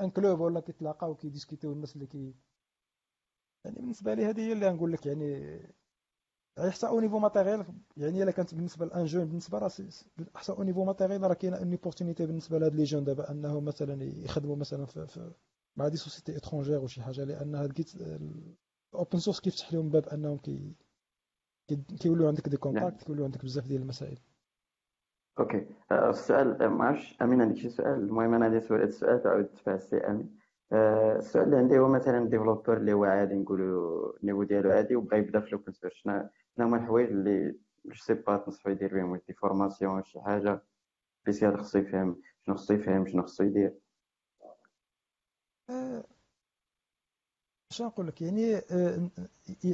un 0.01 0.11
club 0.11 0.41
ولا 0.41 0.61
كيتلاقاو 0.61 1.15
كي 1.15 1.25
discuter 1.25 1.67
و 1.67 1.73
الناس 1.73 1.97
اللي 1.97 2.07
كي 2.07 2.35
يعني 3.65 3.77
بالنسبة 3.77 4.15
لي 4.15 4.25
هذه 4.27 4.41
هي 4.41 4.53
اللي 4.53 4.69
غنقول 4.69 4.93
لك 4.93 5.07
يعني 5.07 5.61
حتى 6.61 6.87
au 6.87 7.01
niveau 7.01 7.19
matériel 7.19 7.65
يعني 7.97 8.23
إلا 8.23 8.31
كانت 8.31 8.55
بالنسبة 8.55 8.87
ل 8.87 8.93
un 8.93 9.05
jeune 9.05 9.25
بالنسبة 9.25 9.59
راه 9.59 9.71
حتى 10.35 10.53
au 10.53 10.63
niveau 10.63 10.85
matériel 10.85 11.23
راه 11.23 11.35
كاينة 11.35 11.57
une 11.57 11.73
opportunité 11.73 12.27
بالنسبة 12.27 12.59
لهاد 12.59 12.75
les 12.75 12.85
jeunes 12.85 13.05
دابا 13.05 13.31
أنه 13.31 13.61
مثلا 13.61 14.05
يخدموا 14.05 14.57
مثلا 14.57 14.87
في, 14.87 15.07
في 15.07 15.33
مع 15.77 15.89
des 15.89 15.97
sociétés 15.97 16.37
étrangères 16.37 16.79
وشي 16.79 17.03
حاجة 17.03 17.25
لأن 17.25 17.55
هاد 17.55 17.73
كيت 17.73 17.95
ال 18.95 18.99
open 18.99 19.19
source 19.19 19.41
كيفتح 19.41 19.73
لهم 19.73 19.91
باب 19.91 20.09
أنهم 20.09 20.39
كي 20.39 20.75
كيولوا 22.01 22.29
عندك 22.29 22.49
des 22.49 22.57
contacts 22.57 23.05
كيولوا 23.05 23.25
عندك 23.25 23.45
بزاف 23.45 23.67
ديال 23.67 23.83
المسائل. 23.83 24.19
OK. 25.39 25.67
أه، 25.93 26.11
السؤال 26.11 26.67
ما 26.67 26.85
عرفتش 26.85 27.23
أمين 27.23 27.41
عندك 27.41 27.57
شي 27.57 27.69
سؤال؟ 27.69 27.95
المهم 27.95 28.35
أنا 28.35 28.45
غادي 28.45 28.57
نسول 28.57 28.79
هذا 28.79 28.89
السؤال 28.89 29.23
تعاود 29.23 29.47
تفاعل 29.47 29.77
السي 29.77 29.97
أمين. 29.97 30.39
أه، 30.73 31.17
السؤال 31.17 31.45
اللي 31.45 31.57
عندي 31.57 31.79
هو 31.79 31.89
مثلا 31.89 32.29
développeur 32.29 32.77
اللي 32.77 32.93
هو 32.93 33.05
عادي 33.05 33.35
نقولوا 33.35 34.13
ال 34.21 34.24
niveau 34.24 34.43
ديالو 34.43 34.71
عادي 34.71 34.97
وبغى 34.97 35.19
يبدا 35.19 35.41
في 35.41 35.47
ال 35.47 35.52
open 35.52 35.73
source 35.73 35.93
شنو 35.95 36.29
هما 36.59 36.77
الحوايج 36.77 37.09
اللي 37.09 37.59
je 37.85 37.95
sais 37.95 38.15
pas 38.15 38.37
تنصحو 38.37 38.71
يدير 38.71 38.95
بهم 38.95 39.17
des 39.29 39.35
formations 39.35 40.05
شي 40.05 40.21
حاجة 40.21 40.63
سبيسيال 41.23 41.59
خصو 41.59 41.79
يفهم 41.79 42.23
شنو 42.47 42.55
خصو 42.57 42.75
يفهم 42.75 43.07
شنو 43.07 43.23
خصو 43.23 43.45
يدير 43.45 43.75
اش 47.71 47.83
نقول 47.83 48.07
لك 48.07 48.23
يعني 48.23 48.51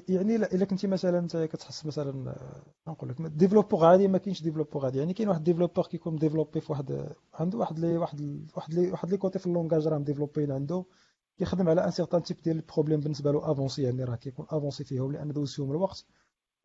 يعني 0.09 0.37
الا 0.37 0.65
كنتي 0.65 0.87
مثلا 0.87 1.19
انت 1.19 1.37
كتحس 1.37 1.87
مثلا 1.87 2.35
نقول 2.89 3.11
لك 3.11 3.17
ديفلوبور 3.21 3.85
عادي 3.85 4.09
ما 4.09 4.19
كاينش 4.19 4.43
ديفلوبور 4.43 4.85
عادي 4.85 4.99
يعني 4.99 5.15
كاين 5.15 5.29
واحد 5.29 5.45
ديفلوبور 5.45 5.87
كيكون 5.87 6.17
ديفلوبي 6.17 6.61
في 6.61 6.73
واحد 6.73 7.15
عنده 7.35 7.59
واحد 7.59 7.79
لي 7.79 7.97
واحد 7.99 8.47
واحد 8.57 8.75
لي 8.75 8.91
واحد 8.91 9.11
لي 9.11 9.17
كوتي 9.17 9.39
في 9.39 9.47
اللونغاج 9.47 9.87
راه 9.89 9.99
ديفلوبين 9.99 10.53
عنده 10.53 10.85
كيخدم 11.39 11.69
على 11.69 11.85
ان 11.85 11.91
سيغتان 11.91 12.23
تيب 12.23 12.37
ديال 12.43 12.57
البروبليم 12.57 13.01
بالنسبة 13.01 13.33
له 13.33 13.53
افونسي 13.53 13.83
يعني 13.83 14.05
راه 14.05 14.17
كيكون 14.17 14.47
افونسي 14.51 14.85
فيهم 14.85 15.13
لأن 15.13 15.33
دوز 15.33 15.55
فيهم 15.55 15.71
الوقت 15.71 16.05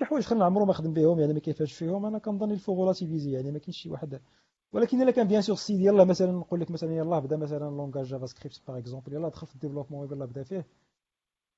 حوايج 0.05 0.23
خلينا 0.23 0.45
عمرو 0.45 0.65
ما 0.65 0.73
خدم 0.73 0.93
بهم 0.93 1.19
يعني 1.19 1.33
ما 1.33 1.39
كيفاش 1.39 1.73
فيهم. 1.73 2.05
أنا 2.05 2.17
كنظن 2.19 2.51
il 2.51 2.61
faut 2.61 2.81
relativiser 2.81 3.31
يعني 3.31 3.51
ما 3.51 3.59
كاينش 3.59 3.77
شي 3.77 3.89
واحد. 3.89 4.21
ولكن 4.73 5.01
إلا 5.01 5.11
كان 5.11 5.27
bien 5.27 5.41
sûr 5.41 5.55
السيد 5.55 5.79
يلاه 5.79 6.03
مثلا 6.03 6.31
نقول 6.31 6.59
لك 6.61 6.71
مثلا 6.71 6.93
يلاه 6.93 7.19
بدا 7.19 7.37
مثلا 7.37 7.59
langage 7.59 8.05
JavaScript 8.05 8.61
par 8.67 8.77
exemple 8.77 9.13
يلاه 9.13 9.29
دخل 9.29 9.47
في 9.47 9.55
ال 9.55 9.59
développement 9.59 10.11
يلاه 10.11 10.25
بدا 10.25 10.43
فيه. 10.43 10.67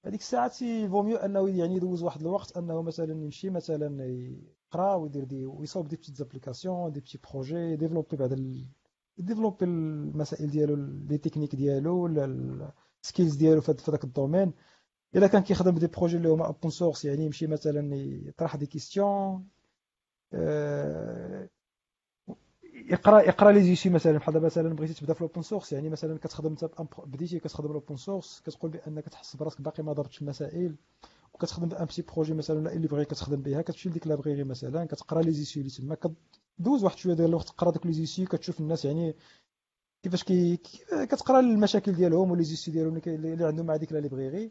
هذيك 0.05 0.19
الساعات 0.19 0.53
vaut 0.91 1.03
mieux 1.03 1.17
أنه 1.17 1.49
يعني 1.49 1.75
يدوز 1.75 2.03
واحد 2.03 2.21
الوقت 2.21 2.57
أنه 2.57 2.81
مثلا 2.81 3.11
يمشي 3.11 3.49
مثلا 3.49 4.05
يقرأ 4.05 4.95
ويدير 4.95 5.23
دي 5.23 5.45
ويصاوب 5.45 5.87
des 5.87 5.95
petites 5.95 6.15
applications 6.15 6.91
des 6.91 6.99
petits 6.99 7.19
projets 7.31 7.75
développer 7.75 8.17
بعد 8.17 8.31
ال... 8.31 8.65
développer 9.17 9.65
المسائل 9.65 10.49
ديالو 10.49 10.75
les 11.09 11.17
techniques 11.17 11.55
ديالو 11.55 12.07
ال 13.03 13.08
skills 13.08 13.35
ديالو 13.35 13.61
في 13.61 13.75
هذاك 13.89 14.03
ال 14.03 14.09
domaine 14.10 14.53
الا 15.15 15.27
كان 15.27 15.41
كيخدم 15.43 15.71
ب 15.71 15.75
des 15.75 15.87
projets 15.87 16.17
اللي 16.17 16.29
هما 16.29 16.45
open 16.45 16.69
source 16.69 17.05
يعني 17.05 17.25
يمشي 17.25 17.47
مثلا 17.47 17.95
يطرح 17.95 18.55
des 18.55 18.65
questions 18.65 19.47
يقرا 22.73 23.21
يقرا 23.21 23.51
les 23.51 23.63
issues 23.63 23.89
مثلا 23.89 24.17
بحال 24.17 24.33
دابا 24.33 24.45
مثلا 24.45 24.75
بغيتي 24.75 24.93
تبدا 24.93 25.13
في 25.13 25.21
ال 25.21 25.25
open 25.25 25.41
source 25.41 25.73
يعني 25.73 25.89
مثلا 25.89 26.17
كتخدم 26.17 26.55
بديتي 27.05 27.39
كتخدم 27.39 27.69
ال 27.69 27.74
open 27.74 27.95
source 27.95 28.41
كتقول 28.45 28.71
بانك 28.71 29.09
تحس 29.09 29.35
براسك 29.35 29.61
باقي 29.61 29.83
ما 29.83 29.93
ضربتش 29.93 30.21
المسائل 30.21 30.75
وكتخدم 31.33 31.69
ب 31.69 31.75
un 31.75 31.85
petit 31.85 32.01
projet 32.01 32.33
مثلا 32.33 32.59
ولا 32.59 32.73
library 32.73 33.05
كتخدم 33.05 33.41
بها 33.41 33.61
كتمشي 33.61 33.89
لديك 33.89 34.07
la 34.07 34.15
library 34.15 34.43
مثلا 34.43 34.85
كتقرا 34.85 35.21
les 35.21 35.31
issues 35.31 35.59
اللي 35.59 35.71
تما 35.71 35.95
كدوز 36.59 36.83
واحد 36.83 36.97
شوية 36.97 37.13
ديال 37.13 37.29
الوقت 37.29 37.47
تقرا 37.47 37.71
دوك 37.71 37.85
les 37.85 37.93
issues 37.93 38.25
كتشوف 38.25 38.59
الناس 38.59 38.85
يعني 38.85 39.15
كيفاش 40.03 40.23
كي 40.23 40.57
كتقرا 40.91 41.39
المشاكل 41.39 41.93
ديالهم 41.93 42.31
و 42.31 42.34
les 42.34 42.43
issues 42.43 42.71
ديالهم 42.71 43.01
اللي 43.07 43.45
عندهم 43.45 43.65
مع 43.65 43.75
ديك 43.75 43.91
لا 43.91 44.49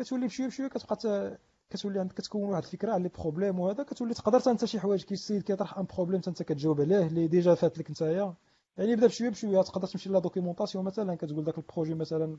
كتولي 0.00 0.26
بشويه 0.26 0.46
بشويه 0.46 0.68
كتبقى 0.68 1.38
كتولي 1.70 2.00
عندك 2.00 2.14
كتكون 2.14 2.50
واحد 2.50 2.62
الفكرة 2.62 2.92
على 2.92 3.02
les 3.02 3.08
problèmes 3.08 3.60
وهذا 3.60 3.82
كتولي 3.82 4.14
تقدر 4.14 4.50
انت 4.50 4.64
شي 4.64 4.80
حوايج 4.80 5.02
كي 5.04 5.14
السيد 5.14 5.42
كيطرح 5.42 5.78
un 5.78 5.86
problème 5.96 6.20
انت 6.28 6.42
كتجاوب 6.42 6.80
عليه 6.80 7.06
اللي 7.06 7.28
déjà 7.28 7.54
فات 7.54 7.78
لك 7.78 7.90
نتايا. 7.90 8.34
يعني 8.76 8.96
بدا 8.96 9.06
بشويه 9.06 9.28
بشوية 9.28 9.62
تقدر 9.62 9.88
تمشي 9.88 10.10
la 10.10 10.18
documentation 10.18 10.84
مثلا 10.84 11.14
كتقول 11.14 11.44
داك 11.44 11.58
ال 11.58 11.63
projet 11.63 11.94
مثلا 11.94 12.38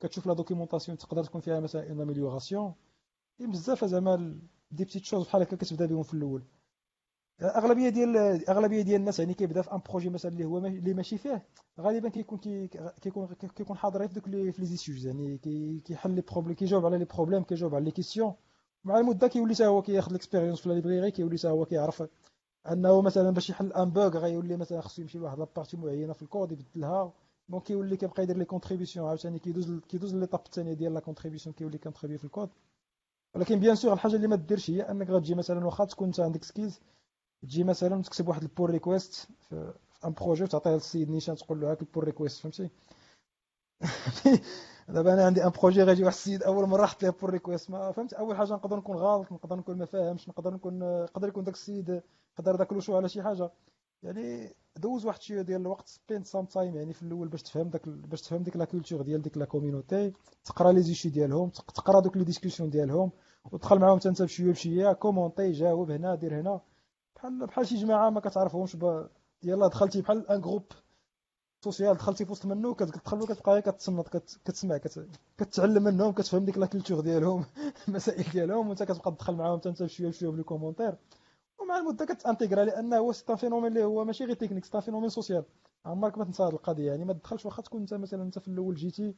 كتشوف 0.00 0.26
la 0.26 0.34
documentation 0.34 0.98
تقدر 0.98 1.24
تكون 1.24 1.40
فيها 1.40 1.60
مثلا 1.60 1.90
une 1.90 2.00
amélioration 2.00 2.74
كاين 3.38 3.50
بزاف 3.50 3.84
زعما 3.84 4.38
des 4.70 4.84
petites 4.84 5.04
choses 5.04 5.26
بحال 5.26 5.42
هكا 5.42 5.56
كتبدا 5.56 5.86
بهم 5.86 6.02
في 6.02 6.14
الأول. 6.14 6.42
أغلبية 7.42 7.88
ديال 7.88 8.16
أغلبية 8.50 8.82
ديال 8.82 9.00
الناس 9.00 9.18
يعني 9.18 9.34
كيبدا 9.34 9.62
في 9.62 9.72
un 9.72 9.80
projet 9.88 10.10
مثلا 10.10 10.32
اللي 10.32 10.44
هو 10.44 10.58
اللي 10.58 10.94
ماشي 10.94 11.18
فيه 11.18 11.42
غالبا 11.80 12.08
كيكون 12.08 12.38
كيكون 13.02 13.26
كيكون 13.56 13.76
حاضر 13.76 14.08
في 14.08 14.14
دوك 14.14 14.28
les 14.28 14.52
في 14.52 14.60
les 14.60 14.66
issues 14.66 15.06
يعني 15.06 15.38
كيحل 15.84 16.10
les 16.10 16.20
problèmes 16.20 16.54
كيجاوب 16.54 16.86
على 16.86 16.98
les 16.98 17.04
problèmes 17.04 17.42
كيجاوب 17.42 17.74
على 17.74 17.84
les 17.84 17.90
questions 17.90 18.34
مع 18.84 18.98
المدة 18.98 19.28
كيولي 19.28 19.54
حتى 19.54 19.66
هو 19.66 19.82
كياخذ 19.82 20.10
ال 20.10 20.15
expérience 20.15 20.60
في 20.60 20.66
ال 20.66 20.72
library 20.72 21.10
كيولي 21.10 21.38
حتى 21.38 21.48
هو 21.48 21.64
كيعرف 21.64 22.02
أنه 22.70 23.02
مثلا 23.02 23.30
باش 23.30 23.50
يحل 23.50 23.72
un 23.72 23.90
bug 23.90 24.18
غيولي 24.18 24.56
مثلا 24.56 24.80
خصو 24.80 25.02
يمشي 25.02 25.18
لواحد 25.18 25.38
la 25.38 25.48
partie 25.48 25.76
معينة 25.76 26.12
في 26.12 26.22
الكود 26.22 26.52
يبدلها. 26.52 27.12
donc 27.48 27.62
كيولي 27.62 27.96
كيبقى 27.96 28.22
يدير 28.22 28.36
les 28.36 28.44
contributions 28.44 29.08
عاوتاني 29.08 29.38
كيدوز 29.38 29.80
كيدوز 29.88 30.14
l'étape 30.14 30.40
الثانية 30.46 30.72
ديال 30.72 30.94
la 30.94 31.00
contribution 31.00 31.54
كيولي 31.54 31.78
contribuer 31.78 32.18
في 32.18 32.24
الكود 32.24 32.48
ولكن 33.34 33.60
bien 33.60 33.74
sûr 33.74 33.92
الحاجة 33.92 34.16
اللي 34.16 34.28
ما 34.28 34.36
ديرش 34.36 34.70
هي 34.70 34.82
أنك 34.82 35.10
غتجي 35.10 35.34
مثلا 35.34 35.64
واخا 35.66 35.84
تكون 35.84 36.06
أنت 36.06 36.20
عندك 36.20 36.44
skills 36.44 36.80
تجي 37.42 37.64
مثلا 37.64 38.02
تكتب 38.02 38.28
واحد 38.28 38.42
ال 38.42 38.48
pull 38.48 38.70
request 38.70 39.28
في 39.40 39.74
un 40.04 40.12
projet 40.12 40.44
وتعطيه 40.44 40.70
للسيد 40.70 41.10
نيشان 41.10 41.36
تقول 41.36 41.60
له 41.60 41.70
هاك 41.70 41.80
ال 41.80 41.85
pull 41.85 42.04
request 42.04 42.40
فهمتي؟ 42.40 42.70
دابا 44.88 45.14
أنا 45.14 45.26
عندي 45.26 45.44
un 45.44 45.50
projet 45.50 45.82
غيجي 45.82 46.04
واحد 46.04 46.14
السيد 46.14 46.42
أول 46.42 46.68
مرة 46.68 46.86
حط 46.86 47.02
ليه 47.02 47.10
pull 47.10 47.30
request 47.30 47.70
ما 47.70 47.92
فهمت؟ 47.92 48.12
أول 48.12 48.36
حاجة 48.36 48.52
نقدر 48.52 48.76
نكون 48.76 48.96
غلط 48.96 49.32
نقدر 49.32 49.56
نكون 49.56 49.78
ما 49.78 49.84
فاهمش 49.84 50.28
نقدر 50.28 50.54
نكون 50.54 50.78
نقدر 51.02 51.28
يكون 51.28 51.44
داك 51.44 51.54
السيد 51.54 52.02
قدر 52.36 52.56
داك 52.56 52.78
شو 52.78 52.96
على 52.96 53.08
شي 53.08 53.22
حاجة. 53.22 53.50
يعني 54.02 54.54
دوز 54.76 55.06
واحد 55.06 55.22
شوية 55.22 55.42
ديال 55.42 55.60
الوقت 55.60 55.88
spend 55.88 56.26
some 56.26 56.44
time 56.44 56.76
يعني 56.76 56.92
في 56.92 57.02
الأول 57.02 57.28
باش 57.28 57.42
تفهم 57.42 57.68
داك 57.68 57.88
باش 57.88 58.22
تفهم 58.22 58.42
ديك 58.42 58.56
la 58.56 58.64
culture 58.64 59.02
ديال 59.02 59.22
ديك 59.22 59.36
la 59.38 59.44
community 59.44 60.12
تقرا 60.44 60.72
les 60.72 60.82
issues 60.82 61.08
ديالهم 61.08 61.50
تقرا 61.50 62.00
دوك 62.00 62.16
les 62.16 62.24
discussions 62.24 62.70
ديالهم 62.70 63.10
وتدخل 63.52 63.78
معاهم 63.78 63.98
حتى 63.98 64.08
انت 64.08 64.22
بشوية 64.22 64.52
بشويه 64.52 64.92
commenter 64.92 65.52
جاوب 65.52 65.90
هنا 65.90 66.14
دير 66.14 66.40
هنا. 66.40 66.60
بحال 67.22 67.46
بحال 67.46 67.66
شي 67.66 67.76
جماعة 67.76 68.10
ما 68.10 68.20
كتعرفهمش 68.20 68.76
يلاه 69.42 69.68
دخلتي 69.68 70.02
بحال 70.02 70.30
un 70.30 70.40
groupe 70.40 70.64
social 71.64 71.94
دخلتي 71.96 72.24
في 72.24 72.32
وسط 72.32 72.46
منه 72.46 72.74
كتدخل 72.74 73.22
وكتبقى 73.22 73.62
كتصنت 73.62 74.08
كتسمع 74.44 74.80
كتعلم 75.38 75.82
منهم 75.82 76.12
كتفهم 76.12 76.44
ديك 76.44 76.58
la 76.58 76.66
culture 76.66 77.00
ديالهم 77.00 77.44
المسائل 77.88 78.24
ديالهم 78.32 78.68
وانت 78.68 78.82
كتبقى 78.82 79.10
تدخل 79.10 79.34
معاهم 79.34 79.58
حتى 79.58 79.68
انت 79.68 79.82
بشوية 79.82 80.08
بشويه 80.08 80.30
ب 80.30 80.33
les 80.33 80.42
commentaires 80.42 80.94
ومع 81.58 81.78
المدة 81.78 82.04
كت 82.04 82.17
intégra 82.17 82.64
لأن 82.64 82.94
هو 82.94 83.12
c'est 83.12 83.36
phénomène 83.36 83.68
اللي 83.72 83.84
هو 83.84 84.04
ماشي 84.04 84.24
غير 84.24 84.36
technique 84.36 84.64
c'est 84.64 84.80
phénomène 84.80 85.08
social 85.08 85.44
عمرك 85.86 86.18
ما 86.18 86.24
تنسى 86.24 86.42
هذه 86.42 86.50
القضية 86.50 86.86
يعني 86.86 87.04
ما 87.04 87.12
تدخلش 87.12 87.46
واخا 87.46 87.62
تكون 87.62 87.80
انت 87.80 87.94
مثلا 87.94 88.22
انت 88.22 88.38
في 88.38 88.48
الأول 88.48 88.74
جيتي 88.74 89.14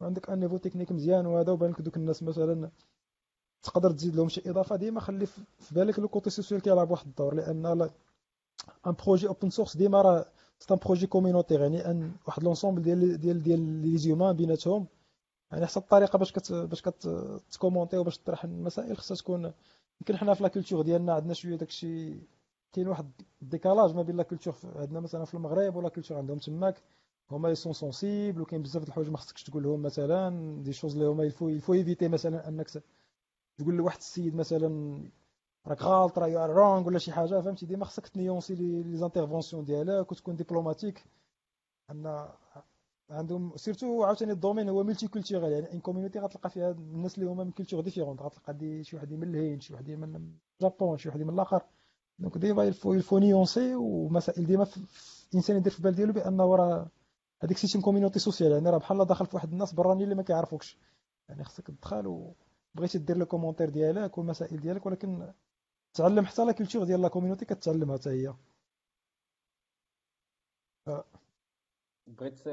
وعندك 0.00 0.30
un 0.30 0.40
niveau 0.40 0.56
technique 0.56 0.92
مزيان 0.92 1.26
وهذا 1.26 1.52
وبان 1.52 1.70
لك 1.70 1.80
دوك 1.80 1.96
الناس 1.96 2.22
مثلا 2.22 2.70
تقدر 3.64 3.90
تزيد 3.92 4.16
لهم 4.16 4.28
شي 4.28 4.50
إضافة 4.50 4.76
ديما 4.76 5.00
خلي 5.00 5.26
في 5.26 5.74
بالك 5.74 5.98
le 5.98 6.08
côté 6.08 6.30
social 6.30 6.60
كيلعب 6.62 6.90
واحد 6.90 7.06
الدور 7.06 7.34
لأن 7.34 7.66
un 8.86 8.94
projet 9.06 9.28
open 9.28 9.50
source 9.50 9.76
ديما 9.76 10.02
راه 10.02 10.26
c'est 10.58 10.74
un 10.74 10.78
projet 10.84 11.06
communautaire 11.06 11.60
يعني 11.60 11.90
أن 11.90 12.12
واحد 12.26 12.44
l'ensemble 12.44 12.82
ديال 12.82 13.20
ديال 13.20 13.42
ديال 13.42 13.60
les 13.60 13.98
humains 13.98 14.36
بيناتهم 14.36 14.86
يعني 15.52 15.66
حتى 15.66 15.78
الطريقة 15.80 16.18
باش 16.18 16.32
كت 16.32 16.52
باش 16.52 16.82
كت 16.82 17.03
commenter 17.03 17.96
وباش 17.98 18.18
تطرح 18.18 18.44
المسائل 18.44 18.96
خصها 18.96 19.16
تكون 19.16 19.52
يمكن 20.00 20.16
حنا 20.16 20.34
في 20.34 20.42
la 20.42 20.48
culture 20.48 20.82
ديالنا 20.82 21.14
عندنا 21.14 21.34
شوية 21.34 21.56
داكشي 21.56 22.14
كاين 22.72 22.88
واحد 22.88 23.10
ال 23.42 23.48
décalage 23.48 23.94
ما 23.94 24.02
بين 24.02 24.16
la 24.16 24.22
culture 24.22 24.54
عندنا 24.76 25.00
مثلا 25.00 25.24
في 25.24 25.34
المغرب 25.34 25.76
و 25.76 25.80
la 25.80 25.88
culture 25.88 26.16
عندهم 26.18 26.38
تماك 26.38 26.82
هما 27.30 27.48
ils 27.50 27.59
sont 27.59 27.72
sensibles 27.72 28.40
وكاين 28.40 28.62
بزاف 28.62 28.82
د 28.82 28.86
الحوايج 28.86 29.10
ما 29.10 29.16
خصكش 29.18 29.42
تقول 29.44 29.62
لهم 29.62 29.82
مثلا 29.82 30.62
des 30.62 30.72
choses 30.72 30.92
اللي 30.92 31.06
هما 31.06 31.24
il 31.24 31.32
faut 31.32 31.48
il 31.48 31.57
faut 31.57 31.74
éviter 31.74 32.08
مثلا 32.08 32.48
أنك 32.48 32.68
تقول 33.58 33.74
لواحد 33.74 33.98
السيد 33.98 34.34
مثلا 34.34 35.02
راك 35.66 35.82
غلط 35.82 36.18
راه 36.18 36.46
wrong 36.46 36.86
ولا 36.86 36.98
شي 36.98 37.12
حاجة 37.12 37.40
فهمتي؟ 37.40 37.66
ديما 37.66 37.84
خصك 37.84 38.08
ت 38.08 38.14
nuancer 38.14 38.54
les 38.54 38.96
interventions 38.96 39.64
ديالك 39.64 40.12
وتكون 40.12 40.36
diplomatique 40.36 41.04
ان 41.90 42.28
عندهم 43.10 43.56
surtout 43.56 44.04
عاوتاني 44.04 44.32
ال 44.32 44.36
domaine 44.36 44.68
هو 44.68 44.82
multiculturel 44.82 45.52
يعني 45.52 45.72
un 45.72 45.80
community 45.80 46.18
غتلقى 46.18 46.50
فيها 46.50 46.70
الناس 46.70 47.18
اللي 47.18 47.30
هما 47.30 47.44
من 47.44 47.50
cultures 47.50 47.80
différentes 47.80 48.22
غتلقى 48.22 48.54
دي 48.54 48.84
شي 48.84 48.96
واحد 48.96 49.12
من 49.12 49.34
الهند 49.34 49.62
شي 49.62 49.72
واحد 49.72 49.90
من 49.90 50.30
الجابون 50.60 50.98
شي 50.98 51.08
واحد 51.08 51.20
من 51.20 51.34
الآخر. 51.34 51.62
donc 52.18 52.38
ديما 52.38 52.64
il 52.64 52.73
faut 52.73 52.92
il 52.92 53.01
faut 53.01 53.18
nuancer 53.18 53.74
ومسائل 53.74 54.46
ديما 54.46 54.66
الانسان 55.30 55.56
يدير 55.56 55.72
في 55.72 55.82
بال 55.82 55.94
ديالو 55.94 56.12
بانه 56.12 56.56
راه 56.56 56.88
هذيك 57.42 57.58
c'est 57.58 57.80
une 57.80 57.89
community 57.89 58.18
sociale 58.18 58.52
يعني 58.52 58.70
راه 58.70 58.78
بحال 58.78 59.04
داخل 59.04 59.26
في 59.26 59.36
واحد 59.36 59.52
الناس 59.52 59.72
برانيين 59.72 60.04
اللي 60.04 60.14
ما 60.14 60.22
كيعرفوكش. 60.22 60.78
يعني 61.28 61.44
خصك 61.44 61.66
تدخل 61.66 62.32
وبغيتي 62.74 62.98
دير 62.98 63.16
le 63.16 63.26
commentaire 63.26 63.70
ديالك 63.70 64.18
والمسائل 64.18 64.60
ديالك 64.60 64.86
ولكن 64.86 65.32
تعلم 65.94 66.26
حتى 66.26 66.44
la 66.44 66.52
culture 66.52 66.84
ديال 66.84 67.02
la 67.02 67.08
community 67.08 67.44
كتعلمها 67.44 67.96
حتى 67.96 68.10
هي. 68.10 68.34
بغيت 72.06 72.48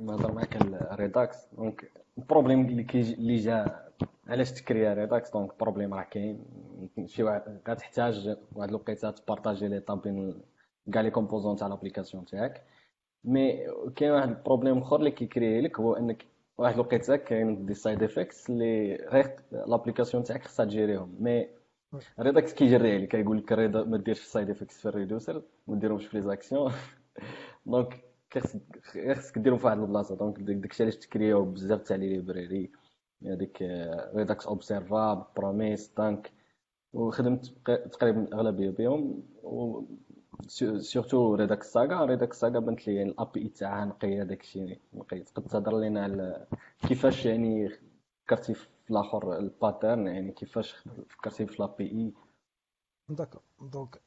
نهضر 0.00 0.32
معاك 0.32 0.56
على 0.56 0.88
Redux 0.92 1.46
donc 1.52 1.92
ال 2.18 2.23
problème 2.23 2.66
اللي 2.66 2.84
كيجي 2.84 3.14
اللي 3.14 3.36
جا 3.36 3.86
علاش 4.26 4.52
ت 4.52 4.60
créa 4.60 4.94
Redux 4.94 5.30
donc 5.30 5.52
ال 5.52 5.57
problème 5.57 5.94
راه 5.94 6.02
كاين. 6.02 6.44
شي 7.06 7.22
واحد 7.22 7.60
غتحتاج 7.68 8.36
واحد 8.52 8.68
الوقيته 8.68 9.10
ت 9.10 9.68
partager 9.68 9.80
l'état 9.80 10.02
بين 10.02 10.42
كاع 10.92 11.02
les 11.02 11.10
composants 11.10 11.56
تاع 11.56 11.66
l'application 11.66 12.24
تاعك. 12.24 12.66
mais 13.24 13.66
كاين 13.96 14.10
واحد 14.10 14.28
ال 14.28 14.34
problème 14.34 14.78
آخر 14.78 14.96
اللي 14.96 15.10
كي 15.10 15.24
créer 15.24 15.60
لك 15.60 15.80
هو 15.80 15.94
إنك 15.94 16.26
واحد 16.58 16.74
الوقيته 16.74 17.16
كاين 17.16 17.66
des 17.66 17.74
side 17.74 18.02
effects 18.02 18.50
اللي 18.50 18.94
غير 18.96 19.36
l'application 19.52 20.24
تاعك 20.24 20.44
خصها 20.44 20.66
ت 20.66 20.72
gérer 20.72 20.99
هم. 20.99 21.16
mais 21.20 21.48
Redux 22.20 22.54
كيجري 22.54 22.94
عليك 22.94 23.10
كيقول 23.10 23.38
لك 23.38 23.52
ما 23.86 23.96
ديرش 23.98 24.20
ال 24.20 24.26
side 24.26 24.50
effects 24.50 24.80
في 24.80 24.88
ال 24.88 24.95
reducer 24.95 25.42
ما 25.66 25.76
ديرهمش 25.76 26.06
في 26.06 26.16
les 26.16 26.22
actions 26.22 26.72
donc 27.66 28.04
خصك 29.16 29.38
ديرهم 29.38 29.58
في 29.58 29.66
واحد 29.66 29.78
البلاصة. 29.78 30.16
donc 30.16 30.38
داكشي 30.40 30.82
علاش 30.82 30.96
ت 30.96 31.04
créa 31.04 31.36
و 31.36 31.44
بزاف 31.44 31.82
تاع 31.82 31.96
les 31.96 32.08
libraries 32.08 32.70
هذيك 33.26 33.58
Redux 34.14 34.46
Observable 34.46 35.24
Promise 35.36 35.92
Thunk 35.94 36.30
وخدمت 36.92 37.46
تقريبا 37.92 38.22
الاغلبيه 38.22 38.70
بهم 38.70 39.22
surtout 40.80 41.34
Redux 41.34 41.72
Saga. 41.72 42.04
Redux 42.04 42.40
Saga 42.40 42.58
بانت 42.58 42.86
لي 42.86 42.94
يعني 42.94 43.10
ال 43.10 43.36
API 43.36 43.48
تاعها 43.48 43.84
نقية 43.84 44.22
داكشي 44.22 44.80
نقي 44.94 45.20
تقدر 45.20 45.48
تهضر 45.48 45.78
لينا 45.78 46.02
على 46.04 46.46
كيفاش 46.88 47.26
يعني 47.26 47.68
فكرتي 48.24 48.54
في 48.54 48.68
الآخر 48.90 49.38
ال 49.38 49.46
pattern 49.46 50.06
يعني 50.06 50.32
كيفاش 50.32 50.74
فكرتي 51.08 51.46
في 51.46 51.62
l'API؟ 51.62 52.12
d'accord 53.08 53.42
donc 53.60 54.00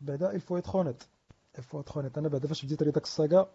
بعدا 0.00 0.32
il 0.32 0.40
faut 0.40 0.56
être 0.56 0.74
honnête 0.74 1.02
il 1.58 1.66
faut 1.66 1.82
honnête 1.96 2.18
أنا 2.18 2.28
بعدا 2.28 2.48
فاش 2.48 2.64
بديت 2.64 2.82
Redux 2.82 3.16
Saga 3.16 3.50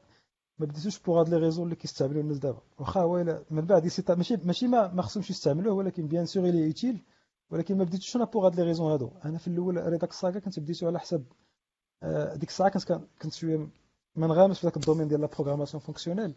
ما 0.59 0.65
بديتوش 0.65 0.99
pour 0.99 1.19
هاد 1.19 1.29
les 1.29 1.37
raisons 1.37 1.65
اللي 1.65 1.75
كيستعملوا 1.75 2.21
الناس 2.21 2.37
دابا. 2.37 2.61
واخا 2.79 3.01
هو 3.01 3.43
من 3.51 3.65
بعد 3.65 3.91
ماشي 4.09 4.37
ماشي 4.43 4.67
ما 4.67 4.93
ما 4.93 5.01
خصهمش 5.01 5.29
يستعملوه 5.29 5.73
ولكن 5.73 6.07
bien 6.07 6.25
sûr 6.25 6.45
il 6.45 6.67
est 6.67 6.81
utile 6.81 7.03
ولكن 7.49 7.77
ما 7.77 7.83
بديتوش 7.83 8.15
أنا 8.15 8.25
pour 8.25 8.45
هاد 8.45 8.55
les 8.55 8.63
raisons 8.63 8.91
هادو. 8.91 9.11
أنا 9.25 9.37
في 9.37 9.47
الأول 9.47 9.89
Redux 9.89 10.21
Saga 10.21 10.39
كنت 10.39 10.59
بديتو 10.59 10.87
على 10.87 10.97
آه، 10.97 11.21
ديك 12.35 12.49
الساعة 12.49 12.69
كنت 12.69 13.01
كنت 13.21 13.33
شوية 13.33 13.67
منغمس 14.15 14.59
في 14.59 14.67
ذاك 14.67 14.77
ال 14.77 14.81
domaine 14.81 15.07
ديال 15.07 15.21
la 15.21 15.27
programmation 15.27 15.83
fonctionnelle 15.83 16.35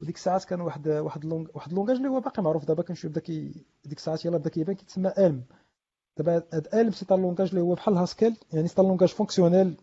وديك 0.00 0.16
الساعات 0.16 0.44
كان 0.44 0.60
واحد 0.60 0.88
واحد 0.88 1.24
langue 1.24 1.46
واحد 1.54 1.70
ال 1.70 1.73
langage 1.73 1.96
اللي 1.96 2.08
هو 2.08 2.20
باقي 2.20 2.42
معروف 2.42 2.64
دابا 2.64 2.82
كنشوف 2.82 3.10
بدا 3.10 3.20
كي 3.20 3.64
ديك 3.84 3.98
الساعات 3.98 4.24
يلاه 4.24 4.38
بدا 4.38 4.50
كيبان 4.50 4.76
كيتسمى 4.76 5.12
Elm 5.18 5.44
دابا 6.16 6.42
هاد 6.52 6.68
Elm 6.74 6.92
c'est 6.92 7.06
un 7.10 7.22
langage 7.22 7.48
اللي 7.48 7.60
هو 7.60 7.74
بحال 7.74 7.96
Haskell 7.96 8.36
يعني 8.52 8.68
c'est 8.68 8.80
un 8.80 8.86
langage 8.86 9.08
fonctionnel 9.08 9.76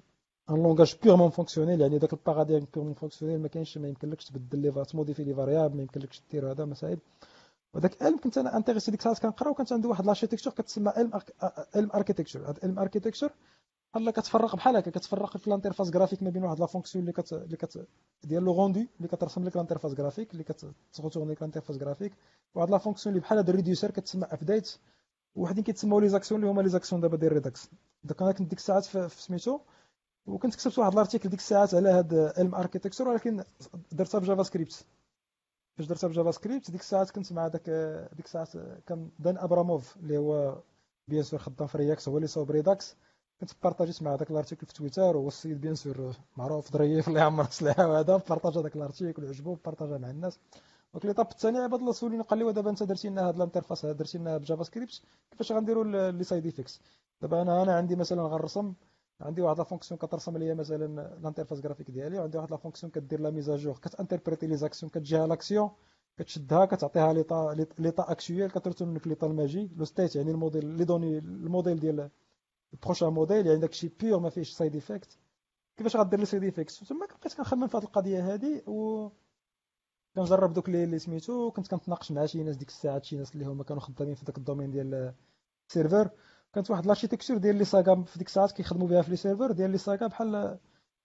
un 0.50 0.56
langage 0.56 0.96
purement 1.04 1.30
fonctionnel 1.30 1.82
يعني 1.82 1.98
داك 1.98 2.14
ال 2.14 2.19
paradigme 2.19 2.68
purement 2.74 2.94
fonctionnel 2.94 3.40
ما 3.40 3.48
كاينش 3.48 3.78
ما 3.78 3.88
يمكنلكش 3.88 4.26
تبدل 4.26 4.60
les 4.60 4.86
ت 4.86 4.90
modifier 4.90 5.24
les 5.24 5.34
variables 5.36 5.76
ما 5.76 5.82
يمكنلكش 5.82 6.22
دير 6.32 6.52
هذا 6.52 6.66
مسائل 6.66 6.98
وداك 7.74 8.04
Elm 8.04 8.18
كنت 8.18 8.38
أنا 8.38 8.58
intéressé 8.58 8.92
ديك 8.92 9.00
الساعات 9.00 9.20
كنقرا 9.20 9.50
وكانت 9.50 9.74
عندي 9.74 9.88
واحد 9.88 10.06
l'architecture 10.06 10.54
كتسمى 10.54 10.94
Elm 10.98 11.12
Elm 11.76 11.92
هاد 11.94 12.60
Elm 12.64 12.80
architecture 12.80 13.30
بحال 13.96 14.10
كتفرق 14.10 14.56
بحال 14.56 14.76
هكا 14.76 14.92
كتفرق 14.92 15.38
في 15.38 15.48
ال 15.48 15.52
interface 15.52 15.90
graphique 15.90 16.24
ما 16.24 16.30
بين 16.30 16.44
واحد 16.44 16.60
la 16.60 16.66
fonction 16.66 17.02
اللي 17.02 17.14
كت 17.14 17.34
اللي 17.34 17.58
كت 17.58 17.88
ديال 18.24 18.44
le 18.44 18.54
rendu 18.54 18.86
اللي 18.98 19.08
كترسم 19.08 19.44
لك 19.44 19.56
ال 19.56 19.60
interface 19.60 19.94
graphique 19.94 20.32
اللي 20.32 20.44
كت 20.44 20.60
retourner 20.60 21.32
لك 21.32 21.38
ال 21.38 21.42
interface 21.42 21.78
graphique 21.78 22.14
وواحد 22.56 22.70
la 22.72 22.78
fonction 22.78 23.16
اللي 23.16 23.22
بحال 23.22 23.38
هاد 23.38 23.50
ال 23.50 23.55
reducer 23.55 23.92
كتسمى 23.92 24.26
update 24.32 24.78
وحدين 25.36 25.64
كيتسموا 25.64 26.02
les 26.02 26.10
actions 26.10 26.40
اللي 26.42 26.52
هما 26.52 26.62
les 26.62 26.70
actions 26.70 27.02
دابا 27.02 27.18
ديال 27.18 27.32
Redux 27.34 27.70
donc 28.04 28.22
أنا 28.22 28.32
كنت 28.32 28.50
ديك 28.50 28.60
الساعات 28.60 28.86
في 28.86 29.22
سميتو 29.24 29.60
وكنت 30.26 30.56
كتبت 30.56 30.80
واحد 30.80 30.94
ال 30.94 30.98
article 30.98 31.30
ديك 31.30 31.40
الساعات 31.40 31.74
على 31.76 31.90
هاد 31.90 32.34
Elm 32.38 32.56
architecture 32.56 33.08
ولكن 33.08 33.44
درتها 33.92 34.20
ب 34.20 34.44
JavaScript 34.44 34.86
فاش 35.78 35.86
درتها 35.88 36.08
ب 36.08 36.32
JavaScript 36.32 36.72
ديك 36.72 36.82
الساعات 36.82 37.12
كنت 37.12 37.34
مع 37.34 37.48
داك 37.48 37.70
ديك 38.16 38.26
الساعات 38.26 38.50
كان 38.88 39.10
دان 39.20 39.38
أبراموف 39.38 39.98
اللي 39.98 40.18
هو 40.18 40.62
bien 41.08 41.24
sûr 41.24 41.40
خدام 41.40 41.68
في 41.68 41.78
React 41.78 42.10
هو 42.10 42.18
اللي 42.18 42.28
صوب 42.28 42.52
Redux 42.52 42.96
كنت 43.40 43.52
بارطاجيت 43.64 44.04
مع 44.04 44.16
داك 44.16 44.32
ال 44.32 44.36
article 44.36 44.68
في 44.68 44.74
تويتر 44.74 45.18
هو 45.18 45.28
السيد 45.28 45.62
bien 45.62 45.76
sûr 45.76 46.14
معروف 46.38 46.72
ظريف 46.72 47.08
الله 47.08 47.20
يعمر 47.20 47.44
السلاحه 47.44 47.88
وهذا 47.90 48.18
بارطاجا 48.30 48.62
داك 48.62 48.76
ال 48.76 48.82
article 48.82 49.24
وعجبو 49.24 49.54
بارطاجا 49.66 49.98
مع 49.98 50.10
الناس. 50.10 50.40
donc 50.94 51.06
l'étape 51.06 51.32
الثاني 51.32 51.58
عباد 51.58 51.80
الله 51.80 51.92
سوليني 51.92 52.24
قال 52.24 52.40
لي 52.40 52.46
ودابا 52.46 52.70
انت 52.70 52.84
درتي 52.84 53.10
لنا 53.10 53.28
هاد 53.28 53.36
ال 53.36 53.41
interface 53.41 53.86
درتي 53.86 54.18
لنا 54.18 54.38
ب 54.38 54.64
JavaScript 54.64 55.02
كيفاش 55.32 55.52
غنديروا 55.52 56.12
les 56.12 56.24
side 56.24 56.48
effects 56.48 56.82
دابا 57.22 57.42
أنا 57.42 57.64
أنا 57.64 57.76
عندي 57.76 57.96
مثلا 57.96 58.22
غنرسم 58.22 58.74
عندي 59.22 59.42
واحد 59.42 59.58
la 59.58 59.64
fonction 59.64 59.98
كترسم 59.98 60.38
ليا 60.38 60.54
مثلا 60.54 60.86
ال 61.18 61.22
interface 61.22 61.62
graphique 61.62 61.92
ديالي 61.92 62.20
وعندي 62.20 62.38
واحد 62.38 62.52
la 62.52 62.58
fonction 62.58 62.92
كدير 62.92 63.20
la 63.20 63.30
mise 63.30 63.51
à 63.51 63.56
jour 63.56 63.78
كت 63.78 63.89
interpréter 63.89 64.48
les 64.48 64.58
actions 64.58 64.90
كتجيها 64.90 65.28
l'action 65.28 65.70
كتشدها 66.18 66.66
كتعطيها 66.66 67.14
l'état 67.14 67.54
l'état 67.80 68.12
actuel 68.12 68.50
كترسم 68.52 68.96
لك 68.96 69.08
l'état 69.08 69.28
الماجي 69.28 69.72
le 69.78 69.86
state 69.86 70.16
يعني 70.16 70.32
ال 70.32 70.37
modèle 70.37 70.66
les 70.66 70.86
données 70.86 71.18
ال 71.18 71.27
modèle 71.27 71.80
ديال 71.80 72.10
ال 72.76 72.79
prochain 72.79 73.08
modèle 73.08 73.48
يعني 73.48 73.60
داكشي 73.60 73.88
pure 74.00 74.20
ما 74.20 74.30
فيهش 74.30 74.52
side 74.52 74.76
effect 74.76 75.18
كيفاش 75.78 75.96
غدير 75.96 76.20
les 76.20 76.26
side 76.26 76.44
effects 76.44 76.84
تما 76.84 77.06
بقيت 77.06 77.34
كنخمم 77.34 77.68
في 77.68 77.78
هذه 77.78 77.84
القضية 77.84 78.34
هذه 78.34 78.62
و 78.68 79.10
كنجرب 80.16 80.54
دوك 80.54 80.70
اللي 80.70 81.00
سميتو 81.00 81.52
كنت 81.52 81.68
كنتناقش 81.68 82.12
مع 82.12 82.26
شي 82.26 82.44
ناس 82.44 82.58
ديك 82.58 82.70
الساعات 82.70 83.06
شي 83.06 83.18
ناس 83.18 83.34
اللي 83.34 83.46
هما 83.46 83.64
كانوا 83.64 83.82
خدامين 83.82 84.16
في 84.16 84.26
داك 84.26 84.38
ال 84.38 84.42
domaine 84.42 84.72
ديال 84.72 85.14
ال 85.70 85.74
serveur. 85.74 86.10
كانت 86.54 86.72
واحد 86.72 86.86
l'architecture 86.86 87.38
ديال 87.38 87.56
les 87.56 87.66
sagas 87.66 88.04
في 88.04 88.18
ديك 88.20 88.28
الساعات 88.28 88.52
كيخدموا 88.52 88.88
بها 88.88 89.02
في 89.02 89.10
les 89.10 89.18
serveurs 89.18 89.52
ديال 89.52 89.72
les 89.72 89.78
sagas 89.78 90.08
بحال 90.08 90.60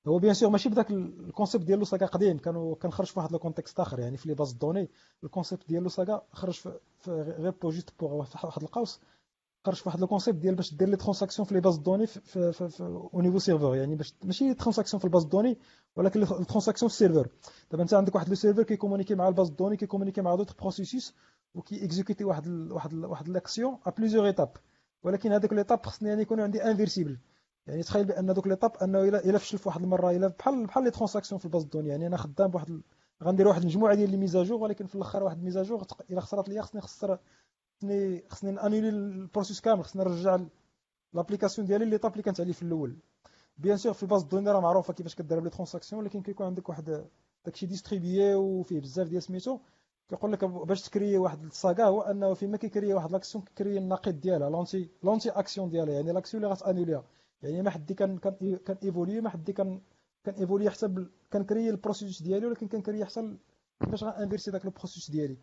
هو 0.07 0.19
bien 0.19 0.35
sûr 0.35 0.51
ماشي 0.51 0.69
بداك 0.69 0.91
ال 0.91 1.00
concept 1.00 1.65
ديالو 1.65 1.85
saga 1.85 2.07
قديم 2.07 2.39
كانوا 2.39 2.75
كنخرج 2.75 3.07
في 3.07 3.19
واحد 3.19 3.35
ال 3.35 3.40
contexte 3.40 3.81
آخر 3.81 4.01
يعني 4.01 4.17
في 4.17 4.29
les 4.29 4.35
bases 4.35 4.53
de 4.53 4.61
données 4.61 4.91
ال 5.25 5.30
concept 5.30 5.69
ديالو 5.69 5.89
saga 5.89 6.23
خرج 6.33 6.55
في 6.55 7.11
غير 7.39 7.51
pour 7.51 7.71
juste 7.71 7.91
pour 8.01 8.15
واحد 8.15 8.63
القوس. 8.63 9.01
خرج 9.67 9.75
في 9.75 9.89
واحد 9.89 10.03
ال 10.03 10.07
concept 10.07 10.39
ديال 10.39 10.55
باش 10.55 10.75
دير 10.75 10.89
les 10.89 10.97
transactions 10.97 11.49
في 11.49 11.55
les 11.55 11.61
bases 11.61 11.77
de 11.77 11.84
données 11.84 12.07
au 12.81 13.21
niveau 13.21 13.39
serveur 13.39 13.75
يعني 13.77 13.97
باش 13.97 14.15
ماشي 14.25 14.55
transactions 14.55 14.99
في 14.99 15.05
ال 15.05 15.09
base 15.09 15.25
de 15.25 15.32
données 15.32 15.59
ولكن 15.97 16.23
ال 16.23 16.28
transactions 16.28 16.89
في 16.89 16.95
ال 16.95 16.99
serveur 16.99 17.29
دابا 17.71 17.83
انت 17.83 17.95
عندك 17.95 18.15
واحد 18.15 18.29
le 18.29 18.35
serveur 18.35 18.63
كي 18.63 18.71
communiquer 18.71 19.15
مع 19.15 19.29
ال 19.29 19.33
base 19.33 19.49
de 19.49 19.55
données 19.55 19.77
كي 19.77 19.84
communiquer 19.84 20.21
مع 20.21 20.35
d'autres 20.35 20.55
processus 20.61 21.15
وكي 21.55 21.85
exécuter 21.85 22.25
واحد 22.25 22.47
ال 22.47 22.73
واحد 22.73 22.93
ال 22.93 23.05
واحد 23.05 23.29
l'action 23.29 23.79
à 23.87 23.91
plusieurs 23.91 24.27
étapes 24.27 24.53
ولكن 25.03 25.33
هذوك 25.33 25.53
les 25.53 25.64
étapes 25.64 25.87
خصني 25.87 26.09
يعني 26.09 26.23
يكونوا 26.23 26.45
عندي 26.45 26.65
inversibles 26.65 27.19
يعني 27.67 27.83
تخيل 27.83 28.05
بأن 28.05 28.35
دوك 28.35 28.47
les 28.47 28.56
étapes 28.56 28.73
أنه 28.83 29.03
الا 29.03 29.25
إلا 29.25 29.39
فشل 29.39 29.59
في 29.59 29.69
واحد 29.69 29.83
المرة 29.83 30.11
إلا 30.11 30.29
بحال 30.29 30.67
بحال 30.67 30.85
les 30.85 30.91
transactions 30.91 31.39
في 31.39 31.45
ال 31.45 31.49
base 31.49 31.65
de 31.65 31.70
données. 31.70 31.89
يعني 31.89 32.07
أنا 32.07 32.17
خدام 32.17 32.51
بواحد. 32.51 32.81
غندير 33.23 33.49
واحد 33.49 33.61
المجموعه 33.61 33.95
ديال 33.95 34.11
les 34.11 34.17
mises 34.17 34.40
à 34.40 34.44
jour 34.44 34.63
ولكن 34.63 34.87
في 34.87 34.95
الأخر 34.95 35.23
واحد 35.23 35.39
ال 35.39 35.44
mise 35.44 35.63
à 35.63 35.68
jour 35.68 35.87
إلا 36.11 36.21
خسرت 36.21 36.49
ليا 36.49 36.63
خصني 36.63 36.81
خسر 36.81 37.19
خصني 37.81 38.25
خصني 38.29 38.51
annuler 38.51 38.89
ال 38.89 38.98
process 38.98 39.61
كامل 39.61 39.85
خصني 39.85 40.05
نرجع 40.05 40.39
l'application 41.13 41.67
ديالي 41.67 41.85
ل 41.85 41.99
l'étape 41.99 42.13
اللي 42.13 42.23
كانت 42.23 42.41
عليه 42.41 42.53
في 42.53 42.63
الأول. 42.63 42.97
bien 43.59 43.77
sûr 43.77 43.93
في 43.93 44.03
ال 44.03 44.07
base 44.07 44.23
de 44.23 44.29
données 44.29 44.51
راه 44.51 44.61
معروفة 44.61 44.93
كيفاش 44.95 45.15
كدير 45.15 45.41
les 45.41 45.51
transactions 45.51 46.03
ولكن 46.03 46.23
كيكون 46.23 46.47
عندك 46.47 46.69
واحد 46.69 47.05
داكشي 47.45 47.67
distribué 47.67 48.35
وفيه 48.35 48.81
بزاف 48.81 49.09
ديال 49.09 49.23
سميتو. 49.23 49.59
كيقول 50.09 50.33
لك 50.33 50.45
باش 50.45 50.83
ت 50.83 50.89
créer 50.89 51.19
واحد 51.19 51.45
ال 51.45 51.53
saga 51.53 51.85
هو 51.85 52.03
أنه 52.03 52.35
فيما 52.35 52.57
كي 52.57 52.68
créer 52.68 52.95
واحد 52.95 53.13
l'action 53.13 53.45
كي 53.45 53.55
créer 53.55 53.79
النقيض 53.79 54.21
ديالها 54.21 54.51
l'anti 54.51 54.91
l'anti-action 55.03 55.69
ديالها 55.71 55.95
يعني 55.95 56.13
l'action 56.13 56.45
اللي 56.45 56.55
غتانوليها 56.55 57.05
يعني 57.43 57.63
ما 57.63 57.71
حدي 57.71 57.95
كان 57.95 58.19
كان 58.19 58.57
كان 58.67 58.77
évoluer 58.85 59.21
ما 59.21 59.31
حدي 59.31 59.53
كان 59.53 59.81
كان 60.25 60.35
évoluer 60.35 60.71
حتى 60.71 61.07
كن 61.33 61.44
créer 61.44 61.71
ال 61.71 61.77
process 61.77 62.23
ديالي 62.23 62.47
ولكن 62.47 62.69
كن 62.69 62.79
créer 62.79 63.05
حتى 63.05 63.37
كيفاش 63.85 64.05
غ 64.05 64.10
inverser 64.10 64.51
داك 64.51 64.65
ال 64.65 64.70
process 64.71 65.11
ديالي. 65.11 65.37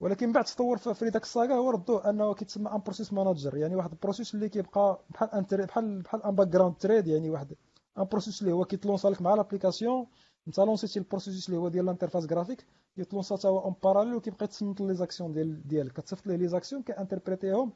ولكن 0.00 0.32
بعد 0.32 0.44
تطور 0.44 0.76
في 0.78 1.10
داك 1.10 1.22
ال 1.22 1.28
saga 1.28 1.54
هو 1.54 1.70
ردوه 1.70 2.10
انه 2.10 2.34
كيتسمى 2.34 2.70
un 2.72 2.78
process 2.80 3.12
manager 3.12 3.56
يعني 3.56 3.76
واحد 3.76 3.92
ال 3.92 3.97
process 3.97 4.34
اللي 4.34 4.48
كيبقى 4.48 5.00
بحال 5.10 5.30
un 5.30 5.42
بحال 5.66 6.02
بحال 6.02 6.22
un 6.22 6.34
background 6.34 6.76
thread 6.76 7.06
يعني 7.06 7.30
واحد 7.30 7.54
un 7.98 8.04
process 8.04 8.42
اللي 8.42 8.52
هو 8.52 8.64
كيتلونسا 8.64 9.08
لك 9.08 9.22
مع 9.22 9.34
l'application 9.34 10.06
انت 10.48 10.60
لونسيتي 10.60 10.98
ال 10.98 11.04
process 11.04 11.48
اللي 11.48 11.60
هو 11.60 11.68
ديال 11.68 11.84
ال 11.84 11.88
interface 11.88 12.26
graphique 12.26 12.66
يتلونسا 12.96 13.36
حتى 13.36 13.48
هو 13.48 13.58
en 13.64 13.74
parallèle 13.82 14.14
وكيبقى 14.14 14.44
يتصنت 14.44 14.80
les 14.80 14.94
actions 14.94 15.32
ديال 15.32 15.66
ديالك. 15.68 15.92
كتصيفط 15.92 16.26
ليه 16.26 16.36
les 16.36 16.48
actions 16.48 16.82
كانتربريتيهم 16.82 17.72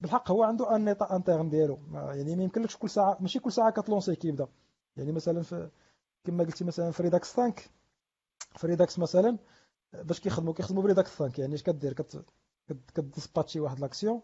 بالحق 0.00 0.30
هو 0.30 0.42
عنده 0.42 0.76
un 0.76 0.84
état 0.84 1.16
interne 1.16 1.48
ديالو. 1.48 1.78
يعني 1.92 2.36
ما 2.36 2.42
يمكنلكش 2.42 2.76
كل 2.76 2.90
ساعة 2.90 3.16
ماشي 3.20 3.38
كل 3.38 3.52
ساعة 3.52 3.70
كت 3.70 3.82
lancer 3.82 4.16
كيبدا. 4.16 4.48
يعني 4.96 5.12
مثلا 5.12 5.42
في 5.42 5.70
كما 6.24 6.44
قلتي 6.44 6.64
مثلا 6.64 6.90
في 6.90 7.02
Redux 7.02 7.32
Thunk 7.34 7.54
في 8.56 8.66
Redux 8.66 8.98
مثلا 8.98 9.38
باش 9.92 10.20
كيخدموا 10.20 10.54
كيخدموا 10.54 10.82
بريداكس 10.82 11.10
5 11.10 11.40
يعني 11.40 11.54
اش 11.54 11.62
كدير؟ 11.62 11.92
كت 11.92 12.24
ك 12.94 13.00
dispatcher 13.00 13.60
واحد 13.60 13.80
l'action 13.80 14.20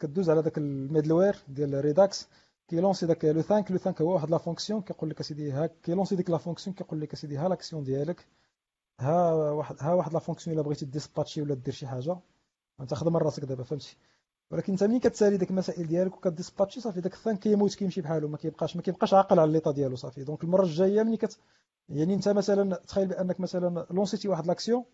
كدوز 0.00 0.30
على 0.30 0.42
داك 0.42 0.58
ال 0.58 0.65
middleware 0.65 1.36
ديال 1.48 1.84
Redux 1.84 2.28
كي 2.68 2.78
lancer 2.78 3.06
داك 3.06 3.24
le 3.24 3.42
thunk 3.42 3.64
le 3.70 3.78
thunk 3.78 3.94
هو 4.04 4.14
واحد 4.14 4.30
la 4.30 4.38
fonction 4.38 4.82
كيقول 4.82 5.10
لك 5.10 5.20
أسيدي 5.20 5.52
ها 5.52 5.66
كي 5.66 5.79
lancer 5.79 6.16
ديك 6.16 6.30
la 6.30 6.38
fonction 6.38 6.76
كيقول 6.76 7.00
لك 7.00 7.12
أسيدي 7.12 7.36
ها 7.36 7.48
l'action 7.48 7.84
ديالك. 7.84 8.26
ها 9.00 9.32
واحد 9.32 9.76
ها 9.80 9.94
واحد 9.94 10.12
la 10.12 10.18
fonction 10.18 10.56
إلا 10.56 10.62
بغيتي 10.62 10.84
dispatcher 10.86 11.42
ولا 11.42 11.54
دير 11.54 11.74
شي 11.74 11.86
حاجة. 11.86 12.16
انت 12.80 12.94
خدم 12.94 13.16
راسك 13.16 13.44
دابا 13.44 13.62
فهمتي؟ 13.64 13.96
ولكن 14.50 14.72
انت 14.72 14.84
ملي 14.84 14.98
كتسالي 15.00 15.36
ديك 15.36 15.50
المسائل 15.50 15.86
ديالك 15.86 16.16
وك 16.16 16.27
dispatcher 16.27 16.80
صافي 16.80 17.00
داك 17.00 17.14
ال 17.14 17.18
thunk 17.18 17.36
كيموت 17.36 17.74
كيمشي 17.74 18.00
بحالو. 18.00 18.28
ما 18.28 18.36
كيبقاش 18.36 18.76
ما 18.76 18.82
كيبقاش 18.82 19.14
عاقل 19.14 19.38
على 19.38 19.52
l'état 19.52 19.72
ديالو 19.72 19.96
صافي. 19.96 20.24
donc 20.24 20.44
المرة 20.44 20.62
الجاية 20.62 21.02
ملي 21.02 21.16
كت 21.16 21.38
يعني 21.88 22.14
انت 22.14 22.28
مثلا 22.28 22.76
تخيل 22.76 23.08
بأنك 23.08 23.40
مثلا 23.40 23.86
لونسيتي 23.90 24.28
واحد 24.28 24.46
l'action 24.46 24.84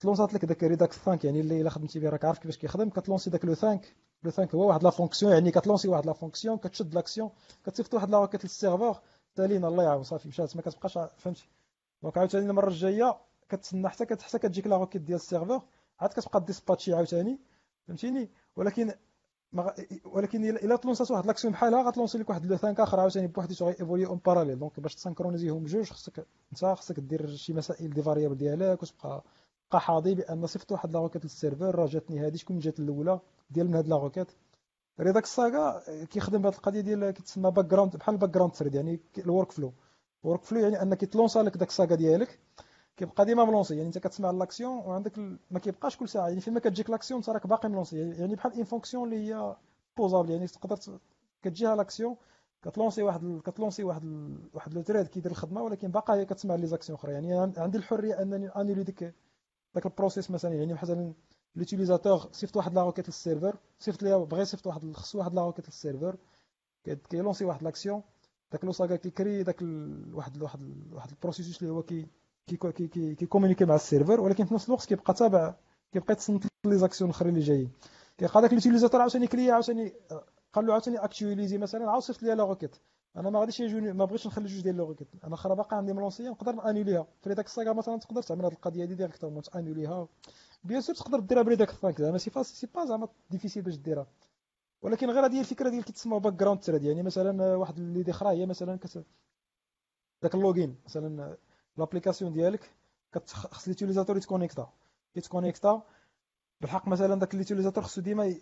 تلونسات 0.00 0.34
لك 0.34 0.44
داك 0.44 0.64
Redux 0.64 0.92
Thunk 0.92 1.18
يعني 1.24 1.40
اللي 1.40 1.60
إلا 1.60 1.70
خدمتي 1.70 2.00
به 2.00 2.08
راك 2.08 2.24
عارف 2.24 2.38
كيفاش 2.38 2.58
كيخدم 2.58 2.90
كت 2.90 3.00
lancer 3.00 3.30
داك 3.30 3.44
le 3.44 3.54
thunk 3.54 3.80
le 4.22 4.30
thunk 4.30 4.48
هو 4.54 4.68
واحد 4.68 4.82
la 4.82 4.90
fonction 4.90 5.32
يعني 5.32 5.50
كت 5.50 5.59
lancer 5.59 5.88
واحد 5.88 6.06
la 6.06 6.12
fonction 6.12 6.58
كتشد 6.58 6.94
l'action 6.94 7.30
كتصيفط 7.66 7.94
واحد 7.94 8.10
la 8.10 8.18
requête 8.18 8.44
لل 8.44 8.56
serveur 8.56 8.98
تالينا 9.34 9.68
الله 9.68 9.84
يعاون 9.84 10.02
صافي 10.02 10.28
مشات 10.28 10.56
ما 10.56 10.62
كتبقاش 10.62 10.98
فهمتي؟ 11.16 11.48
donc 12.02 12.18
عاوتاني 12.18 12.50
المرة 12.50 12.68
الجاية 12.68 13.18
كتسنى 13.48 13.88
حتى 13.88 14.04
حتى 14.04 14.38
كتجيك 14.38 14.66
la 14.66 14.76
requête 14.76 15.02
ديال 15.02 15.16
ال 15.16 15.22
serveur 15.22 15.62
عاد 16.00 16.10
كتبقى 16.10 16.44
dispatcher 16.44 16.94
عاوتاني 16.94 17.38
فهمتيني؟ 17.88 18.30
ولكن 18.56 18.92
ولكن 20.04 20.44
الا 20.44 20.76
تلونسات 20.76 21.10
واحد 21.10 21.26
l'action 21.26 21.52
بحالها 21.52 21.82
غت 21.82 21.91
lancer 21.91 22.18
لك 22.18 22.28
واحد 22.30 22.46
لو 22.46 22.56
5 22.56 22.82
آخر 22.82 23.00
عاوتاني 23.00 23.26
بوحديتو 23.26 23.68
évoluer 23.68 24.06
en 24.06 24.20
parallèle 24.26 24.58
donc 24.58 24.80
باش 24.80 24.94
تسانكرونيزيهم 24.94 25.62
بجوج 25.62 25.90
خصك 25.90 26.26
انت 26.52 26.64
خصك 26.64 27.00
دير 27.00 27.26
شي 27.36 27.52
مسائل 27.52 27.90
des 27.90 28.02
variables 28.02 28.36
ديالك 28.36 28.82
وتبقى 28.82 29.24
بقى 29.70 29.80
حاضي 29.80 30.14
بأن 30.14 30.46
صيفط 30.46 30.72
واحد 30.72 30.92
لا 30.92 30.98
روكيت 31.00 31.24
للسيرفر 31.24 31.74
راه 31.74 31.86
جاتني 31.86 32.20
هذه 32.26 32.36
شكون 32.36 32.58
جات 32.58 32.80
الاولى 32.80 33.20
ديال 33.50 33.66
من 33.68 33.74
هاد 33.74 33.88
la 33.88 33.96
requête 33.96 34.26
Redux 35.00 35.24
Saga 35.24 35.82
كيخدم 36.04 36.42
بهاد 36.42 36.54
القضية 36.54 36.80
ديال 36.80 37.10
كتسمى 37.10 37.50
background 37.50 37.96
بحال 37.96 38.14
ال 38.14 38.30
background 38.30 38.54
thread 38.54 38.74
يعني 38.74 39.00
ال 39.18 39.52
workflow 39.52 39.72
ال 40.24 40.42
workflow 40.44 40.60
يعني 40.60 40.82
أنك 40.82 41.00
تلونسا 41.04 41.38
لك 41.38 41.56
داك 41.56 41.68
ال 41.68 41.73
saga 41.73 41.94
ديالك 41.94 42.38
كيبقى 42.98 43.24
ديما 43.24 43.44
ملونسي 43.44 43.74
يعني 43.76 43.86
انت 43.86 43.98
كتسمع 43.98 44.30
l'action 44.30 44.78
وعندك 44.78 45.18
ما 45.50 45.58
كيبقاش 45.58 45.96
كل 45.96 46.08
ساعة 46.08 46.28
يعني 46.28 46.40
فيما 46.40 46.60
كتجيك 46.60 46.90
l'action 46.90 47.20
انت 47.20 47.30
راك 47.30 47.46
باقي 47.46 47.68
ملونسي 47.68 47.98
يعني 47.98 48.34
بحال 48.34 48.52
une 48.52 48.64
fonction 48.64 49.04
اللي 49.04 49.34
هي 49.34 49.56
pausable 49.96 50.30
يعني 50.30 50.46
تقدر 50.46 50.78
كتجيها 51.42 51.76
l'action 51.76 52.16
كتلونسي 52.62 53.02
واحد 53.02 53.40
كتلونسي 53.44 53.84
واحد 53.84 54.04
واحد 54.54 54.74
لو 54.74 54.82
تريد 54.82 55.06
كيدير 55.06 55.30
الخدمة 55.30 55.62
ولكن 55.62 55.88
باقا 55.88 56.14
هي 56.14 56.24
كتسمع 56.24 56.54
les 56.54 56.66
actions 56.66 56.98
أخرى. 56.98 57.12
يعني 57.12 57.52
عندي 57.56 57.78
الحرية 57.78 58.22
أنني 58.22 58.48
انولي 58.48 58.82
ديك 58.82 59.14
داك 59.74 59.86
ال 59.86 59.91
process 59.91 60.30
مثلا 60.30 60.54
يعني 60.54 60.72
مثلا 60.72 61.12
l'utilisateur 61.56 62.28
صيفط 62.32 62.56
واحد 62.56 62.74
la 62.74 62.82
requête 62.82 63.08
لل 63.08 63.20
server 63.20 63.56
صيفط 63.78 64.02
ليها 64.02 64.18
بغى 64.18 64.40
يصيفط 64.40 64.66
واحد 64.66 64.92
خصو 64.96 65.18
واحد 65.18 65.34
la 65.34 65.44
requête 65.44 65.66
للسيرفر 65.66 66.16
كيلونسي 66.84 67.44
واحد 67.44 67.62
l'action 67.62 68.02
داك 68.52 68.64
le 68.64 68.72
saga 68.72 68.96
كيكري 68.96 69.42
داك 69.42 69.62
واحد 70.12 70.42
واحد 70.42 70.92
واحد 70.92 71.10
ال 71.10 71.15
processus 71.15 71.62
اللي 71.62 71.72
هو 71.72 71.82
كي 71.82 72.06
كيكومونيكي 72.56 73.64
مع 73.64 73.74
ال 73.74 73.81
server 73.81 74.20
ولكن 74.20 74.44
في 74.44 74.54
نفس 74.54 74.66
الوقت 74.68 74.84
كيبقى 74.84 75.14
تابع 75.14 75.54
كيبقى 75.92 76.12
يتصنت 76.12 76.44
les 76.66 76.78
actions 76.78 77.10
الاخرين 77.10 77.34
اللي 77.34 77.44
جايين. 77.46 77.72
كيلقى 78.18 78.40
داك 78.42 78.52
l'utilisateur 78.52 79.00
عاوتاني 79.00 79.26
كليكا 79.26 79.52
عاوتاني 79.52 79.92
قال 80.52 80.66
له 80.66 80.72
عاوتاني 80.72 80.98
actualiser 80.98 81.58
مثلا 81.58 81.90
عاود 81.90 82.02
صيفط 82.02 82.22
لي 82.22 82.34
la 82.34 82.44
requête 82.44 82.76
أنا 83.16 83.30
ما 83.30 83.40
غاديش 83.40 83.60
يجوني 83.60 83.92
ما 83.92 84.04
بغيتش 84.04 84.26
نخلي 84.26 84.46
جوج 84.46 84.62
ديال 84.62 84.76
les 84.76 84.82
requêtes 84.82 85.08
أنا 85.24 85.34
أخرى 85.34 85.54
باقا 85.56 85.76
عندي 85.76 85.92
ملونسية 85.92 86.30
نقدر 86.30 86.70
انوليها 86.70 87.06
في 87.22 87.34
داك 87.34 87.46
ال 87.46 87.51
saga 87.51 87.72
مثلا 87.72 87.98
تقدر 87.98 88.22
تعمل 88.22 88.44
هذه 88.44 88.52
القضية 88.52 88.84
هذه 88.84 88.92
directement 88.94 89.42
تانوليها 89.42 90.08
bien 90.64 90.80
sûr 90.80 90.94
تقدر 90.94 91.20
ديرها 91.20 91.42
ب 91.42 91.70
Redux 91.70 91.94
زعما 91.98 92.18
c'est 92.18 92.30
c'est 92.44 92.66
pas 92.74 92.84
زعما 92.84 93.08
difficile 93.30 93.62
باش 93.62 93.76
ديرها. 93.76 94.06
ولكن 94.82 95.10
غير 95.10 95.26
هذه 95.26 95.40
الفكرة 95.40 95.68
ديال 95.68 95.84
كيتسمى 95.84 96.20
background 96.20 96.62
thread 96.62 96.82
يعني 96.82 97.02
مثلا 97.02 97.56
واحد 97.56 97.78
l'idée 97.78 98.10
أخرى 98.10 98.28
هي 98.28 98.46
مثلا 98.46 98.76
كت 98.76 99.04
داك 100.22 100.34
ال 100.34 100.40
login. 100.40 100.76
مثلا 100.86 101.36
l'application 101.78 102.32
ديالك 102.32 102.70
خص 103.26 103.68
l'utilisateur 103.68 104.16
يتكونيكتا 104.16 104.72
يتكونيكتا 105.16 105.82
بالحق 106.60 106.88
مثلا 106.88 107.14
داك 107.20 107.34
l'utilisateur 107.34 107.84
خصو 107.84 108.00
ديما 108.00 108.34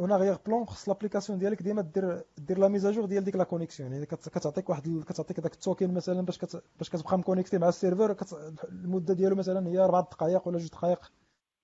en 0.00 0.12
arrière-plan 0.12 0.66
خص 0.66 0.88
l'application 0.88 1.38
ديالك 1.38 1.62
ديما 1.62 1.82
دير 1.82 2.24
دير 2.38 2.58
la 2.58 2.68
mise 2.68 2.84
à 2.84 2.88
jour 2.88 3.04
ديال 3.04 3.24
ديك 3.24 3.36
la 3.36 3.44
connexion 3.44 3.92
يعني 3.92 4.06
كتعطيك 4.06 4.70
واحد 4.70 5.04
كتعطيك 5.08 5.40
داك 5.40 5.54
ال 5.54 5.61
token 5.61 5.94
مثلا 5.94 6.20
باش 6.20 6.38
كت... 6.38 6.62
باش 6.78 6.90
كتبقى 6.90 7.18
مكونيكتي 7.18 7.58
مع 7.58 7.68
ال 7.68 7.74
server 7.74 8.12
كت... 8.12 8.32
المده 8.68 9.14
ديالو 9.14 9.36
مثلا 9.36 9.68
هي 9.68 9.78
4 9.78 10.02
دقائق 10.02 10.48
ولا 10.48 10.56
2 10.56 10.70
دقائق 10.70 11.12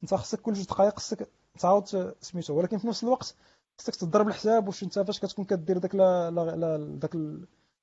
انت 0.03 0.15
خصك 0.15 0.41
كل 0.41 0.53
2 0.53 0.67
دقائق 0.67 0.99
خصك 0.99 1.29
تعاود 1.59 2.15
سميتو 2.21 2.55
ولكن 2.55 2.79
في 2.79 2.87
نفس 2.87 3.05
الوقت 3.05 3.35
خصك 3.79 3.97
تضرب 3.97 4.29
الحساب 4.29 4.67
واش 4.67 4.83
انت 4.83 4.99
فاش 4.99 5.21
كتكون 5.21 5.45
كدير 5.45 5.79
داك 5.79 5.95
لا 5.95 6.97
داك 7.01 7.17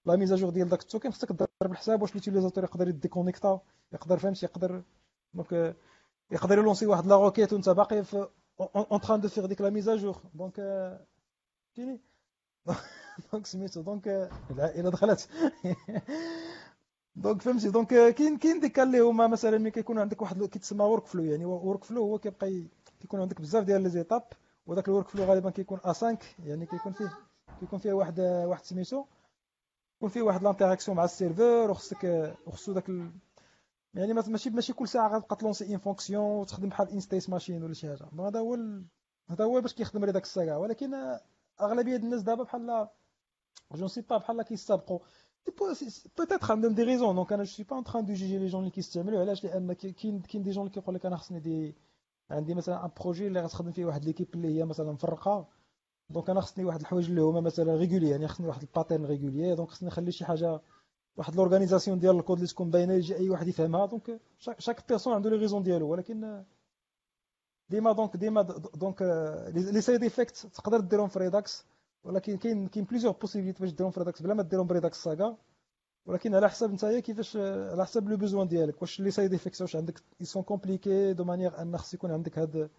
la 0.06 0.16
mise 0.16 0.31
à 0.31 0.34
jour 0.34 0.50
ديال 0.50 0.70
داك 0.70 0.82
ال 0.82 0.87
token 0.87 1.12
خصك 1.12 1.30
تضرب 1.30 1.72
الحساب 1.72 2.02
واش 2.02 2.12
l'utilisateur 2.16 2.64
يقدر 2.64 2.88
يديكونيكتا 2.88 3.60
يقدر 3.93 4.18
فهمتي 4.18 4.45
يقدر 4.45 4.84
donc 5.34 5.76
يقدر 6.32 6.58
يلونسي 6.60 6.86
واحد 6.86 7.06
la 7.08 7.16
requête 7.16 7.54
وانت 7.54 7.70
باقي 7.70 8.04
في 8.04 8.28
en 8.76 9.02
train 9.02 9.22
de 9.22 9.28
faire 9.28 9.46
ديك 9.45 9.62
la 9.62 9.70
mise 9.70 9.93
à 9.93 9.98
jour 9.98 10.22
donc 10.34 10.56
فهمتيني 11.76 12.00
donc 13.32 13.46
سميتو 13.45 13.82
donc 13.82 14.30
العائلة 14.52 14.89
دخلت. 14.89 15.30
donc 17.16 17.42
فهمتي 17.41 17.70
دونك 17.70 17.88
كاين 17.89 18.38
كاين 18.38 18.60
ديك 18.60 18.80
اللي 18.80 19.00
هما 19.00 19.28
مثلا 19.28 19.58
ملي 19.58 19.72
كيكون 19.72 20.00
عندك 20.00 20.22
واحد 20.22 20.43
كيتسمى 20.43 20.84
workflow 20.86 21.24
يعني 21.24 21.45
workflow 21.46 22.02
هو 22.04 22.20
كيبقى 22.20 22.64
كيكون 23.00 23.22
عندك 23.22 23.41
بزاف 23.41 23.64
ديال 23.64 23.82
les 23.82 23.90
étapes 23.90 24.24
وداك 24.66 24.88
ال 24.88 25.08
workflow 25.10 25.24
غالبا 25.24 25.50
كيكون 25.50 25.80
ا 25.86 25.93
5 25.93 26.18
يعني 26.45 26.66
كيكون 26.66 26.91
فيه 26.93 27.18
كيكون 27.60 27.80
فيه 27.80 27.93
واحد 27.93 28.20
واحد 28.20 28.64
سميتو. 28.64 29.06
يكون 30.00 30.10
فيه 30.10 30.22
واحد 30.22 30.43
l'interaction 30.44 30.98
مع 30.97 31.04
ال 31.04 31.12
serveur 31.12 31.72
وخصك 31.72 32.34
وخصو 32.47 32.74
داك 32.74 32.89
ال... 32.89 33.12
يعني 33.94 34.14
ماشي 34.14 34.49
ماشي 34.49 34.74
كل 34.74 34.88
ساعة 34.88 35.15
غتبقى 35.18 35.36
تلونسي 35.36 35.74
une 35.74 35.78
fonction 35.78 36.24
وتخدم 36.24 36.69
بحال 36.69 36.90
une 36.90 36.99
state 36.99 37.30
machine 37.30 37.64
ولا 37.64 37.74
شي 37.74 37.88
حاجة. 37.88 38.28
هذا 38.28 38.40
هو. 38.40 38.57
هذا 39.30 39.45
هو 39.45 39.61
باش 39.61 39.74
كيخدم 39.74 40.06
داك 40.06 40.24
الساعة. 40.24 40.60
ولكن 40.60 40.94
أغلبية 41.61 41.95
الناس 41.95 42.22
دابا 42.22 42.44
بحال 42.44 42.88
je 43.76 43.88
sais 43.88 44.02
pas 44.02 44.18
بحال 44.18 44.41
كيستابقوا 44.41 44.99
peut-être 46.18 46.52
عندهم 46.52 46.74
des 46.74 46.84
raisons 46.84 47.16
donc 47.16 47.34
أنا 47.34 47.44
je 47.44 47.52
sais 47.52 47.64
pas 47.64 47.78
en 47.80 47.84
train 47.84 48.06
de 48.06 48.14
juger 48.14 48.38
les 48.38 48.48
gens 48.48 48.60
اللي 48.60 48.72
كيستعملوا 48.72 49.19
علاش؟ 49.19 49.44
لأن 49.44 49.74
كاين 49.74 50.22
كاين 50.22 50.44
des 50.44 50.52
gens 50.52 50.64
اللي 50.64 50.74
كيقول 50.74 50.95
لك 50.95 51.06
أنا 51.06 51.18
خصني 51.18 51.40
des 51.40 51.76
عندي 52.32 52.53
مثلا 52.53 52.86
un 52.86 52.91
projet 53.02 53.28
اللي 53.28 53.41
غتخدم 53.41 53.72
فيه 53.72 53.86
واحد 53.86 54.06
l'équipe 54.06 54.28
اللي 54.36 54.60
هي 54.60 54.65
مثلا 54.65 54.91
مفرقة. 54.91 55.48
donc 56.10 56.30
أنا 56.30 56.41
خصني 56.41 56.65
واحد 56.65 56.80
الحوايج 56.80 57.10
اللي 57.10 57.22
هما 57.22 57.41
مثلا 57.41 57.76
régulier 57.76 58.10
يعني 58.10 58.27
خصني 58.27 58.48
واحد 58.48 58.61
ال 58.61 58.67
pattern 58.67 59.06
régulier 59.06 59.56
donc 59.56 59.70
خصني 59.69 59.88
نخلي 59.88 60.11
شي 60.11 60.26
حاجة 60.26 60.61
واحد 61.18 61.36
l'organisation 61.36 61.99
ديال 61.99 62.15
الكود 62.15 62.38
اللي 62.38 62.48
تكون 62.49 62.69
باينه 62.72 62.94
يجي 62.94 63.15
اي 63.18 63.30
واحد 63.30 63.48
يفهمها 63.48 63.86
donc 63.86 64.20
chaque 64.38 64.88
personne 64.90 65.14
عنده 65.14 65.30
les 65.30 65.36
raisons 65.36 65.64
ديالو 65.64 65.90
ولكن 65.90 66.44
ديما 67.69 67.91
donc 67.91 68.18
ديما 68.18 68.41
donc 68.76 69.02
les 69.56 69.82
side 69.82 70.03
effects 70.03 70.48
تقدر 70.53 70.80
ديرهم 70.80 71.07
في 71.07 71.19
Redux 71.20 71.66
ولكن 72.03 72.38
كاين 72.38 72.68
كاين 72.68 72.86
plusieurs 72.86 73.14
possibilités 73.14 73.64
باش 73.64 73.72
ديرهم 73.73 73.91
في 73.91 73.99
Redux 73.99 74.22
بلا 74.22 74.34
ما 74.34 74.44
ديرهم 74.44 74.68
ب 74.68 74.74
Redux 74.74 75.03
Saga 75.03 75.38
ولكن 76.06 76.36
على 76.36 76.49
حسب 76.49 76.73
نتايا 76.73 76.99
كيفاش 76.99 77.38
على 77.38 77.86
حسب 77.86 78.10
le 78.10 78.18
besoin 78.18 78.48
ديالك 78.48 78.81
واش 78.81 78.99
les 78.99 79.11
side 79.11 79.32
effects 79.32 79.61
واش 79.61 79.76
عندك 79.76 80.02
ils 80.20 80.30
sont 80.30 80.44
compliqués 80.44 81.14
de 81.14 81.24
manière 81.24 81.61
ان 81.61 81.77
خص 81.77 81.94
يكون 81.94 82.11
عندك 82.11 82.40
هاد 82.40 82.69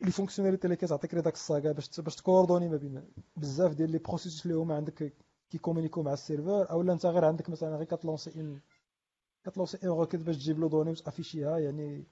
les 0.00 0.10
fonctionnalités 0.10 0.64
اللي 0.64 0.76
كتعطيك 0.76 1.14
Redux 1.14 1.34
Saga 1.34 1.72
باش 1.72 2.00
باش 2.00 2.16
تكوردوني 2.16 2.68
ما 2.68 2.76
بين 2.76 3.04
بزاف 3.36 3.74
ديال 3.74 3.90
les 3.90 3.98
process 3.98 4.46
اللي 4.46 4.56
هما 4.56 4.76
عندك 4.76 5.12
كيكومونيكو 5.50 6.02
مع 6.02 6.12
ال 6.12 6.20
server 6.20 6.70
أو 6.70 6.82
أنت 6.82 7.06
غير 7.06 7.24
عندك 7.24 7.50
مثلا 7.50 7.76
غير 7.76 7.84
كتلونسي 7.84 8.40
une 8.40 8.60
كتلونسي 9.44 9.78
une 9.84 9.88
requête 9.88 10.20
باش 10.20 10.36
تجيب 10.36 10.58
les 10.60 10.68
données 10.68 10.90
وتأفيشيها 10.90 11.58
يعني 11.58 12.04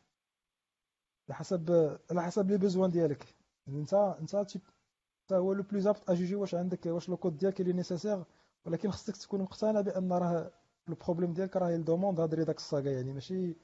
على 1.29 1.35
حسب 1.35 1.71
على 2.11 2.23
حسب 2.23 2.51
les 2.51 2.59
besoins 2.59 2.91
ديالك. 2.91 3.35
يعني 3.67 3.81
انت 3.81 3.95
أنت 3.95 4.35
أنت 4.35 5.33
هو 5.33 5.53
le 5.53 5.63
plus 5.63 5.87
apte 5.87 6.11
à 6.11 6.15
juger 6.15 6.35
واش 6.35 6.55
عندك 6.55 6.87
واش 6.87 7.09
le 7.09 7.17
code 7.17 7.37
ديالك 7.37 7.61
اللي 7.61 7.73
nécessaire 7.73 8.25
ولكن 8.67 8.91
خصك 8.91 9.17
تكون 9.17 9.41
مقتنع 9.43 9.81
بأن 9.81 10.13
راه 10.13 10.53
ال 10.89 10.94
problème 10.94 11.33
ديالك 11.33 11.57
راه 11.57 11.75
ال 11.75 11.81
demande 11.81 12.21
هاد 12.21 12.35
Redux 12.35 12.57
Saga 12.57 12.91
يعني 12.91 13.13
ماشي 13.13 13.57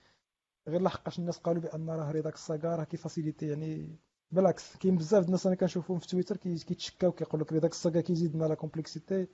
غير 0.69 0.83
لحقاش 0.83 1.19
الناس 1.19 1.39
قالوا 1.39 1.63
بأن 1.63 1.91
راه 1.91 2.11
Redux 2.11 2.35
Saga 2.35 2.77
راه 2.77 2.85
كيفاسيليتي 2.85 3.49
يعني 3.49 3.97
بالعكس 4.33 4.77
كاين 4.77 4.97
بزاف 4.97 5.27
الناس 5.27 5.47
أنا 5.47 5.57
كنشوفهم 5.57 5.99
في 5.99 6.07
تويتر 6.07 6.37
كيتشكاو 6.37 7.13
كيقول 7.13 7.41
لك 7.41 7.53
Redux 7.53 7.71
Saga 7.73 8.01
كيزيد 8.01 8.37
لنا 8.37 8.45
la 8.45 8.55
complexité 8.55 9.27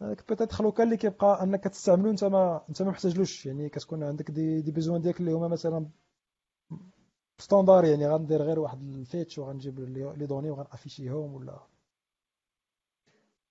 peut-être 0.00 0.64
لو 0.64 0.72
كان 0.72 0.86
اللي 0.86 0.96
كيبقى 0.96 1.42
أنك 1.42 1.64
تستعملو 1.64 2.10
أنت 2.10 2.24
ما 2.24 2.64
أنت 2.68 2.82
ما 2.82 2.90
محتاجلوش. 2.90 3.46
يعني 3.46 3.68
كتكون 3.68 4.02
عندك 4.04 4.30
des 4.30 4.60
des 4.60 4.70
besoins 4.70 5.00
ديالك 5.00 5.20
اللي 5.20 5.32
هما 5.32 5.48
مثلا 5.48 5.88
standard 7.38 7.84
يعني 7.84 8.08
غندير 8.08 8.42
غير 8.42 8.58
واحد 8.58 8.82
ال 8.82 8.91
fetch 8.91 9.38
وغنجيب 9.38 9.80
les 9.80 10.26
données 10.26 10.50
وغنأفيشيهم 10.50 11.34
ولا. 11.34 11.60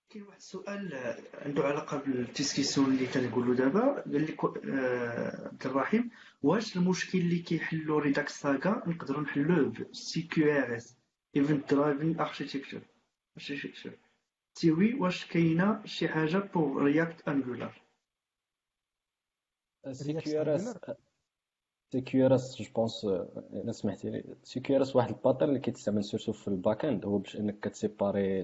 كاين 0.09 0.23
واحد 0.23 0.38
السؤال 0.38 0.93
عنده 1.34 1.63
علاقة 1.63 1.97
بال 1.98 2.12
discussion 2.12 2.88
اللي 2.88 3.07
كنقولوا 3.07 3.55
دابا 3.55 4.01
قال 4.01 4.26
لك 4.26 4.43
آه، 4.45 5.47
عبد 5.47 5.65
الرحيم 5.65 6.09
واش 6.45 6.77
المشكل 6.77 7.17
اللي 7.19 7.39
كيحلو 7.39 7.97
Redux 7.99 8.30
Saga 8.30 8.84
نقدروا 8.88 9.22
نحلوه 9.22 9.73
CQRS 9.91 10.98
event 11.36 11.73
driven 11.73 12.19
architecture 12.19 12.82
architecture 13.38 13.98
si 14.57 14.72
oui 14.72 14.94
واش 14.93 15.26
كاينة 15.26 15.85
شي 15.85 16.07
حاجة 16.07 16.38
pour 16.38 16.84
React 16.84 17.27
Angular 17.27 17.82
CQRS 19.91 20.77
CQRS 21.91 22.61
je 22.61 22.65
pense 22.76 23.06
أنا 23.63 23.72
سمحتي 23.72 24.09
لي. 24.09 24.35
CQRS 24.44 24.95
واحد 24.95 25.09
ال 25.10 25.15
pattern 25.15 25.49
اللي 25.49 25.59
كيتستعمل 25.59 26.03
surtout 26.03 26.34
في 26.34 26.47
ال 26.48 26.55
back 26.55 26.86
end 26.86 27.06
هو 27.05 27.17
باش 27.17 27.35
إنك 27.35 27.59
كتسيباري 27.59 28.41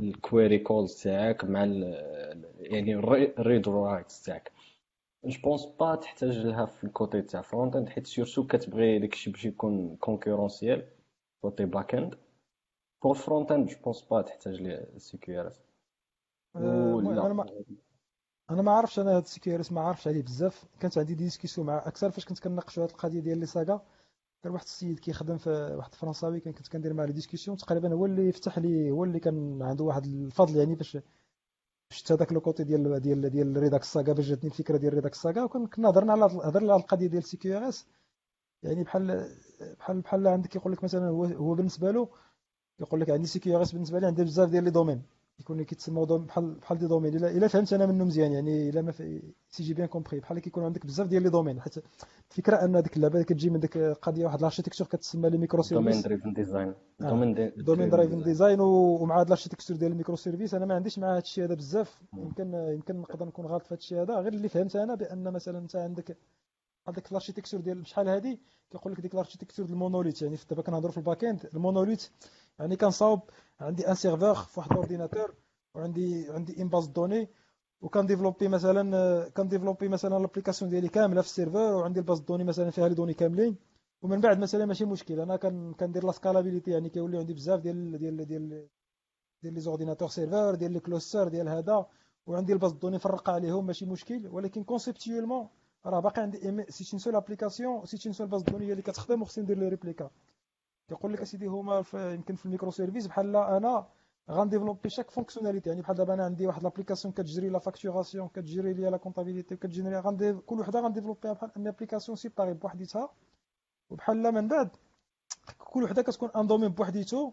ال 0.00 0.10
query 0.10 0.58
calls 0.58 1.02
تاعك 1.02 1.44
مع 1.44 1.64
يعني 2.60 2.94
ال 2.94 3.09
read 3.09 3.68
writes 3.68 4.22
تاعك. 4.22 4.52
je 5.24 5.40
pense 5.42 5.66
pas 5.66 5.94
تحتاج 5.94 6.38
لها 6.38 6.66
في 6.66 6.84
ال 6.84 6.92
côté 6.92 7.22
تاع 7.22 7.42
front 7.42 7.76
end 7.76 7.88
حيت 7.88 8.06
surtout 8.06 8.46
كتبغي 8.46 8.98
داكشي 8.98 9.30
باش 9.30 9.44
يكون 9.44 9.96
concurrentiel 9.96 10.88
côté 11.42 11.64
back 11.64 11.94
end 11.94 12.14
pour 13.02 13.14
front 13.14 13.52
end 13.52 13.68
je 13.68 13.76
pense 13.84 14.02
pas 14.02 14.22
تحتاج 14.22 14.62
ليه 14.62 14.98
CQRS 14.98 15.60
أنا 16.56 17.32
ما 17.32 17.46
أنا 18.50 18.62
ما 18.62 18.72
عرفتش 18.72 18.98
أنا 18.98 19.16
هاد 19.16 19.22
ال 19.22 19.40
CQRS 19.40 19.72
ما 19.72 19.80
عرفتش 19.80 20.08
عليه 20.08 20.22
بزاف. 20.22 20.64
كانت 20.80 20.98
عندي 20.98 21.14
discussion 21.14 21.66
مع 21.66 21.78
أكثر 21.78 22.10
فاش 22.10 22.24
كنت 22.24 22.38
كناقشوا 22.38 22.82
هاد 22.82 22.90
القضية 22.90 23.20
ديال 23.20 23.38
les 23.38 23.46
sagas 23.46 23.80
كان 24.42 24.52
واحد 24.52 24.64
السيد 24.64 24.98
كيخدم 24.98 25.36
في 25.38 25.50
واحد 25.50 25.90
الفرنساوي 25.92 26.40
كان 26.40 26.52
كنت 26.52 26.68
كندير 26.68 26.92
معاه 26.94 27.06
les 27.06 27.12
discussions 27.12 27.56
تقريبا 27.56 27.92
هو 27.92 28.06
اللي 28.06 28.32
فتح 28.32 28.58
لي 28.58 28.90
هو 28.90 29.04
اللي 29.04 29.20
كان 29.20 29.62
عنده 29.62 29.84
واحد 29.84 30.04
الفضل 30.06 30.56
يعني 30.56 30.74
باش 30.74 30.98
شفت 31.92 32.12
هذاك 32.12 32.32
le 32.32 32.40
côté 32.40 32.64
ديال 32.64 33.00
ديال 33.00 33.30
ديال 33.30 33.56
Redux 33.56 33.80
Saga 33.82 34.12
باش 34.12 34.26
جاتني 34.28 34.50
الفكرة 34.50 34.76
ديال 34.76 34.94
Redux 34.94 35.12
Saga 35.12 35.42
وكنا 35.42 35.88
هضرنا 35.88 36.12
على 36.12 36.24
هضرنا 36.24 36.72
على 36.72 36.82
القضية 36.82 37.06
ديال 37.06 37.24
CQRS 37.24 37.86
يعني 38.62 38.84
بحال 38.84 39.06
بحال 39.78 40.00
بحال 40.00 40.26
عندك 40.28 40.56
يقول 40.56 40.72
لك 40.72 40.84
مثلا 40.84 41.08
هو 41.08 41.24
هو 41.24 41.54
بالنسبة 41.54 41.90
له 41.90 42.08
يقول 42.80 43.00
لك 43.00 43.10
عندي 43.10 43.26
CQRS 43.26 43.72
بالنسبة 43.72 43.98
لي 43.98 44.06
عندي 44.06 44.24
بزاف 44.24 44.50
ديال 44.50 44.64
les 44.64 44.70
domaines. 44.70 45.02
يكون 45.40 45.62
كيتسموا 45.62 46.18
بحال 46.18 46.54
بحال 46.54 46.78
des 46.78 46.86
domaines. 46.86 47.16
الا 47.16 47.30
إلا 47.30 47.48
فهمت 47.48 47.72
أنا 47.72 47.86
منه 47.86 48.04
مزيان 48.04 48.32
يعني 48.32 48.68
إلا 48.68 48.82
ما 48.82 48.92
si 48.92 49.62
j'ai 49.62 49.74
bien 49.74 49.86
compris. 49.86 50.20
بحال 50.20 50.38
كيكون 50.38 50.64
عندك 50.64 50.86
بزاف 50.86 51.06
ديال 51.08 51.22
les 51.22 51.30
domaines. 51.30 51.60
حيت 51.60 51.74
الفكرة 52.30 52.64
أن 52.64 52.82
ديك 52.82 52.96
اللعبة 52.96 53.22
كتجي 53.22 53.50
من 53.50 53.60
ديك 53.60 53.78
قضية 53.78 54.24
واحد 54.24 54.38
ال 54.38 54.42
architecture 54.42 54.86
كتسمى 54.86 55.30
les 55.30 55.38
microservices 55.38 55.86
domain 55.86 56.02
driven 56.02 56.32
design 56.32 56.74
domain 57.56 57.90
driven 57.90 58.22
design 58.22 58.60
ومع 58.60 59.20
هاد 59.20 59.26
ال 59.26 59.30
architecture 59.30 59.76
ديال 59.76 59.92
ال 59.92 60.16
microservices 60.16 60.54
أنا 60.54 60.66
ما 60.66 60.74
عنديش 60.74 60.98
مع 60.98 61.16
هاد 61.16 61.22
الشيء 61.22 61.44
هذا 61.44 61.54
بزاف. 61.54 62.00
يمكن 62.14 62.54
يمكن 62.54 62.96
نقدر 62.96 63.26
نكون 63.26 63.46
غلط 63.46 63.66
في 63.66 63.74
هاد 63.74 63.78
الشيء 63.78 64.02
هذا. 64.02 64.14
غير 64.14 64.32
اللي 64.32 64.48
فهمت 64.48 64.76
أنا 64.76 64.94
بأن 64.94 65.32
مثلا 65.32 65.58
أنت 65.58 65.76
عندك 65.76 66.16
هذاك 66.88 67.10
ال 67.10 67.14
architecture 67.14 67.60
ديال 67.60 67.86
شحال 67.86 68.08
هادي؟ 68.08 68.40
كيقول 68.70 68.92
لك 68.92 69.00
ديك 69.00 69.14
ال 69.14 69.18
architecture 69.18 69.66
ديال 69.66 69.74
ال 69.74 69.78
monolithe. 69.78 70.22
يعني 70.22 70.36
دابا 70.50 70.62
كنهضروا 70.62 70.92
في 70.92 70.98
ال 70.98 71.03
back 71.03 71.24
end 71.24 71.48
ال 71.54 71.60
monolithe 71.60 72.10
يعني 72.60 72.76
كنصاوب 72.76 73.20
عندي 73.60 73.88
un 73.88 73.94
serveur 73.94 74.34
في 74.34 74.60
واحد 74.60 74.70
ال 74.70 74.76
ordinateur 74.76 75.34
وعندي 75.74 76.30
عندي 76.30 76.62
une 76.62 76.68
base 76.68 76.86
données 76.86 77.28
développé 77.96 78.48
مثلا 78.48 79.30
développé 79.38 79.88
مثلا 79.88 80.18
l'application 80.18 80.70
ديالي 80.70 80.88
كاملة 80.88 81.20
في 81.20 81.26
ال 81.26 81.33
server 81.33 81.74
وعندي 81.74 82.00
ال 82.00 82.04
base 82.04 82.20
données 82.20 82.44
مثلا 82.44 82.70
فيها 82.70 82.88
les 82.88 82.94
données 82.94 83.14
كاملين. 83.14 83.56
ومن 84.02 84.20
بعد 84.20 84.38
مثلا 84.38 84.66
ماشي 84.66 84.84
مشكل. 84.84 85.20
أنا 85.20 85.36
كندير 85.72 86.06
la 86.06 86.12
scalabilité 86.12 86.70
يعني 86.70 86.88
كيولي 86.88 87.18
عندي 87.18 87.34
بزاف 87.34 87.60
ديال 87.60 87.98
ديال 87.98 88.26
ديال 88.26 88.68
ديال 89.42 89.54
les 89.54 89.60
ordinateurs 89.60 90.08
serveurs 90.08 90.54
ديال 90.54 90.72
les 90.72 90.80
clusters 90.80 91.28
ديال 91.28 91.48
هذا. 91.48 91.86
وعندي 92.26 92.52
ال 92.52 92.56
base 92.56 92.72
de 92.72 92.77
données 92.77 92.96
مفرقه 92.96 93.32
عليهم 93.32 93.66
ماشي 93.66 93.86
مشكل. 93.86 94.28
ولكن 94.28 94.64
conceptuellement 94.64 95.48
راه 95.86 96.00
باقي 96.00 96.22
عندي 96.22 96.38
c'est 96.68 96.90
une 96.92 96.98
seule 96.98 97.16
application 97.16 97.86
c'est 97.86 97.98
une 98.06 98.12
seule 98.12 98.26
base 98.26 98.42
de 98.42 98.47
données 98.47 98.66
هي 98.66 98.70
اللي 98.70 98.82
كتخدم 98.82 99.22
وخصني 99.22 99.44
ندير 99.44 99.58
les 99.58 99.68
réplicas 99.68 100.10
كيقول 100.90 101.12
لك 101.12 101.20
أسيدي 101.20 101.46
هما 101.46 101.84
يمكن 101.94 102.34
في 102.34 102.46
ال 102.46 102.70
microservices 102.70 103.06
بحال 103.06 103.36
أنا 103.36 103.86
غن 104.30 104.40
développer 104.40 104.90
chaque 104.90 105.10
fonctionnalité. 105.10 105.68
يعني 105.68 105.82
بحال 105.82 105.96
دابا 105.96 106.14
أنا 106.14 106.24
عندي 106.24 106.46
واحد 106.46 106.62
l'application 106.62 107.14
كت 107.14 107.24
gérer 107.24 107.48
la 107.48 107.58
facturation 107.58 108.28
كت 108.28 108.41
gérer 108.41 108.72
ليا 108.72 108.90
la 108.90 108.96
comptabilité 108.96 109.56
كت 109.56 109.65
générer 109.65 109.98
غندي 109.98 110.32
كل 110.32 110.60
وحدة 110.60 110.80
غن 110.80 110.88
développer 110.88 111.28
ها 111.28 111.32
بحال 111.32 111.50
une 111.56 111.66
application 111.66 112.16
séparée 112.16 112.54
بوحديتها. 112.54 113.08
وبحال 113.90 114.22
لا 114.22 114.30
من 114.30 114.48
بعد 114.48 114.70
كل 115.58 115.82
وحدة 115.82 116.02
كتكون 116.02 116.30
un 116.36 116.46
domaine 116.46 116.68
بوحديتو. 116.68 117.32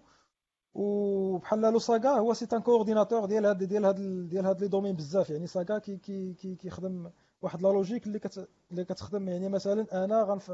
وبحال 0.73 1.61
le 1.61 1.79
saga 1.79 2.09
هو 2.09 2.33
c'est 2.33 2.47
un 2.53 2.61
coordinateur 2.61 3.25
ديال 3.25 3.45
هاد 3.45 3.63
ديال 3.63 3.85
هاد 3.85 4.29
ديال 4.29 4.45
هاد 4.45 4.61
les 4.61 4.67
domaines 4.67 4.95
بزاف. 4.95 5.29
يعني 5.29 5.47
saga 5.47 5.77
كي 5.77 5.97
كي 5.97 6.33
كي 6.33 6.55
كيخدم 6.55 7.11
واحد 7.41 7.61
la 7.61 7.67
logique 7.67 8.07
اللي 8.07 8.19
كت 8.19 8.47
اللي 8.71 8.85
كتخدم. 8.85 9.29
يعني 9.29 9.49
مثلا 9.49 10.05
أنا 10.05 10.23
غنف 10.23 10.51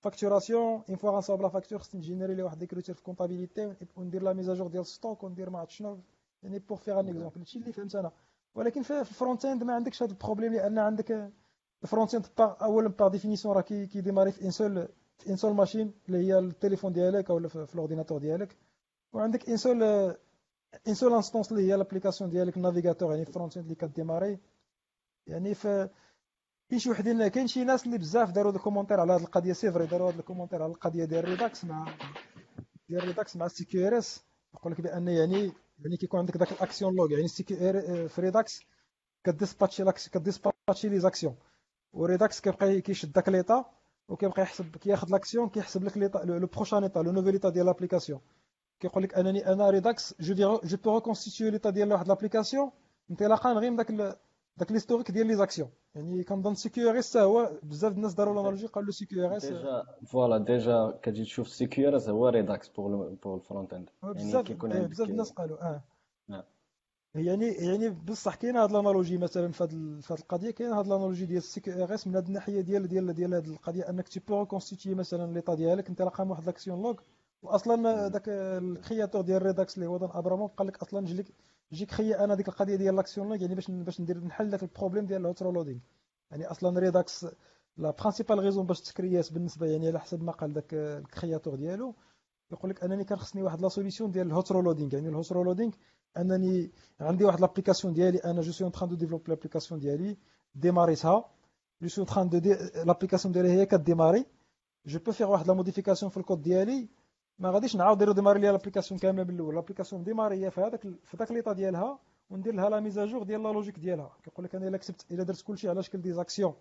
facturation 0.00 0.82
une 0.88 0.96
fois 0.96 1.10
غنصاوب 1.10 1.42
la 1.42 1.48
facture 1.48 1.78
خصني 1.78 2.00
ن 2.00 2.04
générer 2.04 2.34
لي 2.34 2.42
واحد 2.42 2.58
d'écriture 2.58 2.94
في 2.94 3.02
comptabilité 3.02 3.74
وندير 3.96 4.22
la 4.22 4.32
mise 4.32 4.47
à 4.47 4.51
jour 4.51 4.66
ديال 4.68 4.86
stock 4.86 5.22
وندير 5.22 5.50
ما 5.50 5.58
عرفت 5.58 5.70
شنو 5.70 6.00
يعني 6.42 6.58
pour 6.58 6.76
faire 6.78 7.00
un 7.00 7.08
exemple 7.08 7.38
هادشي 7.38 7.58
اللي 7.58 7.72
فهمت 7.72 7.94
أنا 7.96 8.12
ولكن 8.54 8.82
في 8.82 9.00
ال 9.00 9.07
front 9.07 9.44
end 9.44 9.64
ما 9.64 9.74
عندكش 9.74 10.02
هذا 10.02 10.12
ال 10.12 10.16
problème 10.16 10.52
لأن 10.52 10.78
عندك 10.78 11.32
ال 11.82 11.87
front 11.87 12.14
end 12.14 12.26
اولا 12.40 12.88
par 12.88 13.08
définition 13.08 13.54
راه 13.54 13.60
كي 13.60 13.74
démarrer 13.74 14.32
في 14.32 14.44
une 14.44 14.50
seule 14.50 14.88
في 15.18 15.30
une 15.30 15.36
seule 15.36 15.54
machine 15.54 15.92
اللي 16.08 16.18
هي 16.18 16.38
التليفون 16.38 16.92
ديالك 16.92 17.30
أو 17.30 17.48
في 17.48 17.74
ال 17.74 17.78
ordinateur 17.78 18.18
ديالك 18.18 18.56
وعندك 19.12 19.48
une 19.48 19.56
seule 19.56 19.82
une 20.88 20.94
seule 20.94 21.14
instance 21.14 21.52
اللي 21.52 21.68
هي 21.68 21.76
l'application 21.76 22.30
ديالك 22.30 22.56
ال 22.56 22.61
navigateur 22.61 23.10
يعني 23.10 23.22
ال 23.22 23.28
front 23.28 23.56
end 23.56 23.64
اللي 23.64 23.74
ك 23.74 23.81
démarrer 23.81 24.38
يعني 25.26 25.54
في 25.54 25.88
كاين 26.70 26.80
شي 26.80 26.90
وحدين 26.90 27.28
كاين 27.28 27.46
شي 27.46 27.64
ناس 27.64 27.86
اللي 27.86 27.98
بزاف 27.98 28.30
داروا 28.30 28.52
ال 28.52 28.56
commentaire 28.56 29.00
على 29.00 29.12
هذه 29.12 29.20
القضية 29.20 29.52
c'est 29.52 29.72
vrai 29.72 29.86
داروا 29.86 30.10
هذا 30.12 30.18
ال 30.18 30.22
commentaire 30.22 30.62
على 30.62 30.72
القضية 30.72 31.04
ديال 31.04 31.24
Redux 31.24 31.64
مع 31.64 31.94
ديال 32.88 33.04
Redux 33.04 33.36
مع 33.36 33.46
ال 33.46 33.64
CQRS. 33.64 34.24
يقول 34.54 34.72
لك 34.72 34.80
بأن 34.80 35.08
يعني 35.08 35.52
يعني 35.84 35.96
كيكون 35.96 36.20
عندك 36.20 36.36
داك 36.36 36.52
ال 36.52 36.58
action 36.58 36.94
log 36.96 37.10
يعني 37.10 37.24
ال 37.24 37.42
CQR 37.42 38.08
في 38.08 38.20
Redux 38.20 38.60
ك 39.24 39.29
dispatcher 39.29 39.82
l'ac- 39.82 40.04
ك 40.04 40.08
dispatcher 40.08 41.00
les 41.00 41.10
actions. 41.10 41.36
و 41.92 42.00
Redux 42.00 42.40
كيبقى 42.40 42.80
كيشد 42.80 43.12
داك 43.12 43.28
l'état 43.28 43.64
وكيبقى 44.08 44.42
يحسب 44.42 44.76
كياخذ 44.76 45.10
l'action 45.10 45.48
كيحسب 45.48 45.84
لك 45.84 45.98
l'état 45.98 46.24
le 46.24 46.46
prochain 46.46 46.82
état 46.82 47.02
le 47.02 47.12
nouvel 47.12 47.32
état 47.32 47.50
ديال 47.50 47.66
l'application 47.66 48.20
كيقول 48.80 49.02
لك 49.02 49.14
انني 49.14 49.46
أنا 49.52 49.70
Redux 49.70 50.14
je 50.20 50.60
je 50.64 50.76
peux 50.76 50.94
reconstituer 50.94 51.48
l'état 51.48 51.70
ديال 51.70 51.92
واحد 51.92 52.08
l'application 52.08 52.70
انطلاقا 53.10 53.52
غير 53.52 53.70
من 53.70 53.76
داك 53.76 54.18
داك 54.56 54.72
l'historique 54.72 55.10
ديال 55.10 55.26
les 55.26 55.34
actions 55.34 55.70
يعني 55.94 56.24
كنظن 56.24 56.54
CQRS 56.54 57.16
هو 57.16 57.50
بزاف 57.62 57.92
الناس 57.92 58.14
داروا 58.14 58.34
l'analogie 58.34 58.66
قالوا 58.66 58.92
CQRS. 58.92 59.46
déjà 59.46 59.86
voilà 60.06 60.38
déjà 60.38 60.98
كتجي 61.02 61.24
تشوف 61.24 61.48
CQRS 61.48 62.08
هو 62.08 62.28
Redux 62.28 62.68
pour 62.68 63.16
pour 63.22 63.36
ال 63.36 63.42
front 63.42 63.72
end 63.72 63.90
يعني 64.02 64.42
كيكون 64.42 64.72
عندك 64.72 64.90
بزاف 64.90 65.10
الناس 65.10 65.32
قالوا 65.32 65.62
آه. 65.62 65.82
يعني 67.14 67.46
يعني 67.46 67.88
بصح 67.88 68.34
كاين 68.34 68.56
هاد 68.56 68.70
ال 68.70 68.75
analogie 68.75 69.18
مثلا 69.18 69.52
في 69.52 69.64
هاد 69.64 70.18
القضية 70.18 70.50
كاين 70.50 70.72
هاد 70.72 70.86
ال 70.86 70.90
analogie 70.90 71.26
ديال 71.26 71.38
ال 71.38 71.60
CQRS 71.60 72.06
من 72.06 72.14
هاد 72.14 72.26
الناحية 72.26 72.60
ديال 72.60 72.88
ديال 72.88 73.14
ديال 73.14 73.34
هاد 73.34 73.46
القضية 73.46 73.90
أنك 73.90 74.08
tu 74.08 74.20
peux 74.20 74.46
constituer 74.46 74.94
مثلا 74.94 75.32
l'état 75.32 75.54
ديالك 75.54 75.88
انت 75.88 76.02
رقم 76.02 76.30
واحد 76.30 76.46
l'action 76.46 76.82
log 76.82 76.94
واصلا 77.42 78.08
داك 78.08 78.28
ال 78.28 78.38
créateur 78.38 79.20
ديال 79.20 79.42
Redux 79.42 79.74
اللي 79.76 79.86
هو 79.86 79.96
Dan 79.96 80.10
Abramov 80.12 80.52
قال 80.54 80.66
لك 80.66 80.82
أصلا 80.82 81.06
جليك 81.06 81.34
جيك 81.72 81.90
خيي 81.90 82.18
أنا 82.18 82.34
ديك 82.34 82.48
القضية 82.48 82.76
ديال 82.76 82.96
l'action 82.96 83.28
log 83.28 83.42
يعني 83.42 83.54
باش 83.54 83.70
باش 83.70 84.00
ندير 84.00 84.24
نحل 84.24 84.50
داك 84.50 84.62
ال 84.62 84.67
problème 84.67 85.06
ديال 85.06 85.20
ال 85.20 85.28
hot 85.28 85.52
reloading 85.52 85.80
يعني 86.30 86.46
أصلا 86.46 86.80
Redux 86.80 87.26
la 87.76 87.90
principale 87.90 88.38
raison 88.38 88.66
باش 88.66 88.80
ت 88.80 88.87
créer 88.87 89.23
ات 89.23 89.30
بالنسبة 89.30 89.66
يعني 89.66 89.88
على 89.88 90.00
حسب 90.00 90.22
ما 90.22 90.32
قال 90.32 90.52
داك 90.52 90.74
ال 90.74 90.83
créateur 90.83 91.54
ديالو 91.54 91.94
يقول 92.52 92.70
لك 92.70 92.84
انني 92.84 93.04
كان 93.04 93.18
خصني 93.18 93.42
واحد 93.42 93.60
la 93.60 93.68
solution 93.68 94.10
ديال 94.10 94.26
ال 94.26 94.34
hot 94.34 94.60
reloading 94.60 94.94
يعني 94.94 95.08
ال 95.08 95.16
hot 95.16 95.42
reloading 95.42 95.72
انني 96.16 96.70
عندي 97.00 97.24
واحد 97.24 97.40
l'application 97.40 97.94
ديالي 97.94 98.18
أنا 98.18 98.40
je 98.40 98.52
suis 98.52 98.64
en 98.64 98.72
train 98.72 98.88
de 98.88 98.94
développer 98.94 99.28
l'application 99.28 99.80
ديالي 99.80 100.16
démarrer 100.54 101.15
تها 101.15 101.30
je 101.82 101.88
suis 101.88 102.04
en 102.04 102.11
train 102.11 102.28
de 102.28 102.38
dé- 102.38 102.54
l'application 102.84 103.32
ديالي 103.32 103.50
هي 103.50 103.66
ك 103.66 103.73
démarrer 103.73 104.26
je 104.86 104.98
peux 104.98 105.12
faire 105.12 105.30
واحد 105.30 105.46
la 105.46 105.54
modification 105.54 106.10
في 106.10 106.16
الكود 106.16 106.42
ديالي 106.42 106.88
ما 107.40 107.50
غاديش 107.50 107.76
نعاود 107.76 107.96
ندير 107.96 108.12
démarrer 108.12 108.40
ليا 108.40 108.52
l'application 108.52 109.00
كاملة 109.00 109.24
من 109.24 109.34
الأول 109.34 109.54
l'application 109.54 110.04
démarrer 110.04 110.44
هي 110.46 110.50
في 110.50 110.60
هذاك 110.60 110.80
في 110.80 111.16
ذاك 111.16 111.30
l'état 111.32 111.52
ديالها 111.52 111.98
وندير 112.30 112.54
لها 112.54 112.68
la 112.70 112.80
mise 112.80 112.99
à 112.99 113.03
jour 113.03 113.22
ديال 113.22 113.42
la 113.42 113.48
logique 113.48 113.78
ديالها. 113.78 114.16
كيقول 114.22 114.44
لك 114.44 114.54
أنا 114.54 114.68
إلا 114.68 114.76
كتبت 114.78 115.06
إلا 115.10 115.22
درت 115.22 115.42
كلشي 115.42 115.68
على 115.68 115.82
شكل 115.82 116.00
des 116.00 116.12
actions 116.12 116.54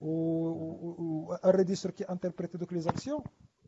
و 0.00 1.32
un 1.44 1.50
reducer 1.50 1.92
qui 1.92 2.04
interpréter 2.04 2.58
دوك 2.58 2.72
les 2.72 2.80
actions 2.80 3.22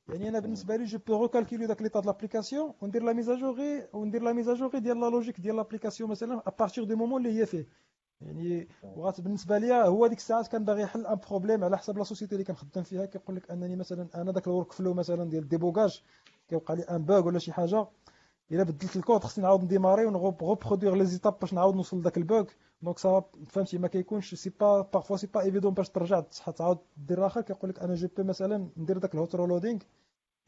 يعني 0.08 0.28
أنا 0.28 0.38
بالنسبة 0.38 0.76
لي 0.76 0.84
je 0.84 0.98
peux 1.06 1.22
recalculer 1.22 1.66
داك 1.66 1.82
l'état 1.82 2.00
د 2.00 2.06
l'application 2.06 2.74
وندير 2.80 3.02
la 3.02 3.12
mise 3.12 3.43
à 3.43 3.51
jour 3.51 3.82
وندير 3.92 4.22
la 4.22 4.32
mise 4.32 4.53
à 4.53 4.58
jour 4.58 4.78
ديال 4.78 5.00
la 5.00 5.10
logique 5.10 5.40
ديال 5.40 5.56
l'application 5.56 6.10
مثلا 6.10 6.42
à 6.46 6.52
partir 6.52 6.84
du 6.84 6.96
moment 6.96 7.26
اللي 7.26 7.40
هي 7.40 7.46
فيه. 7.46 7.66
يعني 8.20 8.68
وغات 8.82 9.20
بالنسبة 9.20 9.58
ليا 9.58 9.84
هو 9.86 10.06
ديك 10.06 10.18
الساعات 10.18 10.48
كان 10.48 10.64
باغي 10.64 10.82
يحل 10.82 11.06
un 11.06 11.18
problème 11.28 11.64
على 11.64 11.78
حسب 11.78 11.98
la 11.98 12.04
société 12.04 12.32
اللي 12.32 12.44
كنخدم 12.44 12.82
فيها. 12.82 13.06
كيقول 13.06 13.36
لك 13.36 13.50
أنني 13.50 13.76
مثلا 13.76 14.08
أنا 14.14 14.32
داك 14.32 14.46
ال 14.46 14.72
workflow 14.72 14.94
مثلا 14.94 15.30
ديال 15.30 15.48
débogage 15.48 16.02
كيوقع 16.50 16.74
لي 16.74 16.82
un 16.82 17.02
bug 17.04 17.26
ولا 17.26 17.38
شي 17.38 17.52
حاجة. 17.52 17.86
إلا 18.52 18.62
بدلت 18.62 18.96
الكود 18.96 19.24
خصني 19.24 19.44
نعاود 19.44 19.64
ن 19.64 19.69
démarrer 19.69 20.04
ون 20.06 20.21
reproduire 20.21 20.94
les 20.94 21.04
étapes 21.04 21.38
باش 21.40 21.54
نعاود 21.54 21.74
نوصل 21.74 21.98
لذاك 21.98 22.16
ال 22.18 22.25
bug 22.25 22.46
donc 22.82 22.98
ça 22.98 23.24
فهمتي 23.48 23.78
ما 23.78 23.88
كيكونش 23.88 24.34
c'est 24.34 24.50
pas 24.60 24.80
parfois 24.92 25.16
c'est 25.16 25.26
pas 25.26 25.40
évident 25.40 25.74
باش 25.74 25.88
ترجع 25.88 26.20
تعاود 26.56 26.78
دير 26.96 27.26
آخر. 27.26 27.40
كيقول 27.40 27.70
لك 27.70 27.78
أنا 27.78 27.94
je 27.94 28.08
peux 28.16 28.22
مثلا 28.22 28.68
ندير 28.76 28.98
داك 28.98 29.14
ال 29.14 29.22
hot 29.22 29.46
reloading 29.46 29.80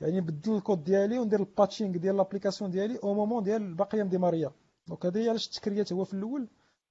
يعني 0.00 0.20
نبدل 0.20 0.56
الكود 0.56 0.84
ديالي 0.84 1.18
وندير 1.18 1.40
ال 1.40 1.47
patching 1.47 1.96
ديال 1.96 2.16
l'application 2.16 2.70
ديالي 2.70 2.98
au 3.04 3.14
moment 3.14 3.42
ديال 3.42 3.74
باقيه 3.74 4.02
م 4.02 4.08
démarrer 4.08 4.52
ية. 4.88 4.96
donc 4.96 5.06
هذه 5.06 5.18
هي 5.18 5.28
علاش 5.28 5.46
الت 5.46 5.58
créer 5.58 5.86
ات 5.87 5.92
هو 5.92 6.04
في 6.04 6.14
الأول. 6.14 6.48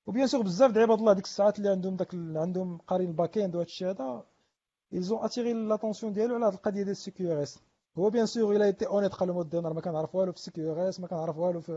و 0.08 0.12
bien 0.12 0.28
sûr 0.28 0.42
بزاف 0.42 0.72
د 0.72 0.78
عباد 0.78 1.00
الله 1.00 1.14
ديك 1.14 1.26
الساعات 1.26 1.58
اللي 1.58 1.70
عندهم 1.70 1.96
داك 1.96 2.16
عندهم 2.16 2.78
قارين 2.78 3.08
ال 3.08 3.14
back 3.14 3.38
end 3.38 3.56
وهذا 3.56 3.68
الشيء 3.68 3.90
هذا 3.90 4.24
ils 4.94 5.07
ont 5.07 5.20
attiré 5.26 5.54
l'attention 5.54 6.14
ديالو 6.14 6.36
على 6.36 6.46
هذه 6.46 6.54
القضية 6.54 6.84
ديال 6.84 6.90
ال 6.90 7.01
C 7.01 7.12
هو 7.98 8.10
bien 8.10 8.26
sûr 8.26 8.56
il 8.56 8.66
a 8.66 8.71
été 8.71 8.88
honnête 8.88 9.14
قال 9.14 9.30
لهم 9.30 9.50
أنا 9.54 9.70
ما 9.74 9.82
كنعرف 9.82 10.16
والو 10.16 10.32
في 10.32 10.38
CQRS 10.38 11.00
ما 11.00 11.08
كنعرف 11.08 11.38
والو 11.38 11.62
في 11.62 11.72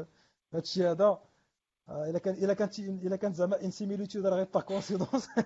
هذا 0.53 0.63
الشيء 0.63 0.91
هذا 0.91 1.19
إلا 1.91 2.19
كان 2.19 2.35
إلا 2.35 2.55
كانت 2.55 2.79
إلا 2.79 3.17
كانت 3.17 3.35
زعما 3.37 3.63
une 3.65 3.71
similitude 3.71 4.27
راه 4.27 4.37
غير 4.37 4.47
par 4.55 4.61
coïncidence 4.61 5.29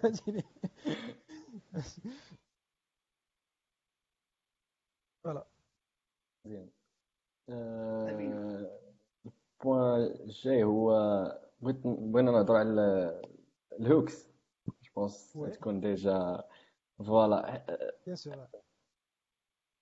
voilà. 5.24 5.46
مزيان 6.44 6.70
ال 9.60 9.67
point 9.67 10.02
الجاي 10.02 10.64
هو 10.64 10.90
بغيت 11.60 11.76
بغينا 11.86 12.30
نهضروا 12.30 12.58
على 12.58 13.20
ال 13.80 13.87
hooks. 13.87 14.28
je 14.82 14.90
pense 14.96 15.38
تكون 15.52 15.80
déjà 15.80 16.42
voilà 16.98 17.64
bien 18.06 18.16
sûr 18.16 18.48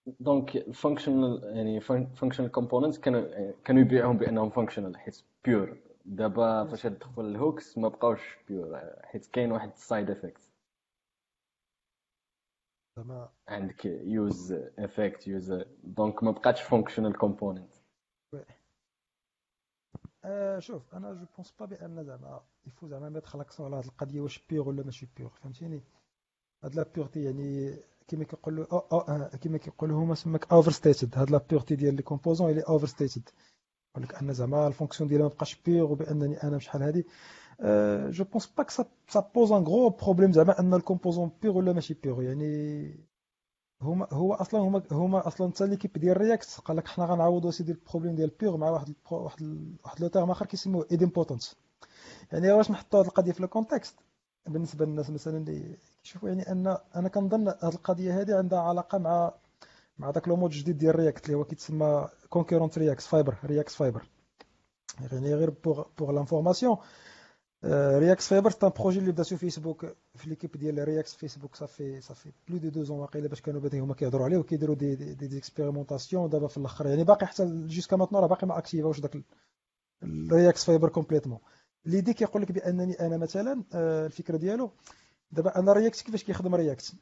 donc 0.07 0.57
ال 0.57 0.64
functional 0.64 1.41
يعني 1.57 1.81
functional 1.81 2.51
components 2.51 2.99
كانوا 2.99 3.53
كانوا 3.65 3.83
يبيعوهم 3.83 4.17
بأنهم 4.17 4.51
functional 4.51 4.97
حيت 4.97 5.23
pure 5.45 5.77
دابا 6.05 6.65
فاش 6.65 6.83
تدخل 6.83 7.25
ال 7.25 7.34
hooks 7.34 7.79
ما 7.79 7.89
بقاوش 7.89 8.39
pure 8.49 8.81
حيت 9.05 9.27
كاين 9.27 9.53
واحد 9.53 9.71
ال 9.73 9.80
side 9.80 10.11
effect 10.11 10.43
زعما 12.97 13.29
عندك 13.49 13.85
useEffect 13.85 15.27
use 15.29 15.53
donc 15.85 16.23
ما 16.23 16.31
بقاتش 16.31 16.63
functional 16.63 17.19
component 17.19 17.75
آه 20.25 20.59
شوف 20.59 20.95
أنا 20.95 21.13
je 21.15 21.27
pense 21.37 21.53
pas 21.61 21.67
بأن 21.67 22.05
زعما 22.05 22.41
يفو 22.67 22.87
زعما 22.89 23.09
mettre 23.09 23.37
l'accent 23.37 23.67
على 23.67 23.77
هاد 23.77 23.85
القضية 23.85 24.21
واش 24.21 24.47
pure 24.51 24.69
ولا 24.69 24.83
ماشي 24.83 25.09
pure 25.17 25.31
فهمتيني؟ 25.31 25.83
هاد 26.65 26.75
la 26.75 26.83
pureté 26.95 27.25
يعني 27.25 27.77
كيما 28.09 28.25
كيقولوا 28.25 29.37
كيما 29.37 29.59
كيقولوا 29.59 30.03
هما 30.03 30.15
سماك 30.15 30.53
overstated 30.53 31.19
هاد 31.19 31.31
la 31.31 31.41
ديال 31.71 31.95
les 31.97 32.03
composants 32.03 32.51
اللي 32.51 32.61
overstated 32.61 33.29
يقول 33.91 34.05
لك 34.09 34.15
أن 34.15 34.33
زعما 34.33 34.67
ال 34.67 34.72
fonction 34.72 35.09
ديالها 35.09 35.29
ما 35.29 35.35
بقاش 35.35 35.63
pure 35.67 35.93
وبأنني 35.93 36.43
أنا 36.43 36.57
بشحال 36.57 36.83
هادي. 36.83 37.07
je 38.11 38.25
pense 38.25 38.47
pas 38.47 38.63
que 38.63 38.85
ça 39.09 39.21
pose 39.35 39.53
un 39.53 39.63
gros 39.65 39.89
problème 39.91 40.33
زعما 40.33 40.61
أن 40.61 40.75
ال 40.75 40.80
composant 40.80 41.31
pure 41.43 41.57
ولا 41.57 41.73
ماشي 41.73 41.95
pure 41.95 42.23
يعني 42.23 43.07
هما 43.83 44.09
هو 44.13 44.35
أصلا 44.35 44.61
هما 44.61 44.83
هما 44.93 45.27
أصلا 45.27 45.51
حتى 45.53 45.67
l'équipe 45.67 45.93
ديال 45.93 46.17
React 46.17 46.61
قال 46.65 46.77
لك 46.77 46.89
حنا 46.89 47.05
غنعوضوا 47.05 47.51
سيدي 47.51 47.73
ال 47.73 47.78
problème 47.78 48.15
ديال 48.15 48.31
pure 48.41 48.57
مع 48.57 48.71
واحد 48.71 48.95
واحد 49.11 49.43
واحد 49.85 50.01
le 50.01 50.09
terme 50.09 50.31
آخر 50.31 50.47
كيسموه 50.47 50.87
idempotent 50.91 51.43
يعني 52.33 52.53
واش 52.53 52.71
نحطوا 52.71 53.01
هذه 53.01 53.07
القضية 53.07 53.33
في 53.33 53.41
ال 53.41 53.47
contexte 53.47 53.95
بالنسبة 54.49 54.85
للناس 54.85 55.11
مثلا 55.11 55.37
اللي 55.37 55.77
كيشوفوا 56.03 56.29
يعني 56.29 56.53
ان 56.53 56.77
أنا 56.97 57.09
كنظن 57.09 57.49
هذه 57.49 57.75
القضية 57.75 58.21
هذه 58.21 58.37
عندها 58.37 58.59
علاقة 58.59 58.99
مع 58.99 59.35
مع 59.99 60.11
داك 60.11 60.29
le 60.29 60.37
mode 60.37 60.51
جديد 60.51 60.79
ديال 60.79 60.97
React 60.97 61.27
اللي 61.27 61.37
هو 61.37 61.45
كيتسمى 61.45 62.09
concurrent 62.31 62.79
React 62.79 63.01
Fiber 63.01 63.37
React 63.45 63.71
Fiber 63.71 64.03
يعني 65.13 65.35
غير 65.35 65.51
pour 65.51 65.85
pour 65.99 66.13
l'information 66.13 66.77
React 67.99 68.29
Fiber 68.29 68.51
c'est 68.51 68.71
projet 68.79 68.99
اللي 68.99 69.13
بداتو 69.13 69.37
فيسبوك 69.37 69.87
في 70.15 70.29
l'équipe 70.29 70.57
ديال 70.57 70.89
React 70.89 71.15
فيسبوك 71.15 71.55
صافي 71.55 72.01
صافي 72.01 72.33
plus 72.49 72.59
de 72.59 72.69
deux 72.69 72.83
ans 72.83 72.99
واقيلا 72.99 73.29
باش 73.29 73.41
كانوا 73.41 73.61
بادئين 73.61 73.83
هما 73.83 73.95
كيهضروا 73.95 74.25
عليه 74.25 74.37
وكيديروا 74.37 74.75
des 74.75 74.95
des, 74.95 75.15
des, 75.15 75.27
des 75.27 75.39
expérimentations 75.39 76.29
دابا 76.31 76.47
في 76.47 76.57
الأخر 76.57 76.87
يعني 76.87 77.05
باقي 77.05 77.27
حتى 77.27 77.67
jusqu'à 77.67 77.97
maintenant 77.97 78.19
راه 78.19 78.27
باقي 78.27 78.47
ما 78.47 78.59
activer 78.59 78.88
اوش 78.88 79.01
داك 79.01 79.17
ال 80.03 80.13
React 80.13 80.65
Fiber 80.65 80.89
complètement 80.89 81.39
l'idée 81.87 82.15
كيقول 82.15 82.43
لك 82.43 82.53
بأنني 82.53 83.01
أنا 83.01 83.17
مثلا 83.17 83.65
الفكرة 83.75 84.37
ديالو. 84.37 84.71
دابا 85.31 85.59
أنا 85.59 85.73
React 85.73 86.01
كيفاش 86.01 86.25
كيخدم 86.25 86.55
React 86.55 86.93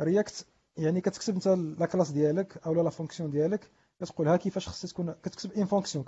React 0.00 0.46
يعني 0.76 1.00
كتكتب 1.00 1.34
أنت 1.34 1.48
la 1.80 1.86
classe 1.86 2.10
ديالك 2.10 2.66
أو 2.66 2.74
la 2.74 2.90
fonction 2.90 3.30
ديالك. 3.30 3.70
كتقولها 4.00 4.36
كيفاش 4.36 4.68
خصها 4.68 4.88
تكون 4.88 5.12
كتكتب 5.12 5.52
une 5.52 5.64
fonction 5.64 6.04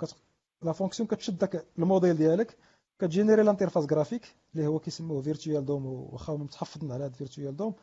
la 0.61 0.71
fonction 0.71 1.07
كتشد 1.07 1.37
داك 1.37 1.65
الموديل 1.77 2.17
ديالك. 2.17 2.57
كت 2.99 3.09
générer 3.09 3.43
l'interface 3.43 3.85
graphique 3.85 4.35
اللي 4.55 4.67
هو 4.67 4.79
كيسموه 4.79 5.21
virtual 5.21 5.65
DOM 5.65 5.85
واخا 5.85 6.33
متحفظين 6.33 6.91
على 6.91 7.03
هذا 7.05 7.13
virtual 7.13 7.55
DOM 7.55 7.73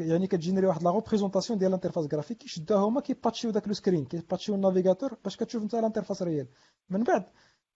يعني 0.00 0.26
كت 0.26 0.35
générer 0.35 0.66
واحد 0.66 0.82
la 0.82 0.90
représentation 0.90 1.58
ديال 1.58 1.70
l'interface 1.70 2.06
graphique 2.06 2.38
كيشدوها 2.38 2.80
هما 2.80 3.00
كي 3.00 3.11
patch 3.11 3.39
يو 3.39 3.50
داك 3.50 3.68
le 3.68 3.74
screen 3.74 4.04
كي 4.04 4.18
patch 4.18 4.54
يو 4.54 4.64
ال 4.64 4.68
navigateur 4.68 5.16
باش 5.24 5.36
كتشوف 5.36 5.62
أنت 5.62 5.74
l'interface 5.74 6.22
réelle 6.22 6.46
من 6.90 7.02
بعد 7.04 7.24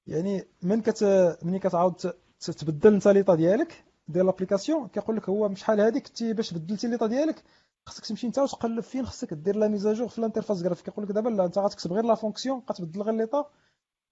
يعني 0.06 0.44
من 0.62 0.82
كت 0.82 1.04
ملي 1.42 1.58
كتعاود 1.58 1.94
تبدل 2.40 2.94
انت 2.94 3.08
l'état 3.08 3.34
ديالك 3.34 3.84
ديال 4.08 4.26
l'application 4.26 4.88
كيقول 4.88 5.16
لك 5.16 5.28
هو 5.28 5.54
شحال 5.54 5.80
هذيك 5.80 6.08
كنتي 6.08 6.32
باش 6.32 6.54
بدلتي 6.54 6.86
l'état 6.86 7.06
ديالك 7.06 7.42
خصك 7.86 8.06
تمشي 8.06 8.26
انت 8.26 8.38
وتقلب 8.38 8.80
فين 8.80 9.06
خصك 9.06 9.34
دير 9.34 9.56
la 9.56 9.68
mise 9.68 9.86
à 9.86 9.91
jour 9.91 10.08
في 10.08 10.18
ال 10.18 10.23
interface 10.23 10.62
graphique 10.62 10.84
كيقول 10.84 11.04
لك 11.04 11.12
دابا 11.12 11.28
لا 11.28 11.44
انت 11.44 11.58
غتكتب 11.58 11.92
غير 11.92 12.04
la 12.04 12.14
fonction 12.14 12.62
غتبدل 12.70 13.02
غير 13.02 13.14
l'état. 13.14 13.50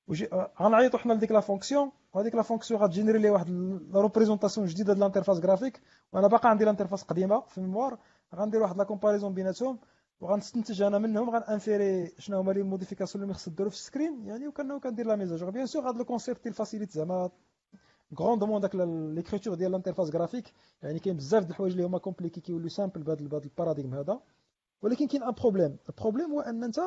وجي 0.08 0.28
غنعيطوا 0.62 0.98
حنا 0.98 1.12
لديك 1.12 1.32
la 1.32 1.40
fonction 1.40 1.92
وهذيك 2.12 2.34
la 2.34 2.42
fonction 2.42 2.80
غت 2.80 2.88
générer 2.88 3.18
لي 3.18 3.30
واحد 3.30 3.50
la 3.92 4.00
représentation 4.00 4.66
جديدة 4.66 4.92
ديال 4.92 5.02
ال 5.02 5.06
interface 5.06 5.40
graphique 5.40 5.80
وأنا 6.12 6.26
باقي 6.26 6.50
عندي 6.50 6.64
ال 6.64 6.68
interface 6.68 7.02
قديمة 7.02 7.40
في 7.40 7.58
ال 7.58 7.63
mémoire 7.63 7.98
غندير 8.34 8.62
واحد 8.62 8.76
la 8.78 8.84
comparaison 8.84 9.34
بيناتهم. 9.34 9.78
وغنستنتج 10.20 10.82
أنا 10.82 10.98
منهم 10.98 11.30
غن 11.30 11.48
inférer 11.48 12.12
شنو 12.18 12.38
هما 12.38 12.52
les 12.52 12.62
modifications 12.62 13.24
اللي 13.24 13.34
خص 13.34 13.48
ديرو 13.48 13.70
في 13.70 13.76
ال 13.76 13.82
screen. 13.82 14.26
يعني 14.26 14.48
وكأنه 14.48 14.80
كندير 14.80 15.06
la 15.06 15.16
mise 15.16 15.31
à 15.31 15.35
jour 15.35 15.50
bien 15.50 15.66
sûr 15.66 15.90
هذا 15.90 15.98
le 15.98 16.04
concept 16.04 16.42
ديال 16.42 16.54
facilite 16.54 16.90
زعما 16.90 17.30
grandement 18.20 18.60
داك 18.60 18.74
l'écriture 18.74 19.54
ديال 19.54 19.70
ال 19.70 19.74
interface 19.74 20.10
graphique 20.10 20.52
يعني 20.82 20.98
كاين 20.98 21.16
بزاف 21.16 21.44
د 21.44 21.50
الحوايج 21.50 21.72
اللي 21.72 21.84
هما 21.86 21.98
compliqués 21.98 22.40
كيوليو 22.40 22.68
simples 22.68 23.02
بهذا 23.02 23.20
ال 23.20 23.27
paradigme 23.27 23.94
هذا. 23.94 24.20
ولكن 24.82 25.06
كاين 25.06 25.22
un 25.22 25.30
problème 25.32 25.76
ال 25.88 25.93
problème 25.93 26.30
هو 26.32 26.40
أن 26.40 26.64
أنت 26.64 26.80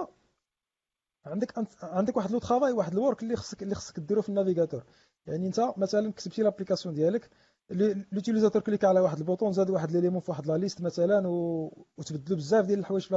عندك 1.25 1.53
عندك 1.83 2.17
واحد 2.17 2.31
le 2.31 2.39
travail 2.39 2.71
واحد 2.71 2.91
ال 2.91 2.98
work 2.98 3.23
اللي 3.23 3.35
خصك 3.35 3.63
اللي 3.63 3.75
خصك 3.75 3.99
ديرو 3.99 4.21
في 4.21 4.29
ال 4.29 4.34
navigateur. 4.34 4.83
يعني 5.27 5.47
أنت 5.47 5.73
مثلا 5.77 6.11
كتبتي 6.11 6.41
l'application 6.41 6.95
ديالك. 6.95 7.29
l'utilisateur 7.69 8.61
clique 8.61 8.85
على 8.85 8.99
واحد 8.99 9.17
ال 9.17 9.22
bouton 9.22 9.51
زاد 9.51 9.69
واحد 9.69 9.91
l'élément 9.91 10.19
في 10.19 10.31
واحد 10.31 10.47
la 10.47 10.57
liste 10.57 10.81
مثلا 10.81 11.27
و... 11.27 11.71
وتبدلوا 11.97 12.37
بزاف 12.37 12.65
ديال 12.65 12.79
الحوايج 12.79 13.07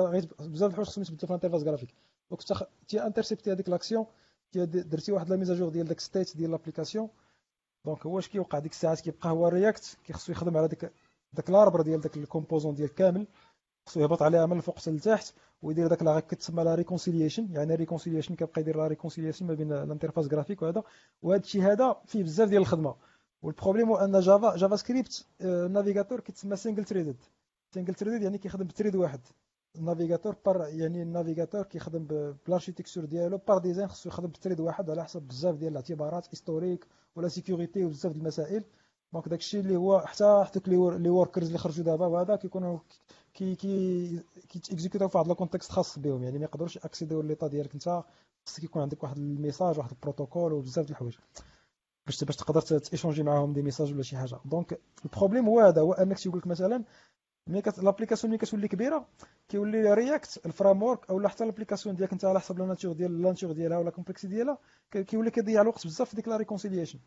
بزاف 0.40 0.70
الحوايج 0.70 0.88
خصهم 0.88 1.02
يتبدلوا 1.02 1.26
في 1.26 1.30
ال 1.30 1.34
interface 1.34 1.62
graphique 1.62 1.94
donc 2.30 2.42
تخ... 2.42 2.62
تي 2.88 3.06
intercepter 3.06 3.52
هذيك 3.52 3.68
l'action 3.68 4.06
درتي 4.54 5.12
واحد 5.12 5.30
la 5.30 5.36
mise 5.36 5.51
à 5.51 5.54
jour 5.54 5.68
ديال 5.68 5.86
داك 5.86 6.00
state 6.00 6.36
ديال 6.36 6.50
l'application. 6.50 7.08
donc 7.84 8.06
هو 8.06 8.18
اش 8.18 8.28
كيوقع؟ 8.28 8.58
ديك 8.58 8.72
الساعات 8.72 9.00
كيبقى 9.00 9.30
هو 9.30 9.48
ال 9.48 9.56
React 9.56 9.96
كيخصو 10.04 10.32
يخدم 10.32 10.56
على 10.56 10.68
داك 10.68 10.92
داك 11.32 11.50
l'arbre 11.50 11.82
ديال 11.82 12.00
داك 12.00 12.16
ال 12.16 12.22
composants 12.22 12.74
ديال 12.74 12.94
كامل. 12.94 13.26
خصو 13.86 14.00
يهبط 14.00 14.22
عليها 14.22 14.46
من 14.46 14.56
الفوق 14.56 14.78
حتى 14.78 14.90
لتحت 14.90 15.34
ويدير 15.62 15.86
داك 15.86 16.02
لا 16.02 16.20
كتسمى 16.20 16.64
la 16.64 16.74
reconciliation 16.74 17.48
يعني 17.52 17.74
reconciliation 17.74 18.34
كيبقى 18.34 18.60
يدير 18.60 18.76
la 18.76 18.86
reconciliation 18.86 19.46
ما 19.46 19.54
بين 19.54 19.72
ال 19.72 19.78
interface 19.78 20.28
graphique 20.28 20.62
وهذا. 20.62 20.82
وهذا 21.22 21.42
الشيء 21.42 21.62
هذا 21.62 21.96
فيه 22.06 22.22
بزاف 22.22 22.48
ديال 22.48 22.60
الخدمة. 22.60 22.94
وال 23.42 23.52
problème 23.52 23.88
هو 23.88 23.96
ان 23.96 24.20
Java 24.20 24.56
JavaScript 24.56 24.76
ال 24.76 25.26
navigateur 25.40 26.20
كيتسمى 26.20 26.56
single 26.56 26.84
threaded 26.84 27.16
single 27.74 27.94
threaded 27.94 28.22
يعني 28.22 28.38
كيخدم 28.38 28.64
ب 28.64 28.69
thread 28.69 28.96
واحد. 28.96 29.20
ال 29.76 29.82
navigateur 29.82 30.36
par 30.46 30.66
يعني 30.68 31.02
ال 31.02 31.08
navigateur 31.08 31.62
كيخدم 31.62 32.04
بال 32.46 32.55
architecture 32.55 33.04
ديالو 33.04 33.38
par 33.48 33.58
design 33.58 33.88
خصو 33.88 34.08
يخدم 34.08 34.28
ب 34.28 34.33
thread 34.33 34.60
واحد 34.60 34.90
على 34.90 35.04
حسب 35.04 35.22
بزاف 35.22 35.54
ديال 35.54 35.70
الاعتبارات 35.72 36.28
historiques 36.28 36.86
ولا 37.16 37.28
sécurité 37.28 37.84
وبزاف 37.84 38.12
ديال 38.12 38.22
المسائل. 38.22 38.64
donc 39.12 39.28
داكشي 39.28 39.60
اللي 39.60 39.76
هو 39.76 40.00
حتى 40.00 40.44
حتى 40.46 40.60
les 40.70 41.08
workers 41.08 41.46
اللي 41.46 41.58
خرجوا 41.58 41.84
دابا 41.84 42.06
وهذا 42.06 42.36
كيكونوا 42.36 42.78
كي 43.34 43.54
كي 43.54 44.20
كيت 44.48 44.63
exécuter 44.63 45.03
او 45.03 45.08
في 45.08 45.18
واحد 45.18 45.30
ال 45.30 45.35
contexte 45.35 45.72
خاص 45.72 45.98
بهم. 45.98 46.22
يعني 46.22 46.38
ما 46.38 46.44
يقدروش 46.44 46.76
ي 46.76 46.82
accéder 46.82 47.22
و 47.22 47.26
l'état 47.26 47.46
ديالك. 47.46 47.74
أنت 47.74 48.02
خصك 48.46 48.64
يكون 48.64 48.82
عندك 48.82 49.02
واحد 49.02 49.16
ال 49.18 49.26
message 49.26 49.78
واحد 49.78 49.90
البروتوكول 49.90 50.52
وبزاف 50.52 50.86
د 50.86 50.90
الحوايج. 50.90 51.14
باش 52.06 52.24
باش 52.24 52.36
تقدر 52.36 52.60
ت 52.60 52.67
échanger 52.67 53.22
معاهم 53.22 53.52
des 53.52 53.62
messages 53.62 53.92
ولا 53.92 54.02
شي 54.02 54.16
حاجة. 54.16 54.36
donc 54.44 54.80
ال 55.04 55.09
problème 55.09 55.46
هو 55.48 55.60
هذا 55.60 55.80
هو 55.80 55.92
أنك 55.92 56.18
تيقول 56.18 56.38
لك 56.38 56.46
مثلا 56.46 56.84
ملي 57.48 57.62
l'application 57.82 58.30
ملي 58.30 58.38
كتولي 58.38 58.68
كبيرة 58.68 59.08
كيولي 59.48 59.94
React 59.94 60.46
ال 60.46 60.82
framework 60.82 61.10
أو 61.10 61.28
حتى 61.28 61.44
l'application 61.44 61.96
ديالك 61.96 62.12
أنت 62.12 62.24
على 62.24 62.40
حسب 62.40 62.58
la 62.58 62.66
nature 62.66 62.92
ديال 62.92 63.22
la 63.22 63.28
nature 63.28 63.52
ديالها 63.52 63.78
ولا 63.78 63.90
complexité 63.90 64.34
ديالها 64.34 64.58
كيولي 64.90 65.30
كيضيع 65.30 65.60
الوقت 65.62 65.86
بزاف 65.86 66.08
في 66.08 66.16
ديك 66.16 66.28
la 66.28 66.36
reconciliation 66.36 66.98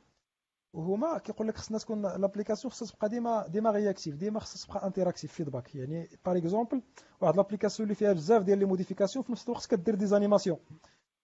وهما 0.74 1.18
كيقول 1.18 1.48
لك 1.48 1.58
خصنا 1.58 1.78
تكون 1.78 2.02
l'application 2.02 2.72
خصها 2.72 2.88
تبقى 2.88 3.10
ديما 3.10 3.48
ديما 3.48 3.72
réactive 3.72 4.16
ديما 4.16 4.40
خصها 4.40 4.68
تبقى 4.68 4.88
interactive 4.88 5.34
feedback 5.34 5.76
يعني 5.76 6.10
par 6.26 6.38
exemple 6.38 6.82
واحد 7.22 7.36
l'application 7.36 7.86
اللي 7.86 7.96
فيها 7.96 8.14
بزاف 8.14 8.44
ديال 8.44 8.60
les 8.60 8.66
modifications 8.66 9.26
في 9.26 9.32
نفس 9.32 9.46
الوقت 9.50 9.66
كدير 9.66 9.96
des 9.96 10.06
animations 10.06 10.58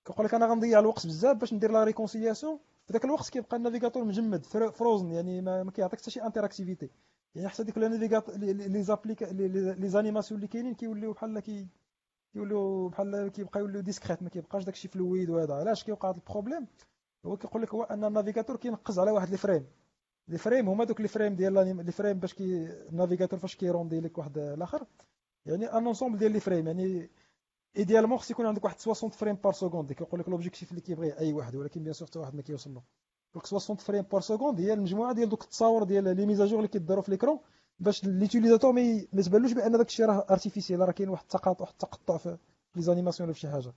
كيقول 0.06 0.26
لك 0.26 0.34
أنا 0.34 0.46
غنضيع 0.46 0.80
الوقت 0.80 1.08
بزاف 1.08 1.38
باش 1.38 1.54
ندير 1.54 1.72
la 1.72 1.84
réconciliation. 1.84 2.60
في 2.88 2.94
ذاك 2.94 3.06
الوقت 3.06 3.30
كيبقى 3.30 3.58
ال 3.58 3.62
navigateur 3.62 4.04
مجمد 4.04 4.46
frozen 4.46 5.12
يعني 5.12 5.42
ما, 5.42 5.72
كيعطيك 5.72 6.00
حتى 6.02 6.12
شي 6.12 6.24
interactivité 6.24 6.90
يعني 7.36 7.50
حتى 7.50 7.64
ديك 7.64 7.78
les 7.78 8.84
applic 8.84 9.24
les 9.24 9.90
animations 9.90 10.38
اللي 10.38 10.48
كاينين 10.48 10.74
كيوليو 10.74 11.14
بحال 11.14 11.40
كي 11.40 11.68
كيوليو 12.34 12.88
بحال 12.90 13.28
كيبقى 13.28 13.60
يوليو 13.60 13.82
discrètes 13.82 14.24
ما 14.24 14.30
كيبقاش 14.30 14.64
داكشي 14.64 14.88
fluide 14.88 15.30
وهذا. 15.30 15.54
علاش 15.54 15.84
كيوقع 15.84 16.10
هذا 16.10 16.18
ال 16.18 16.23
problème 16.23 16.68
هو 17.26 17.38
كيقول 17.38 17.62
لك 17.62 17.74
هو 17.74 17.84
أن 17.84 18.04
ال 18.04 18.09
navigateur 18.09 18.56
كينقز 18.58 19.00
على 19.00 19.12
واحد 19.12 19.32
ال 19.32 19.38
frame 19.38 19.66
les 20.28 20.38
frames 20.38 20.70
هما 20.70 20.84
دوك 20.84 21.02
les 21.02 21.08
frames 21.08 21.36
ديال 21.36 21.54
les 21.86 21.92
frames 21.92 22.20
باش 22.20 22.34
كي 22.34 22.68
ال 22.90 22.94
navigateur 22.94 23.40
فاش 23.40 23.56
كي 23.56 23.67
render 23.67 24.00
لك 24.00 24.18
واحد 24.18 24.38
الآخر. 24.38 24.86
يعني 25.46 25.66
un 25.74 25.88
ensemble 25.88 26.18
ديال 26.18 26.32
les 26.32 26.40
frames 26.40 26.68
يعني 26.68 27.10
idéalement 27.78 28.18
خص 28.18 28.32
يكون 28.32 28.46
عندك 28.46 28.64
واحد 28.64 28.80
60 28.80 29.10
frames 29.10 29.36
par 29.36 29.54
seconde. 29.54 29.94
كيقول 29.94 30.20
لك 30.20 30.30
l'objectif 30.30 30.72
اللي 30.72 30.82
كيبغي 30.82 31.20
أي 31.20 31.34
واحد 31.34 31.56
ولكن 31.56 31.84
bien 31.84 31.94
sûr 31.94 32.08
حتى 32.08 32.20
واحد 32.20 32.36
ما 32.36 32.42
كيوصل 32.42 32.74
له. 32.74 32.82
donc 33.34 33.46
60 33.46 33.76
frames 33.76 34.02
par 34.12 34.22
seconde 34.22 34.62
هي 34.62 34.74
المجموعة 34.74 35.14
ديال 35.14 35.30
دوك 35.30 35.44
التصاور 35.44 35.84
ديال 35.84 36.16
les 36.16 36.26
mises 36.26 36.42
à 36.42 36.45
jour 36.45 36.58
اللي 36.58 36.68
كيداروا 36.68 37.04
في 37.04 37.12
l'écran 37.12 37.40
باش 37.80 38.06
l'utilisateur 38.06 38.72
ما 38.72 38.82
يتبانلوش 39.14 39.52
بأن 39.54 39.72
داك 39.72 39.88
الشيء 39.88 40.06
راه 40.06 40.26
artificiel 40.30 40.80
راه 40.80 40.92
كاين 40.92 41.10
واحد 41.10 41.24
التقاطع 41.24 41.62
واحد 41.62 41.74
التقطع 41.74 42.18
في 42.18 42.38
les 42.76 42.82
animations 42.82 43.28
ولا 43.30 43.34
في 43.34 43.40
شي 43.40 43.50
حاجة. 43.50 43.74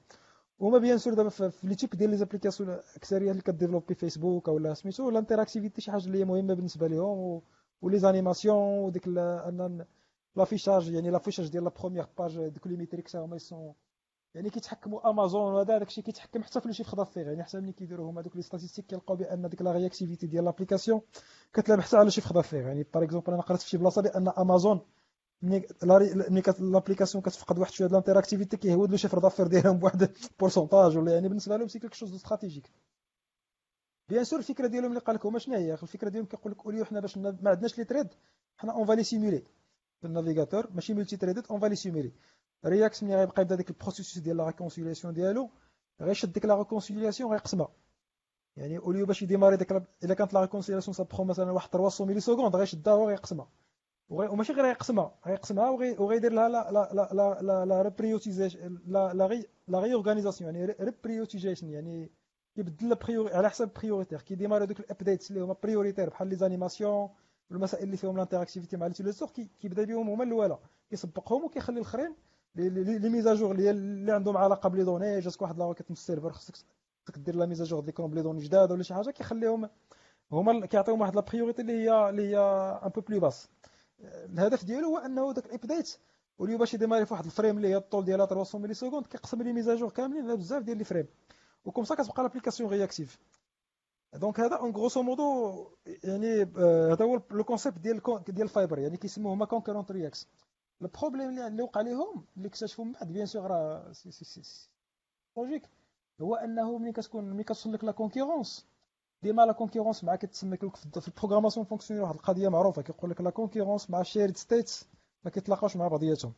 وما 0.59 0.79
bien 0.79 0.99
sûr 0.99 1.15
دابا 1.15 1.29
في 1.29 1.53
les 1.63 1.75
types 1.75 1.91
ديال 1.91 2.11
les 2.11 2.17
applications 2.17 2.71
أكثرية 2.71 3.31
اللي 3.31 3.43
ك 3.43 3.47
développer 3.47 3.95
Facebook 3.95 4.49
ولا 4.49 4.75
سميتو 4.75 5.09
ال 5.09 5.14
interactivité 5.14 5.81
شي 5.81 5.93
حاجة 5.93 6.07
اللي 6.07 6.19
هي 6.19 6.25
مهمة 6.25 6.55
بالنسبة 6.55 6.87
لهم 6.89 7.43
و 7.83 7.99
les 7.99 8.12
animations 8.12 8.57
وديك 8.85 9.09
ان 9.09 9.85
l'affichage 10.37 10.89
يعني 10.93 11.11
l'affichage 11.11 11.49
ديال 11.49 11.65
la 11.65 11.71
première 11.71 12.07
page 12.19 12.49
دوك 12.49 12.67
les 12.67 12.77
metrics 12.77 13.17
هما 13.17 13.37
يسون 13.37 13.75
يعني 14.39 14.51
كيتحكموا 14.51 15.11
أمازون 15.11 15.53
وهذا 15.53 15.79
داكشي 15.79 16.03
كيتحكم 16.03 16.43
حتى 16.43 16.61
في 16.61 16.69
le 16.69 16.75
chiffre 16.75 16.97
d'affaires 16.97 17.27
يعني 17.27 17.45
حتى 17.45 17.61
ملي 17.61 17.73
كيديروا 17.73 18.11
هما 18.11 18.23
دوك 18.23 18.37
les 18.37 18.43
statistiques 18.43 18.87
كيلقاو 18.87 19.17
بأن 19.17 19.49
ديك 19.49 19.63
la 19.63 19.73
réactivité 19.73 20.27
ديال 20.27 20.45
l'application 20.45 21.01
كتلعب 21.53 21.81
حتى 21.81 21.97
على 21.97 22.05
le 22.05 22.11
chiffre 22.11 22.35
d'affaires 22.35 22.67
يعني 22.67 22.87
par 22.95 23.03
exemple 23.03 23.33
أنا 23.33 23.43
قريت 23.43 23.61
في 23.63 23.69
شي 23.69 23.77
بلاصة 23.77 24.03
بأن 24.03 24.29
أمازون 24.29 24.81
ملي 25.43 25.67
l'application 26.61 27.23
كتفقد 27.23 27.59
واحد 27.59 27.73
شوية 27.73 27.89
د 27.89 27.91
ال 27.91 27.95
interactivité 27.95 28.57
كيهود 28.57 28.91
le 28.91 28.97
chiffre 28.97 29.19
d'affaires 29.19 29.47
ديالهم 29.47 29.79
بواحد 29.79 30.11
pourcentage 30.41 30.97
ولا 30.97 31.13
يعني 31.15 31.29
بالنسبة 31.29 31.57
لهم 31.57 31.69
c'est 31.69 31.79
quelque 31.79 31.95
chose 31.95 32.15
stratégique 32.15 32.71
bien 34.09 34.25
sûr 34.25 34.39
الفكرة 34.39 34.67
ديالهم 34.67 34.91
اللي 34.91 35.01
قال 35.01 35.17
لك 35.17 35.27
هما 35.27 35.39
شنو 35.39 35.55
هي؟ 35.55 35.73
الفكرة 35.73 36.09
ديالهم 36.09 36.29
كيقول 36.29 36.53
لك 36.53 36.67
au 36.67 36.73
lieu 36.73 36.85
حنا 36.85 37.01
باش 37.01 37.19
ما 37.19 37.39
عندناش 37.45 37.79
les 37.79 37.85
threads 37.85 38.09
حنا 38.57 38.73
on 38.73 38.87
va 38.87 38.93
les 38.93 39.03
simuler 39.03 39.43
في 40.01 40.07
ال 40.07 40.12
navigateur 40.12 40.71
ماشي 40.75 40.95
multi-threaded 40.95 41.17
on 41.17 41.47
va 41.51 41.61
les 41.61 41.77
simuler 41.77 42.13
React 42.65 43.05
ملي 43.05 43.17
غيبقى 43.17 43.43
يبدا 43.43 43.55
ديك 43.55 43.71
ال 43.71 43.75
processus 43.75 44.19
ديال 44.19 44.37
la 44.37 44.47
réconciliation 44.47 45.15
ديالو 45.15 45.51
غيشد 46.01 46.33
ديك 46.33 46.45
la 46.45 46.55
réconciliation 46.59 47.31
غيقسمها 47.33 47.69
يعني 48.57 48.79
au 48.79 48.88
lieu 48.88 49.07
باش 49.07 49.23
ي 49.23 49.26
démarrer 49.26 49.57
ديك 49.57 49.73
إلا 50.05 50.15
كانت 50.15 50.35
la 50.35 50.41
réconciliation 50.41 50.95
ça 50.95 51.03
prend 51.03 51.25
مثلا 51.25 51.53
واحد 51.53 51.71
300 51.71 52.11
millisecondes 52.11 52.57
غيشدها 52.57 52.95
وغيقسمها 52.95 53.49
وماشي 54.11 54.53
غير 54.53 54.65
غيقسمها 54.65 55.15
غيقسمها 55.27 55.71
وغيدير 55.71 56.33
لها 56.33 56.49
la 56.49 56.73
la 56.73 56.89
la 56.93 57.09
la 57.13 57.43
la 57.43 57.65
la 57.65 57.83
reprioritization 57.83 58.79
la 58.87 59.15
la 59.15 59.27
ré 59.27 59.47
la 59.69 59.79
réorganisation 59.79 60.55
يعني 60.55 60.73
reprioritization 60.81 61.71
يعني 61.71 62.11
كيبدل 62.55 62.95
priori 62.95 63.35
على 63.35 63.51
حسب 63.51 63.71
prioritaire 63.83 64.23
كي 64.23 64.31
démarrer 64.31 64.67
دوك 64.67 64.81
ال 64.81 64.87
updates 64.87 65.31
اللي 65.31 65.43
هما 65.43 65.57
prioritaires 65.63 66.09
بحال 66.09 66.29
les 66.29 66.37
animations 66.37 67.09
والمسائل 67.51 67.85
اللي 67.85 67.97
فيهم 67.97 68.17
l'interactivité 68.17 68.77
مع 68.77 68.87
l'utilisateur 68.87 69.29
كيبدا 69.61 69.85
بهم 69.85 70.09
هما 70.11 70.25
الأولى. 70.25 70.59
كيسبقهم 70.91 71.45
وكيخلي 71.45 71.77
الآخرين 71.77 72.15
les 72.55 73.09
mises 73.09 73.31
à 73.31 73.35
jour 73.35 73.53
اللي 73.53 73.71
اللي 73.71 74.13
عندهم 74.13 74.37
علاقة 74.37 74.69
ب 74.69 74.73
les 74.73 74.85
données 74.85 75.21
جاتك 75.21 75.43
واحد 75.43 75.59
la 75.59 75.65
requête 75.65 75.91
من 75.91 75.97
ال 75.97 76.01
serveur 76.01 76.33
خصك 76.33 76.57
دير 77.17 77.35
la 77.37 77.47
mise 77.47 77.62
à 77.62 77.65
jour 77.65 77.81
ديكم 77.81 78.07
ب 78.07 78.11
les 78.11 78.23
données 78.23 78.41
جداد 78.41 78.73
ولا 78.73 78.83
شي 78.83 78.95
حاجة 78.95 79.11
كيخليهم 79.11 79.69
هما 80.33 80.67
كيعطيهم 80.67 81.01
واحد 81.01 81.15
la 81.15 81.21
priorité 81.21 81.63
اللي 81.63 81.73
هي 81.73 82.09
اللي 82.11 82.23
هي 82.23 82.39
un 82.85 82.89
peu 82.89 83.01
plus 83.01 83.21
basse 83.21 83.49
الهدف 84.01 84.65
ديالو 84.65 84.89
هو 84.89 84.99
أنه 84.99 85.33
داك 85.33 85.47
ال 85.47 85.54
update 85.54 85.99
au 86.39 86.45
lieu 86.45 86.59
باش 86.59 86.75
ي 86.75 86.78
démarrer 86.78 87.07
في 87.07 87.15
واحد 87.15 87.25
ال 87.25 87.30
frame 87.30 87.57
اللي 87.57 87.69
هي 87.69 87.77
الطول 87.77 88.05
ديالها 88.05 88.27
300 88.27 88.63
millisecondes 88.63 89.07
كيقسم 89.07 89.43
les 89.43 89.53
mises 89.53 89.72
à 89.72 89.75
jour 89.75 89.91
كاملين 89.91 90.25
على 90.25 90.37
بزاف 90.37 90.63
ديال 90.63 90.79
les 90.79 90.85
frames 90.85 91.07
و 91.65 91.68
comme 91.68 91.85
ça 91.85 91.95
كتبقى 91.95 92.23
l'application 92.23 92.71
réactive 92.71 93.19
donc 94.15 94.41
هذا 94.41 94.57
en 94.57 94.71
grosso 94.71 95.03
modo 95.03 95.67
يعني 96.05 96.43
آه، 96.59 96.93
هذا 96.93 97.05
هو 97.05 97.23
le 97.31 97.45
concept 97.45 97.79
ديال 97.79 98.01
ديال 98.29 98.43
ال 98.43 98.49
Fiber 98.49 98.79
يعني 98.79 98.97
كيسموه 98.97 99.33
هما 99.33 99.45
concurrent 99.45 99.93
React 99.93 100.29
ال 100.83 100.89
problème 100.89 101.39
اللي 101.47 101.63
وقع 101.63 101.81
لهم 101.81 102.25
اللي 102.37 102.49
اكتشفوا 102.49 102.85
من 102.85 102.93
بعد 102.93 103.13
bien 103.13 103.27
sûr 103.27 103.51
راه 103.51 103.93
logique 105.37 105.63
هو 106.21 106.35
أنه 106.35 106.79
ملي 106.79 106.93
كتكون 106.93 107.25
ملي 107.25 107.45
كتوصل 107.45 107.73
لك 107.73 107.85
la 107.85 107.93
concurrence 107.93 108.67
ديما 109.23 109.43
la 109.47 109.53
concurrence 109.53 110.05
مع 110.05 110.17
كتسمى 110.17 110.57
كيقول 110.57 110.73
لك 110.87 110.99
في 110.99 111.09
ال 111.09 111.13
programmation 111.13 111.67
fonctionnelle 111.67 112.03
واحد 112.03 112.15
القضية 112.15 112.49
معروفة 112.49 112.83
كيقول 112.83 113.11
لك 113.11 113.21
la 113.21 113.31
concurrence 113.31 113.91
مع 113.91 114.03
shared 114.03 114.37
states 114.37 114.87
ما 115.25 115.31
كيتلاقاوش 115.31 115.77
مع 115.77 115.89
بعضياتهم. 115.89 116.33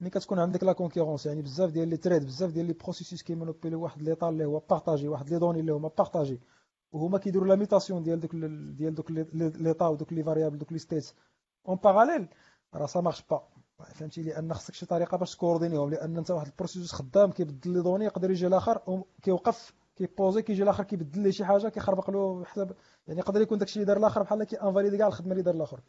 ملي 0.00 0.10
كتكون 0.10 0.38
عندك 0.38 0.64
la 0.64 0.72
concurrence 0.72 1.26
يعني 1.26 1.42
بزاف 1.42 1.70
ديال 1.70 1.88
les 1.88 1.96
threads 1.96 2.24
بزاف 2.24 2.50
ديال 2.52 2.66
les 2.66 2.72
processus 2.72 3.22
كي 3.22 3.32
manipuler 3.32 3.76
واحد 3.76 4.02
l'état 4.02 4.28
اللي 4.28 4.44
هو 4.44 4.58
partagé 4.58 5.08
واحد 5.08 5.30
les 5.30 5.38
données 5.38 5.60
اللي 5.60 5.72
هما 5.72 5.88
partagées 5.88 6.40
وهما 6.92 7.18
كيديروا 7.18 7.46
la 7.46 7.54
mutation 7.54 8.02
ديال 8.02 8.20
دوك 8.20 8.34
ديال 8.76 8.94
دوك 8.94 9.10
l'état 9.10 9.88
ودوك 9.88 10.12
les 10.12 10.24
variables 10.24 10.58
دوك 10.58 10.72
les 10.72 10.78
states 10.78 11.14
en 11.68 11.76
parallèle 11.76 12.28
راه 12.76 12.86
ça 12.86 13.00
marche 13.00 13.22
با 13.30 13.42
فهمتي؟ 13.94 14.22
لأن 14.22 14.54
خصك 14.54 14.74
شي 14.74 14.86
طريقة 14.86 15.16
باش 15.16 15.36
ت 15.36 15.40
coordonner 15.40 15.82
هم 15.82 15.90
لأن 15.90 16.16
أنت 16.16 16.30
واحد 16.30 16.46
ال 16.46 16.51
processus 16.51 16.92
خدام 16.92 17.32
كيبدل 17.32 17.70
les 17.72 17.82
données 17.82 18.04
يقدر 18.04 18.30
يجي 18.30 18.46
الآخر 18.46 19.02
كيوقف 19.22 19.72
كي 19.96 20.07
pauser 20.07 20.42
كيجي 20.42 20.62
الآخر 20.62 20.84
كيبدل 20.84 21.20
ليه 21.20 21.30
شي 21.30 21.44
حاجة 21.44 21.68
كيخربق 21.68 22.10
له 22.10 22.44
حساب. 22.44 22.76
يعني 23.08 23.20
يقدر 23.20 23.40
يكون 23.40 23.58
داكشي 23.58 23.74
اللي 23.76 23.86
دار 23.86 23.96
الآخر 23.96 24.22
بحال 24.22 24.44
كي 24.44 24.56
invalider 24.56 24.98
كاع 24.98 25.06
الخدمة 25.06 25.32
اللي 25.32 25.42
دار 25.42 25.54
الآخر 25.54 25.80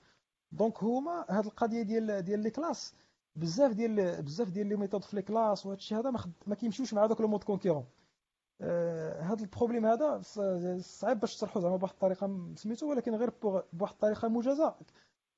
donc 0.52 0.84
هما 0.84 1.26
هاد 1.30 1.46
القضية 1.46 1.82
ديال 1.82 2.22
ديال 2.22 2.40
les 2.40 2.50
classes 2.50 2.94
بزاف 3.36 3.72
ديال 3.74 4.22
بزاف 4.22 4.50
ديال 4.50 4.68
les 4.68 4.76
méthodes 4.76 5.04
في 5.04 5.16
les 5.16 5.22
classes 5.22 5.66
وهذا 5.66 5.78
الشيء 5.78 6.00
هذا 6.00 6.12
ما, 6.12 6.20
ما 6.48 6.56
كيمشيوش 6.56 6.94
مع 6.94 7.06
داك 7.06 7.22
le 7.22 7.28
mode 7.28 7.44
concurrent. 7.44 7.86
آه 8.62 9.22
هاد 9.22 9.40
ال 9.40 9.45
problème 9.45 9.86
هذا 9.86 10.22
صعيب 10.82 11.20
باش 11.20 11.36
تشرحو 11.36 11.60
زعما 11.60 11.76
بواحد 11.76 11.94
الطريقة 11.94 12.54
سميتو 12.56 12.90
ولكن 12.90 13.16
غير 13.16 13.32
بواحد 13.74 13.94
الطريقة 13.94 14.28
موجزه 14.28 14.76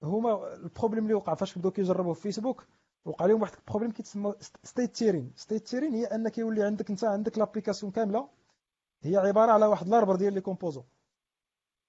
هما 0.04 0.54
ال 0.54 0.59
problème 0.59 1.04
اللي 1.04 1.14
وقع 1.14 1.34
فاش 1.36 1.58
بداو 1.58 1.72
كيجربوا 1.72 2.14
في 2.14 2.22
فيسبوك 2.22 2.66
وقع 3.06 3.26
لهم 3.26 3.42
واحد 3.42 3.54
ال 3.60 3.63
problème 3.63 3.92
كيتسمى 3.92 4.34
en: 4.64 4.76
state 4.76 4.96
tearing 4.96 5.34
state 5.36 5.68
tearing 5.68 5.94
هي 5.94 6.06
أن 6.06 6.30
كيولي 6.30 6.64
عندك 6.64 6.90
أنت 6.90 7.04
عندك 7.04 7.38
l'application 7.38 7.92
كاملة 7.92 8.30
هي 9.02 9.18
عبارة 9.18 9.52
على 9.52 9.66
واحد 9.66 9.88
ال 9.88 9.92
arbre 9.92 10.16
ديال 10.16 10.34
les 10.34 10.42
composants 10.42 10.84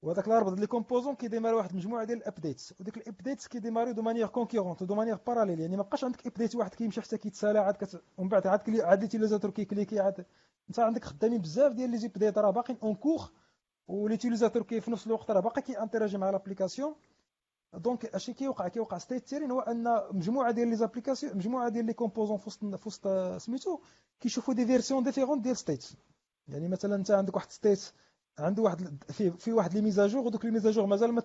وهذاك 0.03 0.27
ال 0.27 0.31
arbre 0.31 0.49
ديال 0.49 0.61
les 0.61 0.67
composants 0.67 1.15
كي 1.15 1.23
démarrer 1.23 1.55
واحد 1.57 1.71
المجموعه 1.71 2.05
ديال 2.05 2.19
ال 2.19 2.26
updates 2.26 2.75
وديك 2.81 2.97
ال 2.97 3.03
updates 3.03 3.49
كي 3.49 3.58
démarrer 3.58 3.93
de 3.93 4.03
manière 4.03 4.27
concurrente 4.27 4.83
de 4.83 4.95
manière 4.95 5.17
parallèle 5.27 5.61
يعني 5.61 5.77
ما 5.77 5.83
بقاش 5.83 6.05
عندك 6.05 6.27
update 6.27 6.55
واحد 6.55 6.75
كيمشي 6.75 7.01
حتى 7.01 7.19
كيتسالى 7.19 7.59
عاد 7.59 7.75
كت... 7.75 8.03
ومن 8.19 8.29
بعد 8.29 8.47
عاد 8.47 8.59
كلي 8.63 8.83
عاد 8.83 9.01
l'utilisateur 9.01 9.51
كي 9.51 9.62
cliquer 9.62 10.01
عاد 10.01 10.27
أنت 10.69 10.79
عندك 10.81 11.05
خدامين 11.05 11.41
بزاف 11.41 11.73
ديال 11.73 11.91
les 11.91 11.99
updates 11.99 12.39
راه 12.39 12.51
باقيين 12.51 12.79
encore 12.83 13.31
و 13.89 13.94
l'utilisateur 13.94 14.63
كي 14.63 14.81
في 14.81 14.91
نفس 14.91 15.07
الوقت 15.07 15.31
راه 15.31 15.41
باقي 15.41 15.63
كي 15.63 15.83
interagir 15.83 16.19
مع 16.19 16.31
l'application 16.31 16.95
donc 17.75 18.07
اش 18.07 18.31
كيوقع 18.31 18.69
كيوقع 18.69 18.99
state 18.99 19.29
tearing 19.29 19.51
هو 19.51 19.61
ان 19.61 20.03
مجموعه 20.11 20.51
ديال 20.51 20.69
les 20.69 20.77
applications 20.77 21.37
مجموعه 21.37 21.69
ديال 21.69 21.85
les 21.87 21.93
composants 21.93 22.39
في 22.39 22.47
وسط 22.47 22.65
في 22.65 22.89
وسط 22.89 23.09
سميتو 23.39 23.79
كيشوفوا 24.21 24.55
des 24.55 24.67
versions 24.67 25.03
différentes 25.03 25.43
ديال 25.43 25.57
state 25.57 25.87
يعني 26.49 26.69
مثلا 26.69 26.95
انت 26.95 27.11
عندك 27.11 27.35
واحد 27.37 27.51
state 27.51 27.93
عنده 28.39 28.63
واحد 28.63 29.05
في 29.13 29.31
في 29.31 29.53
واحد 29.53 29.75
les 29.75 29.81
mises 29.81 30.04
à 30.04 30.08
jour 30.08 30.27
ودوك 30.27 30.45
les 30.45 30.51
mises 30.51 30.69
à 30.69 30.72
jour 30.72 30.87
مازال 30.87 31.13
ما 31.13 31.23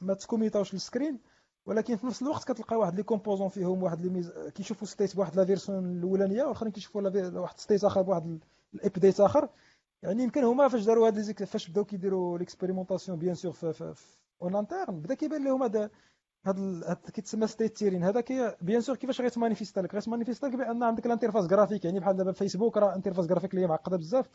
ما 0.00 0.14
ت 0.14 0.20
commit 0.20 0.56
اوش 0.56 0.74
لل 0.74 0.85
screen 0.85 1.18
ولكن 1.66 1.96
في 1.96 2.06
نفس 2.06 2.22
الوقت 2.22 2.52
كتلقى 2.52 2.76
واحد 2.76 2.94
les 2.94 3.02
composants 3.02 3.48
فيهم 3.48 3.82
واحد 3.82 4.00
les 4.00 4.08
mises 4.08 4.30
كيشوفوا 4.54 4.86
state 4.86 5.16
بواحد 5.16 5.36
la 5.36 5.44
version 5.44 5.96
الاولانيه 5.98 6.42
والاخرين 6.42 6.72
كيشوفوا 6.72 7.02
واحد 7.38 7.58
state 7.58 7.84
اخر 7.84 8.02
بواحد 8.02 8.38
ال 8.74 8.81
update 8.81 9.20
اخر 9.20 9.48
يعني 10.02 10.22
يمكن 10.22 10.44
هما 10.44 10.68
فاش 10.68 10.84
داروا 10.84 11.06
هاد 11.06 11.44
فاش 11.44 11.70
بداو 11.70 11.84
كيديروا 11.84 12.38
l'expérimentation 12.38 13.18
bien 13.18 13.34
sûr 13.34 13.52
في 14.42 14.48
en 14.48 14.56
interne 14.56 15.00
بدا 15.00 15.14
كيبان 15.14 15.44
لهم 15.44 15.62
هذا 15.62 15.90
هاد 16.46 17.10
كيتسمى 17.14 17.46
state 17.46 17.76
tearing 17.76 18.04
هذا 18.04 18.20
كي 18.20 18.56
bien 18.60 18.80
sûr 18.80 18.96
كيفاش 18.96 19.20
غيتمانيفيستا 19.20 19.80
لك 19.80 19.94
غيتمانيفيستا 19.94 20.46
لك 20.46 20.54
بان 20.56 20.82
عندك 20.82 21.06
ال 21.06 21.10
interface 21.10 21.46
graphique 21.46 21.84
يعني 21.84 22.00
بحال 22.00 22.16
دابا 22.16 22.32
فيسبوك 22.32 22.76
راه 22.76 22.94
interface 22.94 23.26
graphique 23.26 23.54
اللي 23.54 23.66
معقده 23.66 23.96
بزاف 23.96 24.30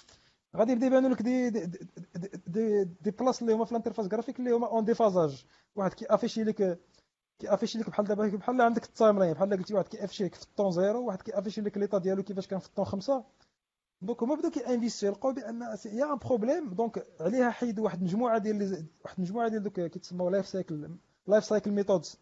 غادي 0.56 0.72
يبدا 0.72 0.86
يبانوا 0.86 1.10
لك 1.10 1.22
des 1.22 1.50
des, 1.50 2.84
des, 3.02 3.12
places 3.12 3.42
اللي 3.42 3.54
هما 3.54 3.66
في 3.66 3.72
ال 3.72 3.75
interface 3.75 4.08
graphique 4.08 4.40
اللي 4.40 4.52
هما 4.52 4.68
en 4.68 4.86
déphasage 4.86 5.46
واحد 5.76 5.94
كي 5.94 6.04
afficher 6.04 6.44
لك 6.44 6.80
كي 7.40 7.48
afficher 7.48 7.80
لك 7.80 7.90
بحال 7.90 8.06
دابا 8.06 8.28
بحال 8.28 8.62
عندك 8.62 8.84
ال 8.84 9.20
timeline 9.20 9.34
بحال 9.34 9.50
قلتي 9.50 9.74
واحد 9.74 9.88
كي 9.88 9.95
afficher 9.95 10.24
لك 10.24 10.36
في 10.36 10.44
الطون 10.44 10.72
زيرو 10.72 11.06
واحد 11.08 11.22
كي 11.22 11.30
afficher 11.30 11.62
لك 11.62 11.78
l'état 11.78 11.98
ديالو 11.98 12.24
كيفاش 12.24 12.48
كان 12.48 12.60
في 12.60 12.68
الطون 12.68 12.86
خمسة 12.86 13.24
donc 14.02 14.24
هما 14.24 14.36
بداو 14.36 14.52
كي 14.52 14.63
investir 14.63 15.10
لقاو 15.10 15.32
بأن 15.32 15.62
يا 15.86 16.14
un 16.14 16.18
problème 16.18 16.74
donc 16.74 17.08
عليها 17.20 17.50
حيدوا 17.50 17.84
واحد 17.84 17.98
المجموعه 18.00 18.38
ديال 18.38 18.86
واحد 19.06 19.18
المجموعه 19.18 19.50
ديال 19.50 19.64
دوك 19.64 19.74
كيتسموا 19.74 20.32
life 20.32 20.48
cycle 20.48 20.90
life 21.28 21.46
cycle 21.46 21.72
methods 21.72 22.20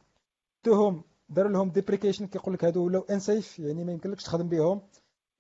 توهم 0.63 1.03
داروا 1.29 1.51
لهم 1.51 1.69
deprecation 1.69 2.27
كيقول 2.27 2.53
لك 2.53 2.65
هادو 2.65 2.85
ولاو 2.85 3.01
unsafe 3.01 3.59
يعني 3.59 3.83
ما 3.83 3.91
يمكنلكش 3.91 4.23
تخدم 4.23 4.49
بهم 4.49 4.81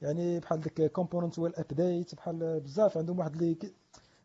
يعني 0.01 0.39
بحال 0.39 0.61
ديك 0.61 0.91
component 0.91 1.39
will 1.39 1.55
update 1.55 2.15
بحال 2.15 2.59
بزاف 2.59 2.97
عندهم 2.97 3.19
واحد 3.19 3.35
les 3.35 3.57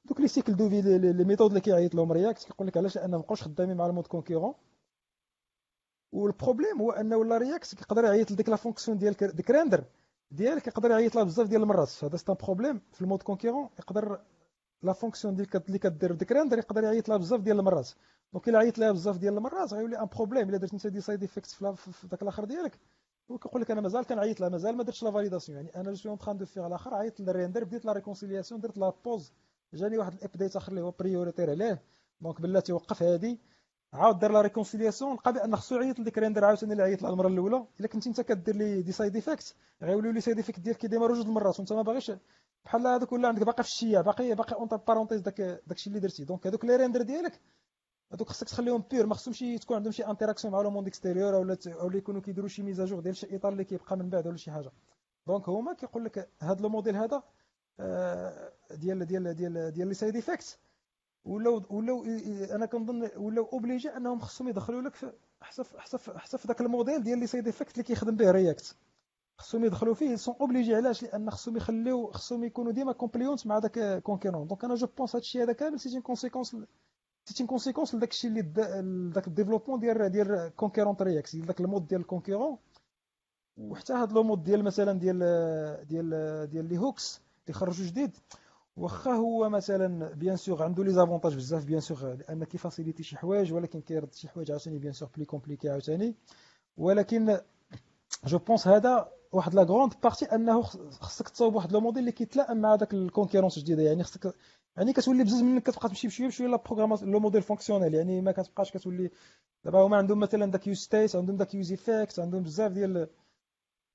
دوك 0.04 0.20
les 0.20 0.28
cycles 0.28 0.56
de 0.56 0.66
vie 0.66 0.80
les 0.82 1.24
méthodes 1.24 1.48
اللي 1.48 1.60
كيعيط 1.60 1.94
لهم 1.94 2.12
React 2.12 2.44
كيقول 2.44 2.68
لك 2.68 2.76
علاش 2.76 2.96
لأن 2.96 3.10
مابقاوش 3.10 3.42
خدامين 3.42 3.76
مع 3.76 3.86
ال 3.86 3.90
mode 3.90 4.06
concurrent 4.06 4.54
وال 6.12 6.26
problème 6.26 6.80
هو 6.80 6.90
أنه 6.90 7.16
ولا 7.16 7.38
React 7.38 7.74
كيقدر 7.74 8.04
يعيط 8.04 8.30
لديك 8.30 8.48
la 8.48 8.56
fonction 8.56 8.98
ديال 8.98 9.14
ديك 9.14 9.50
render 9.50 9.84
ديالك 10.30 10.66
يقدر 10.66 10.90
يعيط 10.90 11.14
لها 11.16 11.24
بزاف 11.24 11.48
ديال 11.48 11.62
المرات. 11.62 12.04
هذا 12.04 12.16
c'est 12.16 12.34
problème 12.44 12.80
في 12.92 13.02
ال 13.02 13.06
mode 13.06 13.22
concurrent 13.22 13.68
يقدر 13.78 14.20
la 14.82 14.92
fonction 14.92 15.34
ديال 15.34 15.48
اللي 15.68 15.78
كدير 15.78 16.12
ديك 16.12 16.32
render 16.32 16.58
يقدر 16.58 16.84
يعيط 16.84 17.08
لها 17.08 17.16
بزاف 17.16 17.40
ديال 17.40 17.58
المرات. 17.58 17.90
donc 18.32 18.48
إلا 18.48 18.58
عيط 18.58 18.78
لها 18.78 18.92
بزاف 18.92 19.18
ديال 19.18 19.36
المرات 19.36 19.72
غيولي 19.72 19.98
un 20.00 20.06
problème 20.06 20.48
إلا 20.48 20.56
درت 20.56 20.72
انت 20.72 20.86
des 20.86 21.00
side 21.00 21.22
effects 21.22 21.46
في 21.46 22.06
ذاك 22.06 22.22
الآخر 22.22 22.44
ديالك 22.44 22.78
وكيقول 23.28 23.62
لك 23.62 23.70
أنا 23.70 23.80
مازال 23.80 24.06
كنعيط 24.06 24.40
لها 24.40 24.48
مازال 24.48 24.76
ما 24.76 24.82
درتش 24.82 25.02
la 25.02 25.10
validation 25.10 25.56
يعني 25.56 25.80
أنا 25.80 25.90
je 25.92 25.96
suis 25.96 26.16
en 26.16 26.22
train 26.22 26.36
de 26.36 26.44
faire 26.46 26.66
الآخر 26.66 26.94
عيطت 26.94 27.20
لل 27.20 27.31
render 27.31 27.64
بديت 27.64 27.84
la 27.84 27.92
réconciliation 27.92 28.60
درت 28.60 28.78
la 28.78 28.92
pause 29.04 29.32
جاني 29.74 29.98
واحد 29.98 30.12
l'update 30.12 30.56
آخر 30.56 30.72
اللي 30.72 30.80
هو 30.80 30.90
prioritaire 30.90 31.50
عليه. 31.50 31.82
donc 32.20 32.40
بلاتي 32.40 32.72
وقف 32.72 33.02
هادي. 33.02 33.40
عاود 33.92 34.18
دار 34.18 34.32
la 34.32 34.40
réconciliation. 34.40 35.14
لقى 35.14 35.32
بان 35.32 35.56
خصو 35.56 35.74
يعيط 35.76 35.98
لديك 35.98 36.18
render 36.18 36.44
عاوتاني 36.44 36.72
اللي 36.72 36.82
عيط 36.82 37.02
لها 37.02 37.10
المره 37.10 37.28
الأولى. 37.28 37.66
إلا 37.80 37.88
كنت 37.88 38.06
انت 38.06 38.20
كدير 38.20 38.56
لي 38.56 38.82
des 38.82 38.92
side 38.92 39.16
effects 39.16 39.54
غيوليو 39.82 40.12
les 40.12 40.20
side 40.20 40.38
effects 40.38 40.60
ديالك 40.60 40.78
كي 40.78 40.85
démarrer 40.85 41.11
و 41.11 41.14
جوج 41.14 41.26
المرات 41.26 41.58
وانت 41.58 41.72
ما 41.72 41.82
باغيش. 41.82 42.12
بحال 42.64 42.86
هذاك 42.86 43.12
ولا 43.12 43.28
عندك 43.28 43.42
باقي 43.42 43.62
في 43.62 43.68
الشيا 43.68 44.00
باقي 44.00 44.34
باقي 44.34 44.56
entre 44.56 44.76
parenthèses 44.76 45.20
داك 45.20 45.40
داكشي 45.66 45.90
اللي 45.90 46.00
درتي. 46.00 46.24
donc 46.24 46.46
هذوك 46.46 46.64
les 46.64 46.76
renders 46.76 47.02
ديالك 47.02 47.40
هذوك 48.12 48.28
خصك 48.28 48.46
تخليهم 48.48 48.84
pures 48.90 49.06
ما 49.06 49.14
خصهمش 49.14 49.38
تكون 49.38 49.76
عندهم 49.76 49.92
شي 49.92 50.06
interaction 50.06 50.52
مع 50.52 50.60
le 50.60 50.70
monde 50.70 50.86
extérieur 50.86 51.34
ولا 51.34 51.56
أو 51.66 51.90
يكونوا 51.90 52.20
كيديروا 52.20 52.48
شي 52.48 52.62
mise 52.62 52.79
à 52.79 52.83
jour 52.83 53.00
ديال 53.00 53.16
شي 53.16 53.36
état 53.36 53.52
اللي 53.52 53.64
كيبقى 53.64 53.96
من 53.96 54.10
بعد 54.10 54.26
ولا 54.26 54.36
شي 54.36 54.50
حاجة. 54.50 54.70
donc 55.26 55.48
هما 55.48 55.72
كيقول 55.72 56.04
لك 56.04 56.30
هذا 56.40 56.60
le 56.60 56.68
modèle 56.68 56.96
هذا 56.96 57.22
ديال 58.70 59.06
ديال 59.06 59.34
ديال 59.34 59.72
ديال 59.72 59.88
les 59.88 59.94
side 59.94 60.16
effects 60.16 60.58
ولاو 61.24 61.62
ولاو 61.70 62.04
أنا 62.50 62.66
كنظن 62.66 63.10
ولاو 63.16 63.44
obligés 63.52 63.88
أنهم 63.96 64.20
خصهم 64.20 64.48
يدخلوا 64.48 64.82
لك 64.82 64.94
حسب 65.42 65.66
حسب 65.78 66.16
حسب 66.16 66.38
ذاك 66.46 66.60
الموديل 66.60 67.02
ديال 67.02 67.18
les 67.18 67.26
side 67.26 67.48
effects 67.48 67.72
اللي 67.72 67.82
كيخدم 67.82 68.16
به 68.16 68.30
React 68.30 68.76
خصهم 69.38 69.64
يدخلوا 69.64 69.94
فيه 69.94 70.16
sont 70.16 70.34
obligés 70.40 70.74
علاش؟ 70.74 71.02
لأن 71.02 71.30
خصهم 71.30 71.56
يخليو 71.56 72.10
خصهم 72.12 72.44
يكونوا 72.44 72.72
ديما 72.72 72.92
compliant 72.92 73.46
مع 73.46 73.58
داك 73.58 74.02
concurrent 74.02 74.46
donc 74.46 74.64
أنا 74.64 74.74
je 74.74 74.86
pense 74.98 75.16
هادشي 75.16 75.42
هذا 75.42 75.52
كامل 75.52 75.80
c'est 75.80 75.94
une 75.94 76.02
conséquence 76.02 76.56
c'est 77.24 77.34
une 77.40 77.46
conséquence 77.46 77.94
لداك 77.94 78.10
الشيء 78.10 78.30
اللي 78.30 78.42
داك 79.10 79.26
ال 79.26 79.30
développement 79.30 79.80
ديال 79.80 80.10
ديال 80.10 80.52
concurrent 80.56 80.96
React 81.00 81.36
داك 81.36 81.60
ال 81.60 81.66
mode 81.66 81.86
ديال 81.86 82.00
ال 82.00 82.06
concurrent 82.06 82.58
وحتى 83.58 83.92
هاد 83.92 84.12
le 84.12 84.22
mode 84.22 84.42
ديال 84.42 84.64
مثلا 84.64 84.92
ديال 84.92 85.18
ديال 85.86 86.10
ديال 86.50 86.68
les 86.68 86.78
hooks 86.78 87.20
اللي 87.46 87.54
خرجوا 87.58 87.86
جديد 87.86 88.16
واخا 88.80 89.10
هو 89.12 89.48
مثلا 89.48 90.14
bien 90.14 90.36
sûr 90.36 90.62
عنده 90.62 90.84
les 90.84 90.92
avantages 90.92 91.34
بزاف 91.36 91.64
bien 91.64 91.80
sûr 91.80 92.14
لأن 92.14 92.44
كي 92.44 92.55
faciliter 92.55 93.02
شي 93.02 93.16
حوايج 93.16 93.52
ولكن 93.52 93.80
كيرد 93.80 94.14
شي 94.14 94.28
حوايج 94.28 94.50
عاوتاني 94.50 94.78
bien 94.78 94.92
sûr 94.92 95.08
plus 95.16 95.24
compliqué 95.24 95.68
عاوتاني. 95.70 96.14
ولكن 96.76 97.38
je 98.26 98.38
pense 98.38 98.68
هذا 98.68 99.08
واحد 99.32 99.54
la 99.54 99.62
grande 99.62 99.92
partie 100.02 100.24
أنه 100.24 100.62
خصك 100.90 101.28
تصاوب 101.28 101.54
واحد 101.54 101.72
le 101.72 101.80
modèle 101.80 102.00
اللي 102.00 102.12
كيتلائم 102.12 102.56
مع 102.56 102.76
داك 102.76 102.94
ال 102.94 103.00
concurrence 103.00 103.58
الجديدة. 103.58 103.82
يعني 103.82 104.02
خصك 104.02 104.34
يعني 104.76 104.92
كتولي 104.92 105.24
بزز 105.24 105.42
منك 105.42 105.62
كتبقى 105.62 105.88
تمشي 105.88 106.08
بشوية 106.08 106.28
بشوية 106.28 106.48
la 106.48 106.56
programmation 106.56 107.12
le 107.12 107.20
modèle 107.20 107.42
fonctionnel 107.42 107.94
يعني 107.94 108.20
ما 108.20 108.32
كتبقاش 108.32 108.72
كتولي 108.72 109.10
دابا 109.64 109.86
هما 109.86 109.96
عندهم 109.96 110.18
مثلا 110.18 110.50
داك 110.50 110.66
use 110.66 110.78
state 110.78 111.16
عندهم 111.16 111.36
داك 111.36 111.54
use 111.54 111.72
effect 111.72 112.20
عندهم 112.20 112.42
بزاف 112.42 112.72
ديال 112.72 113.08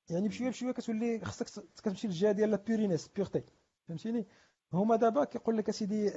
يعني 0.09 0.27
بشوية 0.27 0.49
بشوية 0.49 0.71
كتولي 0.71 1.19
خصك 1.25 1.63
كتمشي 1.77 2.07
للجهة 2.07 2.31
ديال 2.31 2.51
la 2.51 2.57
pureness 2.57 3.07
purity 3.07 3.43
فهمتيني؟ 3.87 4.27
هما 4.73 4.95
دابا 4.95 5.23
كيقول 5.23 5.57
لك 5.57 5.69
أسيدي 5.69 6.11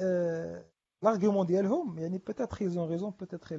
l'argument 1.02 1.46
ديالهم 1.46 1.98
يعني 1.98 2.18
peut-être 2.18 2.58
ils 2.60 2.74
ont 2.74 2.88
raison 2.88 3.10
peut-être 3.10 3.56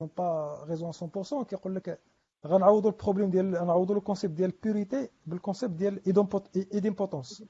n'ont 0.00 0.10
pas 0.18 0.64
raison 0.68 0.92
100% 0.92 1.44
كيقول 1.44 1.74
لك 1.74 2.00
غنعوضوا 2.46 2.90
ال 2.90 2.94
problème 2.94 3.30
ديال 3.30 3.56
غنعوضوا 3.56 3.96
ال 3.96 4.01
concept 4.01 4.34
ديال 4.34 4.50
purity 4.62 5.08
بال 5.26 5.37
concept 5.37 5.74
ديال 5.74 6.06
idempotence 6.74 7.44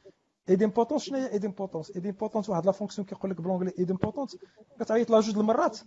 idempotence 0.48 1.02
شنو 1.02 1.18
هي 1.18 1.32
idempotence 1.32 1.90
ايديمبوتونس 1.90 2.50
واحد 2.50 2.66
la 2.66 2.72
fonction 2.72 3.06
كيقول 3.06 3.30
لك 3.30 3.40
بال 3.40 3.47
anglais 3.47 3.72
idempotence 3.78 4.36
كتعيط 4.80 5.10
لها 5.10 5.20
جوج 5.20 5.38
المرات. 5.38 5.78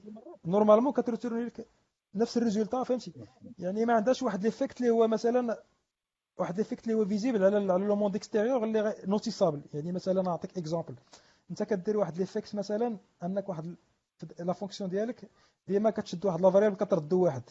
normalement 0.45 0.93
كت 0.93 1.03
retourner 1.03 1.45
لك 1.45 1.67
نفس 2.15 2.37
ال 2.37 2.43
résultat 2.43 2.83
فهمتي؟ 2.83 3.13
يعني 3.59 3.85
ما 3.85 3.93
عندهاش 3.93 4.23
واحد 4.23 4.43
l'effet 4.43 4.81
اللي 4.81 4.89
هو 4.91 5.07
مثلا 5.07 5.63
واحد 6.39 6.57
l'effet 6.57 6.83
اللي 6.83 6.93
هو 6.93 7.05
visible 7.05 7.43
على 7.43 7.73
على 7.73 7.85
le 7.85 7.95
monde 7.95 8.15
extérieur 8.15 8.63
اللي 8.63 8.95
noticeable 9.07 9.61
يعني 9.73 9.91
مثلا 9.91 10.21
نعطيك 10.21 10.57
exemple 10.57 10.95
أنت 11.51 11.63
كدير 11.63 11.97
واحد 11.97 12.17
l'effet 12.17 12.55
مثلا 12.55 12.97
أنك 13.23 13.49
واحد 13.49 13.75
la 14.39 14.53
fonction 14.53 14.89
ديالك 14.89 15.29
ديما 15.67 15.89
كتشد 15.89 16.25
واحد 16.25 16.41
la 16.41 16.49
variable 16.51 16.75
كتردو 16.75 17.23
واحد. 17.23 17.43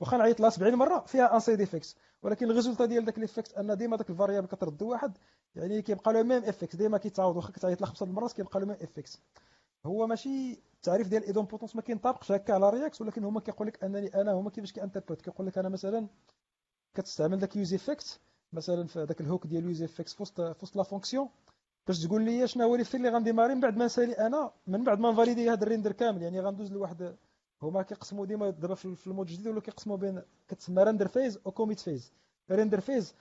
واخا 0.00 0.16
نعيط 0.16 0.40
لها 0.40 0.50
70 0.50 0.74
مرة 0.74 1.04
فيها 1.06 1.34
un 1.34 1.40
side 1.40 1.60
effect 1.60 1.96
ولكن 2.22 2.50
ال 2.50 2.54
résultat 2.54 2.84
ديال 2.84 3.04
داك 3.04 3.18
l'effet 3.18 3.54
أن 3.54 3.76
ديما 3.76 3.96
داك 3.96 4.10
ال 4.10 4.14
variable 4.14 4.46
كترد 4.46 4.82
واحد 4.82 5.18
يعني 5.54 5.82
كيبقى 5.82 6.12
له 6.12 6.22
même 6.22 6.44
effet 6.44 6.76
ديما 6.76 6.98
كيتعاود 6.98 7.36
واخا 7.36 7.52
كتعيط 7.52 7.80
لها 7.80 7.88
خمسة 7.88 8.06
المرات 8.06 8.32
كيبقى 8.32 8.60
له 8.60 8.66
même 8.66 8.76
effet 8.82 9.18
هو 9.86 10.06
ماشي 10.06 10.60
التعريف 10.74 11.08
ديال 11.08 11.24
idempotence 11.24 11.76
ما 11.76 11.82
كينطبقش 11.82 12.32
هكا 12.32 12.54
على 12.54 12.70
React 12.70 13.00
ولكن 13.00 13.24
هما 13.24 13.40
كيقول 13.40 13.66
لك 13.68 13.84
أنني 13.84 14.14
أنا 14.14 14.32
هما 14.32 14.50
كيفاش 14.50 14.72
كي 14.72 14.79
interpréter. 14.79 15.22
كيقول 15.22 15.46
لك 15.46 15.58
أنا 15.58 15.68
مثلا 15.68 16.06
كتستعمل 16.98 17.38
داك 17.38 17.56
use 17.56 17.74
effect 17.74 18.20
مثلا 18.52 18.86
في 18.86 19.06
داك 19.06 19.20
ال 19.20 19.25
hook 19.25 19.46
ديال 19.46 19.64
use 19.64 19.82
effect 19.82 20.08
في 20.08 20.22
وسط 20.22 20.40
في 20.40 20.58
وسط 20.62 20.76
la 20.76 20.82
fonction 20.82 21.28
باش 21.86 22.04
تقول 22.04 22.22
لي 22.22 22.48
شنو 22.48 22.64
هو 22.64 22.74
اللي 22.74 22.86
اللي 22.94 23.08
غن 23.08 23.17
démarrer 23.17 23.54
من 23.54 23.60
بعد 23.60 23.76
ما 23.76 23.84
نسالي 23.84 24.12
أنا 24.12 24.50
من 24.66 24.84
بعد 24.84 24.98
ما 24.98 25.10
ن 25.10 25.15
valider 25.15 25.50
هذا 25.50 25.62
ال 25.62 25.66
render 25.66 25.92
كامل. 25.92 26.22
يعني 26.22 26.40
غندوز 26.40 26.72
لواحد 26.72 27.16
هما 27.62 27.82
كيقسموا 27.82 28.26
ديما 28.26 28.50
دابا 28.50 28.74
في 28.74 29.06
ال 29.06 29.10
mode 29.10 29.28
الجديد 29.28 29.46
ولا 29.46 29.60
كيقسموا 29.60 29.96
بين 29.96 30.22
كتسمى 30.48 30.82
render 30.82 31.08
phase 31.08 31.38
أو 31.46 31.50
commit 31.52 31.80
phase 31.80 32.12
render 32.50 32.80
phase 32.80 33.14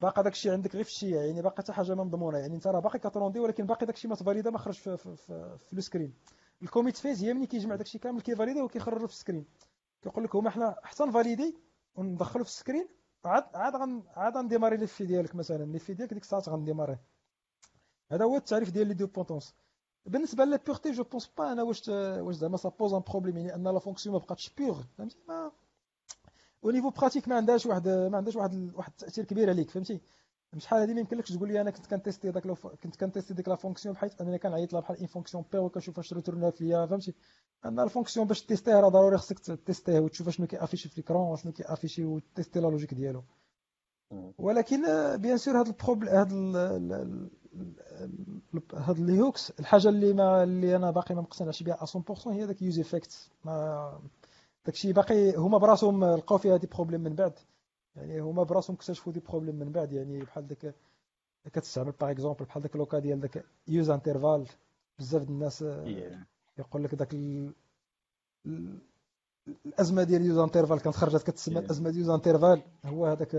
باقي 0.00 0.22
داك 0.22 0.32
الشيء 0.32 0.52
عندك 0.52 0.74
غير 0.74 0.84
في 0.84 0.90
الشيء 0.90 1.14
يعني 1.14 1.42
باقي 1.42 1.56
حتى 1.56 1.72
حاجة 1.72 1.94
ما 1.94 2.04
مضمونة. 2.04 2.38
يعني 2.38 2.54
انت 2.54 2.66
راه 2.66 2.80
باقي 2.80 2.98
كت 2.98 3.09
render 3.09 3.40
ولكن 3.40 3.66
باقي 3.66 3.86
داك 3.86 3.94
الشيء 3.94 4.10
ما 4.10 4.16
ت 4.16 4.20
valider 4.20 4.50
ما 4.50 4.58
خرج 4.58 4.74
في, 4.74 4.96
في, 4.96 5.16
في, 5.16 5.56
في 5.58 5.72
ال 5.72 5.78
screen 5.78 6.14
ال 6.62 6.67
commit 6.67 6.96
phase 6.96 7.24
هي 7.24 7.34
ملي 7.34 7.46
كيجمع 7.46 7.74
داك 7.74 7.86
الشيء 7.86 8.00
كامل 8.00 8.20
كي 8.20 8.29
valider 8.29 8.62
وكيخرج 8.62 9.06
في 9.06 9.12
ال 9.12 9.17
screen 9.17 9.44
كيقول 10.02 10.24
لك 10.24 10.36
هما 10.36 10.50
حنا 10.50 10.76
حتى 10.82 11.04
ن 11.04 11.10
valider 11.10 11.56
وندخلو 11.94 12.44
في 12.44 12.50
ال 12.50 12.55
screen 12.55 12.88
عاد 13.26 13.44
عاد 13.54 13.76
غن 13.76 14.02
عاد 14.16 14.36
غنديماري 14.36 14.76
لي 14.76 14.86
في 14.86 15.06
ديالك 15.06 15.34
مثلا. 15.34 15.64
لي 15.64 15.78
في 15.78 15.94
ديالك 15.94 16.14
ديك 16.14 16.22
الساعة 16.22 16.42
غنديماري. 16.48 16.98
هذا 18.12 18.24
هو 18.24 18.36
التعريف 18.36 18.70
ديال 18.70 18.88
لي 18.88 18.94
دو 18.94 19.06
بوتونس 19.06 19.54
بالنسبة 20.06 20.44
لا 20.44 20.56
بيغتي 20.66 20.92
جو 20.92 21.04
بونس 21.04 21.30
با 21.38 21.52
أنا 21.52 21.62
واش 21.62 21.88
واش 21.88 22.34
زعما 22.34 22.56
سا 22.56 22.68
بوز 22.68 22.94
ان 22.94 23.00
بروبليم 23.00 23.36
يعني 23.36 23.54
أن 23.54 23.68
لا 23.68 23.78
فونكسيون 23.78 24.12
ما 24.12 24.18
بقاتش 24.18 24.50
بيغ 24.50 24.82
فهمتي؟ 24.98 25.18
ما 25.28 25.52
أو 26.64 26.70
نيفو 26.70 26.90
براتيك 26.90 27.28
ما 27.28 27.36
عندهاش 27.36 27.66
واحد 27.66 27.88
ما 27.88 28.16
عندهاش 28.16 28.36
واحد 28.36 28.72
واحد 28.74 28.90
التأثير 28.90 29.24
كبير 29.24 29.50
عليك. 29.50 29.70
فهمتي؟ 29.70 30.00
شحال 30.60 30.80
هذه 30.80 30.94
ما 30.94 31.00
يمكنلكش 31.00 31.32
تقول 31.32 31.48
لي 31.48 31.60
أنا 31.60 31.70
كنت 31.70 31.86
كنتيستي 31.86 32.30
داك 32.30 32.46
كنت 32.82 32.96
كنتيستي 32.96 33.34
ديك 33.34 33.48
لا 33.48 33.54
فونكسيون 33.54 33.94
بحيث 33.94 34.20
أنني 34.20 34.38
كنعيط 34.38 34.72
لها 34.72 34.80
بحال 34.80 34.96
إن 34.96 35.06
فونكسيون 35.06 35.44
بي 35.52 35.58
وكنشوف 35.58 35.98
واش 35.98 36.12
ريتورنات 36.12 36.60
ليا 36.60 36.86
فهمتي؟ 36.86 37.14
ان 37.64 37.80
الفونكسيون 37.80 38.26
باش 38.26 38.42
تيستيه 38.42 38.80
راه 38.80 38.88
ضروري 38.88 39.18
خصك 39.18 39.38
تيستيه 39.66 39.98
وتشوف 39.98 40.28
شنو 40.28 40.46
كيأفيشي 40.46 40.88
في 40.88 40.96
l'écran 40.96 41.36
شنو 41.36 41.52
كيأفيشي 41.52 42.04
وتيستي 42.04 42.60
la 42.60 42.66
logique 42.68 42.94
ديالو. 42.94 43.22
ولكن 44.38 44.82
bien 45.16 45.38
sûr 45.38 45.60
هذا 45.60 45.68
ال 45.70 45.75
problème 45.75 46.12
هذا 46.12 47.28
هاد 48.74 48.98
les 48.98 49.20
hooks 49.20 49.50
الحاجة 49.60 49.88
اللي 49.88 50.12
ما 50.12 50.42
اللي 50.42 50.76
أنا 50.76 50.90
باقي 50.90 51.14
ما 51.14 51.20
مقتنعش 51.20 51.62
بها 51.62 51.86
100% 51.86 52.28
هي 52.28 52.46
داك 52.46 52.62
useEffect 52.62 53.30
ما 53.44 54.00
داكشي 54.66 54.92
باقي 54.92 55.36
هما 55.36 55.58
براسهم 55.58 56.04
لقاو 56.04 56.38
فيها 56.38 56.56
des 56.56 56.66
problèmes 56.66 57.00
من 57.00 57.14
بعد. 57.14 57.32
يعني 57.96 58.20
هما 58.20 58.42
براسهم 58.42 58.76
اكتشفوا 58.76 59.12
des 59.12 59.20
problèmes 59.20 59.54
من 59.54 59.72
بعد 59.72 59.92
يعني 59.92 60.18
بحال 60.20 60.46
داك 60.46 60.74
كتستعمل 61.52 61.92
par 61.92 62.10
exemple 62.10 62.44
بحال 62.44 62.62
داك 62.62 62.76
le 62.76 62.85
cas 62.85 62.98
ديال 62.98 63.20
داك 63.20 63.44
useInterval 63.68 64.46
بزاف 64.98 65.22
د 65.22 65.30
الناس 65.30 65.62
يقول 66.58 66.84
لك 66.84 66.94
داك 66.94 67.14
الأزمة 69.66 70.02
ديال 70.02 70.22
useInterval 70.24 70.80
كانت 70.80 70.96
خرجت 70.96 71.22
كتسمى 71.30 71.58
الازمه 71.58 71.90
ديال 71.90 72.00
useInterval 72.00 72.62
هو 72.84 73.06
هذاك 73.06 73.34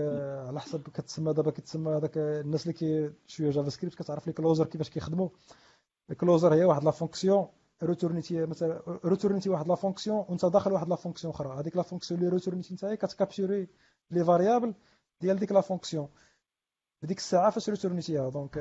على 0.48 0.60
حسب 0.60 0.82
كتسمى 0.82 1.32
دابا 1.32 1.50
كتسمى 1.50 1.92
هذاك 1.92 2.18
الناس 2.18 2.62
اللي 2.62 2.72
كي 2.72 3.10
شوية 3.26 3.50
JavaScript 3.50 3.94
كتعرف 3.94 4.26
les 4.26 4.32
closures 4.32 4.66
كيفاش 4.66 4.90
كيخدموا 4.90 5.28
ال 6.10 6.16
closure 6.16 6.54
هي 6.54 6.64
واحد 6.64 6.84
la 6.84 6.90
fonction 6.90 7.46
روتورنيتي 7.82 8.46
مثلا 8.46 8.82
روتورنيتي 9.04 9.50
واحد 9.50 9.68
la 9.68 9.74
fonction 9.74 10.24
وانت 10.28 10.44
داخل 10.44 10.72
واحد 10.72 10.88
la 10.88 10.96
fonction 10.96 11.34
أخرى. 11.34 11.60
هذيك 11.60 11.76
la 11.76 11.82
fonction 11.82 12.20
اللي 12.20 12.30
روتورنيتي 12.30 12.74
نتايا 12.74 12.94
كتكابتوري 12.94 13.68
les 14.10 14.24
variables 14.24 14.74
ديال 15.20 15.38
ديك 15.38 15.52
la 15.52 15.60
fonction. 15.60 16.08
بديك 17.02 17.18
الساعة 17.18 17.50
فاش 17.50 17.68
روتورنيتيها 17.68 18.30
دونك 18.30 18.58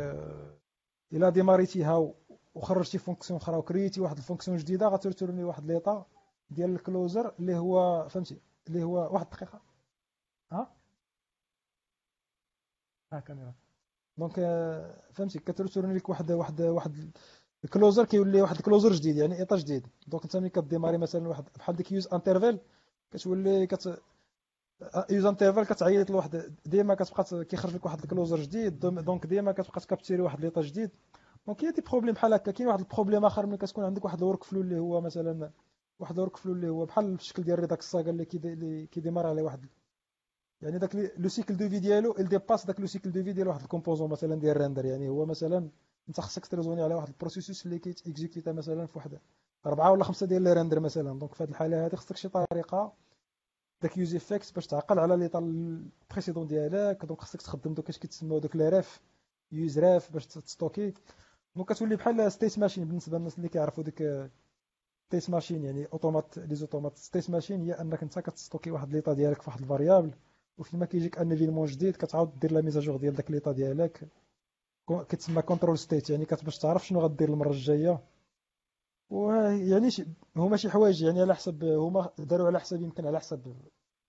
إلا 1.14 1.30
ديماريتيها 1.30 2.14
وخرجتي 2.56 2.98
فونكسيون 2.98 3.40
أخرى 3.40 3.58
وكريتي 3.58 4.02
واحد 4.02 4.18
الفونكسيون 4.18 4.58
جديدة 4.58 4.88
غترتورني 4.88 5.44
واحد 5.44 5.66
ليطا 5.66 6.06
ديال 6.50 6.70
الكلوزر 6.70 7.36
اللي 7.40 7.58
هو 7.58 8.08
فهمتي 8.10 8.42
اللي 8.68 8.84
هو 8.84 9.14
واحد 9.14 9.26
الدقيقة. 9.26 9.62
ها؟ 10.52 10.76
ها 13.14 13.20
كاميرا. 13.20 13.54
دونك 14.18 14.34
فهمتي 15.14 15.40
كترتورني 15.40 15.94
لك 15.94 16.10
واحد 16.10 16.32
واحد 16.32 16.62
واحد 16.62 17.12
الكلوزر 17.64 18.06
كيولي 18.06 18.42
واحد 18.42 18.56
الكلوزر 18.56 18.94
جديد 18.94 19.18
يعني 19.18 19.40
ايطا 19.40 19.58
جديد. 19.58 19.88
دونك 20.08 20.24
انت 20.24 20.38
ملي 20.38 20.50
كديماري 20.50 20.98
مثلا 20.98 21.28
واحد 21.28 21.46
بحال 21.56 21.76
ديك 21.76 21.92
يوز 21.92 22.08
انترفيل 22.08 22.60
كتولي 23.12 23.68
كت 23.68 24.02
useInterval 25.10 25.66
كتعيط 25.66 26.10
لواحد 26.10 26.56
ديما 26.66 26.96
كتبقى 26.96 27.46
كيخرج 27.46 27.76
لك 27.76 27.86
واحد 27.86 28.04
ال 28.04 28.08
closure 28.08 28.40
جديد 28.40 28.80
donc 28.80 29.26
ديما 29.26 29.52
كتبقى 29.52 29.82
تكابتيري 29.82 30.22
واحد 30.22 30.42
l'état 30.42 30.62
جديد. 30.62 30.92
دونك 31.48 31.58
كاين 31.60 31.74
des 31.74 31.82
problèmes 31.82 32.14
بحال 32.14 32.34
هكا 32.34 32.52
كاين 32.52 32.68
واحد 32.68 32.80
ال 32.80 32.85
problème 32.85 33.26
آخر 33.26 33.46
ملي 33.46 33.58
كتكون 33.58 33.84
عندك 33.84 34.06
واحد 34.06 34.18
ال 34.18 34.44
workflow 34.44 34.62
اللي 34.62 34.80
هو 34.80 35.02
مثلا 35.02 35.52
واحد 36.00 36.16
ال 36.20 36.38
workflow 36.38 36.54
اللي 36.54 36.70
هو 36.70 36.86
بحال 36.86 37.14
الشكل 37.14 37.44
ديال 37.44 37.60
Redux 37.60 37.80
Saga 37.80 38.10
اللي 38.10 38.86
كيديمار 38.92 39.28
على 39.28 39.42
واحد. 39.42 39.66
يعني 40.62 40.78
داك 40.78 40.96
le 41.18 41.30
cycle 41.30 41.58
de 41.58 41.70
vie 41.70 41.80
ديالو 41.80 42.14
il 42.14 42.22
dépasse 42.22 42.66
داك 42.66 42.80
le 42.80 42.88
cycle 42.88 43.12
de 43.12 43.24
vie 43.24 43.34
ديال 43.34 43.48
واحد 43.48 43.62
ال 43.62 43.66
composant 43.66 44.10
مثلا 44.10 44.36
ديال 44.36 44.58
render. 44.58 44.86
يعني 44.86 45.10
هو 45.10 45.26
مثلا 45.26 45.70
انت 46.10 46.20
خصك 46.20 46.46
تريزوني 46.46 46.82
على 46.84 46.96
واحد 46.96 47.08
ال 47.08 47.13
processus 47.13 47.66
اللي 47.66 47.80
كيتيكزيكيتا 47.80 48.52
مثلا 48.52 48.86
في 48.86 48.98
واحد 48.98 49.20
أربعة 49.66 49.92
ولا 49.92 50.04
خمسة 50.04 50.26
ديال 50.26 50.42
les 50.42 50.54
render 50.54 50.80
مثلا. 50.80 51.20
donc 51.20 51.34
في 51.34 51.44
هذه 51.44 51.50
الحالة 51.50 51.86
هذه 51.86 51.96
خصك 51.96 52.18
شي 52.18 52.30
طريقة 52.30 52.94
داك 53.82 53.98
useEffect 53.98 54.56
باش 54.56 54.68
تعقل 54.68 55.00
على 55.00 55.16
l'état 55.18 55.86
précédent 56.12 56.48
ديالك. 56.48 57.06
donc 57.06 57.22
خصك 57.22 57.42
تخدم 57.42 57.74
دوك 57.74 57.90
اش 57.90 57.98
كيتسموا 57.98 58.40
دوك 58.40 58.56
les 58.56 58.70
refs 58.70 59.02
useRef 59.52 60.12
باش 60.14 60.26
تستوكي. 60.28 60.94
donc 61.56 61.70
كتولي 61.74 61.96
بحال 61.96 62.32
state 62.32 62.60
machine 62.60 62.86
بالنسبة 62.86 63.18
للناس 63.18 63.38
اللي 63.38 63.50
كيعرفوا 63.50 63.84
ديك 63.84 64.30
state 65.08 65.30
machine 65.30 65.64
يعني 65.64 65.86
automate 65.94 66.38
les 66.38 66.56
automates 66.56 66.98
state 66.98 67.30
machine 67.30 67.64
هي 67.64 67.74
أنك 67.74 68.04
انت 68.04 68.20
كتستوكي 68.20 68.72
واحد 68.72 68.94
l'état 68.94 69.14
ديالك 69.14 69.42
في 69.42 69.50
واحد 69.50 69.60
ال 69.62 69.67
variable 69.67 70.12
وفيما 70.58 70.86
كيجيك 70.86 71.18
un 71.18 71.32
événement 71.32 71.66
جديد 71.68 71.96
كتعاود 71.96 72.40
دير 72.40 72.52
la 72.52 72.62
mise 72.62 72.78
à 72.78 72.82
jour 72.82 72.98
ديال 72.98 73.14
داك 73.16 73.32
l'état 73.32 73.52
ديالك. 73.52 74.08
كتسمى 75.10 75.42
control 75.42 75.78
state 75.78 76.10
يعني 76.10 76.26
كتباش 76.26 76.58
تعرف 76.58 76.88
شنو 76.88 77.00
غدير 77.00 77.30
المرة 77.30 77.50
الجاية. 77.50 78.00
ويعني 79.10 79.90
هما 80.36 80.58
شي 80.58 80.70
حوايج 80.70 81.02
يعني 81.04 81.22
على 81.22 81.36
حسب 81.36 81.64
هما 81.64 82.10
داروا 82.20 82.48
على 82.48 82.60
حسب 82.60 82.82
يمكن 82.82 83.06
على 83.08 83.20
حسب 83.20 83.56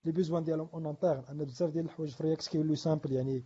les 0.05 0.11
besoins 0.11 0.43
ديالهم 0.43 0.69
en 0.73 0.85
interne 0.85 1.23
أن 1.29 1.45
بزاف 1.45 1.69
ديال 1.69 1.85
الحوايج 1.85 2.11
في 2.11 2.23
React 2.23 2.47
كيوليو 2.47 2.75
simples 2.75 3.11
يعني 3.11 3.43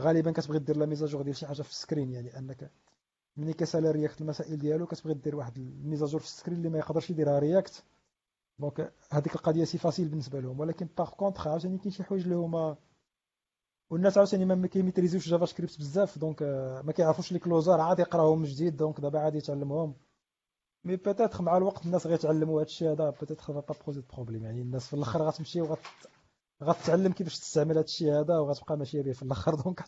غالبا 0.00 0.30
كتبغي 0.32 0.58
دير 0.58 0.76
la 0.76 0.86
mise 0.86 1.02
à 1.02 1.06
jour 1.06 1.22
ديال 1.22 1.36
شي 1.36 1.46
حاجة 1.46 1.62
في 1.62 1.70
ال 1.70 1.76
screen 1.76 2.10
يعني 2.10 2.38
أنك 2.38 2.70
ملي 3.36 3.52
كيسالي 3.52 3.90
React 3.90 4.20
المسائل 4.20 4.58
ديالو 4.58 4.86
كتبغي 4.86 5.14
دير 5.14 5.36
واحد 5.36 5.58
ال 5.58 5.64
mise 5.64 5.89
à 5.89 5.95
jour 5.95 6.20
في 6.20 6.26
ال 6.26 6.31
screen 6.31 6.58
اللي 6.58 6.68
ما 6.68 6.78
يقدرش 6.78 7.10
يديرها 7.10 7.38
React 7.38 7.84
donc 8.58 8.92
هذيك 9.10 9.34
القضية 9.34 9.64
c'est 9.64 9.78
facile 9.78 10.08
بالنسبة 10.08 10.40
لهم 10.40 10.60
ولكن 10.60 10.88
par 10.98 11.10
contre 11.10 11.48
عاوتاني 11.48 11.78
كاين 11.78 11.90
شي 11.90 12.04
حوايج 12.04 12.22
اللي 12.22 12.34
هما 12.34 12.76
والناس 13.90 14.18
عاوتاني 14.18 14.44
ما 14.44 14.66
كيميتريزيوش 14.66 15.28
JavaScript 15.28 15.78
بزاف 15.78 16.18
donc 16.18 16.42
ما 16.84 16.92
كيعرفوش 16.92 17.32
les 17.32 17.38
closures 17.38 17.80
عاد 17.80 17.98
يقراوهم 17.98 18.38
من 18.38 18.44
جديد 18.44 18.76
donc 18.76 19.00
دابا 19.00 19.18
عاد 19.18 19.34
يتعلمهم. 19.34 19.94
mais 20.84 20.96
peut-être 20.96 21.42
مع 21.42 21.56
الوقت 21.56 21.86
الناس 21.86 22.06
غيتعلموا 22.06 22.60
هذا 22.60 22.66
الشيء 22.66 22.92
هذا 22.92 23.10
peut-être 23.10 23.52
pas 23.52 23.74
poser 23.86 24.02
problème 24.12 24.44
يعني 24.44 24.62
الناس 24.62 24.86
في 24.88 24.94
الآخر 24.94 25.22
غتمشي 25.22 25.60
وغت 25.60 25.80
غتعلم 26.62 27.12
كيفاش 27.12 27.38
تستعمل 27.38 27.70
هذا 27.70 27.80
الشيء 27.80 28.20
هذا 28.20 28.38
وغتبقى 28.38 28.76
ماشيه 28.76 29.02
به 29.02 29.12
في 29.12 29.22
الآخر. 29.22 29.54
donc 29.64 29.80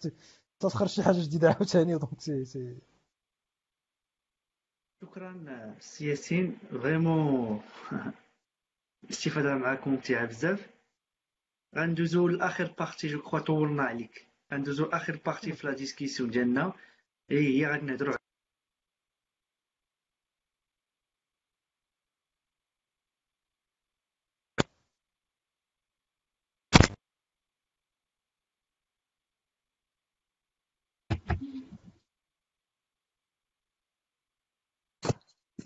تتخرج 0.61 0.89
شي 0.89 1.03
حاجة 1.03 1.23
جديدة 1.23 1.49
عاوتاني. 1.49 1.99
donc 1.99 2.21
c'est 2.21 2.45
c'est 2.45 2.79
شكرا 5.03 5.77
سي 5.81 6.09
ياسين. 6.09 6.59
vraiment 6.71 7.63
الاستفاده 9.05 9.55
معاكم 9.63 9.91
ممتعة 9.91 10.27
بزاف. 10.27 10.71
غندوزو 11.77 12.29
لآخر 12.29 12.75
partie 12.79 13.09
je 13.09 13.23
crois 13.23 13.39
طولنا 13.39 13.83
عليك. 13.83 14.29
غندوزو 14.53 14.87
لآخر 14.87 15.21
partie 15.27 15.53
في 15.53 15.67
la 15.67 15.73
discussion 15.75 16.31
ديالنا. 16.31 16.73
هي 17.31 17.67
غادي 17.67 17.87
نهضرو 17.87 18.15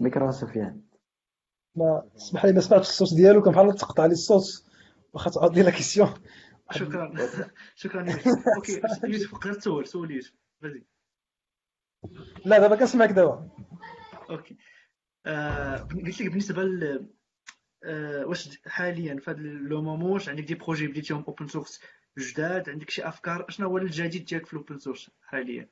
ميكرو 0.05 0.31
سفيان. 0.31 0.83
ما 1.77 2.11
اسمح 2.17 2.45
لي 2.45 2.53
ما 2.53 2.61
سمعتش 2.61 2.89
الصوت 2.89 3.15
ديالو 3.15 3.43
كان 3.43 3.53
بحال 3.53 3.75
تقطع 3.75 4.07
لي 4.07 4.13
الصوت. 4.13 4.65
واخا 5.13 5.31
تعاود 5.31 5.57
لي 5.57 5.63
la 5.63 5.71
question 5.71 6.15
شكرا. 6.71 7.15
شكرا 7.75 8.11
يوسف. 8.11 8.27
OK 8.57 8.81
يوسف 9.05 9.35
قدر 9.35 9.55
تسول 9.55 9.87
سول 9.87 10.11
يوسف. 10.11 10.35
vas-y. 10.63 10.85
لا 12.45 12.59
دابا 12.59 12.77
كنسمعك 12.77 13.11
دابا. 13.11 13.49
OK. 14.31 14.57
آه، 15.27 15.77
قلت 15.77 16.21
لك 16.21 16.29
بالنسبة 16.29 16.63
ل 16.63 17.09
آه، 17.85 18.27
واش 18.27 18.59
حاليا 18.67 19.17
في 19.17 19.31
هذا 19.31 19.39
le 19.41 19.83
moment 19.83 20.13
واش 20.13 20.29
عندك 20.29 20.45
des 20.45 20.55
projets 20.55 20.87
بديتيهم 20.87 21.25
open 21.29 21.47
source 21.47 21.81
جداد؟ 22.19 22.71
عندك 22.71 22.91
شي 22.91 23.09
أفكار؟ 23.09 23.47
شنو 23.49 23.69
هو 23.69 23.79
الجديد 23.79 24.25
ديالك 24.25 24.47
في 24.47 24.53
ال 24.53 24.58
open 24.58 24.79
source 24.79 25.11
حاليا؟ 25.23 25.69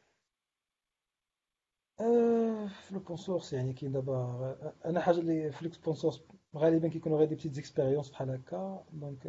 في 2.69 2.95
l'open 2.95 3.17
source 3.17 3.53
يعني 3.53 3.73
كاين 3.73 3.93
دابا 3.93 4.75
أنا 4.85 5.01
حاجة 5.01 5.19
اللي 5.19 5.53
في 5.53 5.65
l'open 5.65 5.95
source 5.95 6.23
غالبا 6.57 6.89
كيكونوا 6.89 7.19
غير 7.19 7.29
des 7.29 7.35
petites 7.35 7.53
expériences 7.55 8.11
بحال 8.11 8.31
هكا 8.31 8.85
donc 8.93 9.27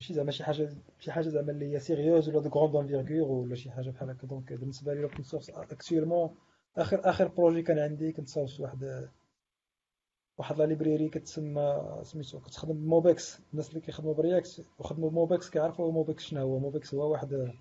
ماشي 0.00 0.14
زعما 0.14 0.30
شي 0.30 0.44
حاجة 0.44 0.76
شي 0.98 1.12
حاجة 1.12 1.28
زعما 1.28 1.52
اللي 1.52 1.74
هي 1.74 1.80
sérieuse 1.80 2.28
ولا 2.28 2.40
de 2.40 2.48
grande 2.48 2.92
envergure 2.94 3.38
ولا 3.38 3.54
شي 3.54 3.70
حاجة 3.70 3.90
بحال 3.90 4.10
هكا 4.10 4.26
donc 4.26 4.52
بالنسبة 4.52 4.94
لي 4.94 5.00
l'open 5.00 5.22
source 5.22 5.50
actuellement 5.50 6.34
اخر 6.76 7.00
اخر 7.10 7.28
projet 7.28 7.62
كان 7.62 7.78
عندي 7.78 8.12
كنت 8.12 8.28
صاوبت 8.28 8.60
واحد 8.60 9.08
واحد 10.38 10.58
la 10.58 10.64
librairie 10.64 11.08
كتسمى 11.08 12.00
سميتو 12.02 12.40
كتخدم 12.40 12.76
MobX 12.76 13.40
الناس 13.52 13.68
اللي 13.68 13.80
كيخدموا 13.80 14.14
ب 14.14 14.23
React 14.23 14.66
وخدموا 14.78 15.10
MobX 15.10 15.50
كيعرفوا 15.50 15.92
MobX 15.92 16.22
شنو 16.22 16.40
هو 16.40 16.58
MobX 16.58 16.94
هو 16.94 17.12
واحد 17.12 17.52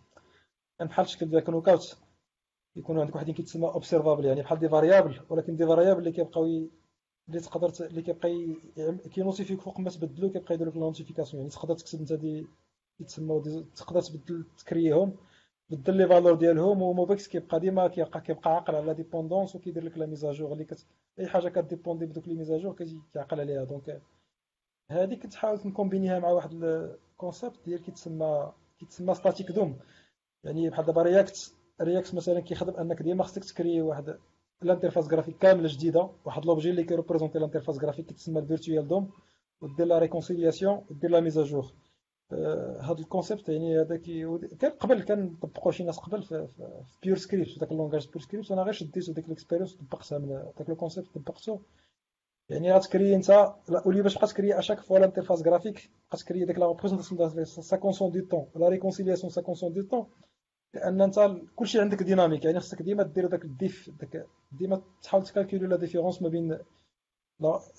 بحال 0.80 1.06
الشكل 1.06 1.30
ديال 1.30 1.44
Knockout 1.44 1.98
يكونوا 2.76 3.02
عندك 3.02 3.16
واحد 3.16 3.32
كيتسمى 3.32 3.66
observable 3.68 4.26
يعني 4.26 4.42
بحال 4.42 4.60
des 4.60 4.70
variables 4.70 5.20
ولكن 5.30 5.56
des 5.56 5.66
variables 5.68 6.00
اللي 6.00 6.12
كيبقاو 6.12 6.46
اللي 7.30 7.40
تقدر 7.40 7.74
اللي 7.88 8.02
كيبقى 8.02 8.56
كينوتيفيك 9.14 9.62
فوق 9.62 9.80
ما 9.80 9.90
تبدلو 9.90 10.30
كيبقى 10.32 10.54
يدير 10.56 10.68
لك 10.68 10.76
ال 10.76 10.81
notification 10.81 11.42
يعني 11.42 11.54
تقدر 11.54 11.76
تكتب 11.76 12.00
انت 12.00 12.14
دي 12.14 12.48
كيتسموا 12.98 13.42
تقدر 13.76 14.02
تبدل 14.02 14.46
تكريهم 14.58 15.16
بدل 15.70 15.98
les 15.98 16.08
valeurs 16.08 16.36
ديالهم 16.36 16.82
و 16.82 16.91
MobX 16.91 17.28
كيبقى 17.28 17.60
ديما 17.60 17.88
كيبقى 17.88 18.22
كيبقى 18.22 18.56
عاقل 18.56 18.76
على 18.76 18.94
dépendances 18.94 19.56
وكيدير 19.56 19.84
لك 19.84 19.98
la 19.98 20.06
mise 20.06 20.27
à 20.27 20.33
jour 20.33 20.54
اللي 20.54 20.66
كت... 20.66 20.86
أي 21.20 21.28
حاجة 21.28 21.50
كديبوندي 21.50 22.06
بدوك 22.06 22.28
les 22.28 22.34
mises 22.36 22.56
à 22.56 22.60
jour 22.60 22.76
كيعقل 23.14 23.40
عليها. 23.40 23.64
donc 23.64 24.02
هذه 24.92 25.16
كنت 25.16 25.36
حاولت 25.36 25.66
نكومبينيها 25.66 26.20
مع 26.20 26.30
واحد 26.30 26.64
ال 26.64 26.77
concept 26.77 27.66
ديال 27.66 27.82
كيتسمى 27.84 28.52
كيتسمى 28.80 29.14
static 29.16 29.52
DOM 29.52 29.80
يعني 30.44 30.70
بحال 30.70 30.86
دابا 30.86 31.02
React 31.02 31.54
React 31.82 32.16
مثلا 32.16 32.40
كيخدم 32.40 32.74
أنك 32.74 33.02
ديما 33.02 33.24
خصك 33.24 33.44
تكري 33.44 33.82
واحد 33.82 34.18
الانترفاس 34.64 35.08
جرافيك 35.08 35.38
كاملة 35.38 35.68
جديدة 35.72 36.10
واحد 36.26 36.46
لوبجي 36.46 36.70
اللي 36.70 36.84
كيريبريزونتي 36.84 37.38
الانترفاس 37.38 37.78
جرافيك 37.78 38.06
كيتسمى 38.06 38.40
الفيرتوال 38.40 38.88
دوم 38.88 39.12
ودير 39.62 39.86
لا 39.86 40.00
ريكونسيلياسيون 40.00 40.86
ودير 40.90 41.10
لا 41.10 41.20
ميزاجور 41.20 41.74
هذا 42.82 42.96
الكونسيبت 43.00 43.50
يعني 43.50 43.80
هذا 43.82 43.98
كان 44.60 44.72
قبل 44.72 45.02
كان 45.04 45.36
طبقوا 45.42 45.72
شي 45.72 45.84
ناس 45.84 45.98
قبل 45.98 46.24
في, 46.24 46.48
في, 46.48 46.80
بيور 47.04 47.18
سكريبت 47.18 47.50
في 47.50 47.60
ذاك 47.60 47.72
اللونجاج 47.72 48.08
بيور 48.08 48.22
سكريبت 48.22 48.52
أنا 48.52 48.64
غير 48.64 48.74
شديت 48.74 49.10
ديك 49.10 49.26
الاكسبيريونس 49.26 49.76
طبقتها 49.76 50.18
من 50.20 50.30
ذاك 50.30 50.70
الكونسيبت 50.70 51.08
طبقته. 51.16 51.62
يعني 52.50 52.74
غتكري 52.74 53.16
أنت 53.16 53.30
اولي 53.86 54.02
باش 54.02 54.16
تبقى 54.16 54.28
تكري 54.28 54.60
اشاك 54.60 54.80
فوا 54.80 54.98
الانترفاس 54.98 55.42
جرافيك 55.42 55.80
تبقى 55.80 56.18
تكري 56.18 56.46
ديك 56.46 56.60
لا 56.60 56.68
ريبريزونطاسيون 56.68 57.46
سا 57.46 57.78
كونسون 57.78 58.12
دو 58.12 58.26
طون 58.26 58.46
لا 58.56 58.70
ريكونسيلياسيون 58.70 59.32
سا 59.32 59.42
كونسون 59.42 59.74
دو 59.74 59.82
طون 59.82 60.06
لأن 60.74 61.02
أنت 61.02 61.32
كلشي 61.56 61.82
عندك 61.82 62.04
dynamique 62.04 62.46
يعني 62.46 62.60
خصك 62.60 62.82
ديما 62.82 63.04
دير 63.04 63.28
داك 63.28 63.46
ال 63.46 63.55
diff 63.55 63.90
داك 64.00 64.28
ديما 64.52 64.82
تحاول 65.04 65.24
ت 65.24 65.29
calculer 65.29 65.68
la 65.68 65.76
différence 65.76 66.22
ما 66.22 66.30
بين 66.30 66.58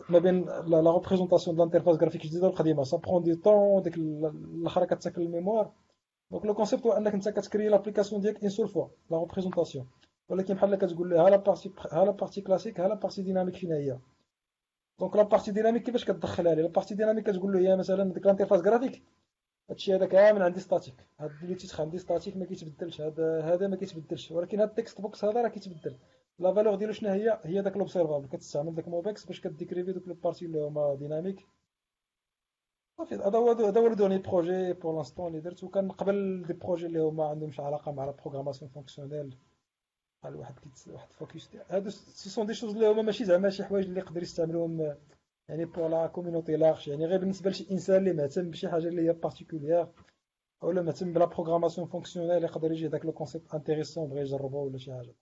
ما 0.09 0.19
بين 0.19 0.45
la 0.45 0.93
représentation 0.95 1.57
de 1.57 1.63
l'interface 1.63 1.97
graphique 1.97 2.25
الجديده 2.25 2.47
والقديمة. 2.47 2.85
ça 2.85 2.97
prend 2.97 3.23
du 3.23 3.35
temps 3.35 3.83
ديك 3.83 3.97
الأخرى 3.97 4.87
كتاكل 4.87 5.23
ال 5.23 5.28
mémoire. 5.28 5.73
donc 6.31 6.47
le 6.47 6.55
concept 6.55 6.87
هو 6.87 6.93
أنك 6.93 7.15
أنت 7.15 7.29
كت 7.29 7.40
créer 7.40 7.69
l'application 7.69 8.21
ديالك 8.21 8.41
une 8.41 8.51
seule 8.51 8.69
fois 8.69 8.89
la 9.11 9.19
représentation 9.19 9.87
ولكن 10.29 10.55
بحال 10.55 10.75
كتقول 10.75 11.11
له 11.11 11.27
ها 11.27 11.31
la 11.31 11.37
partie 11.37 11.73
ها 11.93 12.05
la 12.05 12.11
partie 12.11 12.41
classique 12.41 12.81
ها 12.81 12.89
la 12.89 12.95
partie 12.95 13.23
dynamique 13.23 13.57
فين 13.57 13.73
هي 13.73 13.99
donc 15.01 15.17
la 15.17 15.23
partie 15.23 15.53
dynamique 15.53 15.83
كيفاش 15.83 16.05
كتدخلها 16.05 16.55
ليه 16.55 16.63
la 16.63 16.69
partie 16.69 16.95
dynamique 16.95 17.31
كتقول 17.31 17.53
له 17.53 17.59
هي 17.59 17.77
مثلا 17.77 18.13
ديك 18.13 18.27
l'interface 18.27 18.63
graphique 18.63 19.03
هادشي 19.71 19.95
هذاك 19.95 20.15
من 20.15 20.43
عندي 20.43 20.61
ستاتيك 20.61 20.95
هاد 21.19 21.31
اللي 21.43 21.55
تيتخ 21.55 21.81
عندي 21.81 21.99
ستاتيك 21.99 22.37
ما 22.37 22.45
كيتبدلش. 22.45 23.01
هذا 23.01 23.41
هذا 23.43 23.67
ما 23.67 23.77
كيتبدلش. 23.77 24.31
ولكن 24.31 24.61
هاد 24.61 24.69
التكست 24.69 25.01
بوكس 25.01 25.25
هذا 25.25 25.43
راه 25.43 25.49
كيتبدل. 25.49 25.97
لا 26.39 26.55
فالور 26.55 26.75
ديالو 26.75 26.93
شنو 26.93 27.11
هي؟ 27.11 27.41
هي 27.45 27.63
داك 27.63 27.77
لوبسيرفابل 27.77 28.29
كتستعمل 28.29 28.75
داك 28.75 28.89
موبيكس 28.89 29.25
باش 29.25 29.41
كديكريفي 29.41 29.93
دوك 29.93 30.09
لي 30.09 30.15
بارتي 30.15 30.45
اللي 30.45 30.61
هما 30.61 30.95
ديناميك 30.95 31.47
صافي. 32.99 33.15
هذا 33.15 33.39
هو 33.39 33.51
هذا 33.51 33.81
هو 33.81 33.95
دوني 33.95 34.19
بروجي 34.19 34.73
بور 34.73 34.95
لانستون 34.95 35.27
اللي 35.27 35.41
درت. 35.41 35.65
وكان 35.65 35.91
قبل 35.91 36.45
دي 36.47 36.53
بروجي 36.53 36.87
اللي 36.87 36.99
هما 37.01 37.25
عندهمش 37.25 37.61
علاقة 37.61 37.93
مع 37.93 38.05
لا 38.05 38.11
بروغراماسيون 38.11 38.71
فونكسيونيل 38.71 39.39
بحال 40.23 40.37
واحد 40.37 40.59
كيت 40.59 40.89
واحد 40.89 41.13
فوكس 41.13 41.49
هادو 41.71 41.91
سي 41.91 42.31
سون 42.31 42.47
دي 42.47 42.55
شوز 42.55 42.75
اللي 42.75 42.87
هما 42.89 43.03
ماشي 43.03 43.25
زعما 43.25 43.51
شي 43.51 43.65
حوايج 43.65 43.87
اللي 43.87 44.01
يقدر 44.01 44.23
يستعملوهم 44.23 44.97
يعني 45.49 45.65
pour 45.65 45.89
la 45.89 46.07
communauté 46.07 46.57
large 46.57 46.89
يعني 46.89 47.07
غير 47.07 47.21
بالنسبة 47.21 47.51
لشي 47.51 47.71
إنسان 47.71 47.97
اللي 47.97 48.13
مهتم 48.13 48.51
بشي 48.51 48.69
حاجة 48.69 48.89
اللي 48.89 49.09
هي 49.09 49.13
particulière 49.13 49.87
ولا 50.63 50.83
مهتم 50.83 51.13
ب 51.13 51.17
la 51.17 51.25
programmation 51.25 51.87
fonctionnelle 51.87 52.45
يقدر 52.45 52.73
يجي 52.73 52.89
داك 52.89 53.05
le 53.05 53.13
concept 53.13 53.55
intéressant 53.55 54.09
بغى 54.09 54.21
يجربه 54.21 54.57
ولا 54.57 54.79
شي 54.79 54.93
حاجة. 54.93 55.15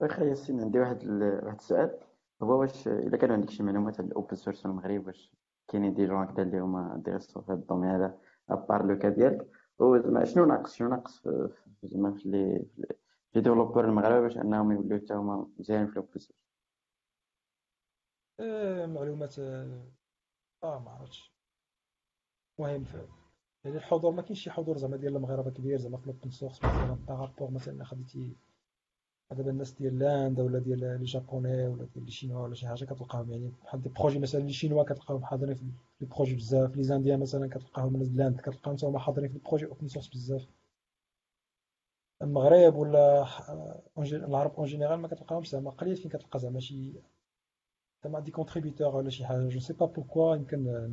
واخا 0.00 0.24
ياسين 0.24 0.60
عندي 0.60 0.78
واحد. 0.78 1.04
واحد 1.44 1.56
السؤال. 1.56 1.98
هو 2.42 2.60
واش 2.60 2.88
الا 2.88 3.16
كان 3.16 3.30
عندك 3.30 3.50
شي 3.50 3.62
معلومات 3.62 4.00
على 4.00 4.08
ال 4.08 4.14
open 4.14 4.36
source 4.36 4.60
في 4.60 4.66
المغرب 4.66 5.06
واش 5.06 5.32
كاينين 5.68 5.94
des 5.94 6.06
gens 6.06 6.16
هكذا 6.16 6.42
اللي 6.42 6.58
هما 6.58 7.02
درسوا 7.06 7.42
في 7.42 7.52
هذا 7.52 7.58
ال 7.60 7.64
domaine 7.64 7.90
هذا 7.90 8.18
à 8.50 8.57
part 8.57 8.86
le 8.86 8.98
cas 8.98 9.08
ديالك؟ 9.08 9.48
زعما 9.80 10.24
شنو 10.24 10.44
ناقص 10.44 10.74
شنو 10.74 10.88
ناقص 10.88 11.28
زعما 11.82 12.12
في 12.12 12.28
les 12.28 12.64
les 13.34 13.40
développeurs 13.40 13.84
المغاربه 13.84 14.20
باش 14.20 14.38
أنهم 14.38 14.72
يوليو 14.72 14.98
حتى 14.98 15.14
هما 15.14 15.46
مزيانين 15.58 15.86
في 15.86 15.92
ال 15.92 15.97
open 15.97 16.18
source 16.18 16.47
معلومات 18.86 19.38
آه 19.38 20.78
ما 20.78 20.90
عرفتش. 20.90 21.32
المهم 22.58 22.84
يعني 23.64 23.76
الحضور 23.76 24.12
ما 24.12 24.22
كاينش 24.22 24.42
شي 24.44 24.50
حضور 24.50 24.78
زعما 24.78 24.96
ديال 24.96 25.16
المغاربة 25.16 25.50
كبير 25.50 25.78
زعما 25.78 25.96
في 25.98 26.04
ال 26.06 26.11
open 26.11 26.30
source 26.30 26.64
مثلا 26.64 26.96
par 27.08 27.21
rapport 27.21 27.50
مثلا 27.50 27.84
خديتي 27.84 28.36
دابا 29.30 29.50
الناس 29.50 29.72
ديال 29.72 29.98
l'Inde 29.98 30.40
ولا 30.40 30.58
ديال 30.58 30.80
les 30.80 31.04
Japonais 31.04 31.66
ولا 31.66 31.84
ديال 31.84 32.04
les 32.04 32.10
Chinois 32.10 32.42
ولا 32.42 32.54
شي 32.54 32.66
حاجة 32.68 32.84
كتلقاهم 32.84 33.32
يعني 33.32 33.52
بحال 33.64 33.82
des 33.82 33.88
projets 33.88 34.18
مثلا 34.18 34.40
les 34.40 34.52
Chinois 34.52 34.82
كتلقاهم 34.84 35.24
حاضرين 35.24 35.54
في 35.54 35.64
les 36.00 36.06
projets 36.06 36.34
بزاف 36.36 36.76
les 36.76 36.82
Indiens 36.82 37.20
مثلا 37.20 37.48
كتلقاهم 37.48 37.92
من 37.92 38.16
l'Inde 38.16 38.40
كتلقاهم 38.40 38.76
حتى 38.76 38.86
هما 38.86 38.98
حاضرين 38.98 39.28
في 39.28 39.36
ال 39.36 39.40
projets 39.40 39.66
open 39.66 39.88
source 39.88 40.08
بزاف. 40.08 40.48
المغرب 42.22 42.74
ولا 42.76 43.26
العرب 43.98 44.54
en 44.54 44.66
général 44.66 44.98
ما 45.00 45.08
كتلقاهمش 45.08 45.48
زعما 45.50 45.70
قليل 45.70 45.96
فين 45.96 46.10
كتلقى 46.10 46.38
زعما 46.38 46.60
شي 46.60 46.92
زعما 48.04 48.20
des 48.20 48.30
contributeurs 48.30 48.96
ولا 48.96 49.10
شي 49.10 49.26
حاجة 49.26 49.48
je 49.48 49.60
sais 49.60 49.72
pas 49.72 49.86
pourquoi 49.86 50.36
يمكن 50.36 50.88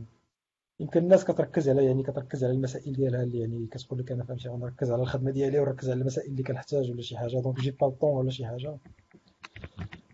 يمكن 0.80 1.04
الناس 1.04 1.26
كتركز 1.26 1.70
على 1.70 1.86
يعني 1.86 2.04
كتركز 2.04 2.44
على 2.44 2.54
المسائل 2.54 2.94
ديالها 2.94 3.24
اللي 3.24 3.40
يعني 3.40 3.68
كتقول 3.68 4.00
لك 4.00 4.12
أنا 4.12 4.24
فهمتي 4.24 4.50
غنركز 4.50 4.92
على 4.92 5.02
الخدمه 5.02 5.32
ديالي 5.32 5.60
ونركز 5.60 5.90
على 5.90 6.02
المسائل 6.02 6.32
اللي 6.32 6.44
كنحتاج 6.44 6.92
ولا 6.92 7.02
شي 7.02 7.18
حاجة 7.18 7.40
donc 7.40 7.60
j'ai 7.60 7.72
pas 7.72 7.90
temps 7.90 8.18
ولا 8.18 8.30
شي 8.30 8.46
حاجة 8.46 8.78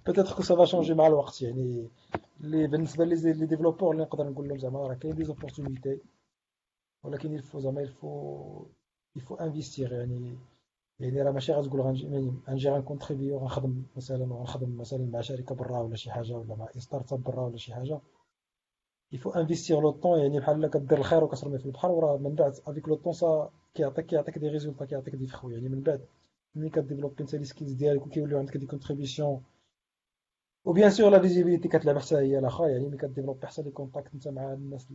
peut-être 0.06 0.36
que 0.36 0.44
ça 0.44 0.55
va 0.55 0.66
changer 0.66 0.94
مع 0.94 1.08
الوقت 1.08 1.42
يعني 1.42 1.90
اللي 2.42 2.68
بالنسبة 2.68 3.06
لي 3.06 3.34
les 3.34 3.46
développeurs 3.46 3.92
اللي 3.92 4.04
نقدر 4.04 4.30
نقول 4.30 4.48
لهم 4.48 4.58
زعما 4.58 4.80
راه 4.88 4.94
كاين 4.94 5.16
des 5.16 5.24
opportunités 5.24 6.00
ولكن 7.04 7.34
il 7.34 7.43
faut 7.43 7.60
زعما 7.60 7.82
il 7.82 8.10
faut 8.10 8.66
il 9.16 9.23
faut 9.23 9.36
investir 9.36 9.94
يعني 9.94 10.38
يعني 11.02 11.22
راه 11.22 11.32
ماشي 11.32 11.54
غتقول 11.54 11.82
غنجي 11.82 12.08
غنجي 12.50 12.70
غن 12.70 12.81
contribuer 12.81 13.38
غنخدم 13.38 13.84
مثلا 13.98 14.36
غنخدم 14.36 14.78
مثلا 14.78 15.06
مع 15.14 15.22
شركة 15.22 15.56
برا 15.56 15.80
ولا 15.80 15.96
شي 15.96 16.12
حاجة 16.12 16.34
ولا 16.34 16.56
مع 16.56 16.68
startup 16.78 17.24
برا 17.24 17.42
ولا 17.46 17.58
شي 17.58 17.74
حاجة. 17.74 18.00
il 19.12 19.18
faut 19.18 19.30
investir 19.32 19.80
le 19.82 19.92
temps 19.92 20.20
يعني 20.20 20.40
بحال 20.40 20.70
كدير 20.70 20.98
الخير 20.98 21.24
وكترمي 21.24 21.60
في 21.60 21.66
البحر 21.66 21.92
وراه 21.92 22.18
من 22.18 22.36
بعد 22.36 22.54
avec 22.68 22.88
le 22.88 22.96
temps 22.96 23.14
ça 23.14 23.50
كيعطيك 23.74 24.06
كيعطيك 24.06 24.38
des 24.38 24.48
résultats 24.48 24.86
كيعطيك 24.86 25.16
دي 25.16 25.28
فخو 25.28 25.50
يعني 25.50 25.70
من 25.70 25.82
بعد 25.82 26.06
ملي 26.56 26.70
ك 26.70 26.75
développer 26.75 27.22
انت 27.24 27.36
les 27.36 27.46
skills 27.46 27.74
ديالك 27.74 28.06
وكيوليو 28.08 28.40
عندك 28.40 28.58
des 28.58 28.66
contributions 28.66 29.44
و 30.66 30.72
bien 30.74 30.90
sûr 30.90 31.10
la 31.12 31.20
visibilité 31.22 31.68
كتلعب 31.68 31.98
حتى 31.98 32.16
هي 32.16 32.40
الاخرى 32.40 32.72
يعني 32.72 32.86
ملي 32.86 32.98
ك 32.98 33.02
développer 33.02 33.48
حتى 33.48 33.62
les 33.62 33.72
contacts 33.72 34.14
انت 34.14 34.28
مع 34.28 34.54
الناس 34.54 34.88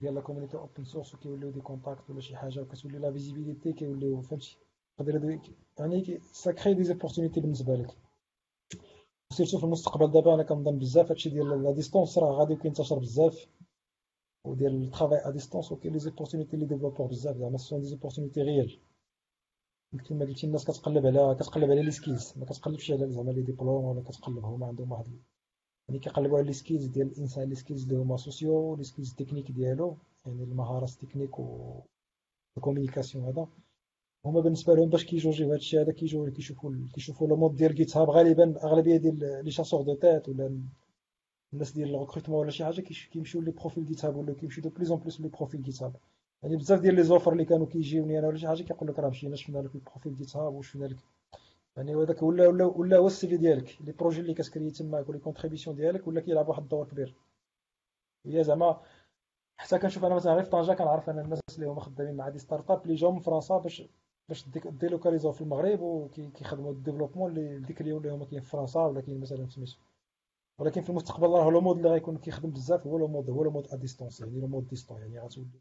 ديال 0.00 0.14
la 0.14 0.20
communauté 0.20 0.56
open 0.56 0.84
source 0.84 1.14
وكيوليو 1.14 1.50
des 1.50 1.60
contacts 1.60 2.10
ولا 2.10 2.20
شي 2.20 2.36
حاجة 2.36 2.60
وكتولي 2.60 2.98
la 2.98 3.12
visibilité 3.12 3.72
كيوليو 3.72 4.20
فهمتي. 4.20 4.58
يعني 5.78 6.20
ça 6.32 6.46
crée 6.46 6.74
des 6.74 6.84
opportunités 6.84 7.40
بالنسبة 7.40 7.74
لك. 7.74 7.96
surtout 9.32 9.58
في 9.58 9.64
المستقبل 9.64 10.10
دابا 10.10 10.34
أنا 10.34 10.42
كنظن 10.42 10.78
بزاف 10.78 11.08
هادشي 11.08 11.30
ديال 11.30 11.62
la 11.62 11.72
distance 11.72 12.18
راه 12.18 12.32
غادي 12.32 12.58
ينتشر 12.64 12.98
بزاف. 12.98 13.46
وديال 14.46 14.82
ال 14.82 14.86
travail 14.86 15.18
à 15.28 15.30
distance 15.30 15.72
وكاين 15.72 15.92
les 15.92 15.98
opportunités 15.98 16.56
les 16.56 16.66
développeurs 16.66 17.06
بزاف. 17.06 17.36
زعما 17.36 17.58
sont 17.58 17.80
des 17.80 17.86
opportunités 17.86 18.42
réelles 18.42 18.80
كما 20.08 20.24
قلتي 20.24 20.46
الناس 20.46 20.64
كتقلب 20.64 21.06
على 21.06 21.34
كتقلب 21.34 21.70
على 21.70 21.82
les 21.82 21.90
skills 21.90 22.34
ما 22.36 22.44
كتقلبش 22.46 22.90
على 22.90 23.10
زعما 23.10 23.30
les 23.30 23.42
diplômes 23.42 23.84
ولا 23.84 24.02
كتقلب 24.02 24.44
هما 24.44 24.66
عندهم 24.66 24.92
واحد 24.92 25.06
يعني 25.88 26.00
كيقلبوا 26.00 26.38
على 26.38 26.46
les 26.46 26.52
skills 26.52 26.86
ديال 26.86 27.06
الإنسان 27.06 27.48
les 27.48 27.54
skills 27.54 27.82
اللي 27.82 27.96
هما 27.96 28.16
sociaux 28.16 28.76
les 28.76 28.84
skills 28.84 29.14
techniques 29.14 29.50
ديالو. 29.50 29.96
يعني 30.26 30.42
المهارات 30.42 30.90
techniques 30.90 31.38
و 31.38 31.80
ال 32.56 32.61
communication 32.61 33.24
هذا. 33.24 33.48
هما 34.24 34.40
بالنسبة 34.40 34.74
لهم 34.74 34.88
باش 34.88 35.04
كي 35.04 35.15
jugerيو 35.15 35.52
هادشي 35.52 35.80
هذا 35.80 35.92
كيجوا 35.92 36.30
كيشوفوا 36.30 36.74
كيشوفوا 36.94 37.28
le 37.28 37.36
mode 37.36 37.54
ديال 37.56 37.74
GitHub 37.74 38.10
غالبا 38.10 38.64
أغلبية 38.64 38.96
ديال 38.96 39.44
les 39.44 39.50
chasseurs 39.50 39.82
de 39.82 39.94
têtes 39.94 40.28
ولا 40.28 40.60
الناس 41.52 41.72
ديال 41.72 41.94
ال 41.94 41.98
recrutement 41.98 42.40
ولا 42.40 42.50
شي 42.50 42.64
حاجة 42.64 42.80
كيمشيو 42.80 43.40
les 43.40 43.50
profils 43.50 43.86
GitHub 43.86 44.16
ولا 44.16 44.34
كيمشيو 44.34 44.62
de 44.64 44.70
plus 44.70 44.90
en 44.90 45.00
plus 45.00 45.20
les 45.20 45.28
profils 45.28 45.62
GitHub 45.62 45.96
يعني 46.42 46.56
بزاف 46.56 46.80
ديال 46.80 46.94
les 46.94 47.02
offres 47.02 47.32
اللي 47.32 47.44
كانوا 47.44 47.66
كيجيوني 47.66 48.18
أنا 48.18 48.28
ولا 48.28 48.38
شي 48.38 48.48
حاجة 48.48 48.62
كيقول 48.62 48.88
لك 48.88 48.98
راه 48.98 49.08
مشينا 49.08 49.36
شفنا 49.36 49.58
لك 49.58 49.74
ال 49.74 50.14
profil 50.16 50.36
GitHub 50.36 50.54
وشفنا 50.54 50.84
لك. 50.84 50.96
يعني 51.76 51.94
هذاك 51.96 52.22
ولا 52.22 52.48
ولا 52.48 52.64
ولا 52.64 52.96
هو 52.96 53.06
السي 53.06 53.28
في 53.28 53.36
ديالك 53.36 53.76
لي 53.80 53.92
بروجي 53.92 54.20
اللي 54.20 54.34
كتكري 54.34 54.70
تماك 54.70 55.08
ولي 55.08 55.18
كونتريبيسيون 55.18 55.76
ديالك 55.76 56.06
ولا 56.06 56.20
كيلعب 56.20 56.48
واحد 56.48 56.62
الدور 56.62 56.86
كبير. 56.86 57.14
هي 58.26 58.44
زعما 58.44 58.80
حتى 59.56 59.78
كنشوف 59.78 60.04
أنا 60.04 60.14
مثلا 60.14 60.34
غير 60.34 60.44
في 60.44 60.50
طنجة 60.50 60.72
كنعرف 60.72 61.10
أنا 61.10 61.20
الناس 61.22 61.40
اللي 61.54 61.66
هما 61.66 61.80
خدامين 61.80 62.14
مع 62.14 62.28
دي 62.28 62.38
ستارت 62.38 62.70
اب 62.70 62.82
اللي 62.82 62.94
جاو 62.94 63.12
من 63.12 63.20
فرنسا 63.20 63.58
باش 63.58 63.82
باش 64.30 64.48
ديلوكاليزاو 64.68 65.32
في 65.32 65.40
المغرب 65.40 65.80
وكيخدموا 65.80 66.72
الديفلوبمون 66.72 67.30
اللي 67.30 67.60
ديك 67.60 67.80
اليوم 67.80 67.98
اللي 68.02 68.12
هما 68.12 68.24
كاين 68.24 68.40
في 68.40 68.48
فرنسا 68.50 68.80
ولا 68.80 69.00
كاين 69.00 69.20
مثلا 69.20 69.46
في 69.46 69.52
سميتو. 69.52 69.76
ولكن 70.58 70.82
في 70.82 70.90
المستقبل 70.90 71.26
راه 71.28 71.50
لو 71.50 71.60
مود 71.60 71.76
اللي 71.76 71.88
غيكون 71.88 72.18
كيخدم 72.18 72.50
بزاف 72.50 72.86
هو 72.86 72.98
لو 72.98 73.08
مود 73.08 73.30
هو 73.30 73.44
لو 73.44 73.50
مود 73.50 73.66
ا 73.72 73.76
ديستونس 73.76 74.20
يعني 74.20 74.40
لو 74.40 74.46
مود 74.46 74.68
ديستون 74.68 75.00
يعني 75.00 75.20
غتولي 75.20 75.60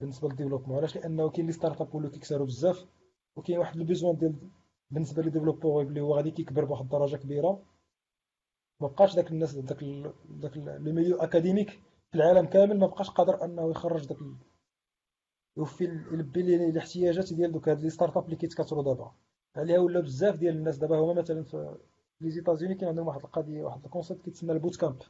بالنسبة 0.00 0.28
لل 0.28 0.34
développement 0.34 0.76
علاش؟ 0.78 0.96
لأنه 0.96 1.30
كاين 1.30 1.46
les 1.46 1.52
startups 1.52 1.94
ولاو 1.94 2.10
كيكثروا 2.10 2.46
بزاف 2.46 2.86
وكاين 3.36 3.58
واحد 3.58 3.76
ال 3.76 3.82
besoin 3.82 4.16
ديال 4.16 4.34
بالنسبة 4.90 5.22
les 5.22 5.30
développeurs 5.30 5.82
اللي 5.82 6.00
هو 6.00 6.16
غادي 6.16 6.30
كيكبر 6.30 6.64
بواحد 6.64 6.82
الدرجة 6.82 7.16
كبيرة. 7.16 7.62
ما 8.80 8.88
بقاش 8.88 9.14
داك 9.16 9.30
الناس 9.30 9.54
داك 9.54 9.84
داك 10.28 10.56
le 10.56 10.92
milieu 10.92 11.16
académique 11.16 11.70
في 12.10 12.14
العالم 12.14 12.46
كامل 12.46 12.78
ما 12.78 12.86
بقاش 12.86 13.10
قادر 13.10 13.44
أنه 13.44 13.70
يخرج 13.70 14.06
داك 14.06 14.18
يوفي 15.58 15.84
يلبي 15.84 16.40
الاحتياجات 16.70 17.32
ديال 17.32 17.52
دوك 17.52 17.68
هاد 17.68 17.80
les 17.80 17.90
startups 17.90 18.24
اللي 18.24 18.36
كيتكاثروا 18.36 18.82
دابا. 18.82 19.12
عليها 19.56 19.78
ولا 19.78 20.00
بزاف 20.00 20.36
ديال 20.36 20.56
الناس 20.56 20.76
دابا 20.78 20.98
هما 20.98 21.20
مثلا 21.20 21.42
في 21.44 21.76
les 22.20 22.30
États-Unis 22.30 22.74
كاين 22.74 22.88
عندهم 22.88 23.06
واحد 23.06 23.20
القضية 23.24 23.62
واحد 23.62 23.84
ال 23.84 23.89
concept 23.89 24.22
كيتسمى 24.22 24.52
ال 24.52 24.76
bootcamp 24.76 25.02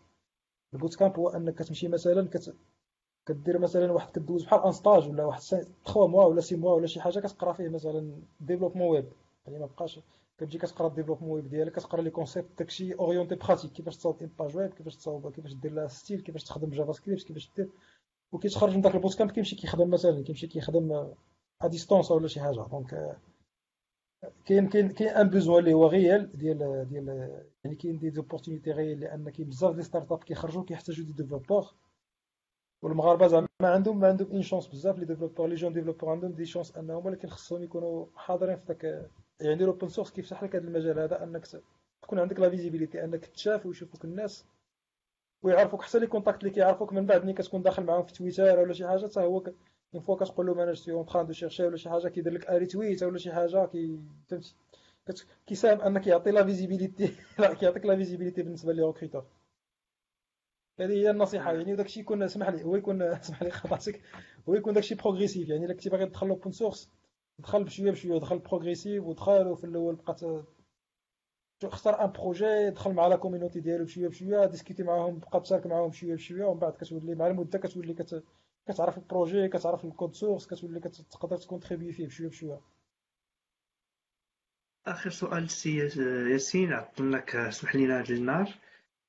ال 0.75 0.95
bootcamp 0.97 1.17
هو 1.17 1.29
أنك 1.29 1.55
كتمشي 1.55 1.89
مثلا 1.89 2.29
كت... 2.29 2.57
كدير 3.27 3.59
مثلا 3.59 3.93
واحد 3.93 4.11
كدوز 4.11 4.45
بحال 4.45 4.63
un 4.65 4.73
stage 4.73 5.09
ولا 5.09 5.25
واحد 5.25 5.41
3 5.41 6.07
mois 6.07 6.25
ولا 6.25 6.41
6 6.41 6.57
mois 6.57 6.73
ولا 6.73 6.87
شي 6.87 7.01
حاجة 7.01 7.21
كتقرا 7.21 7.53
فيه 7.53 7.69
مثلا 7.69 8.23
développement 8.41 8.89
web 8.89 9.13
يعني 9.47 9.59
ما 9.59 9.67
بقاش 9.67 10.01
كتجي 10.39 10.59
كتقرا 10.59 10.89
ال 10.89 10.92
développement 10.92 11.31
web 11.31 11.49
ديالك 11.49 11.73
كتقرا 11.73 12.03
les 12.03 12.11
concepts 12.11 12.59
داكشي 12.59 12.95
orienté 12.95 13.35
pratique 13.35 13.73
كيفاش 13.73 13.97
تصاوب 13.97 14.23
une 14.23 14.31
page 14.39 14.57
web 14.57 14.71
كيفاش 14.75 14.97
تصاوب 14.97 15.33
كيفاش 15.33 15.53
دير 15.55 15.73
لها 15.73 15.87
style 15.87 16.21
كيفاش 16.21 16.45
تخدم 16.45 16.71
JavaScript 16.71 17.23
كيفاش 17.23 17.51
دير. 17.57 17.69
وكيتخرج 18.33 18.75
من 18.75 18.81
داك 18.81 18.95
ال 18.95 19.15
bootcamp 19.19 19.31
كيمشي 19.31 19.57
كيخدم 19.57 19.91
مثلا 19.91 20.23
كيمشي 20.23 20.47
كيخدم 20.47 20.93
à 21.63 21.67
distance 21.67 22.11
ولا 22.11 22.29
شي 22.29 22.41
حاجة. 22.41 22.67
donc 22.71 23.19
كاين 24.47 24.69
كاين 24.69 24.89
كاين 24.89 25.09
un 25.09 25.31
besoin 25.31 25.59
اللي 25.59 25.75
هو 25.75 25.87
réel 25.87 26.39
ديال 26.39 26.89
ديال 26.89 27.09
يعني 27.65 27.77
كاين 27.77 27.99
des 27.99 28.11
opportunités 28.11 28.73
réelles 28.73 29.01
لأن 29.01 29.31
كاين 29.31 29.49
بزاف 29.49 29.75
des 29.77 29.83
start-ups 29.83 30.25
كيخرجوا 30.25 30.65
كيحتاجوا 30.65 31.07
des 31.07 31.13
développeurs 31.13 31.75
والمغاربة 32.83 33.27
زعما 33.27 33.49
ما 33.63 33.69
عندهم 33.71 34.01
ما 34.01 34.09
عندهم 34.09 34.31
une 34.31 34.43
chance 34.43 34.67
بزاف 34.67 34.99
les 34.99 35.05
développeurs 35.05 35.49
les 35.49 35.55
jeunes 35.55 35.73
développeurs 35.73 36.11
عندهم 36.11 36.33
des 36.33 36.47
chances 36.47 36.77
أنهم 36.77 37.07
ولكن 37.07 37.29
خصهم 37.29 37.63
يكونوا 37.63 38.07
حاضرين 38.17 38.57
في 38.57 38.65
ذاك 38.69 38.85
يعني 39.41 39.63
ال 39.63 39.68
open 39.68 39.89
source 39.89 40.11
كيفتح 40.11 40.43
لك 40.43 40.57
هذا 40.57 40.65
المجال 40.65 40.99
هذا 40.99 41.23
أنك 41.23 41.47
تكون 42.03 42.19
عندك 42.19 42.41
la 42.41 42.51
visibilité 42.51 43.05
أنك 43.05 43.27
تشاف 43.27 43.67
ويشوفوك 43.67 44.05
الناس. 44.05 44.45
ويعرفوك 45.43 45.83
حتى 45.83 45.99
les 45.99 46.07
contacts 46.07 46.41
اللي 46.41 46.51
كيعرفوك 46.51 46.93
من 46.93 47.07
بعد 47.07 47.25
ملي 47.25 47.33
كتكون 47.33 47.63
داخل 47.63 47.85
معاهم 47.85 48.03
في 48.03 48.13
تويتر 48.13 48.59
ولا 48.59 48.73
شي 48.73 48.87
حاجة 48.87 49.07
حتى 49.07 49.21
هو 49.21 49.45
une 49.95 50.03
fois 50.03 50.17
كتقول 50.17 50.47
لهم 50.47 50.61
أنا 50.61 50.73
je 50.73 50.78
suis 50.78 50.88
en 50.88 50.93
train 50.93 51.27
de 51.27 51.33
chercher 51.33 51.67
ولا 51.67 51.77
شي 51.77 51.91
حاجة 51.91 52.09
كيدير 52.09 52.33
لك 52.33 52.47
un 52.47 52.67
retweet 52.67 53.03
ولا 53.03 53.19
شي 53.19 53.33
حاجة 53.33 53.67
كي 53.67 54.01
فهمتي؟ 54.29 54.55
كيساهم 55.47 55.81
أنك 55.81 56.07
يعطي 56.07 56.31
la 56.31 56.45
visibilité 56.45 57.15
كيعطيك 57.61 57.87
la 57.87 57.97
visibilité 57.97 58.43
بالنسبة 58.43 58.73
les 58.73 58.83
recruteurs 58.83 59.25
هذه 60.81 60.93
هي 60.93 61.11
النصيحة 61.11 61.53
يعني 61.53 61.77
داكشي 61.77 62.01
يكون 62.01 62.23
اسمح 62.23 62.49
لي 62.49 62.65
هو 62.65 62.77
يكون 62.77 63.03
اسمح 63.23 63.43
لي 63.43 63.51
قاطعتك 63.51 64.03
هو 64.49 64.55
يكون 64.55 64.75
داكشي 64.75 64.95
progressif 64.95 65.49
يعني 65.49 65.65
إلا 65.65 65.75
كنتي 65.75 65.91
باغي 65.91 66.07
تدخل 66.07 66.29
open 66.29 66.51
source 66.53 66.91
دخل 67.39 67.65
بشوية 67.65 67.91
بشوية 67.91 68.19
دخل 68.19 68.39
progressif 68.39 69.05
ودخل 69.05 69.47
وفي 69.47 69.65
الأول 69.65 69.95
بقات 69.95 70.21
اختار 71.65 72.05
un 72.05 72.13
projet 72.13 72.71
دخل 72.71 72.93
مع 72.93 73.07
la 73.07 73.17
community 73.17 73.61
ديالو 73.61 73.85
بشويه 73.85 74.09
بشويه 74.09 74.47
discuter 74.47 74.83
معاهم 74.83 75.19
بقى 75.19 75.41
تشارك 75.41 75.67
معاهم 75.67 75.89
بشويه 75.89 76.15
بشويه 76.15 76.45
ومن 76.45 76.61
بعد 76.61 76.73
كتولي 76.73 77.15
مع 77.15 77.27
المدة 77.27 77.59
كتولي 77.59 77.95
كت... 77.95 78.25
كتعرف 78.69 78.99
ال 78.99 79.06
projet 79.06 79.49
كتعرف 79.49 79.85
ال 79.85 79.91
code 79.91 80.15
source 80.15 80.47
كتولي 80.47 80.81
كتقدر 80.81 81.37
ت 81.37 81.42
contribuer 81.42 81.93
فيه 81.93 82.07
بشويه 82.07 82.29
بشويه. 82.29 82.61
آخر 84.87 85.11
سؤال 85.11 85.51
سي 85.51 85.77
ياسين 86.33 86.73
عطلناك 86.73 87.37
اسمح 87.37 87.75
لينا 87.75 88.01
هذا 88.01 88.15
النهار. 88.15 88.55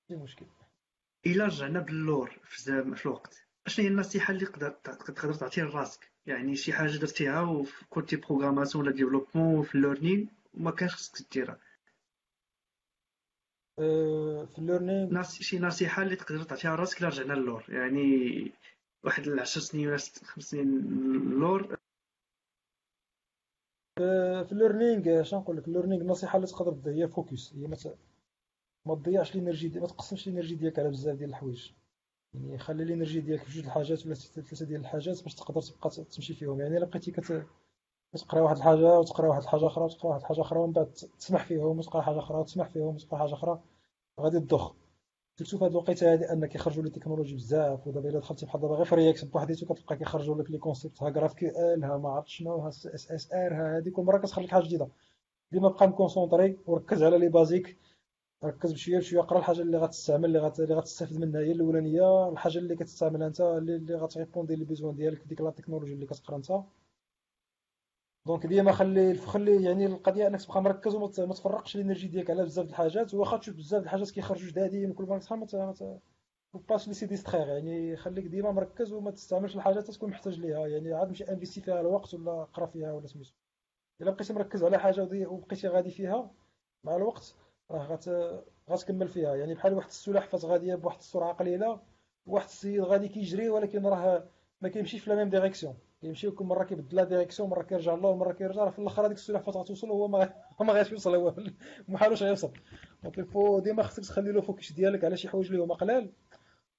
ماشي 0.09 0.23
مشكل. 0.23 0.45
إلا 1.26 1.45
رجعنا 1.45 1.80
باللور 1.80 2.39
في. 2.43 2.84
في 2.95 3.05
الوقت 3.05 3.43
أشنو 3.65 3.85
هي 3.85 3.91
النصيحة 3.91 4.31
اللي 4.34 4.45
تقدر 4.45 5.34
تعطيها 5.34 5.65
لراسك؟ 5.65 6.11
يعني 6.26 6.55
شي 6.55 6.73
حاجة 6.73 6.97
درتيها 6.97 7.41
وفي 7.41 7.85
كنتي 7.89 8.15
programmation 8.15 8.84
ولا 8.84 8.95
développement 8.95 9.64
في 9.63 9.76
ال 9.76 9.81
learning 9.81 10.30
وما 10.53 10.71
كانش 10.71 10.93
خصك 10.95 11.34
ديرها. 11.34 11.59
في 13.80 14.60
ال 14.60 14.65
learning 14.65 15.14
ناس 15.14 15.41
شي 15.41 15.60
نصيحة 15.60 16.03
اللي 16.03 16.15
تقدر 16.15 16.43
تعطيها 16.43 16.76
راسك 16.76 16.99
الا 16.99 17.07
رجعنا 17.07 17.34
للور. 17.34 17.65
يعني 17.69 18.51
واحد 19.03 19.27
العشر 19.27 19.61
سنين 19.61 19.88
ولا 19.88 19.97
خمس 20.23 20.43
سنين 20.43 20.68
للور. 20.68 21.77
أه، 24.01 24.43
في 24.43 24.51
ال 24.51 24.59
learning 24.59 25.22
اش 25.22 25.34
نقول 25.34 25.57
لك؟ 25.57 25.68
ال 25.68 25.71
learning 25.71 26.01
النصيحه 26.01 26.35
اللي 26.35 26.47
تقدر 26.47 26.72
دير 26.72 26.93
هي 26.93 27.07
focus. 27.07 27.53
هي 27.53 27.68
ما 27.68 27.77
ما 28.88 28.95
تضيعش 28.95 29.35
ال 29.35 29.41
énergie 29.41 29.80
ما 29.80 29.88
تقسمش 29.88 30.27
ال 30.27 30.31
énergie 30.31 30.56
ديالك 30.56 30.80
على 30.80 30.89
بزاف 30.89 31.18
ديال 31.18 31.30
الحوايج. 31.30 31.72
يعني 32.34 32.57
خلي 32.57 32.84
ال 32.84 32.88
énergie 32.88 33.22
ديالك 33.22 33.43
في 33.43 33.51
جوج 33.51 33.65
الحاجات 33.65 34.06
ولا 34.06 34.15
ثلاثة 34.15 34.65
ديال 34.65 34.81
الحاجات 34.81 35.23
باش 35.23 35.35
تقدر 35.35 35.61
تبقى 35.61 35.89
تمشي 35.89 36.34
فيهم. 36.34 36.61
يعني 36.61 36.77
إلا 36.77 36.85
بقيتي 36.85 37.11
كت 37.11 37.45
تقرا 38.14 38.41
واحد 38.41 38.56
الحاجة 38.57 38.99
وتقرا 38.99 39.27
واحد 39.27 39.41
الحاجة 39.41 39.68
أخرى 39.68 39.84
وتقرا 39.86 40.10
واحد 40.10 40.22
الحاجة 40.22 40.41
أخرى 40.41 40.60
ومن 40.60 40.73
بعد 40.73 40.86
تسمح 41.19 41.45
فيهم 41.45 41.80
وتقرا 41.80 42.02
حاجة 42.02 42.19
أخرى 42.19 42.38
وتسمح 42.40 42.69
فيهم 42.69 42.95
وتقرا 42.95 43.19
حاجة 43.19 43.34
أخرى 43.34 43.60
غادي 44.19 44.40
تدوخ 44.39 44.73
surtout 45.38 45.57
في 45.57 45.65
هاد 45.65 45.72
الوقيته 45.72 46.14
هادي 46.14 46.31
أن 46.31 46.45
كيخرجوا 46.45 46.84
les 46.84 46.89
technologies 46.89 47.35
بزاف 47.36 47.88
ودابا 47.88 48.10
إلا 48.10 48.19
دخلتي 48.19 48.45
بحال 48.45 48.61
دابا 48.61 48.76
غير 48.76 48.86
في 48.86 48.95
React 48.95 49.26
بوحديتو 49.26 49.65
كتلقى 49.73 49.95
كيخرجوا 49.98 50.36
لك 50.36 50.52
les 50.51 50.57
concepts 50.57 51.03
ها 51.03 51.10
GraphQL 51.10 51.84
ها 51.84 51.98
ما 51.98 52.10
عرفت 52.10 52.27
شنو 52.27 52.56
ها 52.57 52.69
SSR 52.69 53.53
ها 53.53 53.77
هادي 53.77 53.91
كل 53.91 54.02
مرة 54.03 54.18
كتخرج 54.18 54.45
لك 54.45 54.52
حاجة 54.52 54.64
جديدة. 54.64 54.88
ديما 55.52 55.69
بقى 55.69 55.88
م 55.88 55.94
concentré 55.94 56.57
وركز 56.68 57.03
على 57.03 57.18
les 57.18 57.30
basiques 57.30 57.77
ركز 58.44 58.73
بشوية 58.73 58.98
بشوية 58.98 59.22
قرا 59.22 59.40
الحاجة 59.40 59.61
اللي 59.61 59.77
غتستعمل 59.77 60.26
اللي, 60.26 60.40
غت... 60.40 60.60
اللي 60.60 60.76
غتستافد 60.76 61.18
منها 61.18 61.41
هي 61.41 61.52
الأولانية 61.52 62.30
الحاجة 62.30 62.57
اللي 62.57 62.76
كتستعملها 62.76 63.27
أنت 63.27 63.41
اللي, 63.41 63.76
اللي 63.76 63.95
غت 63.95 64.07
répondre 64.07 64.56
les 64.56 64.65
besoins 64.65 64.95
ديالك 64.95 65.23
ديك 65.27 65.41
la 65.41 65.51
technologie 65.51 65.93
اللي 65.94 66.06
كتقرا 66.06 66.38
أنت. 66.38 66.52
donc 68.26 68.45
ديما 68.45 68.71
خلي 68.71 69.13
خلي 69.17 69.63
يعني 69.63 69.85
القضية 69.85 70.27
أنك 70.27 70.41
تبقى 70.41 70.61
مركز 70.61 70.95
وما 70.95 71.33
تفرقش 71.33 71.75
ال 71.76 71.80
énergie 71.80 72.07
ديالك 72.07 72.29
على 72.29 72.43
بزاف 72.43 72.65
د 72.65 72.69
الحاجات. 72.69 73.13
واخا 73.13 73.37
تشوف 73.37 73.55
بزاف 73.55 73.81
د 73.81 73.83
الحاجات 73.83 74.11
كيخرجوا 74.11 74.49
جدادين 74.49 74.91
وكل 74.91 75.03
مره 75.03 75.21
ما 76.53 76.59
باش 76.69 76.87
laisser 76.88 77.06
distraire 77.06 77.47
يعني 77.47 77.95
خليك 77.97 78.25
ديما 78.25 78.51
مركز 78.51 78.93
وما 78.93 79.11
تستعملش 79.11 79.55
الحاجات 79.55 79.91
تكون 79.91 80.09
محتاج 80.09 80.39
ليها. 80.39 80.67
يعني 80.67 80.93
عاد 80.93 81.07
ماشي 81.07 81.23
investir 81.23 81.61
فيها 81.61 81.81
الوقت 81.81 82.13
ولا 82.13 82.43
قرا 82.43 82.65
فيها 82.65 82.91
ولا 82.93 83.07
سميتو. 83.07 83.31
إلا 84.01 84.11
بقيتي 84.11 84.33
مركز 84.33 84.63
على 84.63 84.79
حاجة 84.79 85.27
وبقيتي 85.27 85.67
غادي 85.67 85.91
فيها 85.91 86.31
مع 86.83 86.95
الوقت 86.95 87.35
راه 87.71 87.85
غت 87.85 88.09
غتكمل 88.69 89.07
فيها. 89.07 89.35
يعني 89.35 89.53
بحال 89.53 89.73
واحد 89.73 89.87
السلحفاه 89.87 90.39
غادية 90.39 90.75
بواحد 90.75 90.97
السرعه 90.97 91.33
قليله 91.33 91.79
واحد 92.25 92.45
السيد 92.47 92.81
غادي 92.81 93.07
كيجري 93.07 93.49
ولكن 93.49 93.85
راه 93.85 94.29
ما 94.61 94.69
كيمشيش 94.69 95.01
في 95.01 95.09
la 95.10 95.15
même 95.15 95.30
direction 95.30 95.76
كيمشي 96.01 96.31
كل 96.31 96.45
مرة 96.45 96.63
كيبدل 96.63 96.97
la 96.97 97.03
direction 97.03 97.49
مرة 97.49 97.63
كيرجع 97.63 97.93
اللور 97.93 98.10
ومرة 98.09 98.34
كيرجع 98.34 98.69
في 98.69 98.80
الآخر 98.80 99.05
هذيك 99.05 99.17
السلحفاه 99.17 99.53
غتوصل 99.53 99.89
وهو 99.89 100.07
ما 100.59 100.73
غاديش 100.73 100.91
يوصل 100.91 101.15
هو 101.15 101.35
ما 101.88 101.97
حالوش 101.97 102.23
غيوصل. 102.23 102.53
donc 103.03 103.19
il 103.19 103.33
faut 103.33 103.60
ديما 103.59 103.84
خصك 103.84 104.03
تخلي 104.03 104.31
له 104.31 104.41
focus 104.41 104.72
ديالك 104.71 105.03
على 105.03 105.17
شي 105.17 105.30
حوايج 105.30 105.51
اللي 105.51 105.63
هما 105.63 105.76
قلال. 105.76 106.11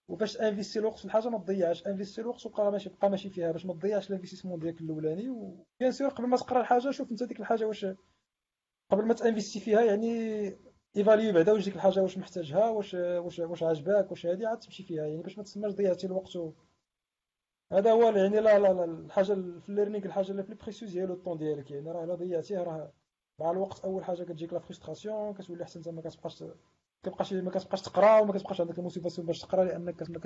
وباش 0.08 0.36
investir 0.40 0.78
الوقت 0.78 0.98
في 0.98 1.04
الحاجة 1.04 1.28
ما 1.28 1.38
تضيعش. 1.38 1.86
investir 1.86 2.20
الوقت 2.20 2.46
وبقى 2.46 2.72
ماشي 2.72 2.88
بقى 2.88 3.10
ماشي 3.10 3.30
فيها. 3.30 3.52
باش 3.52 3.66
ما 3.66 3.74
تضيعش 3.74 4.10
ال 4.10 4.14
investissement 4.14 4.58
ديالك 4.58 4.80
الأولاني. 4.80 5.28
و 5.30 5.43
bien 5.43 5.92
sûr 5.92 6.08
قبل 6.08 6.26
ما 6.26 6.36
تقرأ 6.36 6.60
الحاجة 6.60 6.90
شوف 6.90 7.10
انت 7.10 7.22
ديك 7.22 7.40
الحاجة 7.40 7.64
واش 7.64 7.86
قبل 8.90 9.06
ما 9.06 9.14
ت 9.14 9.19
investir 9.19 9.60
فيها 9.60 9.80
يعني 9.80 10.44
évaluer 10.96 11.32
بعدا 11.32 11.52
واش 11.52 11.64
ديك 11.64 11.74
الحاجة 11.76 12.02
واش 12.02 12.18
محتاجها 12.18 12.68
واش 12.70 12.94
واش 12.94 13.38
واش 13.38 13.62
عجباك 13.62 14.10
واش 14.10 14.26
هادي 14.26 14.46
عاد 14.46 14.58
تمشي 14.58 14.82
فيها. 14.82 15.06
يعني 15.06 15.22
باش 15.22 15.38
ما 15.38 15.44
تسماش 15.44 15.72
ضيعتي 15.72 16.06
الوقت. 16.06 16.36
هذا 17.72 17.92
هو 17.92 18.02
يعني 18.02 18.40
لا 18.40 18.58
لا 18.58 18.84
الحاجة 18.84 19.32
في 19.60 19.68
ال 19.68 19.72
learning 19.72 20.04
الحاجة 20.04 20.30
اللي 20.30 20.42
plus 20.42 20.54
précieuse 20.54 20.96
هي 20.96 21.06
le 21.06 21.14
temps 21.14 21.38
ديالك. 21.38 21.70
يعني 21.70 21.90
راه 21.90 22.04
الا 22.04 22.14
ضيعتيه 22.14 22.58
راه 22.62 22.92
مع 23.38 23.50
الوقت 23.50 23.84
أول 23.84 24.04
حاجة 24.04 24.22
كتجيك 24.22 24.52
la 24.52 24.58
frustration 24.58 25.34
كتولي 25.34 25.64
حتى 25.64 25.78
انت 25.78 25.88
ما 25.88 26.00
كتبقاش 26.02 26.44
كتبقاش 27.02 27.32
ما 27.32 27.50
كتبقاش 27.50 27.82
تقرا 27.82 28.20
وما 28.20 28.32
كتبقاش 28.32 28.60
عندك 28.60 28.78
ال 28.78 28.83
motivation 28.83 29.26
باش 29.26 29.38
تقرا 29.40 29.64
لأنك 29.64 30.10
ما 30.10 30.18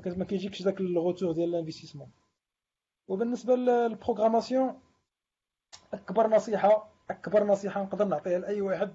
كت 0.00 0.18
ما 0.18 0.24
كيجيكش 0.24 0.62
داك 0.62 0.80
ال 0.80 0.87
retour 0.87 1.32
ديال 1.32 1.48
ال 1.48 1.52
investissement 1.52 2.10
وبالنسبة 3.08 3.56
لل 3.56 3.73
programmation 3.73 4.80
أكبر 5.92 6.26
نصيحه 6.26 6.92
أكبر 7.10 7.44
نصيحة 7.44 7.82
نقدر 7.82 8.04
نعطيها 8.04 8.38
لأي 8.38 8.60
واحد. 8.60 8.94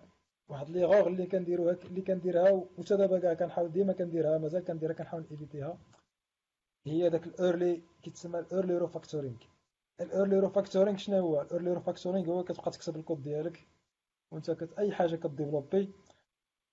واحد 0.50 0.70
l'erreur 0.70 1.08
اللي 1.08 1.26
كنديروها 1.26 1.78
اللي 1.86 2.02
كنديرها 2.02 2.52
وحتى 2.52 2.98
دابا 2.98 3.20
كاع 3.20 3.34
كنحاول 3.34 3.72
ديما 3.72 3.94
كنديرها 3.94 4.38
مازال 4.38 4.64
كنديرها 4.64 4.94
كنحاول 4.94 5.26
éviter 5.32 5.71
ها 5.71 5.78
هي 6.92 7.10
داك 7.10 7.28
ال 7.28 7.37
early 7.37 7.82
كيتسمى 8.04 8.40
ال 8.40 8.78
early 8.78 8.96
refactoring 8.96 9.36
ال 10.02 10.40
early 10.40 10.58
refactoring 10.58 10.98
شنو 10.98 11.18
هو؟ 11.20 11.42
ال 11.42 11.74
early 11.74 11.91
refactoring 11.91 12.30
هو 12.30 12.44
كتبقى 12.44 12.72
تكتب 12.72 12.96
الكود 12.96 13.22
ديالك 13.22 13.68
وانت 14.32 14.52
كت 14.52 14.74
أي 14.80 14.92
حاجة 14.92 15.16
ك 15.16 15.23
développer 15.23 15.92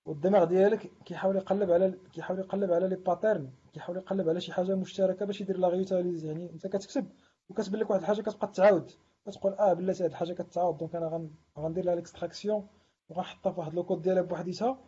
والدماغ 0.05 0.43
ديالك 0.43 0.91
كيحاول 1.05 1.35
يقلب 1.35 1.71
على 1.71 1.93
كيحاول 2.13 2.39
يقلب 2.39 2.71
على 2.73 2.87
les 2.87 2.95
patterns 2.95 3.49
كيحاول 3.73 3.97
يقلب 3.97 4.29
على 4.29 4.41
شي 4.41 4.53
حاجة 4.53 4.75
مشتركة 4.75 5.25
باش 5.25 5.41
يدير 5.41 5.57
la 5.57 5.67
réutilise 5.67 6.25
يعني 6.25 6.49
انت 6.53 6.67
كتكتب 6.67 7.07
وكتبان 7.49 7.79
لك 7.81 7.89
واحد 7.89 8.01
الحاجة 8.01 8.21
كتبقى 8.21 8.47
تعاود. 8.47 8.91
كتقول 9.25 9.53
آه 9.53 9.73
بلاتي 9.73 10.03
هاد 10.03 10.09
الحاجة 10.09 10.33
كتعاود 10.33 10.77
donc 10.77 10.95
أنا 10.95 11.29
غندير 11.59 11.85
لها 11.85 11.95
l'extraction 11.95 12.67
وغنحطها 13.09 13.51
في 13.51 13.59
واحد 13.59 13.73
le 13.73 13.83
code 13.83 14.01
ديالها 14.01 14.21
بوحديتها. 14.21 14.79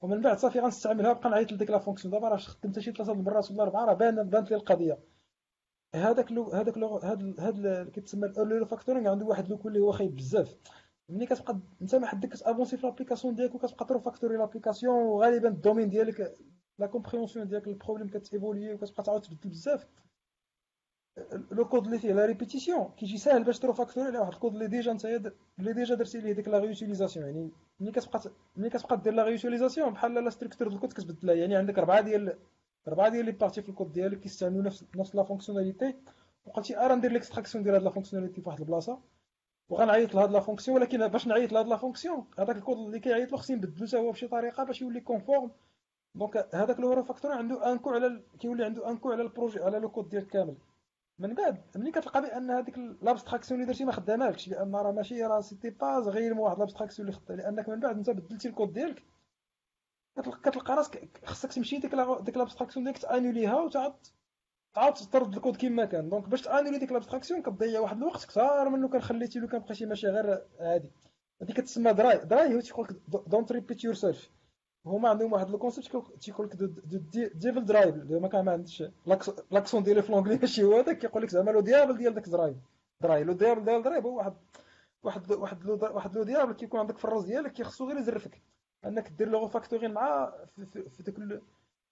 ومن 0.00 0.20
بعد 0.20 0.38
صافي 0.38 0.60
غنستعملها 0.60 1.12
بقى 1.12 1.30
نعيط 1.30 1.52
لديك 1.52 1.70
la 1.70 1.78
fonction. 1.78 2.12
دابا 2.14 2.28
راه 2.28 2.36
خدمتها 2.36 2.80
شي 2.80 2.92
ثلاثة 2.92 3.12
المرات 3.12 3.50
ولا 3.50 3.62
اربعه 3.62 3.84
راه 3.84 3.94
بان 3.94 4.30
بانت 4.30 4.50
لي 4.50 4.56
القضية. 4.56 4.98
هذاك 5.94 6.32
le 6.32 6.50
هذاك 6.52 6.78
le 6.78 6.96
هاد 6.96 7.40
هاد 7.40 7.90
كيتسمى 7.90 8.26
ال 8.26 8.66
early 8.66 8.80
refactoring 8.80 9.10
عنده 9.10 9.26
واحد 9.26 9.48
look 9.48 9.66
اللي 9.66 9.80
هو 9.80 9.92
خايب 9.92 10.16
بزاف. 10.16 10.56
ملي 11.08 11.26
كتبقى 11.26 11.60
انت 11.82 11.94
ما 11.94 12.06
حدك 12.06 12.28
كت 12.28 12.39
avancer 12.39 12.76
في 12.76 12.86
l'application 12.86 13.34
ديالك 13.34 13.54
وكتبقى 13.54 13.86
ت 13.86 13.98
refactorer 14.00 14.36
l'application 14.36 14.94
وغالبا 14.94 15.48
ال 15.48 15.53
domaine 15.53 15.88
ديالك 15.88 16.36
la 16.78 16.86
compréhension 16.86 17.48
ديالك 17.48 17.68
ال 17.68 17.72
problème 17.72 18.08
كت 18.08 18.23
évoluer 18.23 18.74
وكتبقى 18.74 19.02
تعاود 19.02 19.22
تبدل 19.22 19.50
بزاف. 19.50 19.86
le 21.50 21.64
code 21.68 21.84
اللي 21.84 21.98
فيه 21.98 22.12
la 22.12 22.26
répétition 22.26 22.90
كيجي 22.96 23.18
ساهل 23.18 23.44
باش 23.44 23.58
ت 23.58 23.72
refactorer 23.72 24.06
على 24.08 24.18
واحد 24.18 24.32
الكود 24.32 24.52
اللي 24.52 24.66
déjà 24.66 24.92
انت 24.92 25.04
اللي 25.58 25.72
déjà 25.72 25.94
درتي 25.94 26.18
ليه 26.20 26.32
ديك 26.32 26.48
la 26.48 26.58
réutilisation 26.58 27.26
يعني 27.26 27.50
ملي 27.80 27.92
كتبقى 27.92 28.20
ملي 28.56 28.70
كتبقى 28.70 28.96
دير 28.96 29.12
la 29.12 29.24
réutilisation 29.24 29.92
بحال 29.92 30.14
la 30.14 30.30
structure 30.30 30.68
ال 30.68 30.73
code 30.73 30.92
كتبدلها 30.92 31.34
يعني 31.34 31.56
عندك 31.56 31.78
اربعه 31.78 32.00
ديال 32.00 32.38
اربعه 32.88 33.08
ديال 33.08 33.24
les 33.24 33.32
parties 33.32 33.62
في 33.62 33.68
الكود 33.68 33.92
ديالك 33.92 34.20
كيستعملوا 34.20 34.62
نفس 34.62 34.84
نفس 34.96 35.14
la 35.14 35.22
fonctionnalité 35.22 35.94
وقلتي 36.46 36.78
ارا 36.78 36.94
ندير 36.94 37.12
l'extraction 37.12 37.64
ديال 37.64 37.74
هاد 37.74 37.82
la 37.82 37.90
fonctionnalité 37.90 38.40
في 38.40 38.48
واحد 38.48 38.60
البلاصة 38.60 38.98
وغنعيط 39.68 40.14
لهاد 40.14 40.30
la 40.30 40.40
fonction 40.40 40.76
ولكن 40.76 41.08
باش 41.08 41.26
نعيط 41.26 41.52
لهاد 41.52 41.66
la 41.66 41.76
fonction 41.76 42.26
هذاك 42.38 42.56
الكود 42.56 42.76
اللي 42.78 43.00
كيعيط 43.00 43.32
له 43.32 43.38
خصني 43.38 43.56
نبدلو 43.56 43.86
حتى 43.86 43.96
هو 43.96 44.10
بشي 44.12 44.28
طريقة 44.28 44.64
باش 44.64 44.82
يولي 44.82 45.00
conforme 45.00 45.50
donc 46.14 46.48
هذاك 46.54 46.80
le 46.80 47.02
refactor 47.02 47.32
عنده 47.32 47.72
un 47.72 47.78
coût 47.78 47.90
على 47.90 48.22
كيولي 48.40 48.64
عنده 48.64 48.90
un 48.90 48.96
coût 48.96 49.12
على 49.12 49.22
ال 49.22 49.28
projet 49.28 49.62
على 49.62 49.78
le 49.78 49.88
code 49.88 50.08
ديالك 50.08 50.26
كامل. 50.26 50.56
من 51.18 51.34
بعد 51.34 51.62
ملي 51.76 51.90
كتلقى 51.90 52.22
بأن 52.22 52.50
هذيك 52.50 52.78
l'abstraction 52.78 53.60
اللي 53.60 53.72
درتي 53.72 53.84
ما 53.84 53.92
خدامالكش 53.92 54.48
لأن 54.48 54.76
راه 54.76 54.92
ماشي 54.92 55.22
راه 55.22 55.40
c'était 55.40 55.70
pas 55.70 55.98
غير 55.98 56.34
واحد 56.34 56.58
l'abstraction 56.58 57.08
اللي 57.08 57.20
خدام 57.20 57.36
لأنك 57.36 57.68
من 57.68 57.80
بعد 57.80 57.96
أنت 57.96 58.10
بدلتي 58.10 58.48
الكود 58.48 58.72
ديالك. 58.72 59.02
كتلقى 60.44 60.74
راسك 60.76 61.20
خصك 61.24 61.52
تمشي 61.52 61.78
ديك 61.78 61.94
ديك 62.20 62.36
l'abstraction 62.36 62.84
ديالك 62.84 62.98
ت 62.98 63.05
annuler 63.05 63.53
ها 63.53 63.60
وتعاد 63.60 63.94
تعاود 64.74 64.94
ترد 64.94 65.34
الكود 65.34 65.56
كما 65.56 65.84
كان. 65.84 66.08
donc 66.08 66.28
باش 66.28 66.42
ت 66.42 66.46
annuler 66.46 66.78
ديك 66.78 66.92
l'abstraction 66.92 67.42
كتضيع 67.42 67.80
واحد 67.80 67.96
الوقت 67.96 68.24
كثار 68.24 68.68
منو 68.68 68.88
كان 68.88 69.00
خليتي 69.00 69.38
له 69.38 69.48
كان 69.48 69.60
بقيتي 69.60 69.86
ماشي 69.86 70.06
غير 70.06 70.42
عادي 70.60 70.90
هذه 71.42 71.52
كتسمى 71.52 71.92
DRY. 71.92 72.18
DRY 72.18 72.54
هو 72.54 72.60
تيقول 72.60 72.86
لك 72.90 72.96
don't 73.28 73.52
repeat 73.52 73.84
yourself 73.84 74.30
هما 74.86 75.08
عندهم 75.08 75.32
واحد 75.32 75.50
le 75.50 75.58
concept 75.58 76.02
تيقول 76.20 76.46
لك 76.46 76.56
devil 77.34 77.64
DRY 77.64 77.94
ما 78.10 78.28
كان 78.28 78.44
ما 78.44 78.52
عندش 78.52 78.84
l'accent 79.50 79.82
ديالي 79.82 80.02
في 80.02 80.12
l'anglais 80.12 80.38
ماشي 80.38 80.64
هو 80.64 80.76
هذاك 80.78 80.98
كيقول 80.98 81.22
لك 81.22 81.30
زعما 81.30 81.50
le 81.50 81.60
diable 81.60 81.96
ديال 81.96 82.14
داك 82.14 82.28
DRY. 82.28 82.56
DRY 83.00 83.24
le 83.24 83.32
diable 83.32 83.64
ديال 83.64 83.82
DRY 83.82 84.06
هو 84.06 84.16
واحد 84.16 84.34
واحد 85.02 85.32
واحد 85.32 85.64
le 85.64 85.78
واحد 85.82 86.16
le 86.16 86.22
diable 86.22 86.52
كيكون 86.52 86.80
عندك 86.80 86.98
في 86.98 87.04
الراس 87.04 87.24
ديالك 87.24 87.52
كيخصو 87.52 87.88
غير 87.88 87.96
يزرفك. 87.98 88.42
انك 88.86 89.08
دير 89.08 89.28
le 89.28 89.48
refactoring 89.48 89.92
مع 89.92 90.32
في 90.56 91.02
داك 91.02 91.40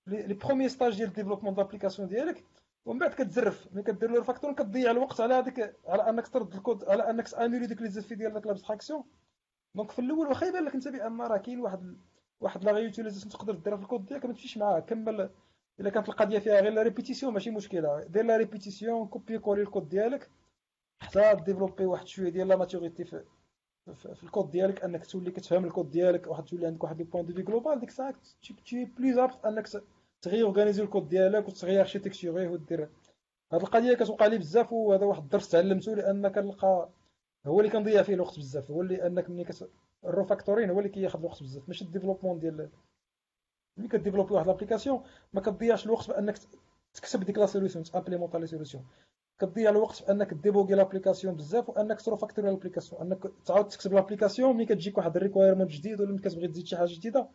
les 0.06 0.34
premiers 0.34 0.68
stages 0.68 0.96
ديال 0.96 1.12
développement 1.12 1.54
d'application 1.54 2.08
ديالك 2.08 2.44
ومن 2.86 2.98
بعد 2.98 3.10
كتزرف. 3.10 3.68
ملي 3.72 3.82
كدير 3.82 4.10
له 4.10 4.18
ال 4.18 4.22
refactor 4.22 4.52
كتضيع 4.52 4.90
الوقت 4.90 5.20
على 5.20 5.34
هذيك 5.34 5.76
على 5.86 6.08
انك 6.08 6.28
ترد 6.28 6.54
الكود 6.54 6.84
على 6.84 7.10
انك 7.10 7.28
ت 7.28 7.33
annuler 7.33 7.66
ديك 7.66 7.82
les 7.82 7.88
effets 7.88 8.14
ديال 8.14 8.32
داك 8.32 8.46
l'abstraction 8.46 9.04
donc 9.74 9.90
في 9.90 9.98
الأول 9.98 10.26
واخا 10.26 10.46
يبان 10.46 10.64
لك 10.64 10.74
أنت 10.74 10.88
بأن 10.88 11.20
راه 11.20 11.36
كاين 11.36 11.60
واحد 11.60 11.96
واحد 12.40 12.64
la 12.64 12.72
réutilisation 12.72 13.32
تقدر 13.32 13.54
ديرها 13.54 13.76
في 13.76 13.82
الكود 13.82 14.06
ديالك 14.06 14.24
ما 14.24 14.32
تمشيش 14.32 14.58
معاه 14.58 14.80
كمل. 14.80 15.30
إلا 15.80 15.90
كانت 15.90 16.08
القضية 16.08 16.38
فيها 16.38 16.60
غير 16.60 16.72
la 16.72 16.82
répétition 16.82 17.32
ماشي 17.32 17.50
مشكلة. 17.50 18.04
دير 18.04 18.24
la 18.24 18.36
répétition 18.36 19.06
copier-coller 19.06 19.38
ال 19.38 19.62
code 19.62 19.88
ديالك. 19.88 20.30
حتى 21.02 21.34
développer 21.34 21.86
واحد 21.86 22.06
شوية 22.06 22.28
ديال 22.30 22.48
la 22.48 22.56
maturité 22.56 23.04
في, 23.04 23.24
في, 23.94 24.22
الكود 24.24 24.50
ديالك 24.50 24.84
أنك 24.84 25.06
تولي 25.06 25.30
كتفهم 25.30 25.64
الكود 25.64 25.90
ديالك 25.90 26.26
واحد 26.26 26.44
تولي 26.44 26.66
عندك 26.66 26.84
واحد 26.84 26.98
les 26.98 27.04
points 27.04 27.26
de 27.26 27.34
vue 27.34 27.42
global 27.42 27.80
ديك 27.80 27.88
الساعة 27.88 28.14
t'es 28.66 28.84
plus 28.84 29.18
apte 29.18 29.44
أنك 29.46 29.68
ت 30.22 30.42
réorganiser 30.42 30.82
ال 30.82 30.88
code 30.88 31.08
ديالك 31.08 31.48
وت 31.48 31.80
réarchitecturer 31.80 32.44
ه 32.44 32.48
ودير 32.48 32.88
هاد 33.52 33.60
القضية 33.62 33.94
كتوقع 33.94 34.26
لي 34.26 34.38
بزاف 34.38 34.72
وهذا 34.72 35.04
واحد 35.04 35.22
الدرس 35.22 35.48
تعلمته 35.48 35.94
لأن 35.94 36.28
كنلقى 36.28 36.88
هو 37.46 37.60
اللي 37.60 37.70
كنضيع 37.70 38.02
فيه 38.02 38.14
الوقت 38.14 38.38
بزاف 38.38 38.70
هو 38.70 38.82
اللي 38.82 39.06
أنك 39.06 39.30
ملي 39.30 39.44
كت 39.44 39.70
ال 40.04 40.10
refactoring 40.10 40.70
هو 40.70 40.78
اللي 40.78 40.88
كياخذ 40.90 41.18
الوقت 41.18 41.42
بزاف 41.42 41.68
ماشي 41.68 41.84
ال 41.84 41.88
développement 41.88 42.38
ديال 42.38 42.70
ملي 43.78 43.88
ك 43.88 43.93
développer 43.93 44.34
واحد 44.34 44.46
l'application 44.46 45.02
ما 45.32 45.40
كتضيعش 45.40 45.86
الوقت 45.86 46.08
بأنك 46.08 46.38
تكتب 46.94 47.24
ديك 47.24 47.38
la 47.38 47.46
solution 47.46 47.84
ت 47.84 47.89
implémenter 47.89 48.38
les 48.38 48.46
solutions. 48.46 48.84
كتضيع 49.38 49.70
الوقت 49.70 50.02
بأنك 50.06 50.34
débugger 50.34 50.74
l'application 50.74 51.34
بزاف 51.34 51.68
وأنك 51.68 52.00
ت 52.00 52.05
refactorer 52.05 52.50
l'application 52.50 53.02
أنك 53.02 53.18
تعاود 53.46 53.68
تكتب 53.68 53.92
l'application 53.92 54.56
ملي 54.56 54.66
كتجيك 54.66 54.98
واحد 54.98 55.16
ال 55.16 55.21
requirement 55.21 55.70
جديد 55.70 56.00
ولا 56.00 56.10
ملي 56.10 56.22
كتبغي 56.22 56.48
تزيد 56.48 56.66
شي 56.66 56.76
حاجة 56.76 56.94
جديدة 56.94 57.28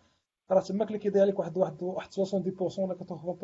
راه 0.51 0.61
تماك 0.61 0.87
اللي 0.87 0.99
كيضيع 0.99 1.23
لك 1.23 1.39
واحد 1.39 1.57
واحد 1.57 1.83
واحد 1.83 2.13
70% 2.13 2.79
ولا 2.79 2.95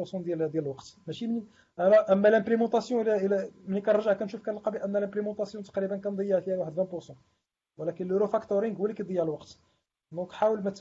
80% 0.06 0.22
ديال 0.24 0.52
ديال 0.52 0.64
الوقت. 0.64 0.98
ماشي 1.08 1.28
مني 1.28 1.44
اما 1.80 2.28
l'implémentation 2.28 3.08
إلى 3.08 3.52
ملي 3.68 3.82
كنرجع 3.82 4.14
كنشوف 4.14 4.46
كنلقى 4.46 4.72
بأن 4.72 4.94
l'implémentation 4.98 5.64
تقريبا 5.64 5.98
كنضيع 5.98 6.40
فيها 6.40 6.58
واحد 6.58 6.88
20% 7.02 7.14
ولكن 7.78 8.08
le 8.08 8.18
refactoring 8.18 8.78
هو 8.78 8.86
اللي 8.86 8.96
كيضيع 8.96 9.24
الوقت. 9.24 9.60
donc 10.12 10.32
حاول 10.32 10.64
ما 10.64 10.74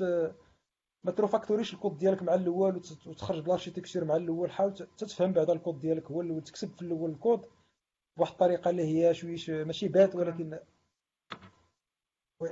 ما 1.04 1.12
ت 1.12 1.17
refactorer 1.17 1.65
ش 1.65 1.74
ال 1.74 1.79
code 1.79 1.98
ديالك 1.98 2.22
مع 2.22 2.34
الأول 2.34 2.76
وتخرج 3.06 3.40
ب 3.42 3.46
l'architecture 3.46 4.04
مع 4.04 4.16
الأول. 4.16 4.50
حاول 4.50 4.74
تتفهم 4.74 5.32
بعدا 5.32 5.52
الكود 5.52 5.78
ديالك 5.78 6.10
هو 6.10 6.20
الأول 6.20 6.42
تكتب 6.44 6.68
في 6.68 6.82
الأول 6.82 7.10
الكود 7.10 7.46
بواحد 8.16 8.32
الطريقة 8.32 8.70
اللي 8.70 8.82
هي 8.82 9.14
شويش 9.14 9.50
ماشي 9.50 9.88
bad 9.88 10.14
ولكن 10.14 10.58
oui. 12.40 12.50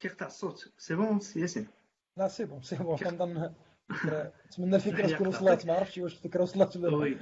كيقطع 0.00 0.26
الصوت. 0.26 0.72
c'est 0.78 0.94
bon 0.94 1.20
ياسين 1.36 1.68
لا 2.18 2.28
c'est 2.28 2.44
bon 2.44 2.62
c'est 2.62 2.76
bon 2.76 2.96
كنظن 2.96 3.54
نتمنى 4.46 4.76
الفكرة 4.76 5.06
تكون 5.14 5.26
وصلت. 5.26 5.66
ما 5.66 5.74
عرفتش 5.74 5.98
واش 5.98 6.14
الفكرة 6.14 6.42
وصلت 6.42 6.76
ولا 6.76 6.96
oui. 6.96 7.18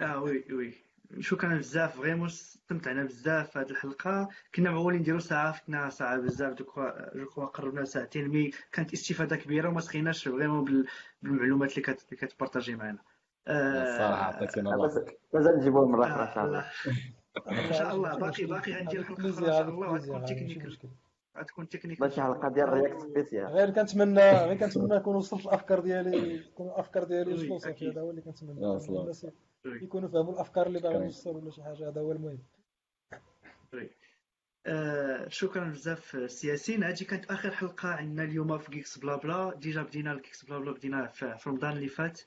آه 0.00 0.22
oui 0.22 0.52
oui. 0.52 0.74
شكرا 1.20 1.56
بزاف 1.56 1.96
vraiment 1.96 2.26
استمتعنا 2.26 3.04
بزاف 3.04 3.50
في 3.50 3.58
هذه 3.58 3.70
الحلقة. 3.70 4.28
كنا 4.54 4.70
معولين 4.70 5.00
نديرو 5.00 5.18
ساعة 5.18 5.52
فتنا 5.52 5.90
ساعة 5.90 6.20
بزاف 6.20 6.54
je 6.54 6.64
crois 7.34 7.44
قربنا 7.44 7.84
ساعتين 7.84 8.28
mais. 8.28 8.50
كانت 8.72 8.92
استفادة 8.92 9.36
كبيرة 9.36 9.68
وما 9.68 9.80
سخيناش 9.80 10.28
vraiment 10.28 10.88
بالمعلومات 11.22 11.78
اللي 11.78 11.82
كت 12.10 12.23
partager 12.23 12.76
معنا. 12.76 12.98
الصراحه 13.48 14.24
عطيتينا 14.24 14.74
الله 14.74 15.04
مازال 15.34 15.58
نجيبوه 15.58 15.88
مرة 15.88 16.06
أخرى 16.06 16.22
إن 16.22 16.34
شاء 16.34 16.44
الله. 16.44 16.64
إن 17.68 17.72
شاء 17.72 17.94
الله. 17.94 18.18
باقي 18.18 18.44
باقي 18.44 18.72
غندير 18.72 19.00
الحلقة 19.00 19.30
أخرى 19.30 19.46
إن 19.46 19.52
شاء 19.52 19.68
الله. 19.68 19.90
وغتكون 19.90 20.24
technical 20.24 20.78
غتكون 21.38 21.68
تكنيك 21.68 22.00
ماشي 22.00 22.22
حلقة 22.22 22.48
ديال 22.48 22.72
React 22.72 23.00
spécial 23.00 23.46
غير 23.46 23.70
كنتمنى 23.70 24.30
غير 24.30 24.54
كنتمنى 24.54 24.96
نكون 24.96 25.16
وصلت 25.16 25.46
الأفكار 25.46 25.80
ديالي 25.80 26.38
تكون 26.38 26.66
الأفكار 26.66 27.04
ديالي 27.04 27.58
صافي 27.58 27.90
هذا 27.90 28.00
هو 28.00 28.10
اللي 28.10 28.20
كنتمنى. 28.20 28.60
يكونوا 29.66 30.08
فهموا 30.08 30.32
الافكار 30.32 30.66
اللي 30.66 30.80
باغي 30.80 30.98
نوصل 30.98 31.36
ولا 31.36 31.50
شي 31.50 31.62
حاجة 31.62 31.88
هذا 31.88 32.00
هو 32.00 32.12
المهم. 32.12 32.38
آه 34.66 35.28
شكرا 35.28 35.64
بزاف 35.64 36.30
سي 36.30 36.48
ياسين 36.48 36.84
هذه 36.84 37.02
كانت 37.04 37.30
آخر 37.30 37.50
حلقة 37.50 37.88
عندنا 37.88 38.22
اليوم 38.22 38.58
في 38.58 38.70
GeeksBlaBla 38.70 39.54
déjà 39.54 39.82
بدينا 39.82 40.12
ال 40.12 40.44
GeeksBlaBla 40.44 40.72
بدينا 40.72 41.06
في 41.06 41.36
رمضان 41.46 41.72
اللي 41.72 41.88
فات. 41.88 42.20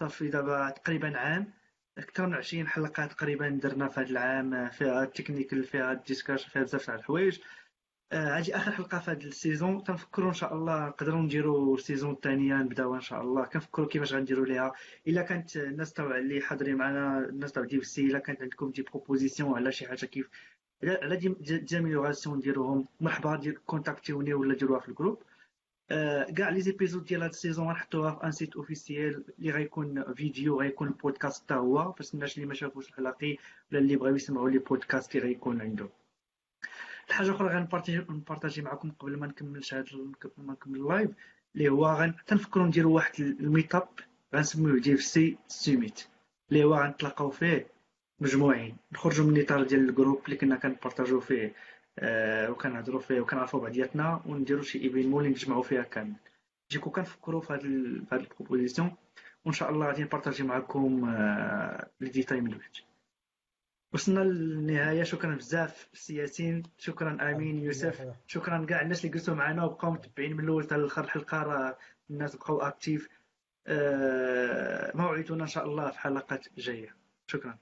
صافي 0.00 0.28
دابا 0.28 0.70
تقريبا 0.70 1.18
عام. 1.18 1.52
أكثر 1.98 2.26
من 2.26 2.34
20 2.34 2.68
حلقة 2.68 3.06
تقريبا 3.06 3.48
درنا 3.48 3.88
في 3.88 4.00
هذا 4.00 4.08
العام. 4.10 4.68
فيها 4.70 5.02
ال 5.02 5.08
technical 5.08 5.64
فيها 5.64 5.92
ال 5.92 5.97
discussion 5.97 6.46
فيها 6.46 6.62
بزاف 6.62 6.86
تاع 6.86 6.94
الحوايج. 6.94 7.40
هذه 8.12 8.56
آخر 8.56 8.70
حلقة 8.70 8.98
في 8.98 9.10
هذا 9.10 9.22
ال 9.22 9.30
saison. 9.30 9.84
تنفكروا 9.84 10.28
إن 10.28 10.34
شاء 10.34 10.54
الله 10.54 10.86
نقدروا 10.88 11.20
نديروا 11.20 11.74
ال 11.76 11.81
saison 11.81 12.12
الثانية 12.12 12.54
نبداو 12.54 12.94
إن 12.94 13.00
شاء 13.00 13.22
الله. 13.22 13.44
كنفكروا 13.44 13.86
كيفاش 13.88 14.12
غنديروا 14.12 14.46
ليها. 14.46 14.72
إلا 15.08 15.22
كانت 15.22 15.56
الناس 15.56 15.92
تاع 15.92 16.18
اللي 16.18 16.40
حاضرين 16.40 16.76
معنا 16.76 17.18
الناس 17.18 17.52
تاع 17.52 17.64
دي 17.64 17.80
سي 17.80 18.06
إلا 18.06 18.18
كانت 18.18 18.42
عندكم 18.42 18.70
des 18.70 18.82
propositions 18.82 19.54
على 19.54 19.72
شي 19.72 19.88
حاجة 19.88 20.06
كيف 20.06 20.28
على 20.84 21.16
des 21.16 21.28
améliorations 21.58 22.36
نديروهم 22.36 22.88
مرحبا 23.00 23.36
دير 23.36 23.60
contacter 23.66 24.17
وني 24.17 24.34
ولا 24.34 24.54
ديروها 24.54 24.80
في 24.80 24.88
ال 24.88 24.92
groupe. 24.92 25.22
كاع 26.36 26.48
les 26.48 26.60
épisodes 26.60 27.04
ديال 27.04 27.22
هاد 27.22 27.30
ال 27.30 27.35
saison 27.35 27.68
غنحطوها 27.68 28.14
في 28.14 28.24
un 28.24 28.32
site 28.32 28.56
officiel 28.56 29.24
اللي 29.38 29.50
غيكون 29.50 30.14
فيديو 30.14 30.60
غيكون 30.60 30.90
بودكاست 30.90 31.42
حتى 31.44 31.54
هو. 31.54 31.92
باش 31.92 32.14
الناس 32.14 32.36
اللي 32.36 32.46
ما 32.46 32.54
شافوش 32.54 32.98
ولا 32.98 33.16
اللي 33.72 33.96
بغاو 33.96 34.14
يسمعوا 34.14 34.50
les 34.50 34.58
podcasts 34.58 35.16
اللي 35.16 35.26
غيكون 35.26 35.60
عندهم 35.60 35.88
الحاجة 37.08 37.30
أخرى 37.30 37.48
غن 38.08 38.19
partager 38.19 38.62
معكم 38.62 38.90
قبل 38.90 39.16
ما 39.16 39.26
نكملش 39.26 39.74
هذا 39.74 39.84
قبل 40.22 40.32
ما 40.46 40.52
نكمل 40.52 40.76
ال 40.80 40.86
live 40.86 41.10
اللي 41.54 41.68
هو 41.68 41.86
غن 41.86 42.14
تنفكروا 42.26 42.66
نديروا 42.66 42.94
واحد 42.94 43.20
ال 43.20 43.74
meetup 43.74 43.88
غنسميوه 44.34 44.78
DevC 44.80 45.02
Meetup 45.02 46.08
اللي 46.50 46.64
هو 46.64 46.74
غنتلاقاو 46.74 47.30
فيه 47.30 47.66
مجموعين. 48.20 48.76
نخرجوا 48.92 49.26
من 49.26 49.36
الاطار 49.36 49.62
ديال 49.62 49.88
ال 49.88 49.93
groupe 49.93 50.22
اللي 50.24 50.36
كنا 50.36 50.56
كن 50.56 50.68
partager 50.68 51.14
و 51.14 51.20
فيه 51.20 51.54
آه 51.98 52.50
وكنهضروا 52.50 53.00
فيه 53.00 53.20
وكنعرفوا 53.20 53.60
بعضياتنا 53.60 54.22
ونديروا 54.26 54.62
شي 54.62 54.82
événements 54.82 55.24
اللي 55.24 55.34
نجمعوا 55.34 55.62
فيها 55.62 55.82
كامل. 55.82 56.14
je 56.70 56.76
crois 56.76 56.90
كنفكروا 56.90 57.40
في 57.40 57.46
في 57.46 58.14
هذه 58.14 58.20
ال 58.22 58.28
proposition 58.28 58.92
وإن 59.44 59.52
شاء 59.54 59.70
الله 59.70 59.86
غادي 59.86 60.02
ن 60.02 60.06
partager 60.06 60.42
معكم 60.42 61.04
آه 61.08 61.90
les 62.00 62.08
détails 62.10 62.40
من 62.40 62.50
بعد 62.50 62.60
وصلنا 63.92 64.20
للنهاية. 64.20 65.02
شكرا 65.02 65.34
بزاف 65.34 65.88
سي 65.92 66.15
ياسين 66.15 66.62
شكرا 66.78 67.30
أمين 67.30 67.58
يوسف. 67.58 68.06
شكرا 68.26 68.64
كاع 68.64 68.80
الناس 68.82 69.04
اللي 69.04 69.12
جلسوا 69.12 69.34
معنا 69.34 69.64
وبقاو 69.64 69.90
متبعين 69.90 70.36
من 70.36 70.44
الأول 70.44 70.64
حتى 70.64 70.74
الآخر 70.74 71.04
الحلقة 71.04 71.42
راه 71.42 71.78
الناس 72.10 72.36
بقاو 72.36 72.58
actifs 72.60 73.08
أه 73.66 74.92
موعدنا 74.96 75.42
إن 75.42 75.48
شاء 75.48 75.64
الله 75.64 75.90
في 75.90 75.98
حلقات 75.98 76.46
جاية. 76.58 76.94
شكرا. 77.26 77.58